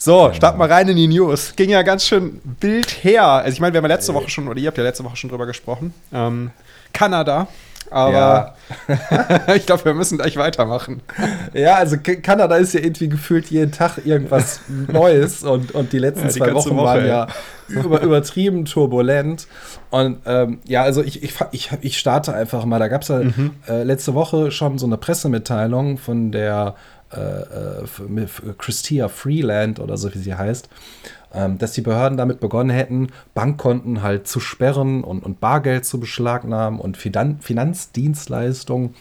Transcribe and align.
So, 0.06 0.34
starten 0.34 0.60
wir 0.60 0.70
rein 0.70 0.90
in 0.90 0.98
die 0.98 1.08
News. 1.08 1.54
Ging 1.56 1.70
ja 1.70 1.82
ganz 1.82 2.06
schön 2.06 2.42
wild 2.60 3.06
her. 3.06 3.24
Also 3.24 3.54
ich 3.54 3.62
meine, 3.62 3.72
wir 3.72 3.78
haben 3.78 3.90
ja 3.90 3.96
letzte 3.96 4.14
Woche 4.14 4.30
schon, 4.30 4.50
oder 4.50 4.60
ihr 4.60 4.68
habt 4.68 4.78
ja 4.78 4.84
letzte 4.84 5.06
Woche 5.06 5.16
schon 5.16 5.30
drüber 5.30 5.46
gesprochen. 5.46 5.94
Ähm, 6.12 6.52
Kanada 6.92 7.48
aber 7.94 8.56
ja. 8.98 9.54
ich 9.56 9.66
glaube, 9.66 9.86
wir 9.86 9.94
müssen 9.94 10.18
gleich 10.18 10.36
weitermachen. 10.36 11.02
Ja, 11.54 11.76
also 11.76 11.98
Kanada 11.98 12.56
ist 12.56 12.74
ja 12.74 12.80
irgendwie 12.80 13.08
gefühlt 13.08 13.52
jeden 13.52 13.72
Tag 13.72 14.06
irgendwas 14.06 14.62
Neues 14.92 15.44
und, 15.44 15.74
und 15.74 15.94
die 15.94 16.00
letzten 16.00 16.28
ja, 16.28 16.34
die 16.34 16.40
zwei 16.40 16.54
Wochen 16.54 16.76
Woche, 16.76 16.86
waren 16.86 17.06
ja 17.06 17.28
über, 17.68 18.02
übertrieben 18.02 18.66
turbulent. 18.66 19.48
Und 19.92 20.20
ähm, 20.26 20.60
ja, 20.66 20.82
also 20.82 21.04
ich, 21.04 21.24
ich, 21.24 21.34
ich, 21.52 21.70
ich 21.82 21.98
starte 22.00 22.34
einfach 22.34 22.66
mal. 22.66 22.80
Da 22.80 22.88
gab 22.88 23.04
es 23.04 23.10
ja 23.10 23.20
mhm. 23.20 23.52
äh, 23.68 23.84
letzte 23.84 24.16
Woche 24.16 24.52
schon 24.52 24.80
so 24.80 24.86
eine 24.86 24.98
Pressemitteilung 24.98 25.98
von 25.98 26.32
der 26.32 26.76
äh, 27.16 27.84
äh 27.84 28.54
Christia 28.58 29.08
Freeland 29.08 29.80
oder 29.80 29.98
so 29.98 30.14
wie 30.14 30.20
sie 30.20 30.36
heißt 30.36 30.70
ähm, 31.34 31.58
dass 31.58 31.72
die 31.72 31.82
Behörden 31.82 32.18
damit 32.18 32.40
begonnen 32.40 32.70
hätten, 32.70 33.10
Bankkonten 33.34 34.04
halt 34.04 34.28
zu 34.28 34.40
sperren 34.40 35.04
und, 35.04 35.24
und 35.24 35.40
Bargeld 35.40 35.86
zu 35.86 36.00
beschlagnahmen 36.00 36.80
und 36.80 36.96
Finan 36.96 37.40
Finanzdienstleistungen. 37.42 38.94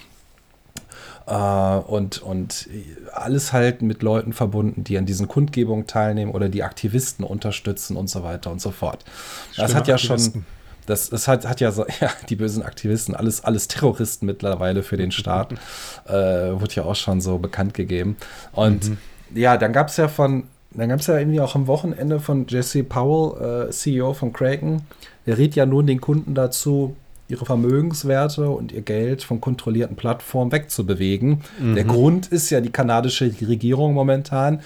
Äh, 1.26 1.34
und, 1.34 2.22
und 2.22 2.68
alles 3.12 3.52
halt 3.52 3.82
mit 3.82 4.02
Leuten 4.02 4.32
verbunden, 4.32 4.82
die 4.82 4.98
an 4.98 5.06
diesen 5.06 5.28
Kundgebungen 5.28 5.86
teilnehmen 5.86 6.32
oder 6.32 6.48
die 6.48 6.62
Aktivisten 6.62 7.24
unterstützen 7.24 7.96
und 7.96 8.08
so 8.08 8.22
weiter 8.22 8.50
und 8.50 8.60
so 8.60 8.70
fort. 8.70 9.04
Schlimme 9.52 9.68
das 9.68 9.74
hat 9.76 9.88
ja 9.88 9.98
schon. 9.98 10.44
Das, 10.86 11.10
das 11.10 11.28
hat, 11.28 11.46
hat 11.46 11.60
ja 11.60 11.72
so, 11.72 11.84
ja, 12.00 12.10
die 12.28 12.36
bösen 12.36 12.62
Aktivisten, 12.62 13.14
alles, 13.14 13.44
alles 13.44 13.68
Terroristen 13.68 14.26
mittlerweile 14.26 14.82
für 14.82 14.96
den 14.96 15.12
Staat, 15.12 15.52
äh, 16.06 16.12
wurde 16.12 16.74
ja 16.74 16.84
auch 16.84 16.96
schon 16.96 17.20
so 17.20 17.38
bekannt 17.38 17.74
gegeben. 17.74 18.16
Und 18.52 18.90
mhm. 18.90 18.98
ja, 19.34 19.56
dann 19.56 19.72
gab 19.72 19.88
es 19.88 19.96
ja 19.96 20.08
von 20.08 20.44
dann 20.74 20.88
gab 20.88 21.00
es 21.00 21.06
ja 21.06 21.18
irgendwie 21.18 21.40
auch 21.40 21.54
am 21.54 21.66
Wochenende 21.66 22.18
von 22.18 22.46
Jesse 22.48 22.82
Powell, 22.82 23.68
äh, 23.68 23.70
CEO 23.70 24.14
von 24.14 24.32
Kraken, 24.32 24.86
der 25.26 25.36
rät 25.36 25.54
ja 25.54 25.66
nun 25.66 25.86
den 25.86 26.00
Kunden 26.00 26.34
dazu, 26.34 26.96
ihre 27.28 27.46
Vermögenswerte 27.46 28.48
und 28.48 28.72
ihr 28.72 28.82
Geld 28.82 29.22
von 29.22 29.40
kontrollierten 29.40 29.96
Plattformen 29.96 30.52
wegzubewegen. 30.52 31.42
Mhm. 31.58 31.74
Der 31.74 31.84
Grund 31.84 32.28
ist 32.28 32.50
ja 32.50 32.60
die 32.60 32.70
kanadische 32.70 33.32
Regierung 33.40 33.94
momentan, 33.94 34.60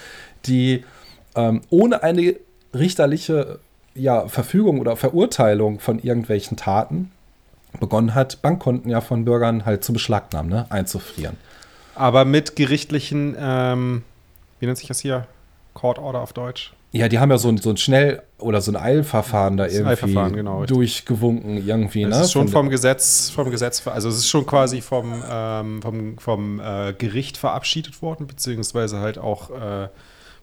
die 0.47 0.84
ähm, 1.34 1.60
ohne 1.71 2.03
eine 2.03 2.37
richterliche 2.75 3.60
ja, 3.97 4.29
Verfügung 4.29 4.81
oder 4.81 4.97
Verurteilung 4.97 5.81
von 5.81 5.99
irgendwelchen 5.99 6.57
Taten 6.57 7.11
begonnen 7.79 8.15
hat, 8.15 8.43
Bankkonten 8.43 8.91
ja 8.91 9.01
von 9.01 9.25
Bürgern 9.25 9.67
halt 9.67 9.84
zu 9.84 9.93
beschlagnahmen, 9.93 10.51
ne? 10.51 10.67
einzufrieren. 10.71 11.37
Aber 11.95 12.25
mit 12.25 12.56
gerichtlichen, 12.56 13.37
ähm, 13.39 14.03
wie 14.61 14.67
nennt 14.67 14.79
sich 14.79 14.89
das 14.89 15.01
hier? 15.01 15.27
Court 15.75 15.99
Order 15.99 16.21
auf 16.21 16.33
Deutsch. 16.33 16.73
Ja, 16.93 17.09
die 17.09 17.19
haben 17.19 17.31
ja 17.31 17.37
so 17.37 17.49
ein, 17.49 17.59
so 17.59 17.71
ein 17.71 17.77
Schnell- 17.77 18.23
oder 18.39 18.62
so 18.62 18.73
ein 18.73 18.77
Eilverfahren 18.77 19.59
da 19.59 19.67
irgendwie 19.67 19.91
Eilverfahren, 19.91 20.33
genau, 20.35 20.65
durchgewunken 20.65 21.67
irgendwie. 21.67 22.05
Es 22.05 22.17
ne? 22.17 22.23
ist 22.23 22.33
schon 22.33 22.49
vom 22.49 22.71
Gesetz, 22.71 23.29
vom 23.29 23.51
Gesetz, 23.51 23.87
also 23.87 24.09
es 24.09 24.17
ist 24.17 24.29
schon 24.29 24.47
quasi 24.47 24.81
vom, 24.81 25.23
ähm, 25.31 25.83
vom, 25.83 26.19
vom 26.19 26.61
äh, 26.61 26.95
Gericht 26.95 27.37
verabschiedet 27.37 28.01
worden, 28.01 28.27
beziehungsweise 28.27 29.01
halt 29.01 29.19
auch 29.19 29.51
äh, 29.51 29.89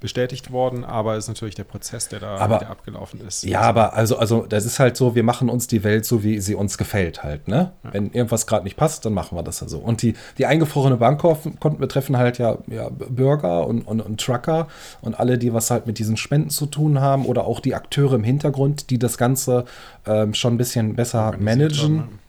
bestätigt 0.03 0.51
worden, 0.51 0.83
aber 0.83 1.15
es 1.15 1.23
ist 1.23 1.27
natürlich 1.29 1.55
der 1.55 1.63
Prozess, 1.63 2.09
der 2.09 2.19
da 2.19 2.35
aber, 2.35 2.57
der 2.57 2.69
abgelaufen 2.69 3.25
ist. 3.25 3.45
Ja, 3.45 3.61
aber 3.61 3.93
also, 3.93 4.17
also 4.17 4.45
das 4.45 4.65
ist 4.65 4.77
halt 4.77 4.97
so, 4.97 5.15
wir 5.15 5.23
machen 5.23 5.49
uns 5.49 5.65
die 5.67 5.85
Welt 5.85 6.05
so, 6.05 6.23
wie 6.23 6.41
sie 6.41 6.55
uns 6.55 6.77
gefällt 6.77 7.23
halt, 7.23 7.47
ne? 7.47 7.71
Ja. 7.85 7.93
Wenn 7.93 8.11
irgendwas 8.11 8.45
gerade 8.45 8.65
nicht 8.65 8.75
passt, 8.75 9.05
dann 9.05 9.13
machen 9.13 9.37
wir 9.37 9.43
das 9.43 9.61
ja 9.61 9.69
so. 9.69 9.79
Und 9.79 10.01
die, 10.01 10.15
die 10.37 10.45
eingefrorene 10.45 10.97
Bankkonten 10.97 11.79
betreffen 11.79 12.17
halt 12.17 12.37
ja, 12.37 12.57
ja 12.67 12.89
Bürger 12.89 13.65
und, 13.65 13.87
und, 13.87 14.01
und 14.01 14.19
Trucker 14.19 14.67
und 14.99 15.17
alle, 15.17 15.37
die 15.37 15.53
was 15.53 15.71
halt 15.71 15.87
mit 15.87 15.99
diesen 15.99 16.17
Spenden 16.17 16.49
zu 16.49 16.65
tun 16.65 16.99
haben 16.99 17.25
oder 17.25 17.45
auch 17.45 17.61
die 17.61 17.73
Akteure 17.73 18.15
im 18.15 18.25
Hintergrund, 18.25 18.89
die 18.89 18.99
das 18.99 19.17
Ganze 19.17 19.63
ähm, 20.05 20.33
schon 20.33 20.55
ein 20.55 20.57
bisschen 20.57 20.95
besser 20.95 21.33
managen. 21.39 22.19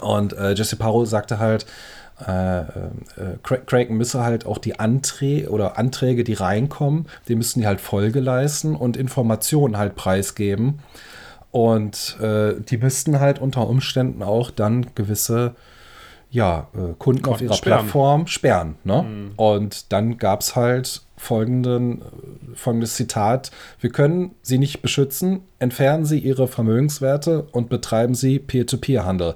Und 0.00 0.34
äh, 0.34 0.52
Jesse 0.52 0.76
Paro 0.76 1.04
sagte 1.04 1.40
halt, 1.40 1.66
äh, 2.24 2.60
äh, 2.60 2.64
Kraken 3.42 3.96
müsse 3.96 4.22
halt 4.22 4.46
auch 4.46 4.58
die 4.58 4.78
Anträge 4.78 5.50
oder 5.50 5.78
Anträge, 5.78 6.24
die 6.24 6.34
reinkommen, 6.34 7.06
die 7.28 7.36
müssen 7.36 7.60
die 7.60 7.66
halt 7.66 7.80
Folge 7.80 8.20
leisten 8.20 8.74
und 8.74 8.96
Informationen 8.96 9.76
halt 9.76 9.96
preisgeben. 9.96 10.80
Und 11.50 12.18
äh, 12.20 12.54
die 12.60 12.78
müssten 12.78 13.20
halt 13.20 13.38
unter 13.38 13.68
Umständen 13.68 14.22
auch 14.22 14.50
dann 14.50 14.94
gewisse 14.94 15.54
ja, 16.30 16.68
äh, 16.74 16.92
Kunden 16.98 17.22
Konten 17.22 17.28
auf 17.28 17.40
ihrer 17.40 17.54
sperren. 17.54 17.78
Plattform 17.78 18.26
sperren. 18.26 18.74
Ne? 18.84 19.02
Mhm. 19.02 19.32
Und 19.36 19.92
dann 19.92 20.18
gab 20.18 20.40
es 20.40 20.56
halt 20.56 21.02
folgenden, 21.16 22.02
folgendes 22.54 22.94
Zitat: 22.94 23.50
Wir 23.80 23.90
können 23.90 24.34
sie 24.42 24.58
nicht 24.58 24.82
beschützen, 24.82 25.40
entfernen 25.58 26.04
sie 26.04 26.18
ihre 26.18 26.48
Vermögenswerte 26.48 27.46
und 27.52 27.68
betreiben 27.70 28.14
sie 28.14 28.38
Peer-to-Peer-Handel. 28.38 29.34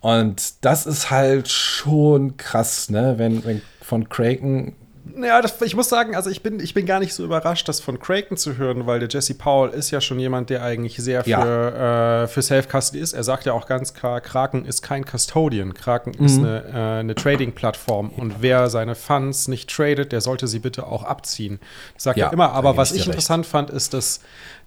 Und 0.00 0.64
das 0.64 0.86
ist 0.86 1.10
halt 1.10 1.48
schon 1.48 2.36
krass, 2.36 2.90
ne? 2.90 3.14
Wenn, 3.18 3.44
wenn 3.44 3.62
von 3.82 4.08
Kraken 4.08 4.76
ja, 5.22 5.40
das, 5.40 5.60
ich 5.62 5.74
muss 5.74 5.88
sagen, 5.88 6.14
also 6.14 6.30
ich 6.30 6.42
bin, 6.42 6.60
ich 6.60 6.74
bin 6.74 6.86
gar 6.86 7.00
nicht 7.00 7.14
so 7.14 7.24
überrascht, 7.24 7.68
das 7.68 7.80
von 7.80 7.98
Kraken 7.98 8.36
zu 8.36 8.56
hören, 8.56 8.86
weil 8.86 9.00
der 9.00 9.08
Jesse 9.08 9.34
Powell 9.34 9.70
ist 9.70 9.90
ja 9.90 10.00
schon 10.00 10.18
jemand, 10.18 10.50
der 10.50 10.62
eigentlich 10.62 10.96
sehr 10.96 11.24
für, 11.24 11.30
ja. 11.30 12.22
äh, 12.22 12.28
für 12.28 12.42
Self-Custody 12.42 13.00
ist. 13.00 13.12
Er 13.12 13.24
sagt 13.24 13.46
ja 13.46 13.52
auch 13.52 13.66
ganz 13.66 13.94
klar, 13.94 14.20
Kraken 14.20 14.64
ist 14.64 14.82
kein 14.82 15.04
Custodian. 15.04 15.74
Kraken 15.74 16.14
mhm. 16.18 16.26
ist 16.26 16.38
eine, 16.38 16.64
äh, 16.72 17.00
eine 17.00 17.14
Trading-Plattform. 17.14 18.10
Und 18.10 18.36
wer 18.40 18.68
seine 18.70 18.94
Funds 18.94 19.48
nicht 19.48 19.70
tradet, 19.70 20.12
der 20.12 20.20
sollte 20.20 20.46
sie 20.46 20.58
bitte 20.58 20.86
auch 20.86 21.04
abziehen. 21.04 21.60
Das 21.94 22.04
sagt 22.04 22.18
ja, 22.18 22.26
er 22.26 22.32
immer. 22.32 22.52
Aber 22.52 22.76
was 22.76 22.92
ich 22.92 23.06
interessant 23.06 23.44
recht. 23.44 23.50
fand, 23.50 23.70
ist, 23.70 23.94
dass 23.94 24.20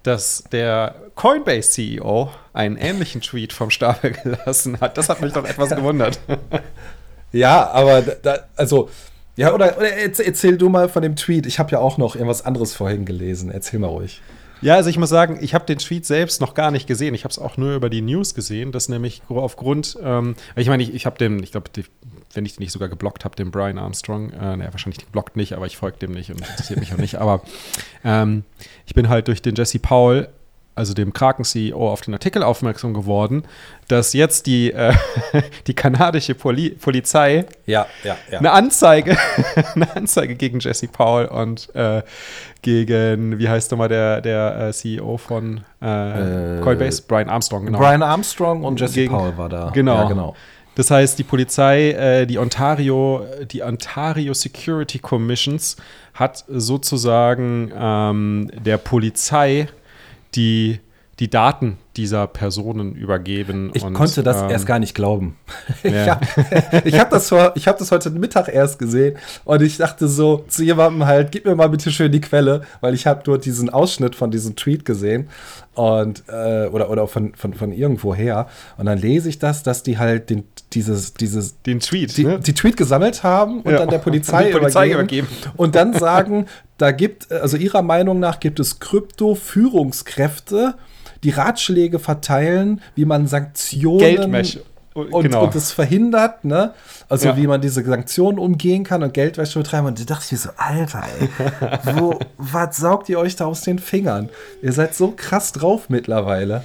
dass 0.04 0.44
der 0.52 0.96
Coinbase-CEO 1.16 2.30
einen 2.54 2.78
ähnlichen 2.78 3.22
Tweet 3.22 3.54
vom 3.54 3.70
Stapel 3.70 4.12
gelassen 4.24 4.80
hat. 4.80 4.98
Das 4.98 5.10
hat 5.10 5.22
mich 5.22 5.34
doch 5.34 5.46
etwas 5.46 5.70
gewundert. 5.70 6.20
Ja, 7.36 7.72
aber 7.72 8.04
da, 8.04 8.42
also, 8.56 8.90
ja, 9.36 9.54
oder, 9.54 9.76
oder 9.76 9.92
erzähl 9.92 10.56
du 10.56 10.70
mal 10.70 10.88
von 10.88 11.02
dem 11.02 11.16
Tweet. 11.16 11.48
Ich 11.48 11.58
habe 11.58 11.72
ja 11.72 11.80
auch 11.80 11.98
noch 11.98 12.16
irgendwas 12.16 12.46
anderes 12.46 12.76
vorhin 12.76 13.06
gelesen. 13.06 13.50
Erzähl 13.50 13.80
mal 13.80 13.88
ruhig. 13.88 14.22
Ja, 14.62 14.76
also 14.76 14.90
ich 14.90 14.98
muss 14.98 15.10
sagen, 15.10 15.40
ich 15.42 15.54
habe 15.54 15.66
den 15.66 15.80
Tweet 15.80 16.06
selbst 16.06 16.40
noch 16.40 16.54
gar 16.54 16.72
nicht 16.72 16.88
gesehen. 16.88 17.14
Ich 17.16 17.24
habe 17.26 17.32
es 17.32 17.40
auch 17.40 17.58
nur 17.58 17.76
über 17.76 17.90
die 17.90 18.02
News 18.02 18.34
gesehen, 18.34 18.72
dass 18.72 18.88
nämlich 18.88 19.24
aufgrund, 19.28 19.98
ähm, 20.02 20.36
ich 20.56 20.68
meine, 20.68 20.84
ich, 20.84 20.94
ich 20.94 21.06
habe 21.06 21.18
den, 21.18 21.42
ich 21.44 21.52
glaube, 21.52 21.70
wenn 22.34 22.46
ich 22.46 22.56
den 22.56 22.64
nicht 22.64 22.72
sogar 22.72 22.90
geblockt 22.90 23.26
habe, 23.26 23.36
den 23.36 23.52
Brian 23.52 23.78
Armstrong, 23.78 24.32
äh, 24.32 24.58
naja, 24.58 24.72
wahrscheinlich 24.72 25.00
geblockt 25.00 25.36
nicht, 25.36 25.54
aber 25.54 25.66
ich 25.66 25.78
folge 25.78 25.98
dem 25.98 26.12
nicht 26.12 26.32
und 26.32 26.40
interessiert 26.40 26.80
mich 26.80 26.94
auch 26.94 26.98
nicht. 26.98 27.16
Aber 27.16 27.42
ähm, 28.04 28.44
ich 28.86 28.94
bin 28.94 29.10
halt 29.10 29.28
durch 29.28 29.42
den 29.42 29.56
Jesse 29.56 29.80
Paul 29.80 30.28
also 30.76 30.94
dem 30.94 31.14
Kraken-CEO, 31.14 31.92
auf 31.92 32.02
den 32.02 32.14
Artikel 32.14 32.42
aufmerksam 32.42 32.94
geworden, 32.94 33.44
dass 33.88 34.14
jetzt 34.14 34.48
die, 34.48 34.72
äh, 34.72 34.94
die 35.68 35.74
kanadische 35.74 36.34
Poli 36.34 36.72
Polizei 36.72 37.46
ja, 37.66 37.86
ja, 38.04 38.18
ja. 38.32 38.40
eine 38.40 38.52
Anzeige, 38.52 39.18
eine 39.76 39.96
Anzeige 39.96 40.36
gegen 40.36 40.60
Jesse 40.60 40.88
Paul 40.88 41.26
und 41.26 41.74
äh, 41.76 42.02
gegen, 42.62 43.38
wie 43.38 43.50
heißt 43.50 43.72
nochmal 43.72 43.90
der, 43.90 44.22
der 44.22 44.70
äh, 44.70 44.74
CEO 44.74 45.18
von 45.18 45.58
äh, 45.82 46.62
Coinbase, 46.62 47.04
Brian 47.08 47.30
Armstrong, 47.30 47.66
genau. 47.66 47.78
Brian 47.78 48.02
Armstrong 48.02 48.64
und 48.64 48.80
Jesse 48.80 48.96
gegen, 48.96 49.14
Paul 49.14 49.38
war 49.38 49.50
da. 49.50 49.70
Genau. 49.74 50.08
Genau. 50.08 50.36
Das 50.76 50.90
heißt, 50.90 51.20
die 51.20 51.24
Polizei, 51.24 51.92
äh, 51.92 52.26
die 52.26 52.40
Ontario, 52.40 53.26
die 53.52 53.62
Ontario 53.62 54.34
Security 54.34 55.00
Commissions 55.00 55.78
hat 56.14 56.44
sozusagen 56.48 57.72
ähm, 57.76 58.52
der 58.54 58.78
Polizei 58.78 59.68
die, 60.36 60.80
die 61.20 61.30
Daten 61.30 61.78
dieser 61.98 62.28
Personen 62.28 62.96
übergeben. 62.96 63.72
Ich 63.74 63.84
und, 63.84 63.94
konnte 63.94 64.24
das 64.24 64.42
ähm, 64.42 64.50
erst 64.50 64.66
gar 64.66 64.80
nicht 64.80 64.96
glauben. 64.96 65.36
Ja. 65.84 66.20
ich 66.86 66.98
habe 66.98 67.00
hab 67.00 67.10
das, 67.12 67.32
hab 67.32 67.78
das 67.78 67.92
heute 67.92 68.10
Mittag 68.10 68.48
erst 68.48 68.80
gesehen 68.80 69.18
und 69.44 69.62
ich 69.62 69.78
dachte 69.78 70.08
so 70.08 70.44
zu 70.48 70.64
jemandem 70.64 71.06
halt, 71.06 71.32
gib 71.32 71.46
mir 71.46 71.56
mal 71.56 71.68
bitte 71.68 71.92
schön 71.92 72.12
die 72.12 72.22
Quelle, 72.22 72.62
weil 72.82 72.94
ich 72.94 73.06
habe 73.06 73.22
dort 73.24 73.46
diesen 73.46 73.70
Ausschnitt 73.70 74.16
von 74.16 74.32
diesem 74.32 74.56
Tweet 74.56 74.86
gesehen 74.86 75.30
und 75.76 76.24
äh, 76.30 76.68
oder, 76.68 76.90
oder 76.90 77.08
von, 77.08 77.36
von, 77.36 77.54
von 77.54 77.72
irgendwo 77.72 78.16
her 78.16 78.48
und 78.78 78.86
dann 78.86 78.98
lese 78.98 79.30
ich 79.30 79.40
das, 79.40 79.64
dass 79.64 79.84
die 79.84 79.98
halt 79.98 80.30
den, 80.30 80.46
dieses, 80.72 81.14
dieses 81.14 81.62
den 81.62 81.80
Tweet, 81.80 82.18
die, 82.18 82.24
ne? 82.24 82.40
die 82.40 82.54
Tweet 82.54 82.78
gesammelt 82.78 83.24
haben 83.24 83.62
und 83.62 83.72
ja. 83.72 83.80
dann 83.80 83.90
der 83.90 83.98
Polizei, 84.00 84.46
die 84.46 84.52
Polizei 84.52 84.92
übergeben, 84.92 85.28
übergeben 85.28 85.54
und 85.58 85.76
dann 85.76 85.94
sagen, 85.94 86.48
da 86.78 86.92
gibt, 86.92 87.32
also 87.32 87.58
ihrer 87.58 87.82
Meinung 87.82 88.20
nach 88.20 88.40
gibt 88.40 88.60
es 88.60 88.80
Krypto-Führungskräfte, 88.80 90.76
die 91.24 91.30
Ratschläge 91.30 92.00
verteilen, 92.00 92.82
wie 92.96 93.06
man 93.06 93.28
Sanktionen 93.28 94.00
Geldwäsche. 94.00 94.64
Und, 94.94 95.24
genau. 95.24 95.46
und 95.46 95.56
das 95.56 95.72
verhindert, 95.72 96.46
ne? 96.46 96.74
Also 97.10 97.30
ja. 97.30 97.38
wie 97.38 97.48
man 97.48 97.60
diese 97.62 97.84
Sanktionen 97.84 98.38
umgehen 98.38 98.84
kann 98.84 99.02
und 99.02 99.12
Geldwäsche 99.12 99.58
betreiben. 99.58 99.88
Und 99.88 100.00
da 100.00 100.04
dachte 100.04 100.26
ich 100.26 100.32
mir 100.34 100.38
so, 100.38 100.50
Alter, 100.56 101.04
ey, 101.20 101.30
wo, 101.96 102.20
was 102.38 102.78
saugt 102.78 103.10
ihr 103.10 103.18
euch 103.18 103.36
da 103.36 103.46
aus 103.46 103.62
den 103.62 103.80
Fingern? 103.80 104.30
Ihr 104.62 104.72
seid 104.72 104.94
so 104.94 105.14
krass 105.16 105.52
drauf 105.52 105.90
mittlerweile. 105.90 106.64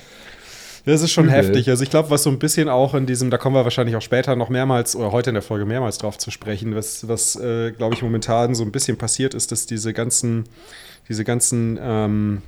Das 0.84 1.02
ist 1.02 1.10
schon 1.10 1.26
Übel. 1.26 1.36
heftig. 1.36 1.68
Also 1.70 1.82
ich 1.82 1.90
glaube, 1.90 2.10
was 2.10 2.22
so 2.22 2.30
ein 2.30 2.38
bisschen 2.38 2.68
auch 2.68 2.94
in 2.94 3.06
diesem, 3.06 3.30
da 3.30 3.38
kommen 3.38 3.56
wir 3.56 3.64
wahrscheinlich 3.64 3.96
auch 3.96 4.02
später 4.02 4.36
noch 4.36 4.48
mehrmals 4.48 4.94
oder 4.94 5.12
heute 5.12 5.30
in 5.30 5.34
der 5.34 5.42
Folge 5.42 5.64
mehrmals 5.64 5.98
drauf 5.98 6.18
zu 6.18 6.30
sprechen, 6.30 6.74
was, 6.74 7.08
was 7.08 7.36
äh, 7.36 7.72
glaube 7.72 7.94
ich, 7.94 8.02
momentan 8.02 8.54
so 8.54 8.62
ein 8.62 8.72
bisschen 8.72 8.96
passiert 8.96 9.34
ist, 9.34 9.52
dass 9.52 9.66
diese 9.66 9.92
ganzen, 9.92 10.44
diese 11.08 11.24
ganzen 11.24 11.78
ähm, 11.80 12.42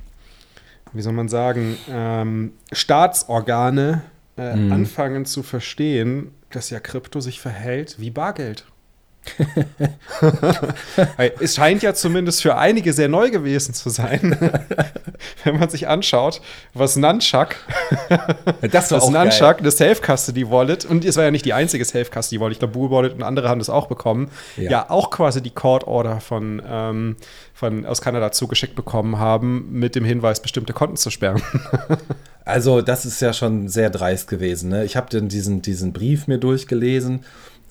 wie 0.93 1.01
soll 1.01 1.13
man 1.13 1.29
sagen, 1.29 1.77
ähm, 1.89 2.53
Staatsorgane 2.71 4.01
äh, 4.37 4.55
mhm. 4.55 4.71
anfangen 4.71 5.25
zu 5.25 5.43
verstehen, 5.43 6.31
dass 6.51 6.69
ja 6.69 6.79
Krypto 6.79 7.21
sich 7.21 7.39
verhält 7.39 7.99
wie 7.99 8.11
Bargeld. 8.11 8.65
es 11.39 11.55
scheint 11.55 11.83
ja 11.83 11.93
zumindest 11.93 12.41
für 12.41 12.57
einige 12.57 12.91
sehr 12.91 13.07
neu 13.07 13.29
gewesen 13.29 13.73
zu 13.73 13.89
sein, 13.89 14.35
wenn 15.43 15.59
man 15.59 15.69
sich 15.69 15.87
anschaut, 15.87 16.41
was 16.73 16.95
Nunchuck, 16.95 17.55
das 18.61 18.91
was 18.91 19.09
Nunchuck, 19.09 19.59
eine 19.59 19.69
Self-Custody-Wallet, 19.69 20.85
und 20.85 21.05
es 21.05 21.17
war 21.17 21.25
ja 21.25 21.31
nicht 21.31 21.45
die 21.45 21.53
einzige 21.53 21.85
Self-Custody-Wallet, 21.85 22.53
ich 22.53 22.59
glaube, 22.59 22.73
Bull 22.73 22.89
Wallet 22.89 23.13
und 23.13 23.21
andere 23.21 23.47
haben 23.47 23.59
das 23.59 23.69
auch 23.69 23.87
bekommen, 23.87 24.31
ja, 24.57 24.71
ja 24.71 24.89
auch 24.89 25.11
quasi 25.11 25.41
die 25.41 25.51
Court-Order 25.51 26.19
von, 26.19 26.61
ähm, 26.67 27.15
von, 27.61 27.85
aus 27.85 28.01
Kanada 28.01 28.31
zugeschickt 28.31 28.73
bekommen 28.73 29.19
haben, 29.19 29.71
mit 29.71 29.93
dem 29.93 30.03
Hinweis, 30.03 30.41
bestimmte 30.41 30.73
Konten 30.73 30.97
zu 30.97 31.11
sperren. 31.11 31.43
also, 32.45 32.81
das 32.81 33.05
ist 33.05 33.21
ja 33.21 33.33
schon 33.33 33.67
sehr 33.67 33.91
dreist 33.91 34.27
gewesen. 34.27 34.71
Ne? 34.71 34.83
Ich 34.83 34.97
habe 34.97 35.15
diesen, 35.27 35.61
diesen 35.61 35.93
Brief 35.93 36.25
mir 36.25 36.39
durchgelesen 36.39 37.23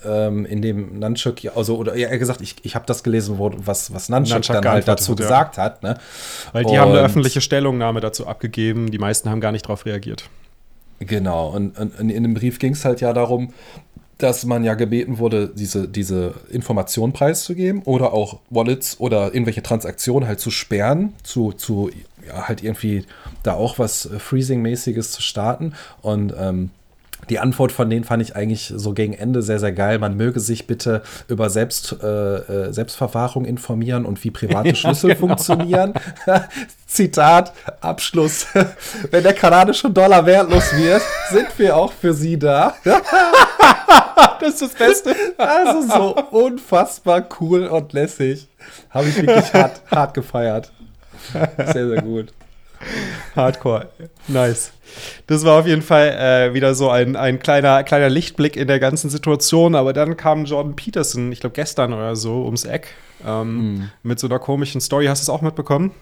ähm, 0.04 0.46
in 0.46 0.62
dem 0.62 1.00
Nunchuk, 1.00 1.38
also 1.56 1.76
oder 1.76 1.94
eher 1.94 2.16
gesagt, 2.18 2.40
ich, 2.40 2.54
ich 2.62 2.76
habe 2.76 2.86
das 2.86 3.02
gelesen, 3.02 3.38
wo, 3.38 3.50
was, 3.56 3.92
was 3.92 4.08
Nunchuk, 4.08 4.34
Nunchuk 4.34 4.62
dann 4.62 4.72
halt 4.72 4.86
dazu 4.86 5.10
hat, 5.10 5.18
gesagt 5.18 5.56
ja. 5.56 5.64
hat. 5.64 5.82
Ne? 5.82 5.98
Weil 6.52 6.62
die 6.62 6.70
und, 6.70 6.78
haben 6.78 6.92
eine 6.92 7.00
öffentliche 7.00 7.40
Stellungnahme 7.40 7.98
dazu 7.98 8.28
abgegeben, 8.28 8.92
die 8.92 8.98
meisten 8.98 9.28
haben 9.28 9.40
gar 9.40 9.50
nicht 9.50 9.64
darauf 9.64 9.86
reagiert. 9.86 10.30
Genau, 11.00 11.48
und, 11.48 11.76
und 11.78 12.10
in 12.10 12.22
dem 12.22 12.34
Brief 12.34 12.60
ging 12.60 12.74
es 12.74 12.84
halt 12.84 13.00
ja 13.00 13.12
darum, 13.12 13.52
dass 14.22 14.44
man 14.44 14.64
ja 14.64 14.74
gebeten 14.74 15.18
wurde, 15.18 15.48
diese, 15.48 15.88
diese 15.88 16.34
Information 16.50 17.12
preiszugeben 17.12 17.82
oder 17.82 18.12
auch 18.12 18.40
Wallets 18.50 18.98
oder 19.00 19.34
irgendwelche 19.34 19.62
Transaktionen 19.62 20.28
halt 20.28 20.40
zu 20.40 20.50
sperren, 20.50 21.14
zu, 21.22 21.52
zu 21.52 21.90
ja, 22.26 22.48
halt 22.48 22.62
irgendwie 22.62 23.04
da 23.42 23.54
auch 23.54 23.78
was 23.78 24.08
Freezing-mäßiges 24.18 25.12
zu 25.12 25.22
starten. 25.22 25.74
Und 26.02 26.34
ähm, 26.38 26.70
die 27.28 27.38
Antwort 27.38 27.70
von 27.72 27.90
denen 27.90 28.04
fand 28.04 28.22
ich 28.22 28.34
eigentlich 28.34 28.72
so 28.74 28.92
gegen 28.92 29.12
Ende 29.12 29.42
sehr, 29.42 29.58
sehr 29.58 29.72
geil. 29.72 29.98
Man 29.98 30.16
möge 30.16 30.40
sich 30.40 30.66
bitte 30.66 31.02
über 31.28 31.50
Selbst, 31.50 31.96
äh, 32.02 32.06
äh 32.06 32.72
Selbstverwahrung 32.72 33.44
informieren 33.44 34.04
und 34.04 34.22
wie 34.24 34.30
private 34.30 34.74
Schlüssel 34.74 35.10
ja, 35.10 35.14
genau. 35.14 35.28
funktionieren. 35.28 35.94
Zitat, 36.86 37.52
Abschluss. 37.80 38.46
Wenn 39.10 39.22
der 39.22 39.34
kanadische 39.34 39.90
Dollar 39.90 40.24
wertlos 40.26 40.72
wird, 40.76 41.02
sind 41.30 41.46
wir 41.58 41.76
auch 41.76 41.92
für 41.92 42.14
Sie 42.14 42.38
da. 42.38 42.74
das 44.40 44.54
ist 44.54 44.62
das 44.62 44.74
Beste. 44.74 45.14
Also 45.38 45.88
so 45.88 46.16
unfassbar 46.30 47.26
cool 47.40 47.66
und 47.66 47.92
lässig. 47.92 48.48
Habe 48.90 49.08
ich 49.08 49.16
wirklich 49.16 49.52
hart, 49.52 49.82
hart 49.90 50.14
gefeiert. 50.14 50.72
Sehr, 51.32 51.88
sehr 51.88 52.02
gut. 52.02 52.32
Hardcore. 53.36 53.88
Nice. 54.26 54.72
Das 55.26 55.44
war 55.44 55.60
auf 55.60 55.66
jeden 55.66 55.82
Fall 55.82 56.08
äh, 56.08 56.54
wieder 56.54 56.74
so 56.74 56.90
ein, 56.90 57.14
ein 57.14 57.38
kleiner, 57.38 57.84
kleiner 57.84 58.08
Lichtblick 58.08 58.56
in 58.56 58.68
der 58.68 58.80
ganzen 58.80 59.10
Situation. 59.10 59.74
Aber 59.74 59.92
dann 59.92 60.16
kam 60.16 60.44
Jordan 60.44 60.76
Peterson, 60.76 61.30
ich 61.30 61.40
glaube 61.40 61.54
gestern 61.54 61.92
oder 61.92 62.16
so, 62.16 62.44
ums 62.44 62.64
Eck 62.64 62.94
ähm, 63.24 63.74
mm. 63.74 63.90
mit 64.02 64.18
so 64.18 64.26
einer 64.26 64.38
komischen 64.38 64.80
Story. 64.80 65.06
Hast 65.06 65.20
du 65.20 65.24
es 65.24 65.28
auch 65.28 65.42
mitbekommen? 65.42 65.92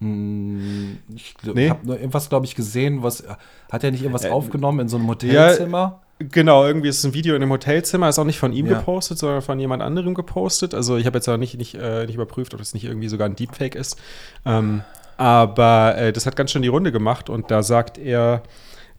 Mm, 0.00 0.98
ich 1.14 1.34
nee? 1.44 1.70
habe 1.70 1.86
nur 1.86 1.96
irgendwas, 1.96 2.28
glaube 2.28 2.46
ich, 2.46 2.54
gesehen. 2.56 3.02
Was, 3.02 3.24
hat 3.70 3.84
er 3.84 3.92
nicht 3.92 4.02
irgendwas 4.02 4.24
äh, 4.24 4.30
aufgenommen 4.30 4.80
in 4.80 4.88
so 4.88 4.96
einem 4.96 5.08
Hotelzimmer? 5.08 5.78
Ja, 5.78 6.00
Genau, 6.30 6.66
irgendwie 6.66 6.88
ist 6.88 6.98
es 6.98 7.04
ein 7.04 7.14
Video 7.14 7.34
in 7.34 7.42
einem 7.42 7.52
Hotelzimmer, 7.52 8.08
ist 8.08 8.18
auch 8.18 8.24
nicht 8.24 8.38
von 8.38 8.52
ihm 8.52 8.66
ja. 8.66 8.78
gepostet, 8.78 9.18
sondern 9.18 9.42
von 9.42 9.58
jemand 9.58 9.82
anderem 9.82 10.14
gepostet. 10.14 10.74
Also 10.74 10.96
ich 10.96 11.06
habe 11.06 11.18
jetzt 11.18 11.28
auch 11.28 11.36
nicht, 11.36 11.56
nicht, 11.58 11.74
äh, 11.74 12.06
nicht 12.06 12.14
überprüft, 12.14 12.54
ob 12.54 12.60
das 12.60 12.74
nicht 12.74 12.84
irgendwie 12.84 13.08
sogar 13.08 13.28
ein 13.28 13.36
Deepfake 13.36 13.74
ist. 13.74 13.98
Ähm, 14.44 14.82
aber 15.16 15.96
äh, 15.96 16.12
das 16.12 16.26
hat 16.26 16.36
ganz 16.36 16.50
schön 16.50 16.62
die 16.62 16.68
Runde 16.68 16.92
gemacht 16.92 17.30
und 17.30 17.50
da 17.50 17.62
sagt 17.62 17.98
er, 17.98 18.42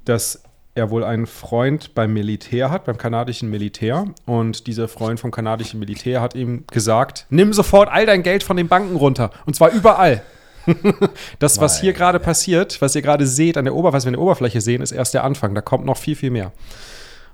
dass 0.05 0.43
er 0.75 0.89
wohl 0.89 1.03
einen 1.03 1.27
Freund 1.27 1.93
beim 1.93 2.13
Militär 2.13 2.71
hat, 2.71 2.85
beim 2.85 2.97
kanadischen 2.97 3.49
Militär. 3.49 4.05
Und 4.25 4.65
dieser 4.67 4.87
Freund 4.87 5.19
vom 5.19 5.31
kanadischen 5.31 5.79
Militär 5.79 6.21
hat 6.21 6.35
ihm 6.35 6.65
gesagt: 6.71 7.27
Nimm 7.29 7.53
sofort 7.53 7.89
all 7.91 8.05
dein 8.05 8.23
Geld 8.23 8.43
von 8.43 8.57
den 8.57 8.67
Banken 8.67 8.95
runter. 8.95 9.29
Und 9.45 9.55
zwar 9.55 9.71
überall. 9.71 10.23
das, 11.39 11.59
was 11.59 11.81
hier 11.81 11.91
gerade 11.91 12.19
passiert, 12.19 12.81
was 12.81 12.95
ihr 12.95 13.01
gerade 13.01 13.27
seht 13.27 13.57
an 13.57 13.65
der 13.65 13.75
Oberfläche, 13.75 13.97
was 13.97 14.05
wir 14.05 14.09
an 14.09 14.13
der 14.13 14.21
Oberfläche 14.21 14.61
sehen, 14.61 14.81
ist 14.81 14.93
erst 14.93 15.13
der 15.13 15.25
Anfang. 15.25 15.53
Da 15.53 15.61
kommt 15.61 15.85
noch 15.85 15.97
viel, 15.97 16.15
viel 16.15 16.31
mehr. 16.31 16.53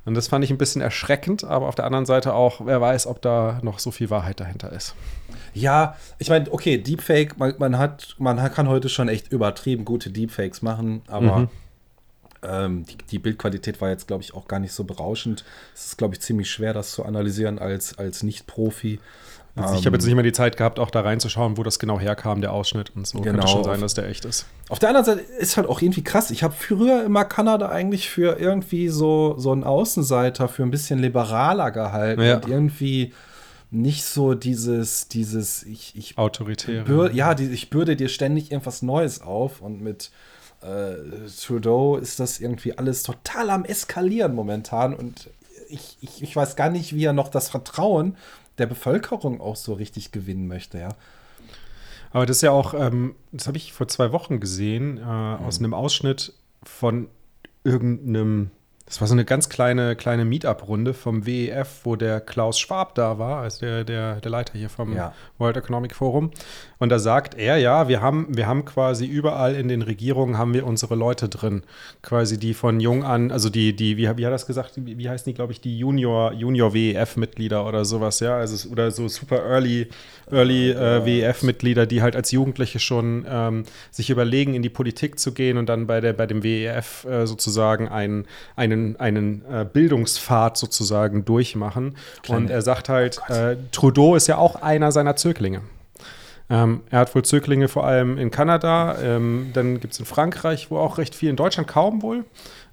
Und 0.06 0.16
das 0.16 0.28
fand 0.28 0.44
ich 0.44 0.52
ein 0.52 0.58
bisschen 0.58 0.82
erschreckend, 0.82 1.44
aber 1.44 1.68
auf 1.68 1.76
der 1.76 1.86
anderen 1.86 2.06
Seite 2.06 2.34
auch, 2.34 2.66
wer 2.66 2.82
weiß, 2.82 3.08
ob 3.08 3.22
da 3.22 3.60
noch 3.62 3.80
so 3.80 3.92
viel 3.92 4.10
Wahrheit 4.10 4.40
dahinter 4.40 4.72
ist. 4.72 4.96
Ja, 5.54 5.96
ich 6.20 6.30
meine, 6.30 6.52
okay, 6.52 6.78
Deepfake, 6.78 7.38
man, 7.38 7.56
man, 7.58 7.78
hat, 7.78 8.16
man 8.18 8.38
kann 8.52 8.70
heute 8.70 8.90
schon 8.90 9.10
echt 9.10 9.32
übertrieben 9.32 9.86
gute 9.86 10.10
Deepfakes 10.10 10.62
machen, 10.62 11.02
aber 11.08 11.40
mhm. 11.40 11.50
ähm, 12.44 12.86
die, 12.86 12.98
die, 12.98 13.20
Bildqualität 13.20 13.82
war 13.82 13.90
jetzt, 13.90 14.08
glaube 14.08 14.24
ich, 14.24 14.34
auch 14.34 14.48
gar 14.48 14.60
nicht 14.60 14.74
so 14.74 14.84
berauschend. 14.84 15.44
Es 15.74 15.88
ist, 15.88 15.98
glaube 15.98 16.16
ich, 16.16 16.22
ziemlich 16.22 16.50
schwer, 16.50 16.74
das 16.74 16.92
zu 16.92 17.04
analysieren 17.04 17.60
als, 17.60 17.98
als 17.98 18.24
Nicht-Profi. 18.24 19.00
Also 19.64 19.76
ich 19.76 19.86
habe 19.86 19.96
jetzt 19.96 20.06
nicht 20.06 20.16
mehr 20.16 20.24
die 20.24 20.32
Zeit 20.32 20.58
gehabt, 20.58 20.80
auch 20.80 20.90
da 20.90 21.02
reinzuschauen, 21.02 21.58
wo 21.58 21.64
das 21.64 21.80
genau 21.80 22.00
herkam, 22.00 22.42
der 22.42 22.54
Ausschnitt 22.54 22.92
und 22.96 23.08
so. 23.08 23.20
Genau. 23.20 23.40
Könnte 23.40 23.48
schon 23.48 23.64
sein, 23.64 23.82
dass 23.82 23.94
der 23.94 24.08
echt 24.08 24.26
ist. 24.26 24.46
Auf 24.70 24.80
der 24.80 24.90
anderen 24.90 25.06
Seite 25.06 25.22
ist 25.22 25.58
halt 25.58 25.68
auch 25.68 25.82
irgendwie 25.82 26.04
krass. 26.04 26.32
Ich 26.32 26.44
habe 26.44 26.54
früher 26.58 27.04
immer 27.04 27.26
Kanada 27.26 27.70
eigentlich 27.70 28.10
für 28.10 28.40
irgendwie 28.40 28.90
so, 28.90 29.36
so 29.38 29.52
einen 29.52 29.64
Außenseiter, 29.64 30.48
für 30.48 30.64
ein 30.64 30.72
bisschen 30.72 31.00
liberaler 31.00 31.72
gehalten. 31.72 32.22
Ja. 32.22 32.36
Und 32.36 32.48
irgendwie 32.48 33.14
nicht 33.72 34.04
so 34.04 34.34
dieses, 34.34 35.08
dieses, 35.08 35.64
ich, 35.64 35.96
ich 35.96 36.18
autoritäre. 36.18 36.86
Bür, 36.86 37.12
ja, 37.12 37.36
die, 37.36 37.50
ich 37.50 37.70
bürde 37.70 37.96
dir 37.96 38.10
ständig 38.10 38.52
irgendwas 38.52 38.82
Neues 38.82 39.22
auf 39.22 39.62
und 39.62 39.82
mit 39.82 40.12
äh, 40.62 40.96
Trudeau 41.42 41.98
ist 41.98 42.20
das 42.20 42.40
irgendwie 42.40 42.78
alles 42.78 43.04
total 43.04 43.50
am 43.50 43.66
Eskalieren 43.66 44.34
momentan 44.34 44.94
und 44.94 45.30
ich, 45.70 45.98
ich, 46.02 46.24
ich 46.24 46.36
weiß 46.36 46.56
gar 46.56 46.70
nicht, 46.70 46.96
wie 46.96 47.06
er 47.06 47.14
noch 47.14 47.28
das 47.28 47.50
Vertrauen 47.50 48.18
der 48.60 48.68
Bevölkerung 48.68 49.42
auch 49.42 49.56
so 49.56 49.74
richtig 49.74 50.12
gewinnen 50.12 50.48
möchte, 50.48 50.80
ja. 50.80 50.90
Aber 52.12 52.26
das 52.26 52.38
ist 52.38 52.42
ja 52.42 52.52
auch, 52.52 52.74
ähm, 52.74 53.16
das 53.32 53.48
habe 53.48 53.58
ich 53.58 53.72
vor 53.74 53.88
zwei 53.88 54.12
Wochen 54.12 54.40
gesehen, 54.40 54.98
äh, 54.98 55.02
mhm. 55.02 55.46
aus 55.46 55.60
einem 55.60 55.74
Ausschnitt 55.74 56.34
von 56.64 57.08
irgendeinem 57.64 58.52
Das 58.90 59.00
war 59.02 59.08
so 59.08 59.14
eine 59.14 59.24
ganz 59.24 59.50
kleine, 59.50 59.96
kleine 59.96 60.26
Meetup-Runde 60.26 60.96
vom 60.96 61.28
WEF, 61.28 61.82
wo 61.84 61.96
der 61.96 62.20
Klaus 62.20 62.60
Schwab 62.60 62.96
da 62.96 63.20
war, 63.20 63.44
also 63.44 63.60
der, 63.60 63.84
der, 63.84 64.16
der 64.16 64.32
Leiter 64.32 64.58
hier 64.58 64.68
vom 64.68 64.96
ja. 64.96 65.14
World 65.38 65.58
Economic 65.58 65.94
Forum. 65.94 66.32
Und 66.80 66.90
da 66.90 66.98
sagt 66.98 67.36
er, 67.36 67.58
ja, 67.58 67.88
wir 67.88 68.02
haben, 68.02 68.36
wir 68.36 68.48
haben 68.48 68.66
quasi 68.66 69.06
überall 69.06 69.54
in 69.54 69.68
den 69.68 69.84
Regierungen 69.84 70.40
haben 70.40 70.56
wir 70.56 70.66
unsere 70.66 70.96
Leute 70.96 71.30
drin. 71.30 71.62
Quasi 72.02 72.40
die 72.40 72.56
von 72.56 72.80
jung 72.80 73.04
an, 73.04 73.32
also 73.32 73.50
die, 73.50 73.76
die, 73.76 73.98
wie, 73.98 74.04
wie 74.04 74.08
hat 74.08 74.18
er 74.18 74.32
das 74.32 74.48
gesagt, 74.48 74.72
wie, 74.78 74.98
wie 74.98 75.08
heißen 75.08 75.30
die, 75.30 75.36
glaube 75.36 75.52
ich, 75.52 75.62
die 75.62 75.78
Junior, 75.78 76.34
Junior 76.34 76.74
WEF-Mitglieder 76.74 77.68
oder 77.68 77.86
sowas, 77.86 78.20
ja, 78.22 78.38
also 78.38 78.70
oder 78.70 78.90
so 78.90 79.08
super 79.08 79.44
early, 79.46 79.88
early 80.32 80.72
äh, 80.72 81.06
WEF-Mitglieder, 81.06 81.86
die 81.86 82.02
halt 82.02 82.16
als 82.16 82.32
Jugendliche 82.32 82.80
schon 82.80 83.24
ähm, 83.30 83.66
sich 83.92 84.10
überlegen, 84.10 84.56
in 84.56 84.64
die 84.64 84.70
Politik 84.70 85.20
zu 85.20 85.32
gehen 85.34 85.58
und 85.58 85.68
dann 85.68 85.86
bei 85.86 86.02
der, 86.02 86.14
bei 86.14 86.26
dem 86.26 86.44
WEF 86.44 87.06
äh, 87.06 87.28
sozusagen 87.28 87.88
einen, 87.88 88.26
einen 88.56 88.79
einen, 88.80 88.96
einen 88.98 89.46
äh, 89.46 89.66
Bildungspfad 89.72 90.58
sozusagen 90.58 91.26
durchmachen. 91.26 91.96
Kleine. 92.24 92.42
Und 92.42 92.50
er 92.50 92.62
sagt 92.62 92.90
halt, 92.90 93.20
oh 93.30 93.34
äh, 93.34 93.58
Trudeau 93.72 94.16
ist 94.16 94.28
ja 94.28 94.38
auch 94.38 94.56
einer 94.56 94.92
seiner 94.92 95.16
Zöglinge. 95.16 95.62
Ähm, 96.52 96.82
er 96.90 97.00
hat 97.00 97.14
wohl 97.14 97.24
Zöglinge 97.24 97.68
vor 97.68 97.86
allem 97.86 98.18
in 98.18 98.32
Kanada, 98.32 98.98
ähm, 99.02 99.52
dann 99.54 99.80
gibt 99.80 99.94
es 99.94 100.00
in 100.00 100.06
Frankreich, 100.06 100.72
wo 100.72 100.80
auch 100.80 100.98
recht 100.98 101.14
viel, 101.14 101.30
in 101.30 101.36
Deutschland 101.36 101.68
kaum 101.68 102.02
wohl. 102.02 102.26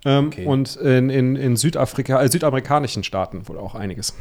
Ähm, 0.06 0.28
okay. 0.28 0.46
Und 0.46 0.76
in, 0.76 1.10
in, 1.10 1.36
in 1.36 1.56
Südafrika, 1.56 2.22
äh, 2.22 2.28
südamerikanischen 2.30 3.04
Staaten 3.04 3.46
wohl 3.48 3.58
auch 3.58 3.74
einiges. 3.74 4.14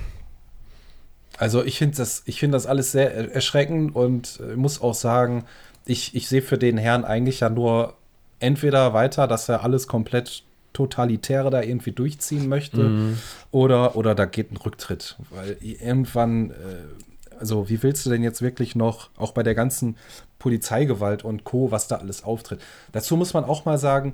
Also 1.38 1.63
ich 1.63 1.77
finde 1.77 1.98
das, 1.98 2.24
find 2.27 2.54
das 2.54 2.65
alles 2.65 2.92
sehr 2.92 3.34
erschreckend 3.34 3.96
und 3.96 4.42
äh, 4.42 4.56
muss 4.56 4.82
auch 4.82 4.94
sagen, 4.94 5.46
ich, 5.86 6.15
ich 6.15 6.27
sehe 6.27 6.42
für 6.42 6.58
den 6.58 6.77
Herrn 6.77 7.06
eigentlich 7.06 7.42
ja 7.42 7.50
nur 7.50 7.94
entweder 8.39 8.94
weiter, 8.94 9.27
dass 9.27 9.48
er 9.48 9.63
alles 9.63 9.88
komplett 9.88 10.44
Totalitäre 10.75 11.50
da 11.50 11.62
irgendwie 11.62 11.91
durchziehen 11.91 12.48
möchte. 12.48 12.84
Mhm. 12.84 13.17
Oder, 13.51 13.96
oder 13.96 14.13
da 14.13 14.25
geht 14.25 14.51
ein 14.51 14.58
Rücktritt. 14.58 15.17
Weil 15.32 15.58
irgendwann, 15.62 16.51
äh, 16.51 17.36
also 17.39 17.70
wie 17.70 17.82
willst 17.82 18.05
du 18.05 18.12
denn 18.12 18.22
jetzt 18.22 18.41
wirklich 18.44 18.75
noch, 18.75 19.10
auch 19.17 19.32
bei 19.32 19.41
der 19.41 19.55
ganzen 19.55 19.98
Polizeigewalt 20.38 21.25
und 21.25 21.44
Co., 21.44 21.72
was 21.72 21.88
da 21.88 21.96
alles 21.96 22.24
auftritt. 22.24 22.60
Dazu 22.91 23.17
muss 23.17 23.34
man 23.34 23.46
auch 23.46 23.65
mal 23.65 23.79
sagen, 23.79 24.13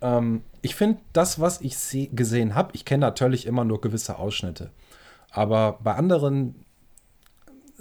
ähm, 0.00 0.42
ich 0.62 0.74
finde 0.74 0.98
das, 1.12 1.38
was 1.38 1.60
ich 1.60 1.76
gesehen 2.12 2.54
habe, 2.54 2.70
ich 2.72 2.84
kenne 2.84 3.02
natürlich 3.02 3.46
immer 3.46 3.64
nur 3.64 3.80
gewisse 3.80 4.18
Ausschnitte. 4.18 4.70
Aber 5.30 5.78
bei 5.82 5.94
anderen 5.94 6.63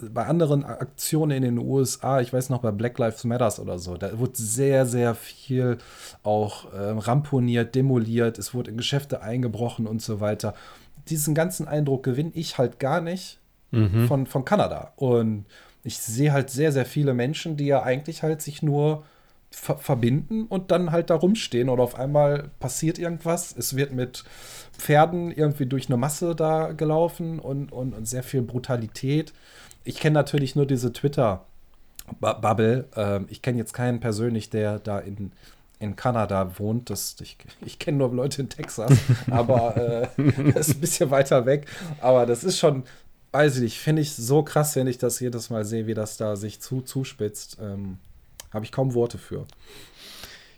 bei 0.01 0.25
anderen 0.25 0.63
Aktionen 0.63 1.43
in 1.43 1.43
den 1.43 1.57
USA, 1.59 2.19
ich 2.19 2.33
weiß 2.33 2.50
noch 2.50 2.62
bei 2.62 2.71
Black 2.71 2.97
Lives 2.97 3.23
Matters 3.23 3.59
oder 3.59 3.77
so, 3.77 3.95
da 3.95 4.17
wurde 4.17 4.33
sehr, 4.35 4.85
sehr 4.85 5.15
viel 5.15 5.77
auch 6.23 6.73
äh, 6.73 6.77
ramponiert, 6.77 7.75
demoliert, 7.75 8.39
es 8.39 8.53
wurde 8.53 8.71
in 8.71 8.77
Geschäfte 8.77 9.21
eingebrochen 9.21 9.85
und 9.85 10.01
so 10.01 10.19
weiter. 10.19 10.55
Diesen 11.09 11.35
ganzen 11.35 11.67
Eindruck 11.67 12.03
gewinne 12.03 12.31
ich 12.33 12.57
halt 12.57 12.79
gar 12.79 13.01
nicht 13.01 13.39
mhm. 13.71 14.07
von, 14.07 14.25
von 14.25 14.45
Kanada. 14.45 14.93
Und 14.95 15.45
ich 15.83 16.00
sehe 16.00 16.31
halt 16.31 16.50
sehr, 16.50 16.71
sehr 16.71 16.85
viele 16.85 17.13
Menschen, 17.13 17.57
die 17.57 17.65
ja 17.65 17.83
eigentlich 17.83 18.23
halt 18.23 18.41
sich 18.41 18.63
nur 18.63 19.03
ver 19.51 19.77
verbinden 19.77 20.45
und 20.45 20.71
dann 20.71 20.91
halt 20.91 21.12
da 21.12 21.15
rumstehen 21.15 21.69
oder 21.69 21.83
auf 21.83 21.95
einmal 21.95 22.50
passiert 22.59 22.97
irgendwas. 22.97 23.55
Es 23.55 23.75
wird 23.75 23.93
mit 23.93 24.23
Pferden 24.75 25.31
irgendwie 25.31 25.67
durch 25.67 25.88
eine 25.88 25.97
Masse 25.97 26.35
da 26.35 26.71
gelaufen 26.71 27.39
und, 27.39 27.71
und, 27.71 27.93
und 27.93 28.07
sehr 28.07 28.23
viel 28.23 28.41
Brutalität 28.41 29.33
ich 29.83 29.99
kenne 29.99 30.13
natürlich 30.13 30.55
nur 30.55 30.65
diese 30.65 30.93
Twitter-Bubble. 30.93 32.87
Ähm, 32.95 33.25
ich 33.29 33.41
kenne 33.41 33.57
jetzt 33.57 33.73
keinen 33.73 33.99
persönlich, 33.99 34.49
der 34.49 34.79
da 34.79 34.99
in, 34.99 35.31
in 35.79 35.95
Kanada 35.95 36.57
wohnt. 36.59 36.89
Das, 36.89 37.15
ich 37.21 37.37
ich 37.65 37.79
kenne 37.79 37.97
nur 37.97 38.13
Leute 38.13 38.41
in 38.41 38.49
Texas, 38.49 38.97
aber 39.31 39.77
äh, 39.77 40.07
das 40.53 40.69
ist 40.69 40.77
ein 40.77 40.81
bisschen 40.81 41.11
weiter 41.11 41.45
weg. 41.45 41.67
Aber 42.01 42.25
das 42.25 42.43
ist 42.43 42.57
schon, 42.57 42.83
weiß 43.31 43.57
ich 43.57 43.61
nicht, 43.61 43.79
finde 43.79 44.01
ich 44.01 44.15
so 44.15 44.43
krass, 44.43 44.75
wenn 44.75 44.87
ich 44.87 44.97
das 44.97 45.19
jedes 45.19 45.49
Mal 45.49 45.65
sehe, 45.65 45.87
wie 45.87 45.93
das 45.93 46.17
da 46.17 46.35
sich 46.35 46.61
zu, 46.61 46.81
zuspitzt. 46.81 47.57
Ähm, 47.61 47.97
Habe 48.51 48.65
ich 48.65 48.71
kaum 48.71 48.93
Worte 48.93 49.17
für. 49.17 49.45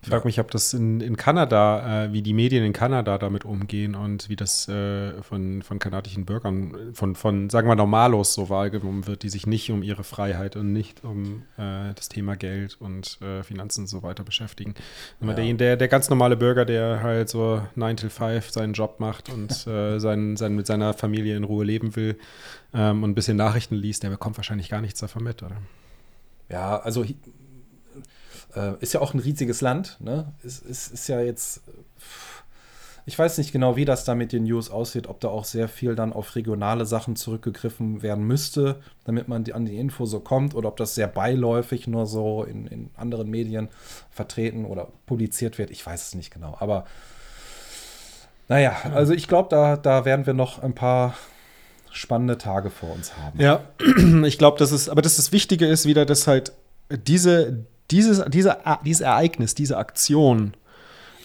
Ich 0.06 0.12
frage 0.12 0.28
mich, 0.28 0.40
ob 0.40 0.52
das 0.52 0.72
in, 0.76 1.02
in 1.02 1.18
Kanada, 1.18 2.04
äh, 2.04 2.14
wie 2.14 2.22
die 2.22 2.36
Medien 2.36 2.64
in 2.64 2.74
Kanada 2.74 3.18
damit 3.18 3.44
umgehen 3.44 3.96
und 3.96 4.30
wie 4.30 4.36
das 4.36 4.68
äh, 4.68 5.14
von, 5.24 5.64
von 5.64 5.80
kanadischen 5.80 6.26
Bürgern, 6.26 6.94
von, 6.94 7.16
von, 7.16 7.50
sagen 7.50 7.68
wir, 7.68 7.76
Normalos 7.76 8.36
so 8.36 8.48
wahrgenommen 8.50 9.08
wird, 9.08 9.24
die 9.24 9.30
sich 9.30 9.48
nicht 9.48 9.72
um 9.72 9.82
ihre 9.82 10.04
Freiheit 10.04 10.58
und 10.58 10.74
nicht 10.74 11.04
um 11.04 11.42
äh, 11.58 11.92
das 11.96 12.08
Thema 12.08 12.36
Geld 12.36 12.78
und 12.80 13.20
äh, 13.24 13.42
Finanzen 13.42 13.82
und 13.82 13.88
so 13.88 14.04
weiter 14.04 14.24
beschäftigen. 14.24 14.76
Ja. 15.22 15.34
Der, 15.34 15.54
der, 15.56 15.76
der 15.76 15.88
ganz 15.88 16.08
normale 16.12 16.38
Bürger, 16.38 16.66
der 16.66 17.02
halt 17.02 17.28
so 17.28 17.64
9 17.74 17.98
to 17.98 18.10
5 18.10 18.52
seinen 18.52 18.74
Job 18.74 19.00
macht 19.00 19.34
und 19.34 19.50
äh, 19.68 19.98
sein, 19.98 20.38
sein, 20.38 20.56
mit 20.56 20.68
seiner 20.68 20.94
Familie 20.94 21.36
in 21.36 21.44
Ruhe 21.44 21.66
leben 21.66 21.96
will 21.96 22.20
ähm, 22.76 23.02
und 23.02 23.10
ein 23.10 23.16
bisschen 23.16 23.38
Nachrichten 23.38 23.74
liest, 23.74 24.04
der 24.04 24.12
bekommt 24.12 24.38
wahrscheinlich 24.38 24.70
gar 24.70 24.82
nichts 24.82 25.00
davon 25.00 25.24
mit, 25.24 25.42
oder? 25.42 25.58
Ja, 26.48 26.78
also 26.78 27.04
äh, 28.56 28.74
ist 28.80 28.94
ja 28.94 29.02
auch 29.02 29.14
ein 29.14 29.20
riesiges 29.20 29.62
Land. 29.62 29.98
Ne? 30.00 30.34
Ist, 30.44 30.66
ist, 30.66 30.92
ist 30.92 31.08
ja 31.08 31.22
jetzt. 31.22 31.62
Ich 33.08 33.20
weiß 33.20 33.38
nicht 33.38 33.52
genau, 33.52 33.76
wie 33.76 33.86
das 33.86 34.04
da 34.04 34.16
mit 34.16 34.32
den 34.32 34.46
News 34.46 34.72
aussieht, 34.72 35.06
ob 35.06 35.20
da 35.20 35.28
auch 35.28 35.46
sehr 35.46 35.68
viel 35.68 35.96
dann 35.96 36.12
auf 36.12 36.36
regionale 36.36 36.88
Sachen 36.88 37.16
zurückgegriffen 37.16 38.02
werden 38.02 38.26
müsste, 38.26 38.82
damit 39.04 39.28
man 39.28 39.44
die, 39.44 39.54
an 39.54 39.66
die 39.66 39.78
Info 39.78 40.08
so 40.08 40.20
kommt, 40.20 40.56
oder 40.56 40.70
ob 40.70 40.78
das 40.78 40.96
sehr 40.96 41.08
beiläufig 41.08 41.86
nur 41.86 42.08
so 42.08 42.44
in, 42.44 42.66
in 42.66 42.90
anderen 42.96 43.30
Medien 43.30 43.70
vertreten 44.10 44.66
oder 44.66 44.88
publiziert 45.06 45.60
wird. 45.60 45.70
Ich 45.70 45.86
weiß 45.86 46.08
es 46.08 46.16
nicht 46.16 46.32
genau. 46.32 46.58
Aber 46.60 46.86
naja, 48.48 48.76
also 48.94 49.14
ich 49.14 49.28
glaube, 49.28 49.50
da, 49.50 49.78
da 49.78 50.04
werden 50.06 50.26
wir 50.26 50.34
noch 50.34 50.64
ein 50.64 50.74
paar 50.74 51.16
spannende 51.92 52.38
Tage 52.38 52.70
vor 52.70 52.92
uns 52.92 53.18
haben. 53.18 53.40
Ja, 53.40 53.62
ich 54.26 54.38
glaube, 54.38 54.58
das 54.58 54.72
ist, 54.72 54.90
aber 54.90 55.02
das, 55.02 55.16
das 55.18 55.32
Wichtige 55.32 55.66
ist 55.66 55.86
wieder, 55.86 56.06
dass 56.06 56.28
halt 56.28 56.54
diese, 56.90 57.66
dieses, 57.92 58.24
diese, 58.30 58.58
dieses 58.84 59.02
Ereignis, 59.02 59.56
diese 59.56 59.78
Aktion 59.78 60.54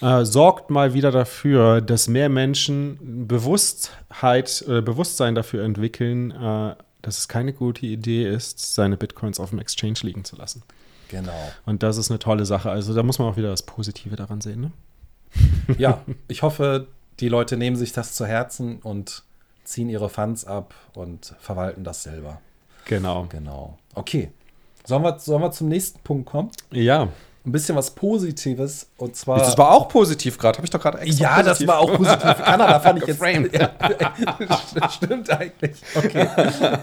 äh, 0.01 0.25
sorgt 0.25 0.69
mal 0.69 0.93
wieder 0.93 1.11
dafür, 1.11 1.81
dass 1.81 2.07
mehr 2.07 2.29
Menschen 2.29 3.27
Bewusstheit, 3.27 4.63
äh, 4.67 4.81
Bewusstsein 4.81 5.35
dafür 5.35 5.63
entwickeln, 5.63 6.31
äh, 6.31 6.75
dass 7.01 7.17
es 7.17 7.27
keine 7.27 7.53
gute 7.53 7.85
Idee 7.85 8.27
ist, 8.27 8.73
seine 8.75 8.97
Bitcoins 8.97 9.39
auf 9.39 9.51
dem 9.51 9.59
Exchange 9.59 9.99
liegen 10.03 10.23
zu 10.23 10.35
lassen. 10.35 10.63
Genau. 11.09 11.51
Und 11.65 11.83
das 11.83 11.97
ist 11.97 12.09
eine 12.09 12.19
tolle 12.19 12.45
Sache. 12.45 12.71
Also 12.71 12.93
da 12.93 13.03
muss 13.03 13.19
man 13.19 13.27
auch 13.27 13.37
wieder 13.37 13.49
das 13.49 13.63
Positive 13.63 14.15
daran 14.15 14.41
sehen. 14.41 14.61
Ne? 14.61 14.71
Ja, 15.77 16.01
ich 16.27 16.41
hoffe, 16.41 16.87
die 17.19 17.29
Leute 17.29 17.57
nehmen 17.57 17.75
sich 17.75 17.91
das 17.91 18.13
zu 18.13 18.25
Herzen 18.25 18.79
und 18.79 19.23
ziehen 19.63 19.89
ihre 19.89 20.09
Funds 20.09 20.45
ab 20.45 20.73
und 20.93 21.35
verwalten 21.39 21.83
das 21.83 22.03
selber. 22.03 22.41
Genau. 22.85 23.27
Genau. 23.29 23.77
Okay. 23.93 24.31
Sollen 24.85 25.03
wir, 25.03 25.19
sollen 25.19 25.41
wir 25.41 25.51
zum 25.51 25.67
nächsten 25.67 25.99
Punkt 25.99 26.29
kommen? 26.29 26.51
Ja. 26.71 27.09
Ein 27.43 27.53
bisschen 27.53 27.75
was 27.75 27.89
Positives 27.89 28.87
und 28.97 29.15
zwar. 29.15 29.39
Das 29.39 29.57
war 29.57 29.71
auch 29.71 29.89
positiv 29.89 30.37
gerade, 30.37 30.57
habe 30.57 30.65
ich 30.65 30.69
doch 30.69 30.79
gerade 30.79 30.99
extra. 30.99 31.23
Ja, 31.23 31.29
positiv. 31.29 31.57
das 31.57 31.67
war 31.67 31.79
auch 31.79 31.97
positiv. 31.97 32.21
Kanada 32.45 32.79
fand 32.79 33.01
ich 33.01 33.07
jetzt. 33.07 33.19
Ja, 33.51 34.89
stimmt 34.91 35.27
eigentlich. 35.31 35.71
Okay. 35.95 36.27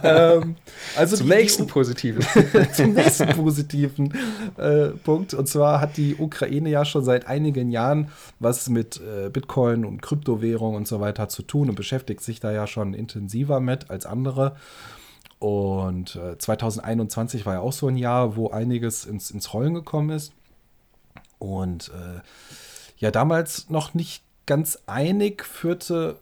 ähm, 0.03 0.57
also 0.97 1.17
zum 1.17 1.29
nächsten 1.29 1.69
positiven. 1.69 2.27
zum 2.73 2.93
nächsten 2.93 3.29
positiven 3.29 4.13
äh, 4.57 4.89
Punkt. 4.89 5.33
Und 5.33 5.49
zwar 5.49 5.81
hat 5.81 5.97
die 5.97 6.17
Ukraine 6.17 6.71
ja 6.71 6.85
schon 6.85 7.05
seit 7.05 7.29
einigen 7.29 7.71
Jahren 7.71 8.11
was 8.41 8.69
mit 8.69 9.01
äh, 9.01 9.31
Bitcoin 9.31 9.85
und 9.85 10.03
Kryptowährung 10.03 10.75
und 10.75 10.89
so 10.89 10.99
weiter 10.99 11.29
zu 11.29 11.43
tun 11.43 11.69
und 11.69 11.77
beschäftigt 11.77 12.21
sich 12.21 12.41
da 12.41 12.51
ja 12.51 12.67
schon 12.67 12.95
intensiver 12.95 13.61
mit 13.61 13.91
als 13.91 14.07
andere. 14.07 14.57
Und 15.39 16.17
äh, 16.17 16.37
2021 16.37 17.47
war 17.47 17.55
ja 17.55 17.61
auch 17.61 17.73
so 17.73 17.87
ein 17.89 17.97
Jahr, 17.97 18.37
wo 18.37 18.51
einiges 18.51 19.05
ins, 19.05 19.31
ins 19.31 19.55
Rollen 19.55 19.75
gekommen 19.75 20.11
ist. 20.11 20.33
Und 21.39 21.91
äh, 21.91 22.21
ja, 22.99 23.11
damals 23.11 23.71
noch 23.71 23.95
nicht 23.95 24.25
ganz 24.47 24.81
einig 24.87 25.45
führte, 25.45 26.17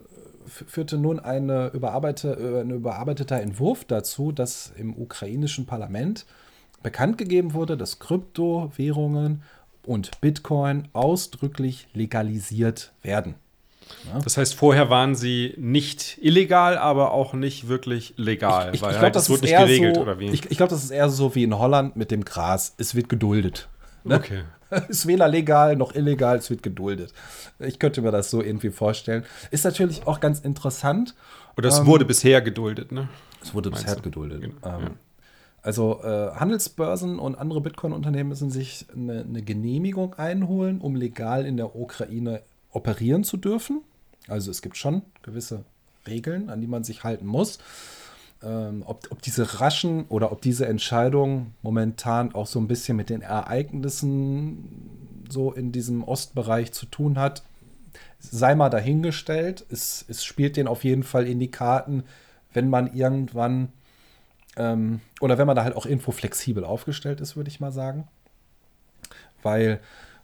führte 0.46 0.98
nun 0.98 1.18
eine 1.18 1.68
überarbeitete, 1.68 2.40
äh, 2.40 2.60
ein 2.60 2.70
überarbeiteter 2.70 3.40
Entwurf 3.40 3.84
dazu, 3.84 4.32
dass 4.32 4.72
im 4.76 4.94
ukrainischen 4.94 5.64
Parlament 5.64 6.26
bekannt 6.82 7.16
gegeben 7.16 7.54
wurde, 7.54 7.76
dass 7.76 7.98
Kryptowährungen 7.98 9.42
und 9.84 10.20
Bitcoin 10.20 10.88
ausdrücklich 10.92 11.88
legalisiert 11.94 12.92
werden. 13.02 13.36
Ja. 14.12 14.20
Das 14.20 14.36
heißt, 14.36 14.54
vorher 14.54 14.90
waren 14.90 15.14
sie 15.14 15.54
nicht 15.56 16.18
illegal, 16.20 16.78
aber 16.78 17.12
auch 17.12 17.34
nicht 17.34 17.68
wirklich 17.68 18.14
legal, 18.16 18.68
ich, 18.68 18.76
ich, 18.76 18.82
weil 18.82 18.90
ich 18.90 18.94
glaub, 18.94 19.02
halt, 19.02 19.16
das 19.16 19.30
wird 19.30 19.42
nicht 19.42 19.56
geregelt, 19.56 19.96
so, 19.96 20.02
oder 20.02 20.18
wie? 20.18 20.30
Ich, 20.30 20.50
ich 20.50 20.56
glaube, 20.56 20.70
das 20.70 20.84
ist 20.84 20.90
eher 20.90 21.08
so 21.08 21.34
wie 21.34 21.44
in 21.44 21.58
Holland 21.58 21.96
mit 21.96 22.10
dem 22.10 22.24
Gras. 22.24 22.74
Es 22.78 22.94
wird 22.94 23.08
geduldet. 23.08 23.68
Ne? 24.04 24.16
Okay. 24.16 24.42
Ist 24.88 25.06
weder 25.06 25.28
legal 25.28 25.76
noch 25.76 25.94
illegal, 25.94 26.38
es 26.38 26.50
wird 26.50 26.62
geduldet. 26.62 27.12
Ich 27.60 27.78
könnte 27.78 28.02
mir 28.02 28.10
das 28.10 28.30
so 28.30 28.42
irgendwie 28.42 28.70
vorstellen. 28.70 29.24
Ist 29.52 29.64
natürlich 29.64 30.06
auch 30.06 30.18
ganz 30.18 30.40
interessant. 30.40 31.14
Oder 31.56 31.68
es 31.68 31.78
ähm, 31.78 31.86
wurde 31.86 32.04
bisher 32.04 32.42
geduldet, 32.42 32.90
ne? 32.90 33.08
Es 33.42 33.54
wurde 33.54 33.70
Meinst 33.70 33.84
bisher 33.84 33.96
du? 33.96 34.02
geduldet. 34.02 34.40
Genau. 34.40 34.56
Ähm, 34.64 34.82
ja. 34.82 34.90
Also 35.62 36.00
äh, 36.02 36.30
Handelsbörsen 36.34 37.18
und 37.18 37.36
andere 37.36 37.60
Bitcoin-Unternehmen 37.60 38.28
müssen 38.28 38.50
sich 38.50 38.86
eine, 38.94 39.22
eine, 39.22 39.42
Genehmigung 39.42 40.14
einholen, 40.14 40.80
um 40.80 40.94
legal 40.94 41.44
in 41.44 41.56
der 41.56 41.74
Ukraine 41.74 42.42
operieren 42.72 43.24
zu 43.24 43.36
dürfen. 43.36 43.82
Also 44.28 44.50
es 44.50 44.62
gibt 44.62 44.76
schon 44.76 45.02
gewisse 45.22 45.64
Regeln, 46.06 46.50
an 46.50 46.60
die 46.60 46.66
man 46.66 46.84
sich 46.84 47.04
halten 47.04 47.26
muss. 47.26 47.58
Ähm, 48.42 48.82
ob, 48.86 49.10
ob 49.10 49.22
diese 49.22 49.60
raschen 49.60 50.04
oder 50.08 50.30
ob 50.30 50.42
diese 50.42 50.66
Entscheidung 50.66 51.54
momentan 51.62 52.34
auch 52.34 52.46
so 52.46 52.58
ein 52.58 52.68
bisschen 52.68 52.96
mit 52.96 53.08
den 53.08 53.22
Ereignissen 53.22 55.24
so 55.28 55.52
in 55.52 55.72
diesem 55.72 56.04
Ostbereich 56.04 56.72
zu 56.72 56.86
tun 56.86 57.18
hat, 57.18 57.42
sei 58.18 58.54
mal 58.54 58.68
dahingestellt. 58.68 59.64
Es, 59.70 60.04
es 60.08 60.24
spielt 60.24 60.56
den 60.56 60.68
auf 60.68 60.84
jeden 60.84 61.02
Fall 61.02 61.26
in 61.26 61.40
die 61.40 61.50
Karten, 61.50 62.04
wenn 62.52 62.68
man 62.68 62.94
irgendwann 62.94 63.72
ähm, 64.56 65.00
oder 65.20 65.38
wenn 65.38 65.46
man 65.46 65.56
da 65.56 65.64
halt 65.64 65.76
auch 65.76 65.86
infoflexibel 65.86 66.64
aufgestellt 66.64 67.20
ist, 67.20 67.36
würde 67.36 67.48
ich 67.48 67.60
mal 67.60 67.72
sagen. 67.72 68.08
Weil 69.42 69.80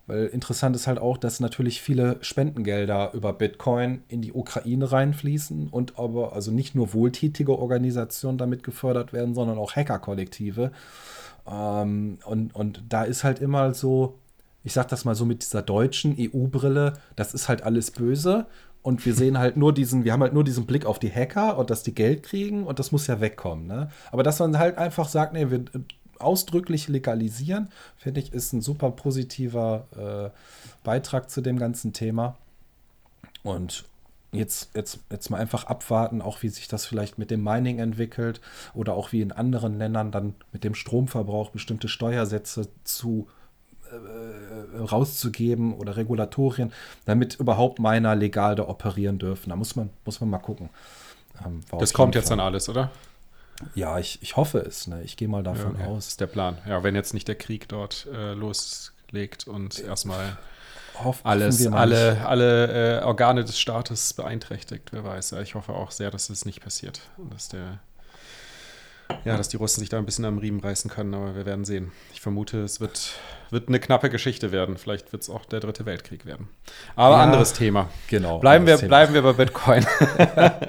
weil 0.06 0.26
interessant 0.26 0.74
ist 0.74 0.86
halt 0.86 0.98
auch, 0.98 1.16
dass 1.16 1.40
natürlich 1.40 1.80
viele 1.80 2.16
Spendengelder 2.22 3.12
über 3.14 3.32
Bitcoin 3.32 4.02
in 4.08 4.20
die 4.20 4.32
Ukraine 4.32 4.90
reinfließen 4.90 5.68
und 5.68 5.98
aber 5.98 6.32
also 6.32 6.50
nicht 6.50 6.74
nur 6.74 6.92
wohltätige 6.92 7.56
Organisationen 7.58 8.38
damit 8.38 8.62
gefördert 8.64 9.12
werden, 9.12 9.34
sondern 9.34 9.58
auch 9.58 9.76
Hackerkollektive. 9.76 10.72
Ähm, 11.50 12.18
und, 12.24 12.54
und 12.54 12.82
da 12.88 13.04
ist 13.04 13.22
halt 13.22 13.38
immer 13.38 13.74
so, 13.74 14.18
ich 14.64 14.72
sag 14.72 14.88
das 14.88 15.04
mal 15.04 15.14
so 15.14 15.24
mit 15.24 15.42
dieser 15.42 15.62
deutschen 15.62 16.16
EU-Brille, 16.18 16.94
das 17.16 17.34
ist 17.34 17.48
halt 17.48 17.62
alles 17.62 17.90
böse. 17.92 18.46
Und 18.82 19.06
wir 19.06 19.14
sehen 19.14 19.38
halt 19.38 19.56
nur 19.56 19.72
diesen, 19.72 20.04
wir 20.04 20.12
haben 20.12 20.22
halt 20.22 20.32
nur 20.32 20.42
diesen 20.42 20.66
Blick 20.66 20.86
auf 20.86 20.98
die 20.98 21.12
Hacker 21.12 21.56
und 21.56 21.70
dass 21.70 21.84
die 21.84 21.94
Geld 21.94 22.24
kriegen 22.24 22.64
und 22.64 22.80
das 22.80 22.90
muss 22.90 23.06
ja 23.06 23.20
wegkommen. 23.20 23.68
Ne? 23.68 23.88
Aber 24.10 24.24
dass 24.24 24.40
man 24.40 24.58
halt 24.58 24.76
einfach 24.76 25.08
sagt, 25.08 25.34
nee, 25.34 25.48
wir 25.50 25.64
ausdrücklich 26.22 26.88
legalisieren, 26.88 27.68
finde 27.96 28.20
ich, 28.20 28.32
ist 28.32 28.52
ein 28.52 28.62
super 28.62 28.90
positiver 28.90 29.86
äh, 29.96 30.30
Beitrag 30.84 31.30
zu 31.30 31.40
dem 31.40 31.58
ganzen 31.58 31.92
Thema. 31.92 32.36
Und 33.42 33.84
jetzt, 34.32 34.70
jetzt, 34.74 35.00
jetzt 35.10 35.30
mal 35.30 35.38
einfach 35.38 35.64
abwarten, 35.64 36.22
auch 36.22 36.42
wie 36.42 36.48
sich 36.48 36.68
das 36.68 36.86
vielleicht 36.86 37.18
mit 37.18 37.30
dem 37.30 37.42
Mining 37.42 37.78
entwickelt 37.78 38.40
oder 38.74 38.94
auch 38.94 39.12
wie 39.12 39.20
in 39.20 39.32
anderen 39.32 39.78
Ländern 39.78 40.10
dann 40.10 40.34
mit 40.52 40.64
dem 40.64 40.74
Stromverbrauch 40.74 41.50
bestimmte 41.50 41.88
Steuersätze 41.88 42.68
zu 42.84 43.28
äh, 43.90 44.78
rauszugeben 44.78 45.74
oder 45.74 45.96
Regulatorien, 45.96 46.72
damit 47.04 47.38
überhaupt 47.38 47.78
Miner 47.78 48.14
legal 48.14 48.54
da 48.54 48.68
operieren 48.68 49.18
dürfen. 49.18 49.50
Da 49.50 49.56
muss 49.56 49.76
man, 49.76 49.90
muss 50.04 50.20
man 50.20 50.30
mal 50.30 50.38
gucken. 50.38 50.70
Ähm, 51.44 51.60
das 51.78 51.92
kommt 51.92 52.14
jetzt 52.14 52.30
dann 52.30 52.40
alles, 52.40 52.68
oder? 52.68 52.90
Ja, 53.74 53.98
ich, 53.98 54.20
ich 54.22 54.36
hoffe 54.36 54.58
es. 54.58 54.86
Ne? 54.86 55.02
Ich 55.02 55.16
gehe 55.16 55.28
mal 55.28 55.42
davon 55.42 55.76
ja, 55.76 55.84
okay. 55.84 55.90
aus. 55.90 56.04
Das 56.04 56.08
ist 56.08 56.20
der 56.20 56.26
Plan. 56.26 56.58
Ja, 56.66 56.82
wenn 56.82 56.94
jetzt 56.94 57.14
nicht 57.14 57.28
der 57.28 57.36
Krieg 57.36 57.68
dort 57.68 58.06
äh, 58.12 58.34
loslegt 58.34 59.46
und 59.46 59.78
erstmal 59.80 60.36
alles, 61.22 61.66
alle, 61.66 62.26
alle 62.26 63.00
äh, 63.00 63.02
Organe 63.02 63.44
des 63.44 63.58
Staates 63.58 64.12
beeinträchtigt, 64.14 64.92
wer 64.92 65.04
weiß. 65.04 65.32
Ich 65.42 65.54
hoffe 65.54 65.72
auch 65.72 65.90
sehr, 65.90 66.10
dass 66.10 66.28
das 66.28 66.44
nicht 66.44 66.62
passiert. 66.62 67.00
Dass 67.30 67.48
der 67.48 67.80
ja, 69.24 69.36
dass 69.36 69.48
die 69.48 69.56
Russen 69.56 69.80
sich 69.80 69.88
da 69.88 69.98
ein 69.98 70.06
bisschen 70.06 70.24
am 70.24 70.38
Riemen 70.38 70.60
reißen 70.60 70.90
können, 70.90 71.14
aber 71.14 71.34
wir 71.36 71.46
werden 71.46 71.64
sehen. 71.64 71.92
Ich 72.12 72.20
vermute, 72.20 72.62
es 72.62 72.80
wird, 72.80 73.14
wird 73.50 73.68
eine 73.68 73.78
knappe 73.78 74.10
Geschichte 74.10 74.52
werden. 74.52 74.76
Vielleicht 74.76 75.12
wird 75.12 75.22
es 75.22 75.30
auch 75.30 75.44
der 75.44 75.60
dritte 75.60 75.86
Weltkrieg 75.86 76.26
werden. 76.26 76.48
Aber 76.96 77.16
ja, 77.16 77.22
anderes 77.22 77.52
Thema. 77.52 77.88
Genau. 78.08 78.38
Bleiben 78.38 78.66
wir, 78.66 78.78
bleiben 78.78 79.14
wir 79.14 79.22
bei 79.22 79.32
Bitcoin. 79.32 79.86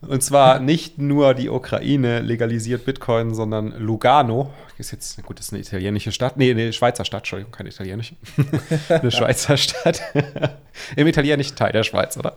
Und 0.00 0.22
zwar 0.22 0.60
nicht 0.60 0.98
nur 0.98 1.34
die 1.34 1.48
Ukraine 1.48 2.20
legalisiert 2.20 2.84
Bitcoin, 2.84 3.34
sondern 3.34 3.72
Lugano, 3.78 4.52
ist 4.78 4.92
jetzt, 4.92 5.20
gut, 5.24 5.40
das 5.40 5.46
ist 5.46 5.52
eine 5.52 5.62
italienische 5.62 6.12
Stadt, 6.12 6.36
nee, 6.36 6.52
eine 6.52 6.72
Schweizer 6.72 7.04
Stadt, 7.04 7.22
Entschuldigung, 7.22 7.50
keine 7.50 7.70
italienische. 7.70 8.14
eine 8.88 9.10
Schweizer 9.10 9.56
Stadt. 9.56 10.00
Im 10.96 11.08
italienischen 11.08 11.56
Teil 11.56 11.72
der 11.72 11.82
Schweiz, 11.82 12.16
oder? 12.16 12.36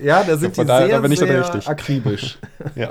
ja, 0.00 0.22
da 0.22 0.36
sind 0.36 0.56
die 0.56 0.64
da, 0.64 0.86
sehr, 0.86 1.00
da 1.00 1.08
sehr 1.08 1.68
akribisch. 1.68 2.38
ja, 2.76 2.90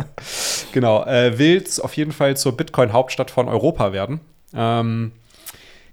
genau. 0.74 1.06
Äh, 1.06 1.40
will 1.40 1.64
auf 1.80 1.96
jeden 1.96 2.12
Fall 2.12 2.36
zur 2.36 2.58
Bitcoin-Hauptstadt 2.58 3.32
von 3.32 3.48
Europa 3.48 3.94
werden. 3.94 4.20
Ähm, 4.54 5.14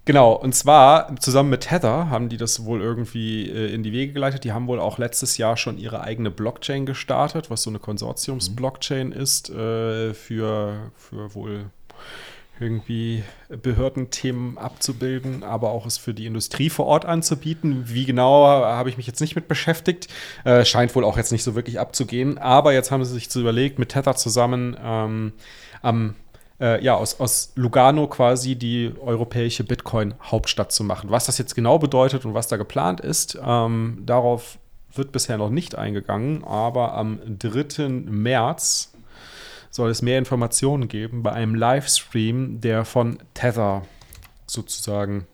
Genau, 0.05 0.33
und 0.33 0.53
zwar 0.53 1.15
zusammen 1.17 1.49
mit 1.49 1.61
Tether 1.61 2.09
haben 2.09 2.27
die 2.27 2.35
das 2.35 2.65
wohl 2.65 2.81
irgendwie 2.81 3.49
äh, 3.49 3.73
in 3.73 3.83
die 3.83 3.93
Wege 3.93 4.11
geleitet. 4.11 4.43
Die 4.43 4.51
haben 4.51 4.67
wohl 4.67 4.79
auch 4.79 4.97
letztes 4.97 5.37
Jahr 5.37 5.55
schon 5.55 5.77
ihre 5.77 6.01
eigene 6.01 6.29
Blockchain 6.29 6.85
gestartet, 6.85 7.49
was 7.49 7.63
so 7.63 7.69
eine 7.69 7.79
Konsortiums-Blockchain 7.79 9.07
mhm. 9.07 9.13
ist, 9.13 9.49
äh, 9.49 10.13
für, 10.13 10.91
für 10.97 11.33
wohl 11.35 11.65
irgendwie 12.59 13.23
Behördenthemen 13.49 14.57
abzubilden, 14.57 15.43
aber 15.43 15.71
auch 15.71 15.85
es 15.85 15.97
für 15.97 16.13
die 16.13 16.25
Industrie 16.25 16.69
vor 16.69 16.85
Ort 16.85 17.05
anzubieten. 17.05 17.83
Wie 17.87 18.05
genau 18.05 18.45
habe 18.45 18.89
ich 18.89 18.97
mich 18.97 19.07
jetzt 19.07 19.21
nicht 19.21 19.35
mit 19.35 19.47
beschäftigt. 19.47 20.07
Äh, 20.43 20.65
scheint 20.65 20.93
wohl 20.95 21.03
auch 21.03 21.17
jetzt 21.17 21.31
nicht 21.31 21.43
so 21.43 21.55
wirklich 21.55 21.79
abzugehen. 21.79 22.37
Aber 22.37 22.73
jetzt 22.73 22.91
haben 22.91 23.03
sie 23.05 23.13
sich 23.13 23.29
zu 23.29 23.39
überlegt, 23.39 23.79
mit 23.79 23.89
Tether 23.89 24.15
zusammen 24.15 24.77
ähm, 24.83 25.33
am 25.81 26.15
äh, 26.59 26.83
ja, 26.83 26.95
aus, 26.95 27.19
aus 27.19 27.51
Lugano 27.55 28.07
quasi 28.07 28.55
die 28.55 28.93
europäische 28.99 29.63
Bitcoin-Hauptstadt 29.63 30.71
zu 30.71 30.83
machen. 30.83 31.11
Was 31.11 31.25
das 31.25 31.37
jetzt 31.37 31.55
genau 31.55 31.79
bedeutet 31.79 32.25
und 32.25 32.33
was 32.33 32.47
da 32.47 32.57
geplant 32.57 33.01
ist, 33.01 33.39
ähm, 33.43 34.03
darauf 34.05 34.57
wird 34.93 35.11
bisher 35.11 35.37
noch 35.37 35.49
nicht 35.49 35.75
eingegangen, 35.75 36.43
aber 36.43 36.93
am 36.93 37.19
3. 37.25 37.87
März 37.89 38.93
soll 39.69 39.89
es 39.89 40.03
mehr 40.03 40.19
Informationen 40.19 40.87
geben 40.87 41.23
bei 41.23 41.31
einem 41.31 41.55
Livestream, 41.55 42.61
der 42.61 42.85
von 42.85 43.17
Tether 43.33 43.81
sozusagen 44.45 45.25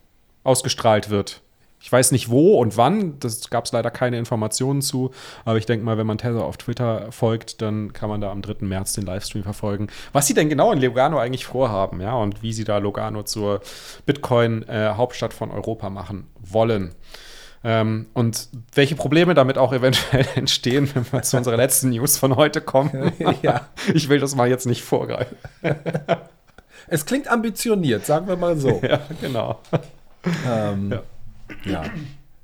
ausgestrahlt 0.43 1.09
wird. 1.09 1.41
Ich 1.81 1.91
weiß 1.91 2.11
nicht 2.11 2.29
wo 2.29 2.59
und 2.59 2.75
wann, 2.75 3.19
das 3.19 3.49
gab 3.49 3.65
es 3.65 3.71
leider 3.71 3.89
keine 3.89 4.17
Informationen 4.17 4.81
zu, 4.81 5.11
aber 5.45 5.57
ich 5.57 5.65
denke 5.65 5.85
mal, 5.85 5.97
wenn 5.97 6.07
man 6.07 6.17
Tether 6.17 6.43
auf 6.43 6.57
Twitter 6.57 7.11
folgt, 7.11 7.61
dann 7.61 7.93
kann 7.93 8.09
man 8.09 8.19
da 8.19 8.31
am 8.31 8.41
3. 8.41 8.65
März 8.65 8.93
den 8.93 9.05
Livestream 9.05 9.43
verfolgen. 9.43 9.87
Was 10.11 10.27
sie 10.27 10.33
denn 10.33 10.49
genau 10.49 10.73
in 10.73 10.81
Lugano 10.81 11.17
eigentlich 11.19 11.45
vorhaben, 11.45 12.01
ja, 12.01 12.15
und 12.15 12.43
wie 12.43 12.51
sie 12.51 12.65
da 12.65 12.79
Lugano 12.79 13.23
zur 13.23 13.61
Bitcoin-Hauptstadt 14.05 15.31
äh, 15.31 15.35
von 15.35 15.51
Europa 15.51 15.89
machen 15.89 16.27
wollen. 16.39 16.95
Ähm, 17.63 18.07
und 18.13 18.47
welche 18.73 18.95
Probleme 18.95 19.33
damit 19.33 19.57
auch 19.57 19.73
eventuell 19.73 20.25
entstehen, 20.35 20.89
wenn 20.93 21.11
wir 21.11 21.21
zu 21.21 21.37
unserer 21.37 21.57
letzten 21.57 21.89
News 21.89 22.17
von 22.17 22.35
heute 22.35 22.61
kommen. 22.61 23.13
ja. 23.41 23.67
Ich 23.93 24.09
will 24.09 24.19
das 24.19 24.35
mal 24.35 24.49
jetzt 24.49 24.65
nicht 24.65 24.81
vorgreifen. 24.81 25.37
es 26.87 27.05
klingt 27.05 27.29
ambitioniert, 27.29 28.05
sagen 28.05 28.27
wir 28.27 28.37
mal 28.37 28.57
so. 28.57 28.81
Ja, 28.81 29.01
genau. 29.21 29.59
Ähm, 30.47 30.91
ja. 30.91 31.03
Ja. 31.65 31.83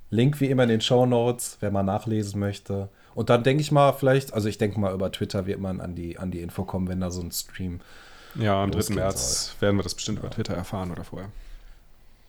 Link 0.09 0.39
wie 0.39 0.47
immer 0.47 0.63
in 0.63 0.69
den 0.69 0.81
Show 0.81 1.05
Notes, 1.05 1.57
wer 1.59 1.71
mal 1.71 1.83
nachlesen 1.83 2.39
möchte. 2.39 2.89
Und 3.15 3.29
dann 3.29 3.43
denke 3.43 3.61
ich 3.61 3.71
mal, 3.71 3.93
vielleicht, 3.93 4.33
also 4.33 4.47
ich 4.47 4.57
denke 4.57 4.79
mal, 4.79 4.93
über 4.93 5.11
Twitter 5.11 5.45
wird 5.45 5.59
man 5.59 5.81
an 5.81 5.95
die, 5.95 6.17
an 6.17 6.31
die 6.31 6.41
Info 6.41 6.63
kommen, 6.63 6.87
wenn 6.87 6.99
da 6.99 7.11
so 7.11 7.21
ein 7.21 7.31
Stream. 7.31 7.79
Ja, 8.35 8.61
am 8.61 8.71
3. 8.71 8.93
März 8.93 9.47
soll. 9.51 9.61
werden 9.61 9.77
wir 9.77 9.83
das 9.83 9.95
bestimmt 9.95 10.17
ja. 10.17 10.25
über 10.25 10.33
Twitter 10.33 10.53
erfahren 10.53 10.91
oder 10.91 11.03
vorher. 11.03 11.29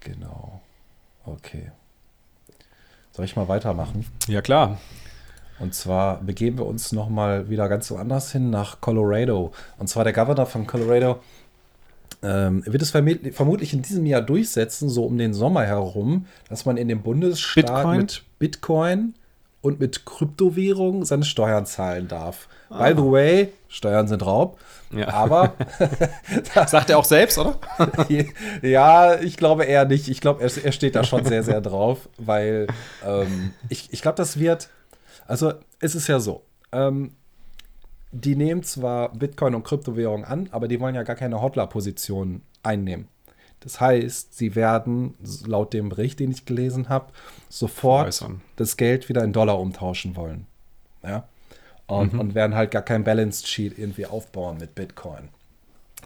Genau. 0.00 0.60
Okay. 1.24 1.72
Soll 3.12 3.24
ich 3.24 3.34
mal 3.34 3.48
weitermachen? 3.48 4.06
Ja, 4.28 4.42
klar. 4.42 4.78
Und 5.58 5.74
zwar 5.74 6.20
begeben 6.20 6.58
wir 6.58 6.66
uns 6.66 6.92
nochmal 6.92 7.48
wieder 7.48 7.68
ganz 7.68 7.90
woanders 7.90 8.30
hin, 8.30 8.50
nach 8.50 8.80
Colorado. 8.80 9.52
Und 9.78 9.88
zwar 9.88 10.04
der 10.04 10.12
Governor 10.12 10.46
von 10.46 10.66
Colorado 10.66 11.20
ähm, 12.22 12.62
wird 12.66 12.82
es 12.82 12.90
vermutlich 12.90 13.72
in 13.72 13.82
diesem 13.82 14.06
Jahr 14.06 14.22
durchsetzen, 14.22 14.88
so 14.88 15.04
um 15.04 15.18
den 15.18 15.34
Sommer 15.34 15.64
herum, 15.64 16.26
dass 16.48 16.64
man 16.64 16.76
in 16.76 16.88
dem 16.88 17.02
Bundesstaat 17.02 17.66
Bitcoin? 17.66 17.98
mit 17.98 18.22
Bitcoin 18.38 19.14
und 19.60 19.80
mit 19.80 20.06
Kryptowährungen 20.06 21.04
seine 21.04 21.24
Steuern 21.24 21.66
zahlen 21.66 22.08
darf. 22.08 22.48
Ah. 22.70 22.84
By 22.84 22.94
the 22.96 23.10
way, 23.10 23.52
Steuern 23.68 24.08
sind 24.08 24.24
Raub. 24.24 24.58
Ja. 24.90 25.08
Aber. 25.08 25.54
Sagt 26.66 26.90
er 26.90 26.98
auch 26.98 27.04
selbst, 27.04 27.38
oder? 27.38 27.58
ja, 28.62 29.20
ich 29.20 29.36
glaube 29.36 29.64
eher 29.64 29.84
nicht. 29.84 30.08
Ich 30.08 30.20
glaube, 30.20 30.42
er, 30.42 30.64
er, 30.64 30.72
steht 30.72 30.94
da 30.94 31.04
schon 31.04 31.24
sehr, 31.24 31.42
sehr 31.42 31.60
drauf, 31.60 32.08
weil 32.18 32.68
ähm, 33.04 33.52
ich, 33.68 33.92
ich 33.92 34.02
glaube, 34.02 34.16
das 34.16 34.38
wird. 34.38 34.68
Also, 35.26 35.54
es 35.80 35.94
ist 35.94 36.06
ja 36.06 36.20
so. 36.20 36.42
Ähm, 36.72 37.12
die 38.12 38.36
nehmen 38.36 38.62
zwar 38.62 39.12
Bitcoin 39.12 39.54
und 39.54 39.64
Kryptowährungen 39.64 40.24
an, 40.24 40.48
aber 40.52 40.68
die 40.68 40.80
wollen 40.80 40.94
ja 40.94 41.02
gar 41.02 41.16
keine 41.16 41.40
Hodler-Position 41.40 42.42
einnehmen. 42.62 43.08
Das 43.60 43.80
heißt, 43.80 44.36
sie 44.36 44.54
werden 44.54 45.14
laut 45.44 45.72
dem 45.72 45.88
Bericht, 45.88 46.20
den 46.20 46.30
ich 46.30 46.44
gelesen 46.44 46.88
habe, 46.88 47.06
sofort 47.48 48.14
Veräußern. 48.14 48.42
das 48.56 48.76
Geld 48.76 49.08
wieder 49.08 49.24
in 49.24 49.32
Dollar 49.32 49.58
umtauschen 49.58 50.14
wollen. 50.14 50.46
Ja? 51.02 51.26
Und, 51.86 52.12
mhm. 52.12 52.20
und 52.20 52.34
werden 52.34 52.54
halt 52.54 52.70
gar 52.70 52.82
kein 52.82 53.04
Balance 53.04 53.46
Sheet 53.46 53.78
irgendwie 53.78 54.06
aufbauen 54.06 54.58
mit 54.58 54.74
Bitcoin. 54.74 55.28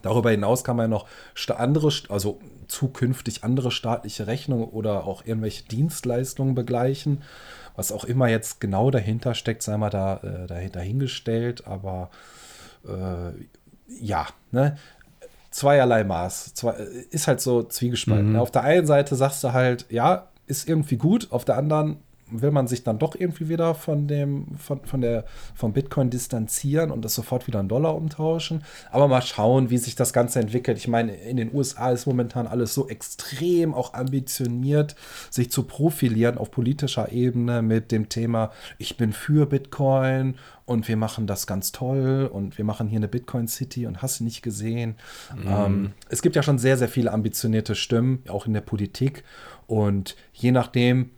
Darüber 0.02 0.30
hinaus 0.30 0.64
kann 0.64 0.76
man 0.76 0.84
ja 0.84 0.96
noch 0.96 1.06
andere, 1.56 1.92
also 2.08 2.40
zukünftig 2.68 3.44
andere 3.44 3.70
staatliche 3.70 4.26
Rechnungen 4.26 4.68
oder 4.68 5.04
auch 5.04 5.24
irgendwelche 5.26 5.64
Dienstleistungen 5.64 6.54
begleichen 6.54 7.22
was 7.80 7.92
auch 7.92 8.04
immer 8.04 8.28
jetzt 8.28 8.60
genau 8.60 8.90
dahinter 8.90 9.34
steckt, 9.34 9.62
sei 9.62 9.78
mal 9.78 9.88
da, 9.88 10.20
äh, 10.22 10.68
dahingestellt, 10.68 11.66
aber 11.66 12.10
äh, 12.86 13.32
ja, 13.88 14.26
ne? 14.50 14.76
Zweierlei 15.50 16.04
Maß. 16.04 16.52
Zwei, 16.54 16.72
äh, 16.72 17.04
ist 17.10 17.26
halt 17.26 17.40
so 17.40 17.62
zwiegespalten. 17.62 18.32
Mhm. 18.32 18.36
Auf 18.36 18.50
der 18.50 18.64
einen 18.64 18.86
Seite 18.86 19.16
sagst 19.16 19.42
du 19.42 19.54
halt, 19.54 19.86
ja, 19.88 20.28
ist 20.46 20.68
irgendwie 20.68 20.98
gut, 20.98 21.28
auf 21.32 21.46
der 21.46 21.56
anderen 21.56 21.96
will 22.30 22.50
man 22.50 22.66
sich 22.66 22.84
dann 22.84 22.98
doch 22.98 23.14
irgendwie 23.14 23.48
wieder 23.48 23.74
von 23.74 24.06
dem, 24.06 24.46
von, 24.56 24.84
von 24.84 25.00
der, 25.00 25.24
vom 25.54 25.72
Bitcoin 25.72 26.10
distanzieren 26.10 26.90
und 26.90 27.04
das 27.04 27.14
sofort 27.14 27.46
wieder 27.46 27.60
in 27.60 27.68
Dollar 27.68 27.94
umtauschen. 27.94 28.62
Aber 28.90 29.08
mal 29.08 29.22
schauen, 29.22 29.70
wie 29.70 29.78
sich 29.78 29.94
das 29.94 30.12
Ganze 30.12 30.40
entwickelt. 30.40 30.78
Ich 30.78 30.88
meine, 30.88 31.14
in 31.14 31.36
den 31.36 31.54
USA 31.54 31.90
ist 31.90 32.06
momentan 32.06 32.46
alles 32.46 32.74
so 32.74 32.88
extrem 32.88 33.74
auch 33.74 33.94
ambitioniert, 33.94 34.96
sich 35.30 35.50
zu 35.50 35.64
profilieren 35.64 36.38
auf 36.38 36.50
politischer 36.50 37.12
Ebene 37.12 37.62
mit 37.62 37.92
dem 37.92 38.08
Thema, 38.08 38.50
ich 38.78 38.96
bin 38.96 39.12
für 39.12 39.46
Bitcoin 39.46 40.36
und 40.70 40.86
wir 40.86 40.96
machen 40.96 41.26
das 41.26 41.48
ganz 41.48 41.72
toll 41.72 42.30
und 42.32 42.56
wir 42.56 42.64
machen 42.64 42.86
hier 42.86 42.98
eine 42.98 43.08
Bitcoin 43.08 43.48
City 43.48 43.86
und 43.86 44.02
hast 44.02 44.20
du 44.20 44.24
nicht 44.24 44.42
gesehen. 44.42 44.94
Mhm. 45.34 45.48
Ähm, 45.48 45.92
es 46.08 46.22
gibt 46.22 46.36
ja 46.36 46.44
schon 46.44 46.58
sehr, 46.58 46.76
sehr 46.76 46.88
viele 46.88 47.12
ambitionierte 47.12 47.74
Stimmen, 47.74 48.22
auch 48.28 48.46
in 48.46 48.52
der 48.52 48.60
Politik. 48.60 49.24
Und 49.66 50.16
je 50.32 50.52
nachdem, 50.52 51.10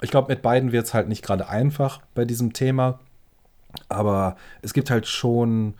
ich 0.00 0.10
glaube, 0.10 0.32
mit 0.32 0.42
beiden 0.42 0.72
wird 0.72 0.86
es 0.86 0.94
halt 0.94 1.08
nicht 1.08 1.24
gerade 1.24 1.48
einfach 1.48 2.00
bei 2.14 2.24
diesem 2.24 2.52
Thema. 2.52 2.98
Aber 3.88 4.36
es 4.62 4.72
gibt 4.72 4.90
halt 4.90 5.06
schon 5.06 5.74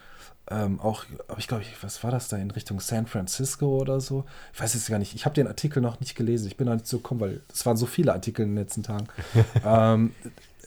ähm, 0.50 0.80
auch, 0.80 1.04
ich 1.38 1.48
glaube, 1.48 1.64
was 1.80 2.02
war 2.02 2.10
das 2.10 2.28
da 2.28 2.36
in 2.36 2.50
Richtung 2.50 2.80
San 2.80 3.06
Francisco 3.06 3.78
oder 3.78 4.00
so? 4.00 4.24
Ich 4.52 4.60
weiß 4.60 4.74
es 4.74 4.88
gar 4.88 4.98
nicht. 4.98 5.14
Ich 5.14 5.24
habe 5.24 5.34
den 5.34 5.46
Artikel 5.46 5.80
noch 5.80 6.00
nicht 6.00 6.16
gelesen. 6.16 6.48
Ich 6.48 6.56
bin 6.56 6.66
noch 6.66 6.74
nicht 6.74 6.86
so 6.86 6.98
gekommen, 6.98 7.20
weil 7.20 7.40
es 7.52 7.64
waren 7.66 7.76
so 7.76 7.86
viele 7.86 8.12
Artikel 8.12 8.42
in 8.42 8.50
den 8.50 8.58
letzten 8.58 8.82
Tagen. 8.82 9.06
ähm, 9.64 10.12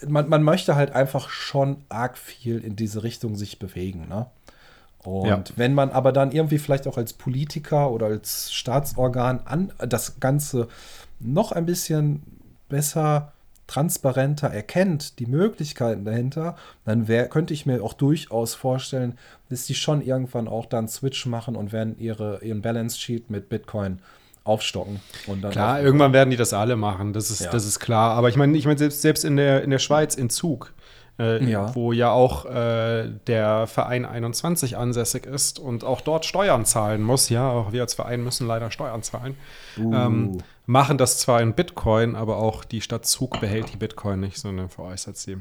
man, 0.08 0.30
man 0.30 0.44
möchte 0.44 0.76
halt 0.76 0.92
einfach 0.92 1.30
schon 1.30 1.78
arg 1.90 2.18
viel 2.18 2.60
in 2.60 2.76
diese 2.76 3.04
Richtung 3.04 3.36
sich 3.36 3.60
bewegen. 3.60 4.08
Ne? 4.08 4.26
Und 5.04 5.28
ja. 5.28 5.44
wenn 5.58 5.74
man 5.74 5.92
aber 5.92 6.14
dann 6.14 6.32
irgendwie 6.32 6.60
vielleicht 6.60 6.88
auch 6.88 6.98
als 6.98 7.14
Politiker 7.14 7.92
oder 7.92 8.08
als 8.08 8.54
Staatsorgan 8.54 9.42
an 9.46 9.74
das 9.80 10.20
Ganze 10.20 10.70
noch 11.20 11.52
ein 11.52 11.66
bisschen 11.66 12.24
besser 12.70 13.34
transparenter 13.68 14.48
erkennt, 14.48 15.20
die 15.20 15.26
Möglichkeiten 15.26 16.06
dahinter, 16.06 16.56
dann 16.86 17.08
wär, 17.08 17.28
könnte 17.28 17.54
ich 17.54 17.66
mir 17.66 17.84
auch 17.84 17.94
durchaus 17.94 18.54
vorstellen, 18.54 19.18
dass 19.50 19.66
die 19.66 19.76
schon 19.76 20.02
irgendwann 20.02 20.48
auch 20.48 20.66
dann 20.66 20.88
Switch 20.88 21.26
machen 21.26 21.56
und 21.56 21.72
werden 21.72 21.96
ihre, 21.98 22.44
ihren 22.44 22.62
Balance 22.62 23.00
Sheet 23.00 23.30
mit 23.30 23.50
Bitcoin 23.50 24.00
aufstocken. 24.44 25.00
klar, 25.52 25.82
irgendwann 25.82 26.12
werden 26.12 26.30
die 26.30 26.36
das 26.36 26.54
alle 26.54 26.76
machen, 26.76 27.14
das 27.14 27.32
ist, 27.32 27.42
ja. 27.42 27.52
das 27.52 27.66
ist 27.66 27.80
klar. 27.80 28.12
Aber 28.12 28.30
ich 28.30 28.36
meine, 28.36 28.58
ich 28.58 28.66
meine, 28.66 28.78
selbst, 28.78 29.02
selbst 29.02 29.24
in, 29.24 29.38
der, 29.38 29.64
in 29.64 29.70
der 29.70 29.80
Schweiz, 29.80 30.16
in 30.16 30.30
Zug, 30.30 30.74
äh, 31.20 31.44
ja. 31.46 31.74
wo 31.76 31.94
ja 31.94 32.12
auch 32.12 32.46
äh, 32.46 33.10
der 33.28 33.68
Verein 33.68 34.06
21 34.06 34.78
ansässig 34.78 35.26
ist 35.26 35.60
und 35.60 35.84
auch 35.84 36.02
dort 36.02 36.26
Steuern 36.26 36.66
zahlen 36.66 37.02
muss. 37.02 37.30
Ja, 37.30 37.50
auch 37.50 37.72
wir 37.72 37.82
als 37.82 37.94
Verein 37.94 38.24
müssen 38.24 38.48
leider 38.48 38.72
Steuern 38.72 39.04
zahlen. 39.04 39.38
Uh. 39.78 39.94
Ähm, 39.94 40.38
machen 40.66 40.98
das 40.98 41.20
zwar 41.20 41.42
in 41.42 41.54
Bitcoin, 41.54 42.16
aber 42.16 42.38
auch 42.38 42.64
die 42.64 42.82
Stadt 42.82 43.06
Zug 43.06 43.40
behält 43.42 43.74
die 43.74 43.78
Bitcoin 43.78 44.22
nicht, 44.22 44.38
sondern 44.38 44.70
veräußert 44.70 45.18
sie. 45.18 45.38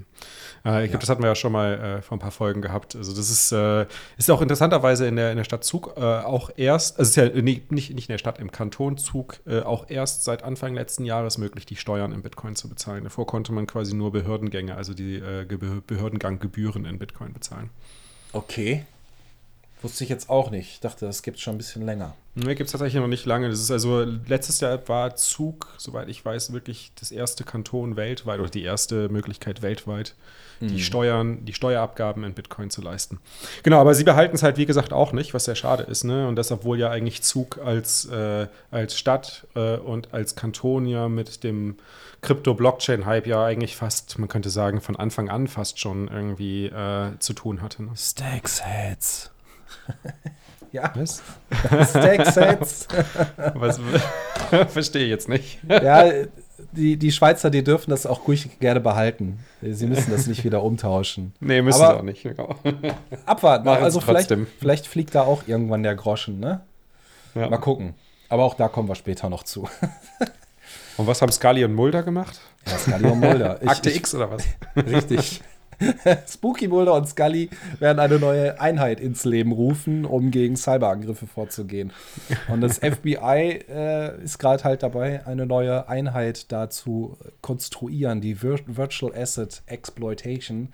Äh, 0.65 0.85
ich 0.85 0.91
glaube, 0.91 1.01
das 1.01 1.09
hatten 1.09 1.23
wir 1.23 1.29
ja 1.29 1.35
schon 1.35 1.53
mal 1.53 1.75
äh, 1.75 2.03
vor 2.03 2.17
ein 2.17 2.21
paar 2.21 2.33
Folgen 2.33 2.61
gehabt. 2.61 2.97
Also 2.97 3.15
das 3.15 3.31
ist, 3.31 3.53
äh, 3.53 3.87
ist 4.17 4.31
auch 4.31 4.43
interessanterweise 4.43 5.07
in 5.07 5.17
der, 5.17 5.31
in 5.31 5.37
der 5.37 5.45
Stadt 5.45 5.65
Zug 5.65 5.95
äh, 5.97 6.01
auch 6.01 6.51
erst, 6.57 6.99
also 6.99 7.09
es 7.09 7.17
ist 7.17 7.35
ja 7.35 7.43
nicht, 7.43 7.71
nicht 7.71 7.91
in 7.91 8.07
der 8.09 8.19
Stadt, 8.19 8.39
im 8.39 8.51
Kanton 8.51 8.99
Zug 8.99 9.41
äh, 9.47 9.61
auch 9.61 9.89
erst 9.89 10.25
seit 10.25 10.43
Anfang 10.43 10.75
letzten 10.75 11.05
Jahres 11.05 11.39
möglich, 11.39 11.67
die 11.67 11.77
Steuern 11.77 12.13
in 12.13 12.23
Bitcoin 12.23 12.57
zu 12.57 12.69
bezahlen. 12.69 13.05
Davor 13.05 13.27
konnte 13.27 13.53
man 13.53 13.67
quasi 13.67 13.95
nur 13.95 14.13
Behördengänge, 14.13 14.75
also 14.75 14.95
die 14.95 15.17
äh, 15.17 15.47
Behördenganggebühren 15.87 16.85
in 16.85 16.99
Bitcoin 16.99 17.33
bezahlen. 17.33 17.71
Okay. 18.33 18.85
Wusste 19.83 20.05
ich 20.05 20.11
jetzt 20.11 20.31
auch 20.31 20.51
nicht. 20.51 20.75
Ich 20.75 20.81
dachte, 20.81 21.07
das 21.07 21.23
gibt 21.23 21.39
es 21.39 21.43
schon 21.43 21.57
ein 21.57 21.59
bisschen 21.59 21.85
länger. 21.85 22.15
Nee, 22.35 22.55
gibt 22.55 22.69
es 22.69 22.73
tatsächlich 22.73 23.01
noch 23.01 23.09
nicht 23.09 23.27
lange. 23.27 23.51
Das 23.51 23.59
ist 23.59 23.71
also, 23.71 24.07
letztes 24.27 24.61
Jahr 24.61 24.89
war 24.89 25.17
Zug, 25.17 25.69
soweit 25.77 26.09
ich 26.09 26.25
weiß, 26.25 26.53
wirklich 26.53 26.93
das 26.99 27.11
erste 27.11 27.45
Kanton 27.45 27.97
weltweit 27.97 28.41
oder 28.41 28.49
die 28.49 28.63
erste 28.63 29.09
Möglichkeit 29.09 29.61
weltweit, 29.61 30.15
mhm. 30.61 30.69
die 30.69 30.81
Steuern, 30.81 31.45
die 31.45 31.53
Steuerabgaben 31.53 32.25
in 32.25 32.33
Bitcoin 32.33 32.71
zu 32.71 32.81
leisten. 32.81 33.19
Genau, 33.65 33.81
aber 33.81 33.95
sie 33.95 34.05
behalten 34.05 34.35
es 34.37 34.43
halt, 34.43 34.57
wie 34.57 34.67
gesagt, 34.67 34.93
auch 34.93 35.13
nicht, 35.13 35.35
was 35.35 35.45
sehr 35.45 35.57
schade 35.57 35.83
ist, 35.83 36.05
ne? 36.05 36.27
Und 36.27 36.37
deshalb 36.37 36.65
wohl 36.65 36.79
ja 36.79 36.89
eigentlich 36.91 37.23
Zug 37.23 37.59
als, 37.59 38.07
äh, 38.07 38.47
als 38.71 38.97
Stadt 38.97 39.47
äh, 39.55 39.77
und 39.77 40.15
als 40.15 40.35
Kanton 40.35 40.87
ja 40.87 41.09
mit 41.09 41.45
dem 41.45 41.77
Krypto-Blockchain-Hype 42.23 43.27
ja 43.27 43.45
eigentlich 43.45 43.77
fast, 43.77 44.19
man 44.19 44.29
könnte 44.29 44.49
sagen, 44.49 44.81
von 44.81 44.97
Anfang 44.97 45.29
an 45.29 45.49
fast 45.49 45.81
schon 45.81 46.09
irgendwie 46.09 46.67
äh, 46.67 47.19
zu 47.19 47.35
tun 47.35 47.61
hatte. 47.61 47.83
Ne? 47.83 47.91
Stacks 47.97 48.63
Heads. 48.63 49.33
Ja. 50.73 50.93
Was? 50.95 51.23
Stack-Sets. 51.91 52.89
Was? 53.55 53.81
Verstehe 54.69 55.05
ich 55.05 55.11
jetzt 55.11 55.29
nicht. 55.29 55.59
ja, 55.69 56.11
die, 56.73 56.97
die 56.97 57.13
Schweizer, 57.13 57.51
die 57.51 57.63
dürfen 57.63 57.91
das 57.91 58.07
auch 58.07 58.27
ruhig 58.27 58.59
gerne 58.61 58.81
behalten. 58.81 59.41
Sie 59.61 59.87
müssen 59.87 60.11
das 60.11 60.27
nicht 60.27 60.45
wieder 60.45 60.63
umtauschen. 60.63 61.35
Nee, 61.41 61.63
müssen 61.63 61.79
sie 61.79 61.95
auch 61.95 62.03
nicht. 62.03 62.23
Genau. 62.23 62.57
Abwarten. 63.27 63.65
Machen 63.65 63.85
also 63.85 64.01
vielleicht, 64.01 64.33
vielleicht 64.59 64.87
fliegt 64.87 65.15
da 65.15 65.23
auch 65.23 65.43
irgendwann 65.47 65.83
der 65.83 65.95
Groschen, 65.95 66.41
ne? 66.41 66.63
Ja. 67.35 67.49
Mal 67.49 67.59
gucken. 67.59 67.95
Aber 68.29 68.45
auch 68.45 68.55
da 68.55 68.69
kommen 68.69 68.89
wir 68.89 68.95
später 68.95 69.29
noch 69.29 69.43
zu. 69.43 69.69
Und 70.97 71.07
was 71.07 71.23
haben 71.23 71.33
Scully 71.33 71.65
und 71.65 71.75
Mulder 71.75 72.03
gemacht? 72.03 72.41
Ja, 72.67 72.79
Scully 72.79 73.11
und 73.11 73.21
Mulder. 73.21 73.59
Ich, 73.63 73.69
Akte 73.69 73.91
X 73.91 74.15
oder 74.15 74.31
was? 74.31 74.45
Richtig. 74.77 75.43
Spooky 76.29 76.69
Mulder 76.69 76.95
und 76.95 77.09
Scully 77.09 77.51
werden 77.79 77.99
eine 77.99 78.19
neue 78.19 78.61
Einheit 78.61 79.01
ins 79.01 79.25
Leben 79.25 79.53
rufen, 79.53 80.05
um 80.05 80.31
gegen 80.31 80.57
Cyberangriffe 80.57 81.27
vorzugehen. 81.27 81.93
Und 82.49 82.61
das 82.61 82.79
FBI 82.83 83.65
äh, 83.69 84.23
ist 84.23 84.39
gerade 84.39 84.65
halt 84.65 84.83
dabei, 84.83 85.27
eine 85.27 85.47
neue 85.47 85.89
Einheit 85.89 86.51
dazu 86.53 87.17
konstruieren, 87.41 88.21
die 88.21 88.43
Vir 88.43 88.59
Virtual 88.67 89.15
Asset 89.15 89.63
Exploitation 89.67 90.69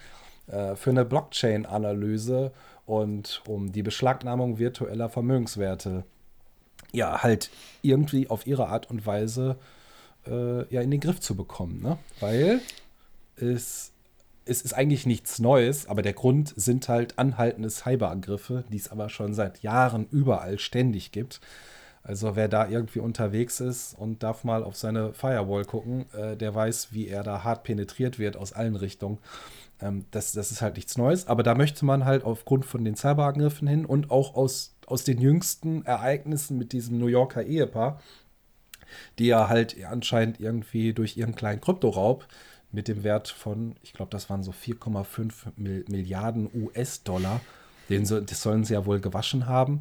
äh, 0.49 0.75
für 0.75 0.91
eine 0.91 1.05
Blockchain-Analyse 1.05 2.53
und 2.87 3.43
um 3.47 3.73
die 3.73 3.83
Beschlagnahmung 3.83 4.59
virtueller 4.59 5.09
Vermögenswerte 5.09 6.05
ja 6.93 7.23
halt 7.23 7.51
irgendwie 7.83 8.31
auf 8.31 8.47
ihre 8.47 8.69
Art 8.69 8.91
und 8.91 9.07
Weise 9.07 9.57
äh, 10.27 10.73
ja 10.73 10.81
in 10.81 10.91
den 10.91 11.01
Griff 11.01 11.21
zu 11.21 11.37
bekommen, 11.37 11.83
ne? 11.83 11.99
Weil 12.21 12.61
es 13.37 13.93
es 14.49 14.63
ist 14.63 14.73
eigentlich 14.73 15.07
nichts 15.07 15.39
Neues, 15.39 15.87
aber 15.87 16.03
der 16.03 16.15
Grund 16.15 16.53
sind 16.57 16.89
halt 16.89 17.19
anhaltende 17.19 17.71
Cyberangriffe, 17.71 18.65
die 18.71 18.79
es 18.79 18.91
aber 18.91 19.09
schon 19.09 19.35
seit 19.35 19.63
Jahren 19.63 20.07
überall 20.11 20.59
ständig 20.59 21.13
gibt. 21.13 21.41
Also 22.03 22.37
wer 22.37 22.49
da 22.49 22.67
irgendwie 22.69 23.01
unterwegs 23.01 23.61
ist 23.61 23.95
und 23.99 24.23
darf 24.23 24.43
mal 24.43 24.65
auf 24.65 24.77
seine 24.77 25.13
Firewall 25.13 25.65
gucken, 25.65 26.07
äh, 26.15 26.37
der 26.37 26.55
weiß, 26.55 26.89
wie 26.93 27.09
er 27.09 27.23
da 27.23 27.45
hart 27.45 27.65
penetriert 27.65 28.19
wird 28.19 28.37
aus 28.37 28.53
allen 28.53 28.77
Richtungen. 28.77 29.19
Ähm, 29.81 30.07
das, 30.11 30.33
das 30.33 30.51
ist 30.51 30.63
halt 30.63 30.77
nichts 30.77 30.97
Neues, 30.97 31.27
aber 31.27 31.43
da 31.43 31.55
möchte 31.55 31.85
man 31.85 32.05
halt 32.07 32.25
aufgrund 32.25 32.65
von 32.65 32.85
den 32.85 32.97
Cyberangriffen 32.97 33.69
hin 33.69 33.85
und 33.85 34.11
auch 34.11 34.35
aus, 34.35 34.75
aus 34.87 35.05
den 35.05 35.21
jüngsten 35.21 35.85
Ereignissen 35.85 36.57
mit 36.57 36.73
diesem 36.73 36.99
New 36.99 37.09
Yorker 37.09 37.43
Ehepaar, 37.43 38.01
die 39.19 39.27
ja 39.27 39.49
halt 39.49 39.77
anscheinend 39.85 40.41
irgendwie 40.41 40.95
durch 40.95 41.17
ihren 41.19 41.35
kleinen 41.35 41.61
Kryptoraub 41.61 42.27
mit 42.73 42.89
dem 42.89 43.03
Wert 43.03 43.29
von, 43.29 43.77
ich 43.83 43.93
glaube, 43.93 44.11
das 44.11 44.29
waren 44.29 44.43
so 44.43 44.53
4,5 44.53 45.33
Milliarden 45.57 46.51
US-Dollar. 46.55 47.41
Das 47.89 48.43
sollen 48.43 48.65
sie 48.65 48.75
ja 48.75 48.85
wohl 48.85 49.01
gewaschen 49.01 49.47
haben. 49.47 49.81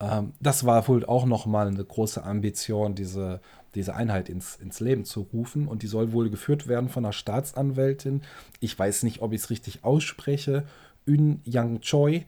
Ähm, 0.00 0.32
das 0.40 0.66
war 0.66 0.86
wohl 0.88 1.04
auch 1.04 1.24
nochmal 1.24 1.68
eine 1.68 1.84
große 1.84 2.22
Ambition, 2.22 2.94
diese, 2.94 3.40
diese 3.74 3.94
Einheit 3.94 4.28
ins, 4.28 4.56
ins 4.56 4.80
Leben 4.80 5.04
zu 5.04 5.22
rufen. 5.32 5.66
Und 5.66 5.82
die 5.82 5.86
soll 5.86 6.12
wohl 6.12 6.30
geführt 6.30 6.68
werden 6.68 6.88
von 6.88 7.04
einer 7.04 7.12
Staatsanwältin. 7.12 8.22
Ich 8.60 8.78
weiß 8.78 9.02
nicht, 9.04 9.22
ob 9.22 9.32
ich 9.32 9.42
es 9.42 9.50
richtig 9.50 9.84
ausspreche. 9.84 10.64
Yun 11.06 11.40
Yang 11.44 11.80
Choi. 11.80 12.24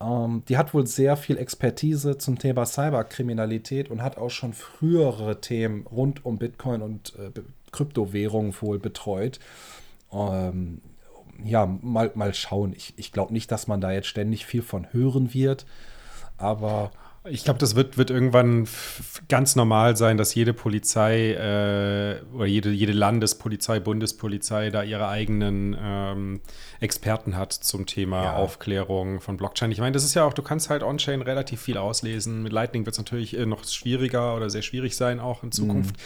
Ähm, 0.00 0.42
die 0.48 0.58
hat 0.58 0.74
wohl 0.74 0.86
sehr 0.86 1.16
viel 1.16 1.38
Expertise 1.38 2.18
zum 2.18 2.38
Thema 2.38 2.66
Cyberkriminalität 2.66 3.90
und 3.90 4.02
hat 4.02 4.18
auch 4.18 4.30
schon 4.30 4.52
frühere 4.52 5.40
Themen 5.40 5.86
rund 5.86 6.24
um 6.24 6.38
Bitcoin 6.38 6.82
und 6.82 7.14
äh, 7.16 7.30
Kryptowährungen 7.76 8.54
wohl 8.60 8.78
betreut. 8.78 9.38
Ähm, 10.12 10.80
ja, 11.44 11.66
mal, 11.66 12.10
mal 12.14 12.32
schauen. 12.32 12.72
Ich, 12.74 12.94
ich 12.96 13.12
glaube 13.12 13.32
nicht, 13.32 13.52
dass 13.52 13.66
man 13.66 13.80
da 13.80 13.92
jetzt 13.92 14.08
ständig 14.08 14.46
viel 14.46 14.62
von 14.62 14.92
hören 14.92 15.34
wird. 15.34 15.66
Aber 16.38 16.90
ich 17.28 17.44
glaube, 17.44 17.58
das 17.58 17.74
wird, 17.74 17.98
wird 17.98 18.10
irgendwann 18.10 18.68
ganz 19.28 19.56
normal 19.56 19.96
sein, 19.96 20.16
dass 20.16 20.34
jede 20.34 20.52
Polizei 20.52 21.32
äh, 21.32 22.20
oder 22.34 22.46
jede, 22.46 22.70
jede 22.70 22.92
Landespolizei, 22.92 23.80
Bundespolizei 23.80 24.70
da 24.70 24.82
ihre 24.82 25.08
eigenen 25.08 25.76
ähm, 25.80 26.40
Experten 26.80 27.36
hat 27.36 27.52
zum 27.52 27.86
Thema 27.86 28.24
ja. 28.24 28.36
Aufklärung 28.36 29.20
von 29.20 29.36
Blockchain. 29.36 29.70
Ich 29.70 29.78
meine, 29.78 29.92
das 29.92 30.04
ist 30.04 30.14
ja 30.14 30.24
auch, 30.24 30.32
du 30.32 30.42
kannst 30.42 30.70
halt 30.70 30.82
on-chain 30.82 31.22
relativ 31.22 31.60
viel 31.60 31.78
auslesen. 31.78 32.42
Mit 32.42 32.52
Lightning 32.52 32.86
wird 32.86 32.94
es 32.94 32.98
natürlich 32.98 33.36
äh, 33.36 33.46
noch 33.46 33.64
schwieriger 33.64 34.36
oder 34.36 34.50
sehr 34.50 34.62
schwierig 34.62 34.96
sein, 34.96 35.20
auch 35.20 35.42
in 35.42 35.52
Zukunft. 35.52 35.96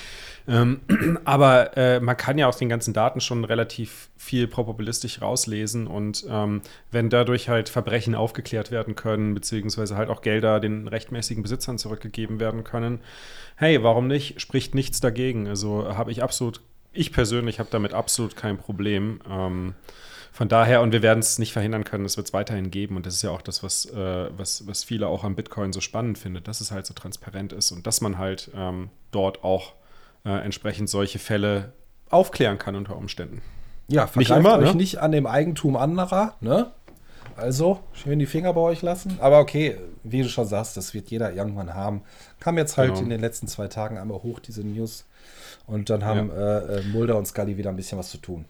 Mhm. 0.46 0.80
Ähm, 0.88 1.18
aber 1.24 1.76
äh, 1.76 2.00
man 2.00 2.16
kann 2.16 2.38
ja 2.38 2.48
aus 2.48 2.56
den 2.56 2.68
ganzen 2.68 2.94
Daten 2.94 3.20
schon 3.20 3.44
relativ 3.44 4.08
viel 4.16 4.48
probabilistisch 4.48 5.20
rauslesen 5.20 5.86
und 5.86 6.26
ähm, 6.28 6.62
wenn 6.90 7.08
dadurch 7.08 7.48
halt 7.48 7.68
Verbrechen 7.68 8.14
aufgeklärt 8.14 8.70
werden 8.70 8.94
können, 8.94 9.34
beziehungsweise 9.34 9.96
halt 9.96 10.08
auch 10.08 10.22
Gelder 10.22 10.60
den 10.60 10.88
Rechten 10.88 11.09
rechtmäßigen 11.10 11.42
Besitzern 11.42 11.78
zurückgegeben 11.78 12.40
werden 12.40 12.64
können. 12.64 13.00
Hey, 13.56 13.82
warum 13.82 14.06
nicht? 14.06 14.40
Spricht 14.40 14.74
nichts 14.74 15.00
dagegen. 15.00 15.48
Also 15.48 15.96
habe 15.96 16.12
ich 16.12 16.22
absolut 16.22 16.60
ich 16.92 17.12
persönlich 17.12 17.60
habe 17.60 17.68
damit 17.70 17.94
absolut 17.94 18.34
kein 18.34 18.58
Problem. 18.58 19.20
Ähm, 19.30 19.74
von 20.32 20.48
daher, 20.48 20.82
und 20.82 20.90
wir 20.92 21.02
werden 21.02 21.20
es 21.20 21.38
nicht 21.38 21.52
verhindern 21.52 21.84
können, 21.84 22.04
es 22.04 22.16
wird 22.16 22.26
es 22.26 22.32
weiterhin 22.32 22.72
geben. 22.72 22.96
Und 22.96 23.06
das 23.06 23.14
ist 23.14 23.22
ja 23.22 23.30
auch 23.30 23.42
das, 23.42 23.62
was, 23.62 23.84
äh, 23.84 24.30
was, 24.36 24.66
was 24.66 24.82
viele 24.82 25.06
auch 25.06 25.22
am 25.22 25.36
Bitcoin 25.36 25.72
so 25.72 25.80
spannend 25.80 26.18
findet, 26.18 26.48
dass 26.48 26.60
es 26.60 26.72
halt 26.72 26.86
so 26.86 26.94
transparent 26.94 27.52
ist 27.52 27.70
und 27.70 27.86
dass 27.86 28.00
man 28.00 28.18
halt 28.18 28.50
ähm, 28.56 28.90
dort 29.12 29.44
auch 29.44 29.74
äh, 30.24 30.30
entsprechend 30.30 30.90
solche 30.90 31.20
Fälle 31.20 31.74
aufklären 32.10 32.58
kann 32.58 32.74
unter 32.74 32.96
Umständen. 32.96 33.40
Ja, 33.86 34.08
nicht 34.16 34.30
immer, 34.30 34.58
euch 34.58 34.70
ne? 34.70 34.74
nicht 34.74 34.98
an 34.98 35.12
dem 35.12 35.26
Eigentum 35.26 35.76
anderer, 35.76 36.34
ne? 36.40 36.72
Also, 37.36 37.80
schön 37.92 38.18
die 38.18 38.26
Finger 38.26 38.52
bei 38.52 38.60
euch 38.60 38.82
lassen. 38.82 39.18
Aber 39.20 39.38
okay, 39.38 39.76
wie 40.02 40.22
du 40.22 40.28
schon 40.28 40.46
sagst, 40.46 40.76
das 40.76 40.94
wird 40.94 41.10
jeder 41.10 41.32
irgendwann 41.32 41.74
haben. 41.74 42.02
Kam 42.38 42.58
jetzt 42.58 42.76
halt 42.76 42.90
genau. 42.90 43.02
in 43.02 43.10
den 43.10 43.20
letzten 43.20 43.48
zwei 43.48 43.68
Tagen 43.68 43.98
einmal 43.98 44.22
hoch, 44.22 44.40
diese 44.40 44.62
News. 44.62 45.06
Und 45.66 45.90
dann 45.90 46.04
haben 46.04 46.30
ja. 46.30 46.58
äh, 46.58 46.78
äh 46.78 46.82
Mulder 46.84 47.16
und 47.16 47.26
Scully 47.26 47.56
wieder 47.56 47.70
ein 47.70 47.76
bisschen 47.76 47.98
was 47.98 48.10
zu 48.10 48.18
tun. 48.18 48.44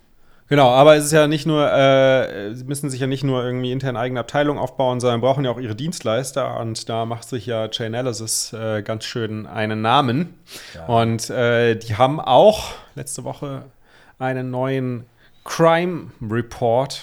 Genau, 0.50 0.68
aber 0.70 0.96
es 0.96 1.04
ist 1.04 1.12
ja 1.12 1.28
nicht 1.28 1.46
nur, 1.46 1.72
äh, 1.72 2.52
sie 2.56 2.64
müssen 2.64 2.90
sich 2.90 2.98
ja 3.00 3.06
nicht 3.06 3.22
nur 3.22 3.44
irgendwie 3.44 3.70
intern 3.70 3.96
eigene 3.96 4.18
Abteilungen 4.18 4.58
aufbauen, 4.58 4.98
sondern 4.98 5.20
brauchen 5.20 5.44
ja 5.44 5.50
auch 5.52 5.60
ihre 5.60 5.76
Dienstleister 5.76 6.58
und 6.58 6.88
da 6.88 7.04
macht 7.04 7.28
sich 7.28 7.46
ja 7.46 7.68
Chainalysis 7.68 8.52
äh, 8.52 8.82
ganz 8.82 9.04
schön 9.04 9.46
einen 9.46 9.80
Namen. 9.80 10.34
Ja. 10.74 10.86
Und 10.86 11.30
äh, 11.30 11.76
die 11.76 11.94
haben 11.94 12.18
auch 12.18 12.72
letzte 12.96 13.22
Woche 13.22 13.66
einen 14.18 14.50
neuen 14.50 15.06
Crime 15.44 16.10
Report, 16.20 17.00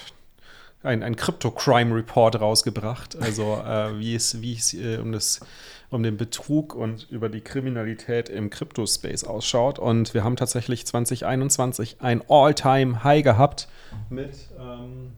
ein, 0.83 1.03
ein 1.03 1.15
Crypto-Crime 1.15 1.95
Report 1.95 2.39
rausgebracht. 2.39 3.17
Also 3.21 3.61
äh, 3.65 3.99
wie 3.99 4.15
es, 4.15 4.41
wie 4.41 4.53
es 4.53 4.73
äh, 4.73 4.97
um 4.97 5.11
das 5.11 5.41
um 5.89 6.03
den 6.03 6.17
Betrug 6.17 6.75
und 6.75 7.07
über 7.09 7.29
die 7.29 7.41
Kriminalität 7.41 8.29
im 8.29 8.49
Crypto-Space 8.49 9.23
ausschaut. 9.23 9.79
Und 9.79 10.13
wir 10.13 10.23
haben 10.23 10.35
tatsächlich 10.35 10.85
2021 10.85 12.01
ein 12.01 12.21
All-Time-High 12.27 13.23
gehabt 13.23 13.69
mit 14.09 14.49
ähm, 14.59 15.13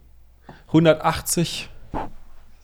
180, 0.67 1.69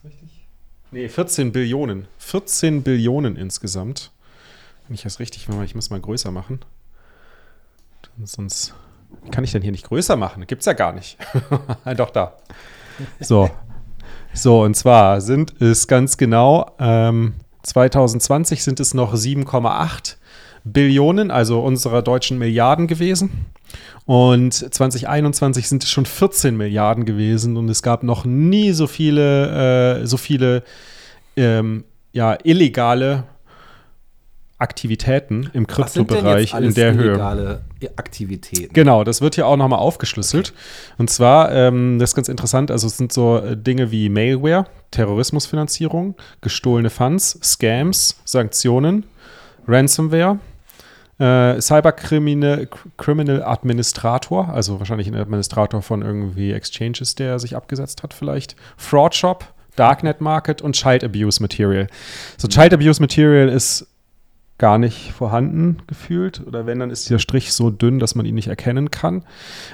richtig? 0.04 0.48
Nee, 0.92 1.10
14 1.10 1.52
Billionen. 1.52 2.08
14 2.20 2.84
Billionen 2.84 3.36
insgesamt. 3.36 4.12
Wenn 4.88 4.94
ich 4.94 5.02
das 5.02 5.20
richtig 5.20 5.50
mache, 5.50 5.66
ich 5.66 5.74
muss 5.74 5.90
mal 5.90 6.00
größer 6.00 6.30
machen. 6.30 6.60
Sonst 8.24 8.76
kann 9.32 9.44
ich 9.44 9.52
denn 9.52 9.64
hier 9.64 9.72
nicht 9.72 9.88
größer 9.88 10.16
machen? 10.16 10.46
Gibt 10.46 10.62
es 10.62 10.68
ja 10.68 10.74
gar 10.74 10.94
nicht. 10.94 11.18
Doch, 11.98 12.12
da. 12.12 12.38
So. 13.20 13.50
So, 14.34 14.64
und 14.64 14.76
zwar 14.76 15.22
sind 15.22 15.62
es 15.62 15.88
ganz 15.88 16.18
genau 16.18 16.76
ähm, 16.78 17.36
2020 17.66 18.64
sind 18.64 18.80
es 18.80 18.94
noch 18.94 19.14
7,8 19.14 20.18
Billionen, 20.64 21.32
also 21.32 21.62
unserer 21.62 22.02
deutschen 22.02 22.38
Milliarden 22.38 22.88
gewesen. 22.88 23.46
Und 24.06 24.54
2021 24.54 25.68
sind 25.68 25.84
es 25.84 25.90
schon 25.90 26.06
14 26.06 26.56
Milliarden 26.56 27.06
gewesen 27.06 27.58
und 27.58 27.70
es 27.70 27.82
gab 27.82 28.04
noch 28.04 28.26
nie 28.26 28.72
so 28.72 28.88
viele, 28.88 30.02
äh, 30.02 30.06
so 30.06 30.18
viele 30.18 30.64
ähm, 31.36 31.84
ja, 32.14 32.38
illegale 32.44 33.24
Aktivitäten 34.66 35.52
im 35.54 35.68
Kryptobereich 35.68 36.56
in 36.56 36.74
der 36.74 36.96
Höhe. 36.96 37.62
Aktivitäten. 37.98 38.74
Genau, 38.74 39.04
das 39.04 39.22
wird 39.22 39.36
hier 39.36 39.46
auch 39.46 39.58
nochmal 39.58 39.78
aufgeschlüsselt. 39.78 40.54
Und 40.98 41.12
zwar, 41.12 41.52
ähm, 41.52 42.00
das 42.00 42.10
ist 42.10 42.16
ganz 42.16 42.30
interessant, 42.30 42.72
also 42.72 42.88
es 42.88 42.98
sind 42.98 43.14
so 43.14 43.38
äh, 43.38 43.56
Dinge 43.56 43.92
wie 43.92 44.10
Malware, 44.10 44.66
Terrorismusfinanzierung, 44.90 46.16
gestohlene 46.42 46.90
Funds, 46.90 47.40
Scams, 47.44 48.20
Sanktionen, 48.26 49.04
Ransomware, 49.68 50.40
äh, 51.20 51.62
Cybercriminal 51.62 52.68
Criminal 52.98 53.44
Administrator, 53.44 54.50
also 54.50 54.80
wahrscheinlich 54.80 55.08
ein 55.08 55.16
Administrator 55.16 55.84
von 55.84 56.02
irgendwie 56.02 56.54
Exchanges, 56.54 57.14
der 57.14 57.38
sich 57.38 57.56
abgesetzt 57.56 58.02
hat 58.02 58.16
vielleicht, 58.16 58.56
Fraud 58.78 59.14
Shop, 59.14 59.46
Darknet 59.76 60.22
Market 60.22 60.64
und 60.64 60.74
Child 60.74 61.04
Abuse 61.04 61.40
Material. 61.40 61.86
So 62.38 62.48
Child 62.48 62.74
Abuse 62.74 63.00
Material 63.00 63.48
ist 63.48 63.86
gar 64.58 64.78
nicht 64.78 65.12
vorhanden 65.12 65.78
gefühlt. 65.88 66.42
Oder 66.46 66.66
wenn, 66.66 66.80
dann 66.80 66.90
ist 66.90 67.10
der 67.10 67.20
Strich 67.20 67.54
so 67.54 67.70
dünn, 67.70 68.00
dass 68.00 68.16
man 68.16 68.26
ihn 68.26 68.36
nicht 68.36 68.48
erkennen 68.48 68.92
kann. 68.92 69.24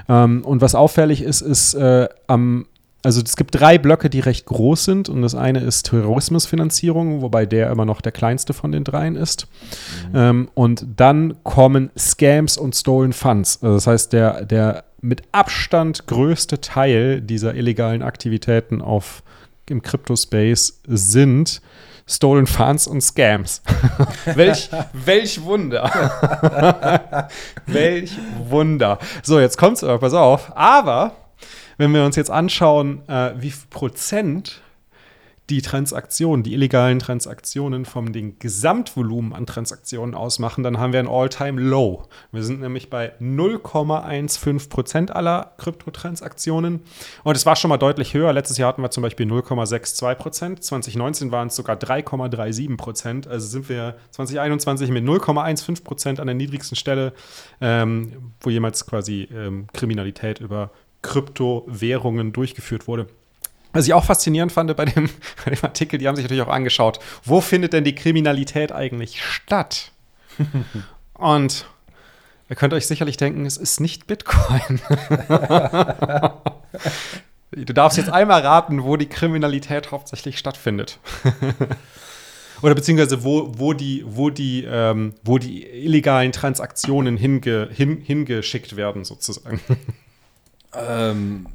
Ähm, 0.10 0.44
und 0.44 0.62
was 0.62 0.76
auffällig 0.76 1.22
ist, 1.22 1.42
ist 1.42 1.74
äh, 1.76 2.10
am 2.28 2.66
also 3.04 3.22
es 3.22 3.36
gibt 3.36 3.60
drei 3.60 3.78
Blöcke, 3.78 4.10
die 4.10 4.20
recht 4.20 4.46
groß 4.46 4.86
sind 4.86 5.10
und 5.10 5.22
das 5.24 5.34
eine 5.34 5.62
ist 5.62 5.88
Terrorismusfinanzierung, 5.88 7.22
wobei 7.22 7.46
der 7.46 7.72
immer 7.72 7.86
noch 7.86 8.02
der 8.02 8.12
kleinste 8.12 8.54
von 8.54 8.72
den 8.72 8.84
dreien 8.84 9.16
ist. 9.16 9.48
Mhm. 10.12 10.16
Ähm, 10.16 10.50
und 10.54 10.86
dann 10.98 11.44
kommen 11.44 11.90
Scams 11.98 12.58
und 12.58 12.76
Stolen 12.76 13.14
Funds. 13.14 13.60
Also 13.64 13.76
das 13.76 13.88
heißt, 13.88 14.14
der, 14.14 14.46
der 14.46 14.84
mit 15.02 15.24
Abstand 15.32 16.06
größte 16.06 16.62
Teil 16.62 17.22
dieser 17.22 17.56
illegalen 17.56 18.04
Aktivitäten 18.04 18.82
auf, 18.82 19.24
im 19.68 19.82
Crypto-Space 19.82 20.82
sind 20.86 21.62
Stolen 22.08 22.48
Funds 22.48 22.88
und 22.88 23.02
Scams. 23.02 23.62
welch, 24.26 24.70
welch 24.94 25.42
Wunder. 25.44 27.28
welch 27.66 28.12
Wunder. 28.50 29.00
So, 29.24 29.40
jetzt 29.40 29.58
kommt's 29.58 29.84
aber, 29.84 30.00
pass 30.00 30.14
auf. 30.14 30.52
Aber, 30.56 31.16
wenn 31.78 31.94
wir 31.94 32.04
uns 32.04 32.16
jetzt 32.16 32.32
anschauen, 32.32 33.08
äh, 33.08 33.34
wie 33.38 33.52
viel 33.52 33.68
Prozent 33.70 34.62
die 35.50 35.62
Transaktionen, 35.62 36.44
die 36.44 36.54
illegalen 36.54 37.00
Transaktionen 37.00 37.84
vom 37.84 38.14
den 38.14 38.40
Gesamtvolumen 38.40 39.34
an 39.34 39.46
Transaktionen 39.46 40.16
ausmachen, 40.16 40.64
dann 40.64 40.78
haben 40.78 40.94
wir 40.94 41.00
ein 41.00 41.10
All-Time-Low. 41.10 42.04
Wir 42.32 42.44
sind 42.44 42.62
nämlich 42.62 42.90
bei 42.90 43.14
0,15 43.20 44.70
Prozent 44.70 45.14
aller 45.14 45.54
Kryptotransaktionen. 45.58 46.82
Und 47.24 47.36
es 47.36 47.46
war 47.46 47.58
schon 47.58 47.70
mal 47.70 47.78
deutlich 47.78 48.14
höher. 48.14 48.32
Letztes 48.32 48.58
Jahr 48.58 48.70
hatten 48.70 48.82
wir 48.82 48.92
zum 48.92 49.04
Beispiel 49.04 49.28
0,62 49.28 50.16
Prozent. 50.16 50.64
2019 50.64 51.32
waren 51.32 51.48
es 51.48 51.56
sogar 51.58 51.76
3,37 51.76 52.78
Prozent. 52.78 53.28
Also 53.28 53.48
sind 53.48 53.68
wir 53.68 53.96
2021 54.12 54.90
mit 54.90 55.04
0,15 55.04 55.84
Prozent 55.84 56.20
an 56.22 56.28
der 56.28 56.36
niedrigsten 56.36 56.78
Stelle, 56.78 57.14
ähm, 57.60 58.34
wo 58.40 58.50
jemals 58.50 58.86
quasi 58.86 59.28
ähm, 59.34 59.68
Kriminalität 59.74 60.40
über 60.40 60.72
Kryptowährungen 61.02 62.32
durchgeführt 62.32 62.88
wurde. 62.88 63.08
Was 63.74 63.88
ich 63.88 63.94
auch 63.94 64.04
faszinierend 64.04 64.52
fand 64.52 64.76
bei 64.76 64.86
dem, 64.86 65.10
bei 65.46 65.52
dem 65.52 65.64
Artikel, 65.64 65.98
die 65.98 66.08
haben 66.08 66.16
sich 66.16 66.24
natürlich 66.24 66.44
auch 66.44 66.50
angeschaut, 66.50 67.00
wo 67.24 67.42
findet 67.42 67.74
denn 67.74 67.84
die 67.84 67.96
Kriminalität 67.96 68.72
eigentlich 68.72 69.24
statt? 69.24 69.92
Und 71.14 71.66
ihr 72.50 72.56
könnt 72.56 72.74
euch 72.74 72.88
sicherlich 72.88 73.18
denken, 73.18 73.46
es 73.46 73.58
ist 73.58 73.80
nicht 73.80 74.08
Bitcoin. 74.08 74.82
du 77.52 77.74
darfst 77.74 77.98
jetzt 77.98 78.10
einmal 78.10 78.42
raten, 78.42 78.84
wo 78.84 78.98
die 78.98 79.08
Kriminalität 79.08 79.92
hauptsächlich 79.92 80.40
stattfindet. 80.40 81.00
Oder 82.62 82.76
beziehungsweise 82.76 83.24
wo, 83.24 83.52
wo, 83.58 83.74
die, 83.74 84.04
wo, 84.08 84.30
die, 84.30 84.66
ähm, 84.70 85.14
wo 85.24 85.38
die 85.38 85.66
illegalen 85.66 86.32
Transaktionen 86.32 87.18
hinge, 87.18 87.70
hin, 87.72 88.02
hingeschickt 88.02 88.76
werden, 88.76 89.04
sozusagen. 89.04 89.60
Ähm, 90.74 91.48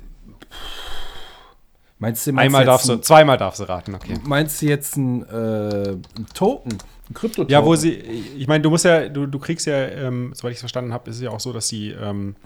Meinst 1.98 2.26
du, 2.26 2.32
meinst 2.32 2.46
Einmal 2.46 2.64
darfst 2.66 2.88
du, 2.88 2.96
zweimal 2.98 3.38
darfst 3.38 3.60
du 3.60 3.64
raten, 3.64 3.94
okay. 3.94 4.18
Meinst 4.24 4.60
du 4.60 4.66
jetzt 4.66 4.96
ein, 4.96 5.22
äh, 5.28 5.92
ein 5.92 6.26
Token, 6.34 6.72
ein 7.08 7.14
Krypto-Token? 7.14 7.50
Ja, 7.50 7.64
wo 7.64 7.74
sie, 7.74 7.90
ich 7.92 8.46
meine, 8.46 8.60
du 8.60 8.68
musst 8.68 8.84
ja, 8.84 9.08
du, 9.08 9.26
du 9.26 9.38
kriegst 9.38 9.66
ja, 9.66 9.76
ähm, 9.76 10.32
soweit 10.34 10.52
ich 10.52 10.56
es 10.56 10.60
verstanden 10.60 10.92
habe, 10.92 11.08
ist 11.08 11.16
es 11.16 11.22
ja 11.22 11.30
auch 11.30 11.40
so, 11.40 11.54
dass 11.54 11.68
die, 11.68 11.92
ähm, 11.92 12.36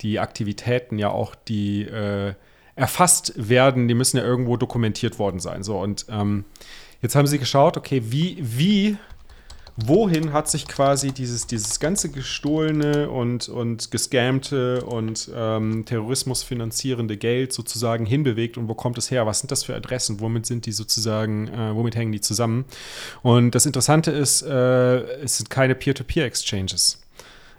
die 0.00 0.20
Aktivitäten 0.20 0.96
ja 0.98 1.10
auch 1.10 1.34
die 1.34 1.82
äh, 1.82 2.34
erfasst 2.76 3.32
werden, 3.36 3.88
die 3.88 3.94
müssen 3.94 4.18
ja 4.18 4.22
irgendwo 4.22 4.56
dokumentiert 4.56 5.18
worden 5.18 5.40
sein. 5.40 5.64
So, 5.64 5.80
und 5.80 6.06
ähm, 6.08 6.44
jetzt 7.02 7.16
haben 7.16 7.26
sie 7.26 7.40
geschaut, 7.40 7.76
okay, 7.76 8.02
wie, 8.04 8.38
wie 8.40 8.96
wohin 9.86 10.32
hat 10.32 10.50
sich 10.50 10.66
quasi 10.66 11.12
dieses, 11.12 11.46
dieses 11.46 11.78
ganze 11.78 12.10
gestohlene 12.10 13.08
und, 13.08 13.48
und 13.48 13.90
gescamte 13.90 14.84
und 14.84 15.30
ähm, 15.34 15.84
Terrorismus 15.84 16.42
finanzierende 16.42 17.16
Geld 17.16 17.52
sozusagen 17.52 18.04
hinbewegt 18.04 18.58
und 18.58 18.68
wo 18.68 18.74
kommt 18.74 18.98
es 18.98 19.10
her? 19.10 19.24
Was 19.26 19.38
sind 19.38 19.52
das 19.52 19.64
für 19.64 19.76
Adressen? 19.76 20.20
Womit 20.20 20.46
sind 20.46 20.66
die 20.66 20.72
sozusagen, 20.72 21.48
äh, 21.48 21.74
womit 21.74 21.94
hängen 21.94 22.12
die 22.12 22.20
zusammen? 22.20 22.64
Und 23.22 23.54
das 23.54 23.66
Interessante 23.66 24.10
ist, 24.10 24.42
äh, 24.42 24.98
es 25.22 25.36
sind 25.36 25.48
keine 25.48 25.76
Peer-to-Peer-Exchanges. 25.76 26.98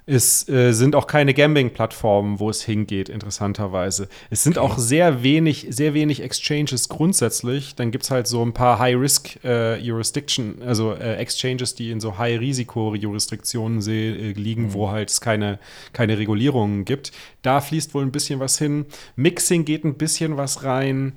Es 0.10 0.50
äh, 0.50 0.72
sind 0.72 0.96
auch 0.96 1.06
keine 1.06 1.36
Gambling-Plattformen, 1.36 2.40
wo 2.40 2.50
es 2.50 2.64
hingeht, 2.64 3.10
interessanterweise. 3.10 4.10
Es 4.32 4.42
sind 4.42 4.58
auch 4.58 4.80
sehr 4.80 5.22
wenig, 5.22 5.68
sehr 5.70 5.94
wenig 5.94 6.24
Exchanges 6.24 6.90
grundsätzlich. 6.90 7.76
Dann 7.76 7.92
gibt 7.92 8.06
es 8.06 8.10
halt 8.10 8.26
so 8.26 8.42
ein 8.44 8.54
paar 8.54 8.80
High-Risk-Jurisdiction, 8.80 10.62
äh, 10.62 10.66
also 10.66 10.94
äh, 10.94 11.18
Exchanges, 11.18 11.76
die 11.76 11.92
in 11.92 12.00
so 12.00 12.18
High-Risiko-Jurisdiktionen 12.18 13.88
äh, 13.88 14.32
liegen, 14.32 14.64
mhm. 14.64 14.74
wo 14.74 14.90
halt 14.90 15.12
es 15.12 15.22
keine, 15.22 15.60
keine 15.94 16.18
Regulierungen 16.18 16.86
gibt. 16.86 17.12
Da 17.44 17.62
fließt 17.62 17.94
wohl 17.94 18.02
ein 18.02 18.12
bisschen 18.12 18.40
was 18.40 18.58
hin. 18.58 18.88
Mixing 19.16 19.64
geht 19.64 19.86
ein 19.86 19.94
bisschen 19.94 20.38
was 20.38 20.64
rein. 20.64 21.14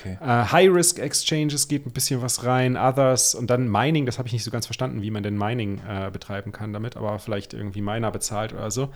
Okay. 0.00 0.16
Äh, 0.18 0.46
High-Risk-Exchanges 0.50 1.68
geht 1.68 1.84
ein 1.84 1.92
bisschen 1.92 2.22
was 2.22 2.42
rein. 2.44 2.78
Others 2.78 3.34
und 3.34 3.50
dann 3.50 3.70
Mining, 3.70 4.06
das 4.06 4.18
habe 4.18 4.28
ich 4.28 4.32
nicht 4.32 4.44
so 4.44 4.50
ganz 4.50 4.64
verstanden, 4.64 5.02
wie 5.02 5.10
man 5.10 5.22
denn 5.22 5.36
Mining 5.36 5.80
äh, 5.86 6.10
betreiben 6.10 6.52
kann 6.52 6.72
damit, 6.72 6.96
aber 6.96 7.18
vielleicht 7.18 7.52
irgendwie 7.52 7.82
Miner 7.82 8.10
bezahlt 8.30 8.52
oder 8.52 8.70
so. 8.70 8.90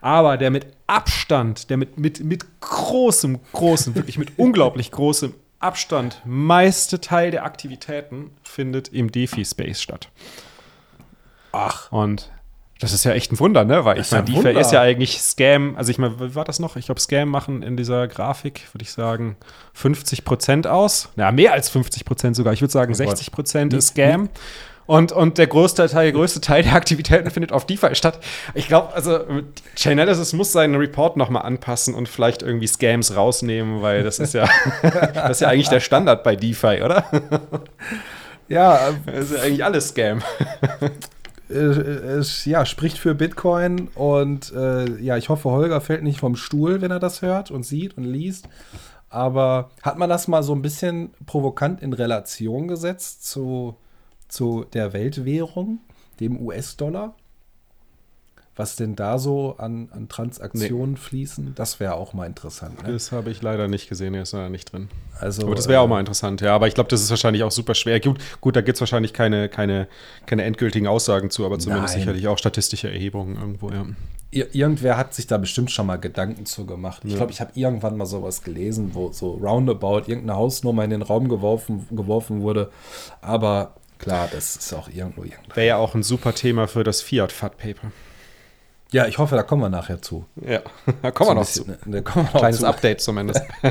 Aber 0.00 0.38
der 0.38 0.50
mit 0.50 0.66
Abstand, 0.86 1.68
der 1.68 1.76
mit, 1.76 1.98
mit, 1.98 2.24
mit 2.24 2.60
großem, 2.60 3.38
großem, 3.52 3.94
wirklich 3.94 4.18
mit 4.18 4.32
unglaublich 4.38 4.90
großem 4.90 5.34
Abstand 5.58 6.22
meiste 6.24 7.00
Teil 7.00 7.30
der 7.30 7.44
Aktivitäten 7.44 8.30
findet 8.42 8.88
im 8.88 9.12
DeFi-Space 9.12 9.82
statt. 9.82 10.08
Ach. 11.52 11.92
Und 11.92 12.30
das 12.78 12.94
ist 12.94 13.04
ja 13.04 13.12
echt 13.12 13.30
ein 13.30 13.38
Wunder, 13.38 13.66
ne? 13.66 13.84
Weil 13.84 14.00
ich 14.00 14.10
meine, 14.10 14.24
DeFi 14.24 14.58
ist 14.58 14.72
ja 14.72 14.80
eigentlich 14.80 15.20
Scam. 15.20 15.76
Also 15.76 15.90
ich 15.90 15.98
meine, 15.98 16.18
wie 16.18 16.34
war 16.34 16.46
das 16.46 16.60
noch? 16.60 16.76
Ich 16.76 16.86
glaube, 16.86 16.98
Scam 16.98 17.28
machen 17.28 17.62
in 17.62 17.76
dieser 17.76 18.08
Grafik, 18.08 18.72
würde 18.72 18.84
ich 18.84 18.92
sagen, 18.92 19.36
50 19.74 20.24
Prozent 20.24 20.66
aus. 20.66 21.10
Ja, 21.16 21.30
mehr 21.30 21.52
als 21.52 21.68
50 21.68 22.06
Prozent 22.06 22.36
sogar. 22.36 22.54
Ich 22.54 22.62
würde 22.62 22.72
sagen, 22.72 22.92
oh 22.92 22.96
60 22.96 23.32
Prozent 23.32 23.74
ist 23.74 23.88
Scam. 23.88 24.30
Und, 24.90 25.12
und 25.12 25.38
der 25.38 25.46
größte 25.46 25.86
Teil, 25.86 26.06
der 26.06 26.12
größte 26.14 26.40
Teil 26.40 26.64
der 26.64 26.74
Aktivitäten 26.74 27.30
findet 27.30 27.52
auf 27.52 27.64
DeFi 27.64 27.94
statt. 27.94 28.18
Ich 28.54 28.66
glaube, 28.66 28.92
also 28.92 29.20
Chainalysis 29.76 30.32
muss 30.32 30.50
seinen 30.50 30.74
Report 30.74 31.16
noch 31.16 31.30
mal 31.30 31.42
anpassen 31.42 31.94
und 31.94 32.08
vielleicht 32.08 32.42
irgendwie 32.42 32.66
Scams 32.66 33.14
rausnehmen, 33.14 33.82
weil 33.82 34.02
das 34.02 34.18
ist 34.18 34.34
ja, 34.34 34.48
das 34.82 35.30
ist 35.30 35.40
ja 35.42 35.48
eigentlich 35.48 35.68
der 35.68 35.78
Standard 35.78 36.24
bei 36.24 36.34
DeFi, 36.34 36.82
oder? 36.82 37.04
Ja, 38.48 38.90
das 39.06 39.30
ist 39.30 39.36
ja 39.36 39.42
eigentlich 39.44 39.64
alles 39.64 39.90
Scam. 39.90 40.22
es 41.48 42.44
ja, 42.44 42.66
spricht 42.66 42.98
für 42.98 43.14
Bitcoin 43.14 43.86
und 43.94 44.52
äh, 44.52 44.90
ja, 45.00 45.16
ich 45.16 45.28
hoffe, 45.28 45.50
Holger 45.50 45.80
fällt 45.80 46.02
nicht 46.02 46.18
vom 46.18 46.34
Stuhl, 46.34 46.80
wenn 46.80 46.90
er 46.90 46.98
das 46.98 47.22
hört 47.22 47.52
und 47.52 47.62
sieht 47.62 47.96
und 47.96 48.02
liest. 48.02 48.48
Aber 49.08 49.70
hat 49.82 49.98
man 49.98 50.10
das 50.10 50.26
mal 50.26 50.42
so 50.42 50.52
ein 50.52 50.62
bisschen 50.62 51.14
provokant 51.26 51.80
in 51.80 51.92
Relation 51.92 52.66
gesetzt 52.66 53.24
zu, 53.24 53.76
zu 54.30 54.64
der 54.72 54.92
Weltwährung, 54.92 55.80
dem 56.20 56.40
US-Dollar? 56.40 57.14
was 58.60 58.76
denn 58.76 58.94
da 58.94 59.18
so 59.18 59.54
an, 59.56 59.88
an 59.90 60.08
Transaktionen 60.08 60.92
nee. 60.92 60.98
fließen, 60.98 61.54
das 61.54 61.80
wäre 61.80 61.94
auch 61.94 62.12
mal 62.12 62.26
interessant. 62.26 62.82
Ne? 62.82 62.92
Das 62.92 63.10
habe 63.10 63.30
ich 63.30 63.40
leider 63.40 63.68
nicht 63.68 63.88
gesehen, 63.88 64.12
der 64.12 64.22
ist 64.22 64.34
da 64.34 64.50
nicht 64.50 64.70
drin. 64.70 64.88
Also, 65.18 65.46
aber 65.46 65.54
das 65.54 65.66
wäre 65.66 65.80
äh, 65.80 65.84
auch 65.84 65.88
mal 65.88 65.98
interessant, 65.98 66.42
ja. 66.42 66.54
Aber 66.54 66.68
ich 66.68 66.74
glaube, 66.74 66.90
das 66.90 67.00
ist 67.00 67.08
wahrscheinlich 67.08 67.42
auch 67.42 67.52
super 67.52 67.74
schwer. 67.74 68.00
Gut, 68.00 68.18
gut 68.42 68.56
da 68.56 68.60
gibt 68.60 68.76
es 68.76 68.80
wahrscheinlich 68.80 69.14
keine, 69.14 69.48
keine, 69.48 69.88
keine 70.26 70.42
endgültigen 70.42 70.86
Aussagen 70.86 71.30
zu, 71.30 71.46
aber 71.46 71.58
zumindest 71.58 71.94
Nein. 71.94 72.02
sicherlich 72.02 72.28
auch 72.28 72.36
statistische 72.36 72.90
Erhebungen 72.90 73.36
irgendwo, 73.36 73.70
ja. 73.70 73.86
Ir 74.32 74.54
irgendwer 74.54 74.96
hat 74.96 75.12
sich 75.12 75.26
da 75.26 75.38
bestimmt 75.38 75.72
schon 75.72 75.86
mal 75.86 75.96
Gedanken 75.96 76.46
zu 76.46 76.64
gemacht. 76.64 77.02
Ich 77.04 77.16
glaube, 77.16 77.32
ich 77.32 77.40
habe 77.40 77.50
irgendwann 77.54 77.96
mal 77.96 78.06
sowas 78.06 78.42
gelesen, 78.42 78.90
wo 78.92 79.10
so 79.10 79.32
roundabout 79.32 80.02
irgendeine 80.06 80.36
Hausnummer 80.36 80.84
in 80.84 80.90
den 80.90 81.02
Raum 81.02 81.28
geworfen, 81.28 81.88
geworfen 81.90 82.42
wurde. 82.42 82.70
Aber 83.22 83.74
klar, 84.00 84.28
das 84.32 84.56
ist 84.56 84.72
auch 84.72 84.88
irgendwo 84.88 85.22
irgendwo. 85.22 85.54
Wäre 85.54 85.66
ja 85.66 85.76
auch 85.76 85.94
ein 85.94 86.02
super 86.02 86.34
Thema 86.34 86.66
für 86.66 86.82
das 86.84 87.02
Fiat-Fat-Paper. 87.02 87.92
Ja, 88.92 89.06
ich 89.06 89.18
hoffe, 89.18 89.36
da 89.36 89.42
kommen 89.44 89.62
wir 89.62 89.68
nachher 89.68 90.02
zu. 90.02 90.24
Ja, 90.36 90.60
da 91.02 91.10
kommen 91.12 91.28
so 91.28 91.30
wir 91.30 91.34
noch 91.34 91.46
bisschen, 91.46 91.78
zu. 91.80 91.88
Ne, 91.88 92.02
kommen 92.02 92.28
wir 92.32 92.40
Kleines 92.40 92.60
zu. 92.60 92.66
Update 92.66 93.00
zumindest. 93.00 93.42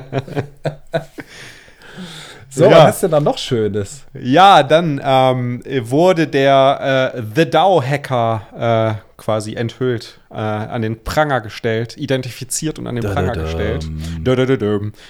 so, 2.49 2.65
ja. 2.65 2.85
was 2.85 2.95
ist 2.95 3.03
denn 3.03 3.11
da 3.11 3.19
noch 3.19 3.37
Schönes? 3.37 4.05
Ja, 4.13 4.63
dann 4.63 5.01
ähm, 5.03 5.61
wurde 5.81 6.25
der 6.27 7.13
äh, 7.15 7.21
The 7.35 7.49
DAO-Hacker 7.49 8.95
äh, 8.97 9.17
quasi 9.17 9.55
enthüllt, 9.55 10.21
äh, 10.31 10.35
an 10.35 10.81
den 10.81 11.03
Pranger 11.03 11.41
gestellt, 11.41 11.97
identifiziert 11.97 12.79
und 12.79 12.87
an 12.87 12.95
den 12.95 13.03
Pranger 13.03 13.33
gestellt. 13.33 13.85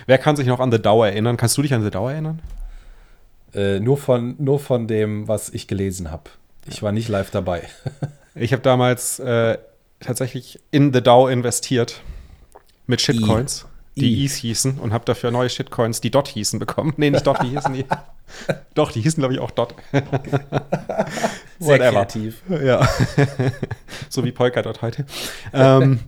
Wer 0.08 0.18
kann 0.18 0.36
sich 0.36 0.48
noch 0.48 0.60
an 0.60 0.72
The 0.72 0.82
DAO 0.82 1.04
erinnern? 1.04 1.38
Kannst 1.38 1.56
du 1.58 1.62
dich 1.62 1.74
an 1.76 1.84
The 1.84 1.92
DAO 1.92 2.10
erinnern? 2.10 2.40
Äh, 3.54 3.80
nur, 3.80 3.98
von, 3.98 4.36
nur 4.38 4.60
von 4.60 4.88
dem, 4.88 5.28
was 5.28 5.50
ich 5.50 5.68
gelesen 5.68 6.12
habe. 6.12 6.30
Ich 6.68 6.84
war 6.84 6.92
nicht 6.92 7.08
live 7.08 7.32
dabei. 7.32 7.64
ich 8.36 8.54
habe 8.54 8.62
damals 8.62 9.20
äh, 9.20 9.58
tatsächlich 10.00 10.60
in 10.72 10.94
The 10.94 11.02
DAO 11.02 11.28
investiert 11.28 12.02
mit 12.86 13.02
Shitcoins, 13.02 13.66
I. 13.96 14.02
die 14.02 14.24
E's 14.24 14.36
hießen 14.36 14.80
und 14.80 14.94
habe 14.94 15.06
dafür 15.06 15.32
neue 15.32 15.50
Shitcoins, 15.50 16.02
die 16.02 16.12
Dot 16.12 16.28
hießen, 16.28 16.60
bekommen. 16.60 16.94
Nee, 16.98 17.10
nicht 17.10 17.26
Dot, 17.26 17.42
die 17.44 17.50
hießen 17.50 17.74
die. 17.74 17.86
Doch, 18.76 18.92
die 18.92 19.02
hießen, 19.02 19.20
glaube 19.22 19.34
ich, 19.34 19.40
auch 19.40 19.52
Dot. 19.52 19.74
Sehr 21.60 21.80
kreativ. 21.80 22.44
Ja. 22.50 22.88
so 24.10 24.24
wie 24.24 24.32
Polkadot 24.32 24.82
heute. 24.82 25.06
ähm, 25.54 26.00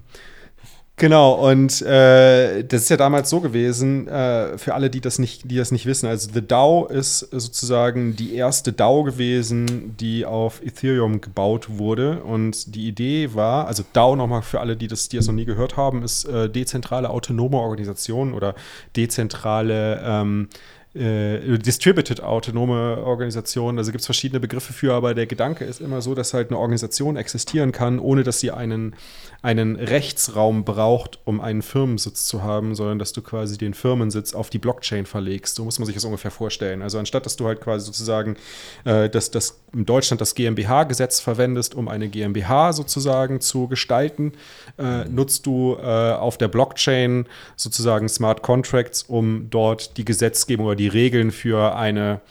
Genau, 0.97 1.49
und 1.49 1.82
äh, 1.82 2.63
das 2.63 2.84
ist 2.84 2.89
ja 2.89 2.97
damals 2.97 3.30
so 3.30 3.39
gewesen, 3.39 4.08
äh, 4.08 4.58
für 4.60 4.75
alle, 4.75 4.91
die 4.91 5.01
das, 5.01 5.17
nicht, 5.17 5.49
die 5.49 5.56
das 5.56 5.71
nicht 5.71 5.88
wissen. 5.88 6.06
Also 6.06 6.30
The 6.32 6.45
DAO 6.45 6.86
ist 6.86 7.19
sozusagen 7.32 8.15
die 8.15 8.36
erste 8.36 8.71
DAO 8.71 9.04
gewesen, 9.04 9.97
die 9.97 10.25
auf 10.27 10.62
Ethereum 10.62 11.19
gebaut 11.19 11.80
wurde. 11.80 12.21
Und 12.21 12.75
die 12.75 12.88
Idee 12.88 13.34
war, 13.34 13.65
also 13.65 13.84
DAO 13.93 14.15
nochmal 14.15 14.43
für 14.43 14.60
alle, 14.60 14.77
die 14.77 14.88
das, 14.88 15.10
die 15.10 15.17
das 15.17 15.25
noch 15.25 15.34
nie 15.34 15.45
gehört 15.45 15.75
haben, 15.75 16.04
ist 16.04 16.25
äh, 16.25 16.49
dezentrale 16.49 17.10
autonome 17.10 17.58
Organisation 17.58 18.34
oder 18.34 18.54
dezentrale 18.95 20.04
ähm, 20.06 20.49
äh, 20.93 21.58
distributed 21.58 22.21
autonome 22.21 22.97
Organisation. 22.97 23.77
Also 23.77 23.91
gibt 23.91 24.01
es 24.01 24.06
verschiedene 24.06 24.39
Begriffe 24.39 24.73
für, 24.73 24.93
aber 24.93 25.13
der 25.13 25.25
Gedanke 25.25 25.63
ist 25.63 25.80
immer 25.80 26.01
so, 26.01 26.15
dass 26.15 26.34
halt 26.34 26.49
eine 26.49 26.60
Organisation 26.60 27.15
existieren 27.15 27.71
kann, 27.71 27.99
ohne 27.99 28.23
dass 28.23 28.39
sie 28.39 28.51
einen, 28.51 28.95
einen 29.43 29.75
Rechtsraum 29.75 30.65
braucht, 30.65 31.19
um 31.25 31.41
einen 31.41 31.63
Firmensitz 31.63 32.27
zu 32.27 32.43
haben, 32.43 32.75
sondern 32.75 32.99
dass 32.99 33.12
du 33.12 33.23
quasi 33.23 33.58
den 33.58 33.73
Firmensitz 33.73 34.36
auf 34.36 34.51
die 34.51 34.60
Blockchain 34.60 35.08
verlegst. 35.08 35.56
So 35.56 35.65
muss 35.65 35.80
man 35.80 35.88
sich 35.88 35.95
das 35.95 36.06
ungefähr 36.06 36.30
vorstellen. 36.30 36.84
Also 36.84 36.99
anstatt 36.99 37.25
dass 37.25 37.38
du 37.38 37.47
halt 37.47 37.60
quasi 37.60 37.86
sozusagen 37.86 38.38
äh, 38.86 39.10
dass 39.10 39.32
das 39.32 39.62
in 39.73 39.86
Deutschland 39.86 40.21
das 40.21 40.36
GmbH-Gesetz 40.36 41.19
verwendest, 41.19 41.73
um 41.73 41.88
eine 41.88 42.08
GmbH 42.08 42.73
sozusagen 42.73 43.41
zu 43.41 43.67
gestalten, 43.67 44.34
äh, 44.77 45.06
nutzt 45.06 45.47
du 45.47 45.75
äh, 45.82 45.86
auf 45.86 46.38
der 46.38 46.47
Blockchain 46.47 47.25
sozusagen 47.56 48.10
Smart 48.10 48.43
Contracts, 48.43 49.04
um 49.04 49.49
dort 49.49 49.97
die 49.97 50.06
Gesetzgebung 50.06 50.67
oder 50.67 50.75
die 50.75 50.88
Regeln 50.88 51.32
für 51.32 51.75
eine 51.75 52.21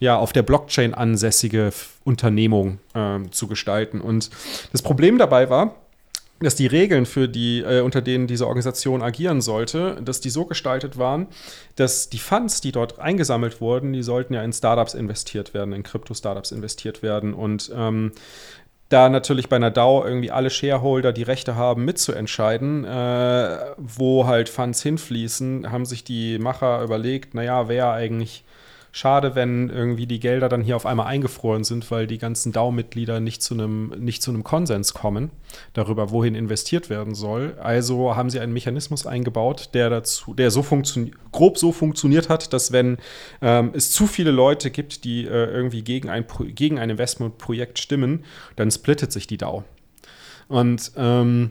ja, 0.00 0.18
auf 0.18 0.32
der 0.32 0.42
Blockchain 0.42 0.92
ansässige 0.92 1.72
Unternehmung 2.04 2.78
äh, 2.94 3.20
zu 3.30 3.46
gestalten. 3.48 4.00
Und 4.00 4.30
das 4.72 4.82
Problem 4.82 5.18
dabei 5.18 5.50
war, 5.50 5.76
dass 6.44 6.54
die 6.54 6.66
Regeln, 6.66 7.06
für 7.06 7.28
die, 7.28 7.60
äh, 7.60 7.80
unter 7.80 8.02
denen 8.02 8.26
diese 8.26 8.46
Organisation 8.46 9.02
agieren 9.02 9.40
sollte, 9.40 9.98
dass 10.02 10.20
die 10.20 10.30
so 10.30 10.44
gestaltet 10.44 10.98
waren, 10.98 11.26
dass 11.76 12.08
die 12.08 12.18
Funds, 12.18 12.60
die 12.60 12.72
dort 12.72 12.98
eingesammelt 12.98 13.60
wurden, 13.60 13.92
die 13.92 14.02
sollten 14.02 14.34
ja 14.34 14.42
in 14.42 14.52
Startups 14.52 14.94
investiert 14.94 15.54
werden, 15.54 15.72
in 15.72 15.82
Krypto-Startups 15.82 16.52
investiert 16.52 17.02
werden. 17.02 17.34
Und 17.34 17.72
ähm, 17.74 18.12
da 18.88 19.08
natürlich 19.08 19.48
bei 19.48 19.56
einer 19.56 19.70
DAO 19.70 20.04
irgendwie 20.04 20.30
alle 20.30 20.50
Shareholder 20.50 21.12
die 21.12 21.22
Rechte 21.22 21.56
haben, 21.56 21.84
mitzuentscheiden, 21.84 22.84
äh, 22.84 23.58
wo 23.76 24.26
halt 24.26 24.48
Funds 24.48 24.82
hinfließen, 24.82 25.72
haben 25.72 25.86
sich 25.86 26.04
die 26.04 26.38
Macher 26.38 26.82
überlegt, 26.82 27.34
naja, 27.34 27.68
wer 27.68 27.90
eigentlich 27.90 28.44
schade, 28.94 29.34
wenn 29.34 29.70
irgendwie 29.70 30.06
die 30.06 30.20
Gelder 30.20 30.48
dann 30.48 30.62
hier 30.62 30.76
auf 30.76 30.86
einmal 30.86 31.06
eingefroren 31.06 31.64
sind, 31.64 31.90
weil 31.90 32.06
die 32.06 32.18
ganzen 32.18 32.52
DAO-Mitglieder 32.52 33.18
nicht 33.18 33.42
zu 33.42 33.54
einem 33.54 33.88
nicht 33.98 34.22
zu 34.22 34.30
einem 34.30 34.44
Konsens 34.44 34.94
kommen 34.94 35.32
darüber, 35.72 36.12
wohin 36.12 36.36
investiert 36.36 36.90
werden 36.90 37.16
soll. 37.16 37.56
Also 37.60 38.14
haben 38.14 38.30
sie 38.30 38.38
einen 38.38 38.52
Mechanismus 38.52 39.04
eingebaut, 39.04 39.70
der 39.74 39.90
dazu, 39.90 40.32
der 40.32 40.52
so 40.52 40.64
grob 41.32 41.58
so 41.58 41.72
funktioniert 41.72 42.28
hat, 42.28 42.52
dass 42.52 42.70
wenn 42.70 42.98
ähm, 43.42 43.72
es 43.74 43.90
zu 43.90 44.06
viele 44.06 44.30
Leute 44.30 44.70
gibt, 44.70 45.02
die 45.02 45.24
äh, 45.24 45.28
irgendwie 45.28 45.82
gegen 45.82 46.08
ein, 46.08 46.24
gegen 46.54 46.78
ein 46.78 46.90
Investmentprojekt 46.90 47.80
stimmen, 47.80 48.24
dann 48.54 48.70
splittet 48.70 49.10
sich 49.10 49.26
die 49.26 49.38
DAO. 49.38 49.64
Und 50.46 50.92
ähm, 50.96 51.50